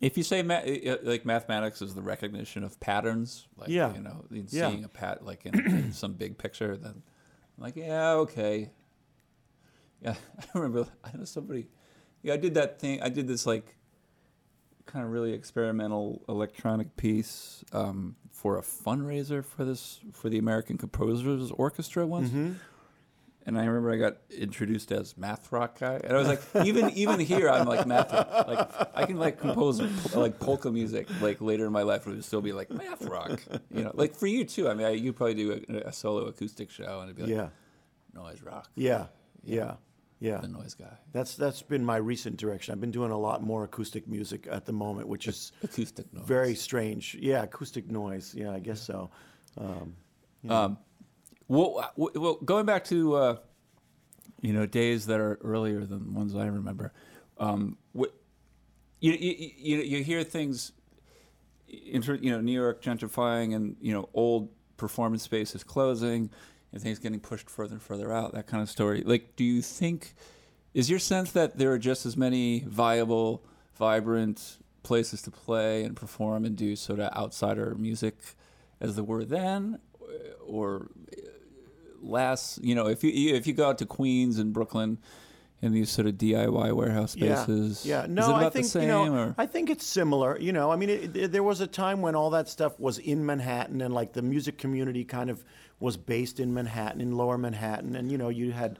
if 0.00 0.16
you 0.16 0.22
say 0.22 0.42
ma- 0.42 0.62
like 1.02 1.24
mathematics 1.24 1.82
is 1.82 1.94
the 1.94 2.02
recognition 2.02 2.64
of 2.64 2.78
patterns, 2.80 3.46
like 3.56 3.68
Yeah. 3.68 3.94
you 3.94 4.00
know, 4.00 4.24
in 4.30 4.46
Yeah. 4.50 4.70
seeing 4.70 4.84
a 4.84 4.88
pat 4.88 5.24
like 5.24 5.44
in, 5.46 5.58
in 5.60 5.92
some 6.02 6.14
big 6.14 6.38
picture, 6.38 6.76
then 6.76 7.02
I'm 7.56 7.62
like, 7.62 7.76
yeah, 7.76 8.12
okay. 8.12 8.70
Yeah, 10.00 10.14
I 10.54 10.58
remember 10.58 10.88
I 11.04 11.16
know 11.16 11.24
somebody. 11.24 11.68
Yeah, 12.22 12.34
I 12.34 12.36
did 12.38 12.54
that 12.54 12.78
thing. 12.80 13.02
I 13.02 13.08
did 13.08 13.26
this 13.28 13.44
like 13.46 13.76
kind 14.86 15.04
of 15.04 15.10
really 15.10 15.32
experimental 15.32 16.22
electronic 16.28 16.96
piece 16.96 17.64
um, 17.72 18.16
for 18.30 18.58
a 18.58 18.62
fundraiser 18.62 19.44
for 19.44 19.64
this 19.64 20.00
for 20.12 20.28
the 20.28 20.38
American 20.38 20.76
Composers 20.78 21.50
Orchestra 21.52 22.06
once. 22.06 22.28
Mm-hmm. 22.30 22.52
And 23.44 23.58
I 23.58 23.64
remember 23.64 23.90
I 23.90 23.96
got 23.96 24.18
introduced 24.30 24.92
as 24.92 25.16
math 25.18 25.50
rock 25.50 25.80
guy, 25.80 25.94
and 26.04 26.12
I 26.12 26.16
was 26.16 26.28
like, 26.28 26.40
even 26.64 26.90
even 26.90 27.18
here, 27.18 27.48
I'm 27.50 27.66
like 27.66 27.86
math 27.88 28.12
rock. 28.12 28.46
Like 28.46 28.88
I 28.94 29.04
can 29.04 29.16
like 29.18 29.40
compose 29.40 29.80
like 30.14 30.38
polka 30.38 30.70
music 30.70 31.08
like 31.20 31.40
later 31.40 31.66
in 31.66 31.72
my 31.72 31.82
life, 31.82 32.06
it 32.06 32.10
would 32.10 32.24
still 32.24 32.40
be 32.40 32.52
like 32.52 32.70
math 32.70 33.02
rock. 33.02 33.42
You 33.74 33.82
know, 33.82 33.90
like 33.94 34.14
for 34.14 34.28
you 34.28 34.44
too. 34.44 34.68
I 34.68 34.74
mean, 34.74 34.86
I, 34.86 34.90
you 34.90 35.12
probably 35.12 35.34
do 35.34 35.60
a, 35.68 35.88
a 35.88 35.92
solo 35.92 36.26
acoustic 36.26 36.70
show, 36.70 37.00
and 37.00 37.10
it'd 37.10 37.16
be 37.16 37.22
like 37.22 37.30
Yeah, 37.32 37.48
noise 38.14 38.42
rock. 38.42 38.70
yeah, 38.76 39.06
yeah, 39.42 39.56
yeah. 39.56 39.74
The 40.22 40.48
noise 40.48 40.74
guy, 40.74 40.96
That's 41.12 41.34
that's 41.36 41.62
been 41.62 41.84
my 41.84 41.96
recent 41.96 42.36
direction. 42.36 42.72
I've 42.72 42.80
been 42.80 42.90
doing 42.92 43.10
a 43.10 43.18
lot 43.18 43.42
more 43.42 43.64
acoustic 43.64 44.06
music 44.08 44.46
at 44.50 44.64
the 44.66 44.72
moment, 44.72 45.08
which 45.08 45.26
is 45.28 45.52
acoustic 45.62 46.12
noise. 46.12 46.24
very 46.26 46.54
strange. 46.54 47.16
Yeah, 47.20 47.42
acoustic 47.42 47.90
noise. 47.90 48.34
Yeah, 48.34 48.52
I 48.52 48.58
guess 48.60 48.80
so. 48.80 49.10
Um, 49.58 49.94
Um, 50.48 50.78
well, 51.48 51.92
well, 51.96 52.36
going 52.44 52.66
back 52.66 52.84
to 52.84 53.14
uh, 53.14 53.36
you 54.40 54.52
know 54.52 54.66
days 54.66 55.06
that 55.06 55.20
are 55.20 55.38
earlier 55.42 55.84
than 55.84 56.14
ones 56.14 56.34
I 56.34 56.46
remember, 56.46 56.92
um, 57.38 57.76
wh- 57.96 58.12
you, 59.00 59.12
you 59.12 59.50
you 59.56 59.76
you 59.78 60.04
hear 60.04 60.24
things, 60.24 60.72
inter, 61.68 62.14
you 62.14 62.30
know, 62.30 62.40
New 62.40 62.52
York 62.52 62.82
gentrifying 62.82 63.54
and 63.54 63.76
you 63.80 63.92
know 63.92 64.08
old 64.14 64.48
performance 64.76 65.22
spaces 65.22 65.62
closing, 65.62 66.30
and 66.72 66.80
things 66.80 66.98
getting 66.98 67.20
pushed 67.20 67.50
further 67.50 67.74
and 67.74 67.82
further 67.82 68.12
out. 68.12 68.32
That 68.32 68.46
kind 68.46 68.62
of 68.62 68.70
story. 68.70 69.02
Like, 69.04 69.36
do 69.36 69.44
you 69.44 69.62
think? 69.62 70.14
Is 70.74 70.88
your 70.88 70.98
sense 70.98 71.32
that 71.32 71.58
there 71.58 71.70
are 71.72 71.78
just 71.78 72.06
as 72.06 72.16
many 72.16 72.60
viable, 72.60 73.44
vibrant 73.74 74.56
places 74.82 75.20
to 75.22 75.30
play 75.30 75.84
and 75.84 75.94
perform 75.94 76.44
and 76.44 76.56
do 76.56 76.74
sort 76.76 76.98
of 76.98 77.12
outsider 77.14 77.74
music 77.74 78.16
as 78.80 78.96
there 78.96 79.04
were 79.04 79.24
then, 79.24 79.78
or 80.46 80.88
less? 82.00 82.58
You 82.62 82.74
know, 82.74 82.88
if 82.88 83.04
you 83.04 83.34
if 83.34 83.46
you 83.46 83.52
go 83.52 83.68
out 83.68 83.78
to 83.78 83.86
Queens 83.86 84.38
and 84.38 84.52
Brooklyn, 84.52 84.98
in 85.62 85.72
these 85.72 85.88
sort 85.90 86.08
of 86.08 86.14
DIY 86.14 86.72
warehouse 86.74 87.12
spaces, 87.12 87.86
Yeah, 87.86 88.00
yeah. 88.00 88.02
is 88.04 88.08
No, 88.10 88.22
it 88.22 88.28
about 88.30 88.42
I 88.42 88.50
think 88.50 88.64
the 88.66 88.70
same? 88.70 88.82
you 88.82 88.88
know. 88.88 89.14
or? 89.14 89.34
I 89.38 89.46
think 89.46 89.70
it's 89.70 89.86
similar. 89.86 90.36
You 90.38 90.52
know, 90.52 90.72
I 90.72 90.76
mean, 90.76 90.90
it, 90.90 91.16
it- 91.16 91.32
there 91.32 91.44
was 91.44 91.60
a 91.60 91.66
time 91.68 92.02
when 92.02 92.14
all 92.16 92.30
that 92.30 92.48
stuff 92.48 92.78
was 92.80 92.98
in 92.98 93.24
Manhattan, 93.24 93.80
and 93.80 93.94
like 93.94 94.12
the 94.12 94.22
music 94.22 94.58
community 94.58 95.04
kind 95.04 95.30
of 95.30 95.44
was 95.78 95.96
based 95.96 96.40
in 96.40 96.52
Manhattan, 96.52 97.00
in 97.00 97.12
Lower 97.16 97.38
Manhattan, 97.38 97.96
and 97.96 98.10
you 98.12 98.18
know, 98.18 98.28
you 98.28 98.52
had. 98.52 98.78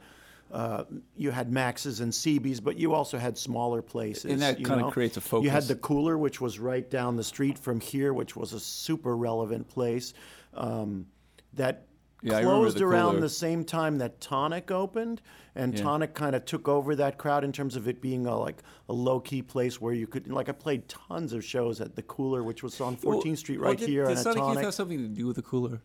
Uh, 0.51 0.83
you 1.17 1.31
had 1.31 1.51
Max's 1.51 1.99
and 1.99 2.11
CB's, 2.11 2.59
but 2.59 2.77
you 2.77 2.93
also 2.93 3.17
had 3.17 3.35
smaller 3.39 3.81
places. 3.81 4.25
And 4.31 4.39
that 4.43 4.59
you 4.59 4.67
kinda 4.67 4.91
creates 4.91 5.17
a 5.17 5.21
focus. 5.21 5.45
You 5.45 5.49
had 5.49 5.63
the 5.63 5.73
Cooler, 5.75 6.15
which 6.15 6.39
was 6.39 6.59
right 6.59 6.87
down 6.91 7.15
the 7.15 7.23
street 7.23 7.57
from 7.57 7.79
here, 7.79 8.13
which 8.13 8.35
was 8.35 8.53
a 8.53 8.59
super 8.59 9.17
relevant 9.17 9.67
place. 9.67 10.13
Um, 10.53 11.07
that 11.53 11.87
Yeah, 12.23 12.41
closed 12.41 12.77
the 12.77 12.85
around 12.85 13.19
the 13.19 13.29
same 13.29 13.63
time 13.65 13.97
that 13.97 14.21
Tonic 14.21 14.71
opened, 14.71 15.21
and 15.55 15.73
Yeah. 15.73 15.83
Tonic 15.83 16.13
kind 16.13 16.35
of 16.35 16.45
took 16.45 16.67
over 16.67 16.95
that 16.95 17.17
crowd 17.17 17.43
in 17.43 17.51
terms 17.51 17.75
of 17.75 17.87
it 17.87 18.01
being 18.01 18.25
a 18.25 18.37
like 18.37 18.63
a 18.87 18.93
low 18.93 19.19
key 19.19 19.41
place 19.41 19.81
where 19.81 19.93
you 19.93 20.07
could 20.07 20.31
like 20.31 20.47
I 20.49 20.53
played 20.53 20.87
tons 20.87 21.33
of 21.33 21.43
shows 21.43 21.81
at 21.81 21.95
the 21.95 22.01
Cooler, 22.01 22.43
which 22.43 22.63
was 22.63 22.79
on 22.79 22.95
14th 22.95 23.37
Street 23.37 23.59
Well, 23.59 23.69
right 23.69 23.77
did, 23.77 23.89
here, 23.89 24.05
Did 24.05 24.17
Sonic 24.17 24.43
Youth 24.43 24.61
have 24.61 24.73
something 24.73 24.99
to 24.99 25.07
do 25.07 25.27
with 25.27 25.35
the 25.35 25.41
cooler? 25.41 25.81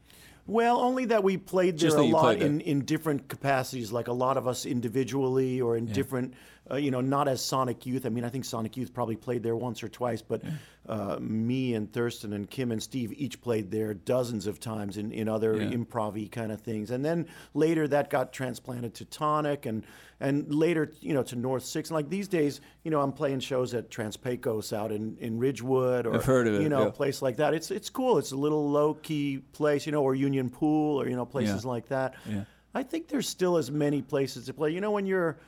Well, 0.48 0.80
only 0.80 1.04
that 1.06 1.22
we 1.22 1.36
played 1.36 1.74
there 1.74 1.90
Just 1.90 1.98
a 1.98 2.02
lot 2.02 2.36
in, 2.40 2.62
in 2.62 2.86
different 2.86 3.28
capacities, 3.28 3.92
like 3.92 4.08
a 4.08 4.12
lot 4.14 4.38
of 4.38 4.48
us 4.48 4.64
individually 4.64 5.60
or 5.60 5.76
in 5.76 5.84
different, 5.84 6.32
uh, 6.70 6.76
you 6.76 6.90
know, 6.90 7.00
not 7.00 7.28
as 7.28 7.44
Sonic 7.44 7.86
Youth. 7.86 8.04
I 8.06 8.08
mean, 8.08 8.24
I 8.24 8.28
think 8.28 8.44
Sonic 8.44 8.76
Youth 8.76 8.92
probably 8.92 9.16
played 9.16 9.42
there 9.42 9.56
once 9.56 9.82
or 9.82 9.88
twice, 9.88 10.22
but 10.22 10.42
uh, 10.88 11.18
me 11.20 11.74
and 11.74 11.92
Thurston 11.92 12.32
and 12.32 12.48
Kim 12.48 12.72
and 12.72 12.82
Steve 12.82 13.12
each 13.16 13.40
played 13.40 13.70
there 13.70 13.94
dozens 13.94 14.46
of 14.46 14.58
times 14.58 14.96
in, 14.96 15.12
in 15.12 15.28
other 15.28 15.56
Yeah. 15.56 15.70
improv 15.70 16.30
kind 16.30 16.50
of 16.52 16.60
things. 16.60 16.90
And 16.90 17.04
then 17.04 17.26
later 17.54 17.86
that 17.88 18.08
got 18.10 18.32
transplanted 18.32 18.94
to 18.94 19.04
Tonic 19.04 19.66
and, 19.66 19.84
and 20.20 20.52
later, 20.54 20.90
you 21.00 21.14
know, 21.14 21.22
to 21.24 21.36
North 21.36 21.64
Six. 21.64 21.90
And 21.90 21.94
like 21.94 22.08
these 22.08 22.26
days, 22.28 22.60
you 22.84 22.90
know, 22.90 23.00
I'm 23.00 23.12
playing 23.12 23.40
shows 23.40 23.74
at 23.74 23.90
Trans-Pecos 23.90 24.72
out 24.72 24.90
in, 24.90 25.16
in 25.20 25.38
Ridgewood 25.38 26.06
or, 26.06 26.14
I've 26.14 26.24
heard 26.24 26.48
of 26.48 26.54
it, 26.54 26.62
you 26.62 26.68
know, 26.68 26.84
yeah. 26.84 26.90
place 26.90 27.20
like 27.22 27.36
that. 27.36 27.54
It's 27.54 27.70
it's 27.70 27.90
cool. 27.90 28.18
It's 28.18 28.32
a 28.32 28.36
little 28.36 28.70
low 28.70 28.94
key 28.94 29.38
place, 29.52 29.84
you 29.86 29.92
know, 29.92 30.02
or 30.02 30.14
Union 30.14 30.48
Pool, 30.48 31.00
or 31.00 31.08
you 31.08 31.16
know, 31.16 31.26
places 31.26 31.64
Yeah. 31.64 31.70
like 31.70 31.88
that. 31.88 32.14
Yeah. 32.28 32.44
I 32.74 32.82
think 32.82 33.08
there's 33.08 33.28
still 33.28 33.56
as 33.56 33.70
many 33.70 34.02
places 34.02 34.46
to 34.46 34.54
play. 34.54 34.70
You 34.70 34.80
know, 34.80 34.90
when 34.92 35.06
you're 35.06 35.38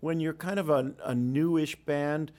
when 0.00 0.20
you're 0.20 0.34
kind 0.34 0.58
of 0.58 0.70
a, 0.70 0.92
a 1.04 1.14
newish 1.14 1.76
band, 1.84 2.32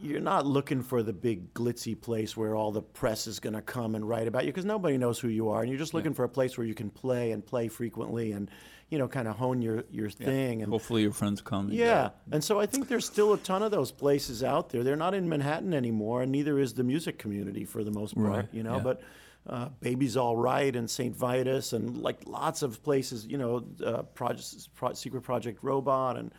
you're 0.00 0.20
not 0.20 0.44
looking 0.46 0.82
for 0.82 1.02
the 1.02 1.12
big 1.12 1.54
glitzy 1.54 1.98
place 2.00 2.36
where 2.36 2.56
all 2.56 2.72
the 2.72 2.82
press 2.82 3.26
is 3.26 3.38
going 3.38 3.52
to 3.54 3.62
come 3.62 3.94
and 3.94 4.08
write 4.08 4.26
about 4.26 4.44
you 4.44 4.50
because 4.50 4.64
nobody 4.64 4.98
knows 4.98 5.18
who 5.20 5.28
you 5.28 5.48
are, 5.50 5.60
and 5.62 5.70
you're 5.70 5.78
just 5.78 5.94
looking 5.94 6.12
for 6.14 6.24
a 6.24 6.28
place 6.28 6.58
where 6.58 6.66
you 6.66 6.74
can 6.74 6.90
play 6.90 7.30
and 7.30 7.44
play 7.46 7.68
frequently 7.68 8.32
and 8.32 8.50
you 8.88 8.98
know 8.98 9.06
kind 9.08 9.28
of 9.28 9.36
hone 9.36 9.62
your 9.62 9.84
your 9.92 10.10
thing. 10.10 10.60
And 10.62 10.70
Hopefully 10.72 11.02
your 11.02 11.12
friends 11.12 11.40
come. 11.40 11.70
yeah, 11.70 12.10
and 12.32 12.42
so 12.42 12.58
I 12.58 12.66
think 12.66 12.88
there's 12.88 13.06
still 13.06 13.32
a 13.32 13.38
ton 13.38 13.62
of 13.62 13.70
those 13.70 13.92
places 13.92 14.42
out 14.42 14.70
there. 14.70 14.82
They're 14.82 14.96
not 14.96 15.14
in 15.14 15.28
Manhattan 15.28 15.72
anymore, 15.72 16.22
and 16.22 16.32
neither 16.32 16.58
is 16.58 16.74
the 16.74 16.82
music 16.84 17.18
community 17.18 17.64
for 17.64 17.84
the 17.84 17.92
most 17.92 18.16
part. 18.16 18.28
Right, 18.28 18.48
You 18.52 18.64
know, 18.64 18.76
yeah. 18.78 18.82
but 18.82 19.02
uh, 19.46 19.68
Baby's 19.80 20.16
All 20.16 20.36
Right 20.36 20.74
and 20.74 20.90
St. 20.90 21.14
Vitus 21.16 21.72
and 21.72 21.98
like 22.02 22.26
lots 22.26 22.62
of 22.62 22.82
places. 22.82 23.24
You 23.24 23.38
know, 23.38 23.64
uh, 23.84 24.02
projects, 24.02 24.68
Pro- 24.74 24.94
Secret 24.94 25.22
Project 25.22 25.60
Robot, 25.62 26.16
and 26.18 26.32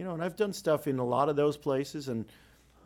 you 0.00 0.06
know, 0.06 0.14
and 0.14 0.24
I've 0.24 0.34
done 0.34 0.54
stuff 0.54 0.86
in 0.86 0.98
a 0.98 1.04
lot 1.04 1.28
of 1.28 1.36
those 1.36 1.58
places, 1.58 2.08
and 2.08 2.24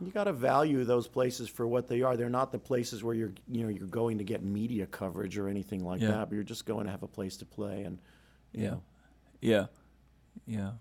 you 0.01 0.11
got 0.11 0.25
to 0.25 0.33
value 0.33 0.83
those 0.83 1.07
places 1.07 1.47
for 1.47 1.65
what 1.65 1.87
they 1.87 2.01
are. 2.01 2.17
They're 2.17 2.29
not 2.29 2.51
the 2.51 2.59
places 2.59 3.05
where 3.05 3.15
you're 3.15 3.31
you 3.49 3.63
know 3.63 3.69
you're 3.69 3.87
going 3.87 4.17
to 4.17 4.25
get 4.25 4.43
media 4.43 4.85
coverage 4.85 5.37
or 5.37 5.47
anything 5.47 5.85
like 5.85 6.01
Yeah. 6.01 6.09
that. 6.11 6.29
But 6.29 6.35
you're 6.35 6.43
just 6.43 6.65
going 6.65 6.83
to 6.87 6.91
have 6.91 7.03
a 7.03 7.07
place 7.07 7.37
to 7.37 7.45
play 7.45 7.83
and. 7.83 7.99
Yeah. 8.51 8.71
know. 8.71 8.81
Yeah. 9.39 9.65
Yeah. 10.45 10.71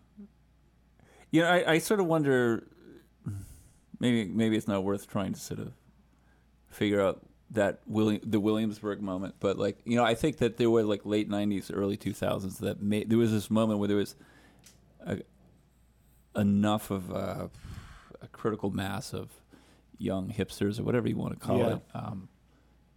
You 1.31 1.43
know, 1.43 1.49
I, 1.49 1.73
I 1.75 1.79
sort 1.79 2.01
of 2.01 2.07
wonder 2.07 2.67
maybe 4.01 4.25
maybe 4.25 4.57
it's 4.57 4.67
not 4.67 4.83
worth 4.83 5.09
trying 5.09 5.35
to 5.35 5.41
sort 5.41 5.61
of 5.61 5.73
figure 6.69 7.01
out 7.01 7.21
that 7.53 7.79
William 7.87 8.21
the 8.25 8.41
Williamsburg 8.41 9.01
moment, 9.01 9.37
but 9.39 9.57
like 9.57 9.79
you 9.85 9.95
know, 9.97 10.05
I 10.05 10.17
think 10.17 10.39
that 10.39 10.57
there 10.57 10.69
were 10.69 10.83
like 10.83 11.07
late 11.07 11.31
'90s, 11.31 11.71
early 11.73 11.97
2000s 11.97 12.59
that 12.59 12.83
made 12.83 13.09
there 13.09 13.19
was 13.19 13.31
this 13.31 13.53
moment 13.53 13.79
where 13.79 13.87
there 13.87 13.97
was 13.99 14.17
a, 15.07 15.19
enough 16.37 16.91
of 16.91 17.11
a, 17.11 17.51
a 18.23 18.29
critical 18.29 18.71
mass 18.71 19.13
of 19.13 19.31
young 19.99 20.29
hipsters 20.33 20.79
or 20.81 20.85
whatever 20.85 21.09
you 21.09 21.17
want 21.17 21.39
to 21.39 21.47
call 21.47 21.59
Yeah. 21.59 21.75
it. 21.77 21.81
Um, 21.95 22.29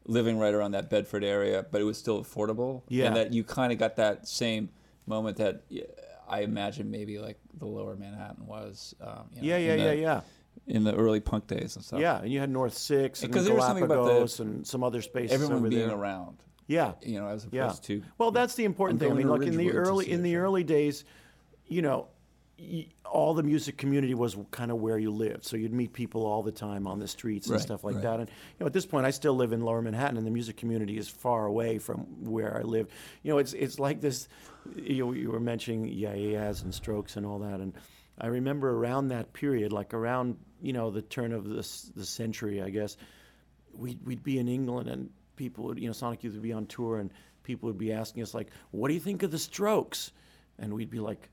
living 0.06 0.38
right 0.40 0.54
around 0.54 0.72
that 0.72 0.90
Bedford 0.90 1.24
area, 1.24 1.66
but 1.70 1.82
it 1.82 1.84
was 1.84 1.98
still 1.98 2.24
affordable. 2.24 2.84
Yeah. 2.88 3.08
And 3.08 3.16
that 3.18 3.34
you 3.34 3.44
kind 3.44 3.72
of 3.74 3.78
got 3.78 3.98
that 3.98 4.28
same 4.28 4.70
moment 5.06 5.38
that 5.38 5.64
I 6.30 6.42
imagine 6.42 6.90
maybe 6.92 7.20
like 7.20 7.38
the 7.58 7.66
lower 7.66 7.96
Manhattan 7.96 8.46
was. 8.48 8.96
Um, 9.02 9.26
you 9.34 9.42
know, 9.42 9.48
Yeah, 9.48 9.58
yeah, 9.58 9.74
in 9.74 9.80
yeah, 9.80 9.92
yeah. 9.92 10.22
In 10.66 10.84
the 10.84 10.96
early 10.96 11.20
punk 11.20 11.48
days 11.48 11.76
and 11.76 11.86
stuff. 11.86 12.00
Yeah, 12.00 12.20
and 12.22 12.32
you 12.32 12.40
had 12.40 12.50
North 12.50 12.74
Six 12.74 13.22
and 13.24 13.32
Because 13.32 13.46
there 13.46 13.54
was 13.56 13.64
something 13.66 13.84
about 13.84 13.96
the- 13.96 14.10
Galapagos 14.10 14.40
and 14.40 14.66
some 14.68 14.84
other 14.84 15.02
spaces 15.02 15.34
Everyone 15.34 15.58
over 15.58 15.70
being 15.70 15.88
there. 15.88 15.96
around, 15.98 16.38
Yeah, 16.68 16.94
you 17.02 17.20
know, 17.20 17.28
as 17.28 17.44
opposed 17.46 17.54
yeah. 17.90 17.96
to. 18.00 18.04
Well, 18.18 18.32
that's 18.32 18.56
the 18.56 18.66
important 18.66 19.00
thing. 19.00 19.12
I 19.12 19.14
mean, 19.16 19.30
look 19.30 19.44
in 19.44 19.56
the 19.56 19.72
early 19.72 20.10
in 20.12 20.24
the 20.24 20.38
early 20.38 20.64
days, 20.64 21.04
you 21.68 21.82
know, 21.82 22.08
all 23.06 23.34
the 23.34 23.44
music 23.44 23.78
community 23.78 24.14
was 24.14 24.36
kind 24.52 24.72
of 24.72 24.78
where 24.78 24.98
you 24.98 25.12
lived. 25.12 25.46
So 25.46 25.58
you'd 25.58 25.74
meet 25.74 25.94
people 25.94 26.26
all 26.26 26.44
the 26.44 26.52
time 26.52 26.88
on 26.88 27.00
the 27.00 27.08
streets 27.08 27.48
and 27.48 27.54
Right, 27.54 27.62
stuff 27.62 27.84
like 27.84 27.96
right. 27.96 28.04
that. 28.04 28.20
And 28.20 28.30
you 28.30 28.60
know, 28.60 28.66
at 28.66 28.74
this 28.74 28.86
point, 28.86 29.06
I 29.06 29.12
still 29.12 29.36
live 29.36 29.54
in 29.54 29.62
Lower 29.62 29.82
Manhattan, 29.82 30.18
and 30.18 30.26
the 30.26 30.32
music 30.32 30.58
community 30.58 30.98
is 30.98 31.08
far 31.08 31.46
away 31.46 31.78
from 31.78 32.00
where 32.24 32.58
I 32.58 32.62
live. 32.62 32.88
You 33.24 33.32
know, 33.32 33.38
it's 33.38 33.54
it's 33.54 33.80
like 33.80 34.02
this. 34.02 34.28
You, 34.76 35.14
you 35.14 35.32
were 35.32 35.40
mentioning 35.40 35.86
Yeah 35.86 36.14
Yeah 36.14 36.30
Yeahs 36.40 36.62
and 36.62 36.74
Strokes 36.74 37.16
and 37.16 37.26
all 37.26 37.40
that, 37.40 37.60
and 37.60 37.74
I 38.20 38.28
remember 38.28 38.72
around 38.72 39.10
that 39.10 39.34
period, 39.34 39.72
like 39.72 39.94
around 39.94 40.38
you 40.62 40.74
know 40.74 40.90
the 40.92 41.02
turn 41.04 41.32
of 41.34 41.46
the 41.46 41.68
the 41.96 42.06
century, 42.06 42.62
I 42.62 42.70
guess 42.70 42.98
we'd, 43.78 44.00
we'd 44.06 44.24
be 44.24 44.40
in 44.40 44.48
England 44.48 44.90
and 44.90 45.10
people 45.36 45.66
would, 45.66 45.80
you 45.80 45.88
know, 45.88 45.94
Sonic 45.94 46.24
Youth 46.24 46.34
would 46.34 46.42
be 46.42 46.54
on 46.54 46.66
tour 46.66 46.98
and 46.98 47.12
people 47.44 47.68
would 47.68 47.78
be 47.78 47.94
asking 47.94 48.24
us, 48.24 48.34
like, 48.34 48.50
what 48.72 48.88
do 48.88 48.96
you 48.96 49.00
think 49.00 49.24
of 49.24 49.32
the 49.32 49.38
Strokes? 49.38 50.12
And 50.58 50.74
we'd 50.74 50.90
be 50.90 51.00
like, 51.00 51.30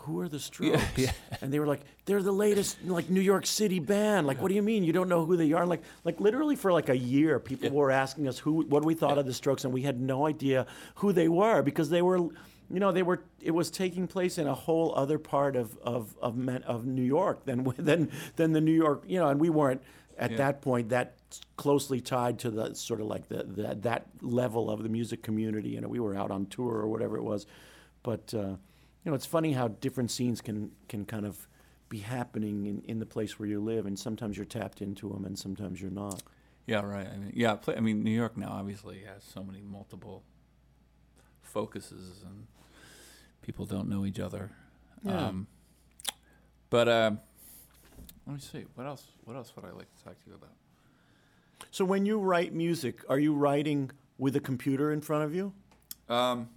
who 0.00 0.20
are 0.20 0.28
the 0.28 0.38
Strokes? 0.48 0.82
yeah. 0.96 1.12
And 1.40 1.52
they 1.52 1.58
were 1.60 1.66
like, 1.66 1.80
they're 2.04 2.22
the 2.22 2.32
latest, 2.32 2.82
like, 2.84 3.08
New 3.10 3.20
York 3.20 3.46
City 3.46 3.78
band. 3.78 4.26
Like, 4.26 4.40
what 4.42 4.48
do 4.48 4.54
you 4.54 4.62
mean? 4.62 4.82
You 4.84 4.92
don't 4.92 5.08
know 5.08 5.24
who 5.24 5.36
they 5.36 5.52
are? 5.52 5.66
Like, 5.66 5.82
like 6.04 6.20
literally 6.20 6.56
for 6.56 6.72
like 6.72 6.88
a 6.88 6.96
year, 6.96 7.38
people 7.38 7.70
were 7.70 7.90
asking 7.90 8.28
us 8.28 8.38
who, 8.38 8.62
what 8.66 8.84
we 8.84 8.94
thought 8.94 9.18
of 9.18 9.26
the 9.26 9.34
Strokes, 9.34 9.64
and 9.64 9.72
we 9.72 9.82
had 9.82 10.00
no 10.00 10.26
idea 10.26 10.66
who 10.96 11.12
they 11.12 11.28
were 11.28 11.62
because 11.62 11.90
they 11.90 12.02
were, 12.02 12.18
you 12.18 12.78
know, 12.80 12.92
they 12.92 13.02
were. 13.02 13.22
It 13.40 13.50
was 13.52 13.70
taking 13.70 14.06
place 14.06 14.38
in 14.38 14.46
a 14.46 14.54
whole 14.54 14.94
other 14.94 15.18
part 15.18 15.56
of 15.56 15.76
of 15.78 16.16
of, 16.22 16.48
of 16.64 16.86
New 16.86 17.02
York 17.02 17.44
than 17.44 17.64
than 17.76 18.10
than 18.36 18.52
the 18.52 18.60
New 18.60 18.72
York, 18.74 19.04
you 19.06 19.18
know, 19.18 19.28
and 19.28 19.40
we 19.40 19.50
weren't 19.50 19.82
at 20.18 20.30
Yeah. 20.32 20.36
that 20.38 20.60
point 20.62 20.90
that 20.90 21.14
closely 21.56 22.00
tied 22.00 22.38
to 22.40 22.50
the 22.50 22.74
sort 22.74 23.00
of 23.00 23.06
like 23.06 23.28
the, 23.28 23.42
the 23.44 23.74
that 23.82 24.06
level 24.22 24.70
of 24.70 24.82
the 24.82 24.88
music 24.88 25.22
community. 25.22 25.70
You 25.70 25.80
know, 25.80 25.88
we 25.88 26.00
were 26.00 26.14
out 26.16 26.30
on 26.30 26.46
tour 26.46 26.74
or 26.74 26.86
whatever 26.88 27.16
it 27.16 27.24
was, 27.24 27.46
but 28.02 28.32
uh, 28.34 28.54
you 29.04 29.10
know, 29.10 29.14
it's 29.14 29.26
funny 29.26 29.52
how 29.52 29.68
different 29.68 30.10
scenes 30.10 30.40
can 30.40 30.70
can 30.88 31.04
kind 31.04 31.26
of 31.26 31.48
be 31.88 31.98
happening 31.98 32.66
in, 32.66 32.82
in 32.82 32.98
the 32.98 33.06
place 33.06 33.38
where 33.38 33.48
you 33.48 33.60
live, 33.60 33.86
and 33.86 33.98
sometimes 33.98 34.36
you're 34.36 34.46
tapped 34.46 34.80
into 34.80 35.08
them, 35.08 35.24
and 35.24 35.38
sometimes 35.38 35.80
you're 35.80 35.90
not. 35.90 36.22
Yeah, 36.66 36.82
right. 36.82 37.06
I 37.06 37.16
mean, 37.16 37.32
yeah. 37.34 37.56
I 37.76 37.80
mean, 37.80 38.04
New 38.04 38.12
York 38.12 38.36
now 38.36 38.50
obviously 38.52 39.02
has 39.12 39.24
so 39.24 39.42
many 39.42 39.60
multiple 39.60 40.22
focuses, 41.42 42.22
and 42.24 42.46
people 43.42 43.66
don't 43.66 43.88
know 43.88 44.06
each 44.06 44.20
other. 44.20 44.50
Yeah. 45.04 45.28
Um, 45.28 45.46
but 46.68 46.88
um, 46.88 47.20
let 48.26 48.34
me 48.34 48.40
see. 48.40 48.64
What 48.74 48.86
else? 48.86 49.06
What 49.24 49.36
else 49.36 49.52
would 49.56 49.64
I 49.64 49.72
like 49.72 49.94
to 49.96 50.04
talk 50.04 50.22
to 50.22 50.30
you 50.30 50.36
about? 50.36 50.52
So 51.70 51.84
when 51.84 52.06
you 52.06 52.18
write 52.18 52.54
music, 52.54 53.00
are 53.08 53.18
you 53.18 53.34
writing 53.34 53.90
with 54.18 54.36
a 54.36 54.40
computer 54.40 54.92
in 54.92 55.00
front 55.00 55.24
of 55.24 55.34
you? 55.34 55.52
Um, 56.08 56.48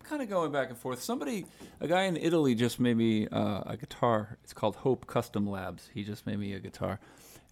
I'm 0.00 0.08
kind 0.08 0.22
of 0.22 0.28
going 0.28 0.52
back 0.52 0.68
and 0.68 0.78
forth. 0.78 1.02
Somebody, 1.02 1.44
a 1.80 1.88
guy 1.88 2.02
in 2.04 2.16
Italy, 2.16 2.54
just 2.54 2.78
made 2.78 2.96
me 2.96 3.26
uh, 3.28 3.62
a 3.66 3.76
guitar. 3.76 4.38
It's 4.44 4.52
called 4.52 4.76
Hope 4.76 5.06
Custom 5.06 5.48
Labs. 5.48 5.90
He 5.92 6.04
just 6.04 6.24
made 6.26 6.38
me 6.38 6.52
a 6.54 6.60
guitar. 6.60 7.00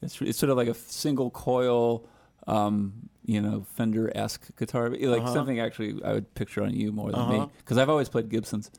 It's 0.01 0.21
it's 0.23 0.39
sort 0.39 0.51
of 0.51 0.57
like 0.57 0.69
a 0.69 0.75
single 0.75 1.31
coil, 1.31 2.07
um, 2.47 3.09
you 3.25 3.41
know, 3.41 3.65
Fender 3.75 4.13
esque 4.17 4.55
guitar, 4.57 4.91
like 4.91 5.01
Uh-huh. 5.23 5.33
something 5.33 5.59
actually 5.59 6.01
I 6.05 6.13
would 6.13 6.35
picture 6.35 6.63
on 6.63 6.73
you 6.75 6.93
more 6.93 7.11
than 7.11 7.29
me 7.31 7.37
Uh-huh. 7.37 7.47
because 7.59 7.79
I've 7.79 7.89
always 7.91 8.09
played 8.09 8.29
Gibsons, 8.29 8.71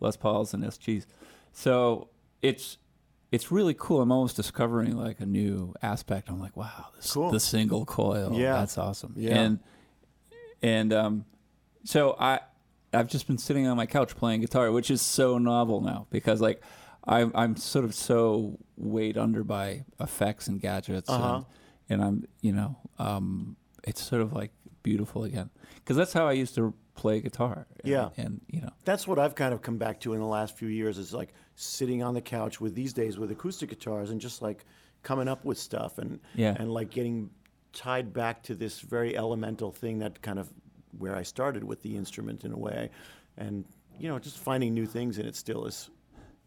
Les 0.00 0.16
Pauls, 0.16 0.52
and 0.54 0.64
SGs. 0.64 1.06
So 1.52 2.08
it's 2.40 2.78
it's 3.30 3.52
really 3.52 3.74
cool. 3.74 4.00
I'm 4.02 4.10
almost 4.10 4.34
discovering 4.36 4.96
like 4.96 5.20
a 5.20 5.26
new 5.26 5.74
aspect. 5.80 6.28
I'm 6.28 6.40
like, 6.40 6.56
wow, 6.56 6.86
this 6.96 7.12
Cool. 7.12 7.30
the 7.30 7.38
single 7.40 7.84
coil. 7.84 8.32
Yeah. 8.34 8.54
that's 8.54 8.78
awesome. 8.78 9.14
Yeah. 9.16 9.38
and 9.38 9.58
and 10.62 10.92
um, 10.92 11.24
so 11.84 12.16
I 12.18 12.40
I've 12.92 13.08
just 13.08 13.26
been 13.26 13.38
sitting 13.38 13.66
on 13.66 13.76
my 13.76 13.86
couch 13.86 14.16
playing 14.16 14.40
guitar, 14.42 14.70
which 14.70 14.90
is 14.90 15.00
so 15.02 15.38
novel 15.38 15.80
now 15.80 16.06
because 16.10 16.40
like 16.40 16.62
I'm 17.04 17.32
I'm 17.34 17.56
sort 17.56 17.84
of 17.84 17.94
so 17.94 18.58
weighed 18.76 19.16
under 19.18 19.42
by 19.44 19.84
effects 20.00 20.46
and 20.48 20.60
gadgets, 20.60 21.08
Uh-huh. 21.10 21.36
and, 21.36 21.44
and 21.88 22.02
I'm 22.02 22.24
you 22.40 22.52
know 22.52 22.76
um, 22.98 23.56
it's 23.84 24.02
sort 24.02 24.22
of 24.22 24.32
like 24.32 24.50
beautiful 24.82 25.24
again 25.24 25.50
because 25.76 25.96
that's 25.96 26.12
how 26.12 26.26
I 26.26 26.32
used 26.32 26.54
to 26.56 26.74
play 26.94 27.20
guitar. 27.20 27.66
And, 27.82 27.90
Yeah. 27.90 28.10
and 28.16 28.40
you 28.48 28.60
know 28.60 28.70
That's 28.84 29.08
what 29.08 29.18
I've 29.18 29.34
kind 29.34 29.54
of 29.54 29.62
come 29.62 29.78
back 29.78 29.98
to 30.00 30.12
in 30.12 30.20
the 30.20 30.26
last 30.26 30.56
few 30.56 30.68
years 30.68 30.98
is 30.98 31.12
like 31.14 31.32
sitting 31.54 32.02
on 32.02 32.14
the 32.14 32.20
couch 32.20 32.60
with 32.60 32.74
these 32.74 32.92
days 32.92 33.18
with 33.18 33.30
acoustic 33.30 33.70
guitars 33.70 34.10
and 34.10 34.20
just 34.20 34.42
like 34.42 34.64
coming 35.02 35.28
up 35.28 35.44
with 35.44 35.58
stuff 35.58 35.98
and 35.98 36.20
Yeah. 36.34 36.54
and 36.58 36.72
like 36.72 36.90
getting 36.90 37.30
tied 37.72 38.12
back 38.12 38.42
to 38.42 38.54
this 38.54 38.80
very 38.80 39.16
elemental 39.16 39.72
thing 39.72 39.98
that 40.00 40.20
kind 40.20 40.38
of 40.38 40.50
where 40.98 41.16
I 41.16 41.22
started 41.22 41.64
with 41.64 41.82
the 41.82 41.96
instrument 41.96 42.44
in 42.44 42.52
a 42.52 42.58
way 42.58 42.90
and 43.36 43.64
you 43.98 44.08
know 44.08 44.18
just 44.18 44.38
finding 44.38 44.74
new 44.74 44.86
things 44.86 45.18
in 45.18 45.26
it 45.26 45.36
still 45.36 45.64
is, 45.66 45.90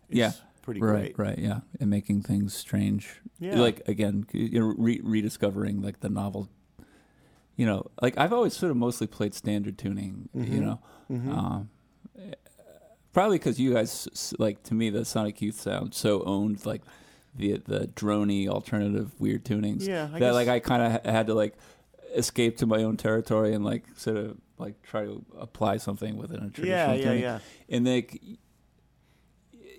is 0.10 0.18
yeah 0.18 0.32
pretty 0.62 0.82
right 0.82 1.14
great. 1.14 1.28
right 1.28 1.40
yeah 1.40 1.60
and 1.80 1.90
making 1.90 2.22
things 2.24 2.54
strange 2.54 3.22
Yeah. 3.40 3.56
like 3.60 3.88
again 3.88 4.26
you 4.34 4.60
know 4.60 4.74
re- 4.78 5.02
rediscovering 5.04 5.82
like 5.82 6.00
the 6.00 6.10
novel 6.10 6.50
you 7.56 7.66
know 7.68 7.86
like 8.02 8.18
i've 8.18 8.34
always 8.34 8.56
sort 8.56 8.72
of 8.72 8.78
mostly 8.78 9.06
played 9.08 9.34
standard 9.36 9.78
tuning 9.78 10.28
Mm-hmm. 10.36 10.54
you 10.54 10.62
know 10.62 10.80
um, 11.10 11.70
eh, 12.20 12.34
probably 13.14 13.38
because 13.38 13.60
you 13.60 13.74
guys 13.74 14.34
like 14.40 14.64
to 14.64 14.74
me 14.74 14.90
the 14.90 15.06
sonic 15.06 15.40
youth 15.42 15.60
sound 15.62 15.94
so 15.94 16.24
owned 16.24 16.66
like 16.66 16.82
the 17.36 17.58
the 17.66 17.88
drony 17.96 18.48
alternative 18.48 19.12
weird 19.20 19.46
tunings 19.46 19.88
Yeah, 19.88 20.10
I 20.14 20.20
that 20.20 20.34
like 20.34 20.48
i 20.48 20.60
kind 20.60 20.82
of 20.82 21.06
had 21.06 21.28
to 21.28 21.34
like 21.36 21.54
escape 22.16 22.58
to 22.58 22.66
my 22.66 22.84
own 22.84 22.98
territory 22.98 23.54
and 23.54 23.64
like 23.66 23.84
sort 23.96 24.18
of 24.18 24.38
like 24.58 24.82
try 24.84 25.04
to 25.06 25.24
apply 25.38 25.78
something 25.78 26.18
within 26.18 26.38
a 26.44 26.50
traditional 26.50 26.70
Yeah, 26.70 26.94
yeah, 26.94 27.04
tuning 27.04 27.22
yeah. 27.22 27.40
and 27.70 27.86
they 27.86 28.08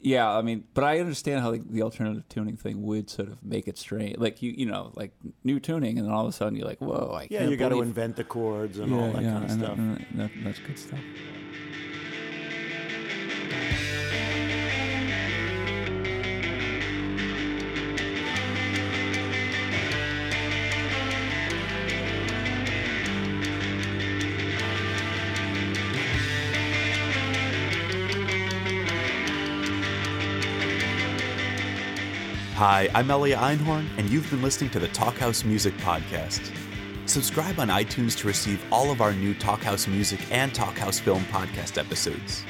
yeah 0.03 0.29
i 0.31 0.43
mean 0.43 0.65
but 0.75 0.85
i 0.85 1.01
understand 1.01 1.41
how 1.41 1.51
like, 1.51 1.67
the 1.71 1.83
alternative 1.83 2.29
tuning 2.29 2.57
thing 2.57 2.83
would 2.83 3.09
sort 3.09 3.29
of 3.29 3.43
make 3.43 3.67
it 3.67 3.79
strange 3.79 4.17
like 4.19 4.43
you 4.43 4.53
you 4.53 4.67
know 4.67 4.93
like 4.95 5.13
new 5.45 5.59
tuning 5.59 5.99
and 5.99 6.07
then 6.07 6.13
all 6.15 6.25
of 6.27 6.29
a 6.29 6.33
sudden 6.33 6.55
you're 6.55 6.69
like 6.69 6.81
whoa 6.81 7.13
i 7.21 7.27
Yeah, 7.31 7.45
you 7.49 7.57
got 7.57 7.71
to 7.71 7.81
invent 7.81 8.17
the 8.17 8.25
chords 8.25 8.79
and 8.79 8.93
all 8.95 9.11
that 9.13 9.23
kind 9.23 9.45
of 9.45 9.51
and 9.51 9.61
stuff. 9.61 9.79
and 9.79 10.07
that, 10.17 10.31
that's 10.45 10.59
good 10.61 10.79
stuff 10.79 11.01
Hi, 32.69 32.91
I'm 32.95 33.13
Elia 33.13 33.37
Einhorn, 33.37 33.87
and 33.97 34.11
you've 34.11 34.29
been 34.29 34.43
listening 34.43 34.71
to 34.71 34.81
the 34.81 34.89
Talkhouse 34.89 35.45
Music 35.45 35.73
Podcast. 35.77 36.53
Subscribe 37.09 37.61
on 37.61 37.69
iTunes 37.69 38.19
to 38.19 38.27
receive 38.27 38.61
all 38.73 38.91
of 38.91 39.01
our 39.01 39.13
new 39.13 39.37
Talkhouse 39.37 39.87
Music 39.87 40.19
and 40.33 40.53
Talkhouse 40.53 40.99
Film 40.99 41.23
podcast 41.27 41.79
episodes. 41.79 42.43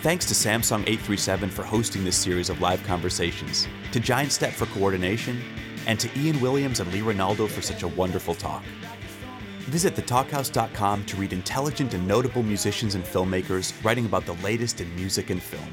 Thanks 0.00 0.26
to 0.26 0.34
Samsung 0.34 0.80
837 0.80 1.48
for 1.48 1.62
hosting 1.62 2.02
this 2.02 2.16
series 2.16 2.50
of 2.50 2.60
live 2.60 2.82
conversations, 2.82 3.68
to 3.92 4.00
Giant 4.00 4.32
Step 4.32 4.52
for 4.52 4.66
coordination, 4.66 5.40
and 5.86 6.00
to 6.00 6.10
Ian 6.18 6.40
Williams 6.40 6.80
and 6.80 6.92
Lee 6.92 7.02
Ranaldo 7.02 7.48
for 7.48 7.62
such 7.62 7.84
a 7.84 7.88
wonderful 7.88 8.34
talk. 8.34 8.64
Visit 9.70 9.94
thetalkhouse.com 9.94 11.04
to 11.04 11.16
read 11.16 11.32
intelligent 11.32 11.94
and 11.94 12.04
notable 12.04 12.42
musicians 12.42 12.96
and 12.96 13.04
filmmakers 13.04 13.72
writing 13.84 14.06
about 14.06 14.26
the 14.26 14.34
latest 14.42 14.80
in 14.80 14.92
music 14.96 15.30
and 15.30 15.40
film. 15.40 15.70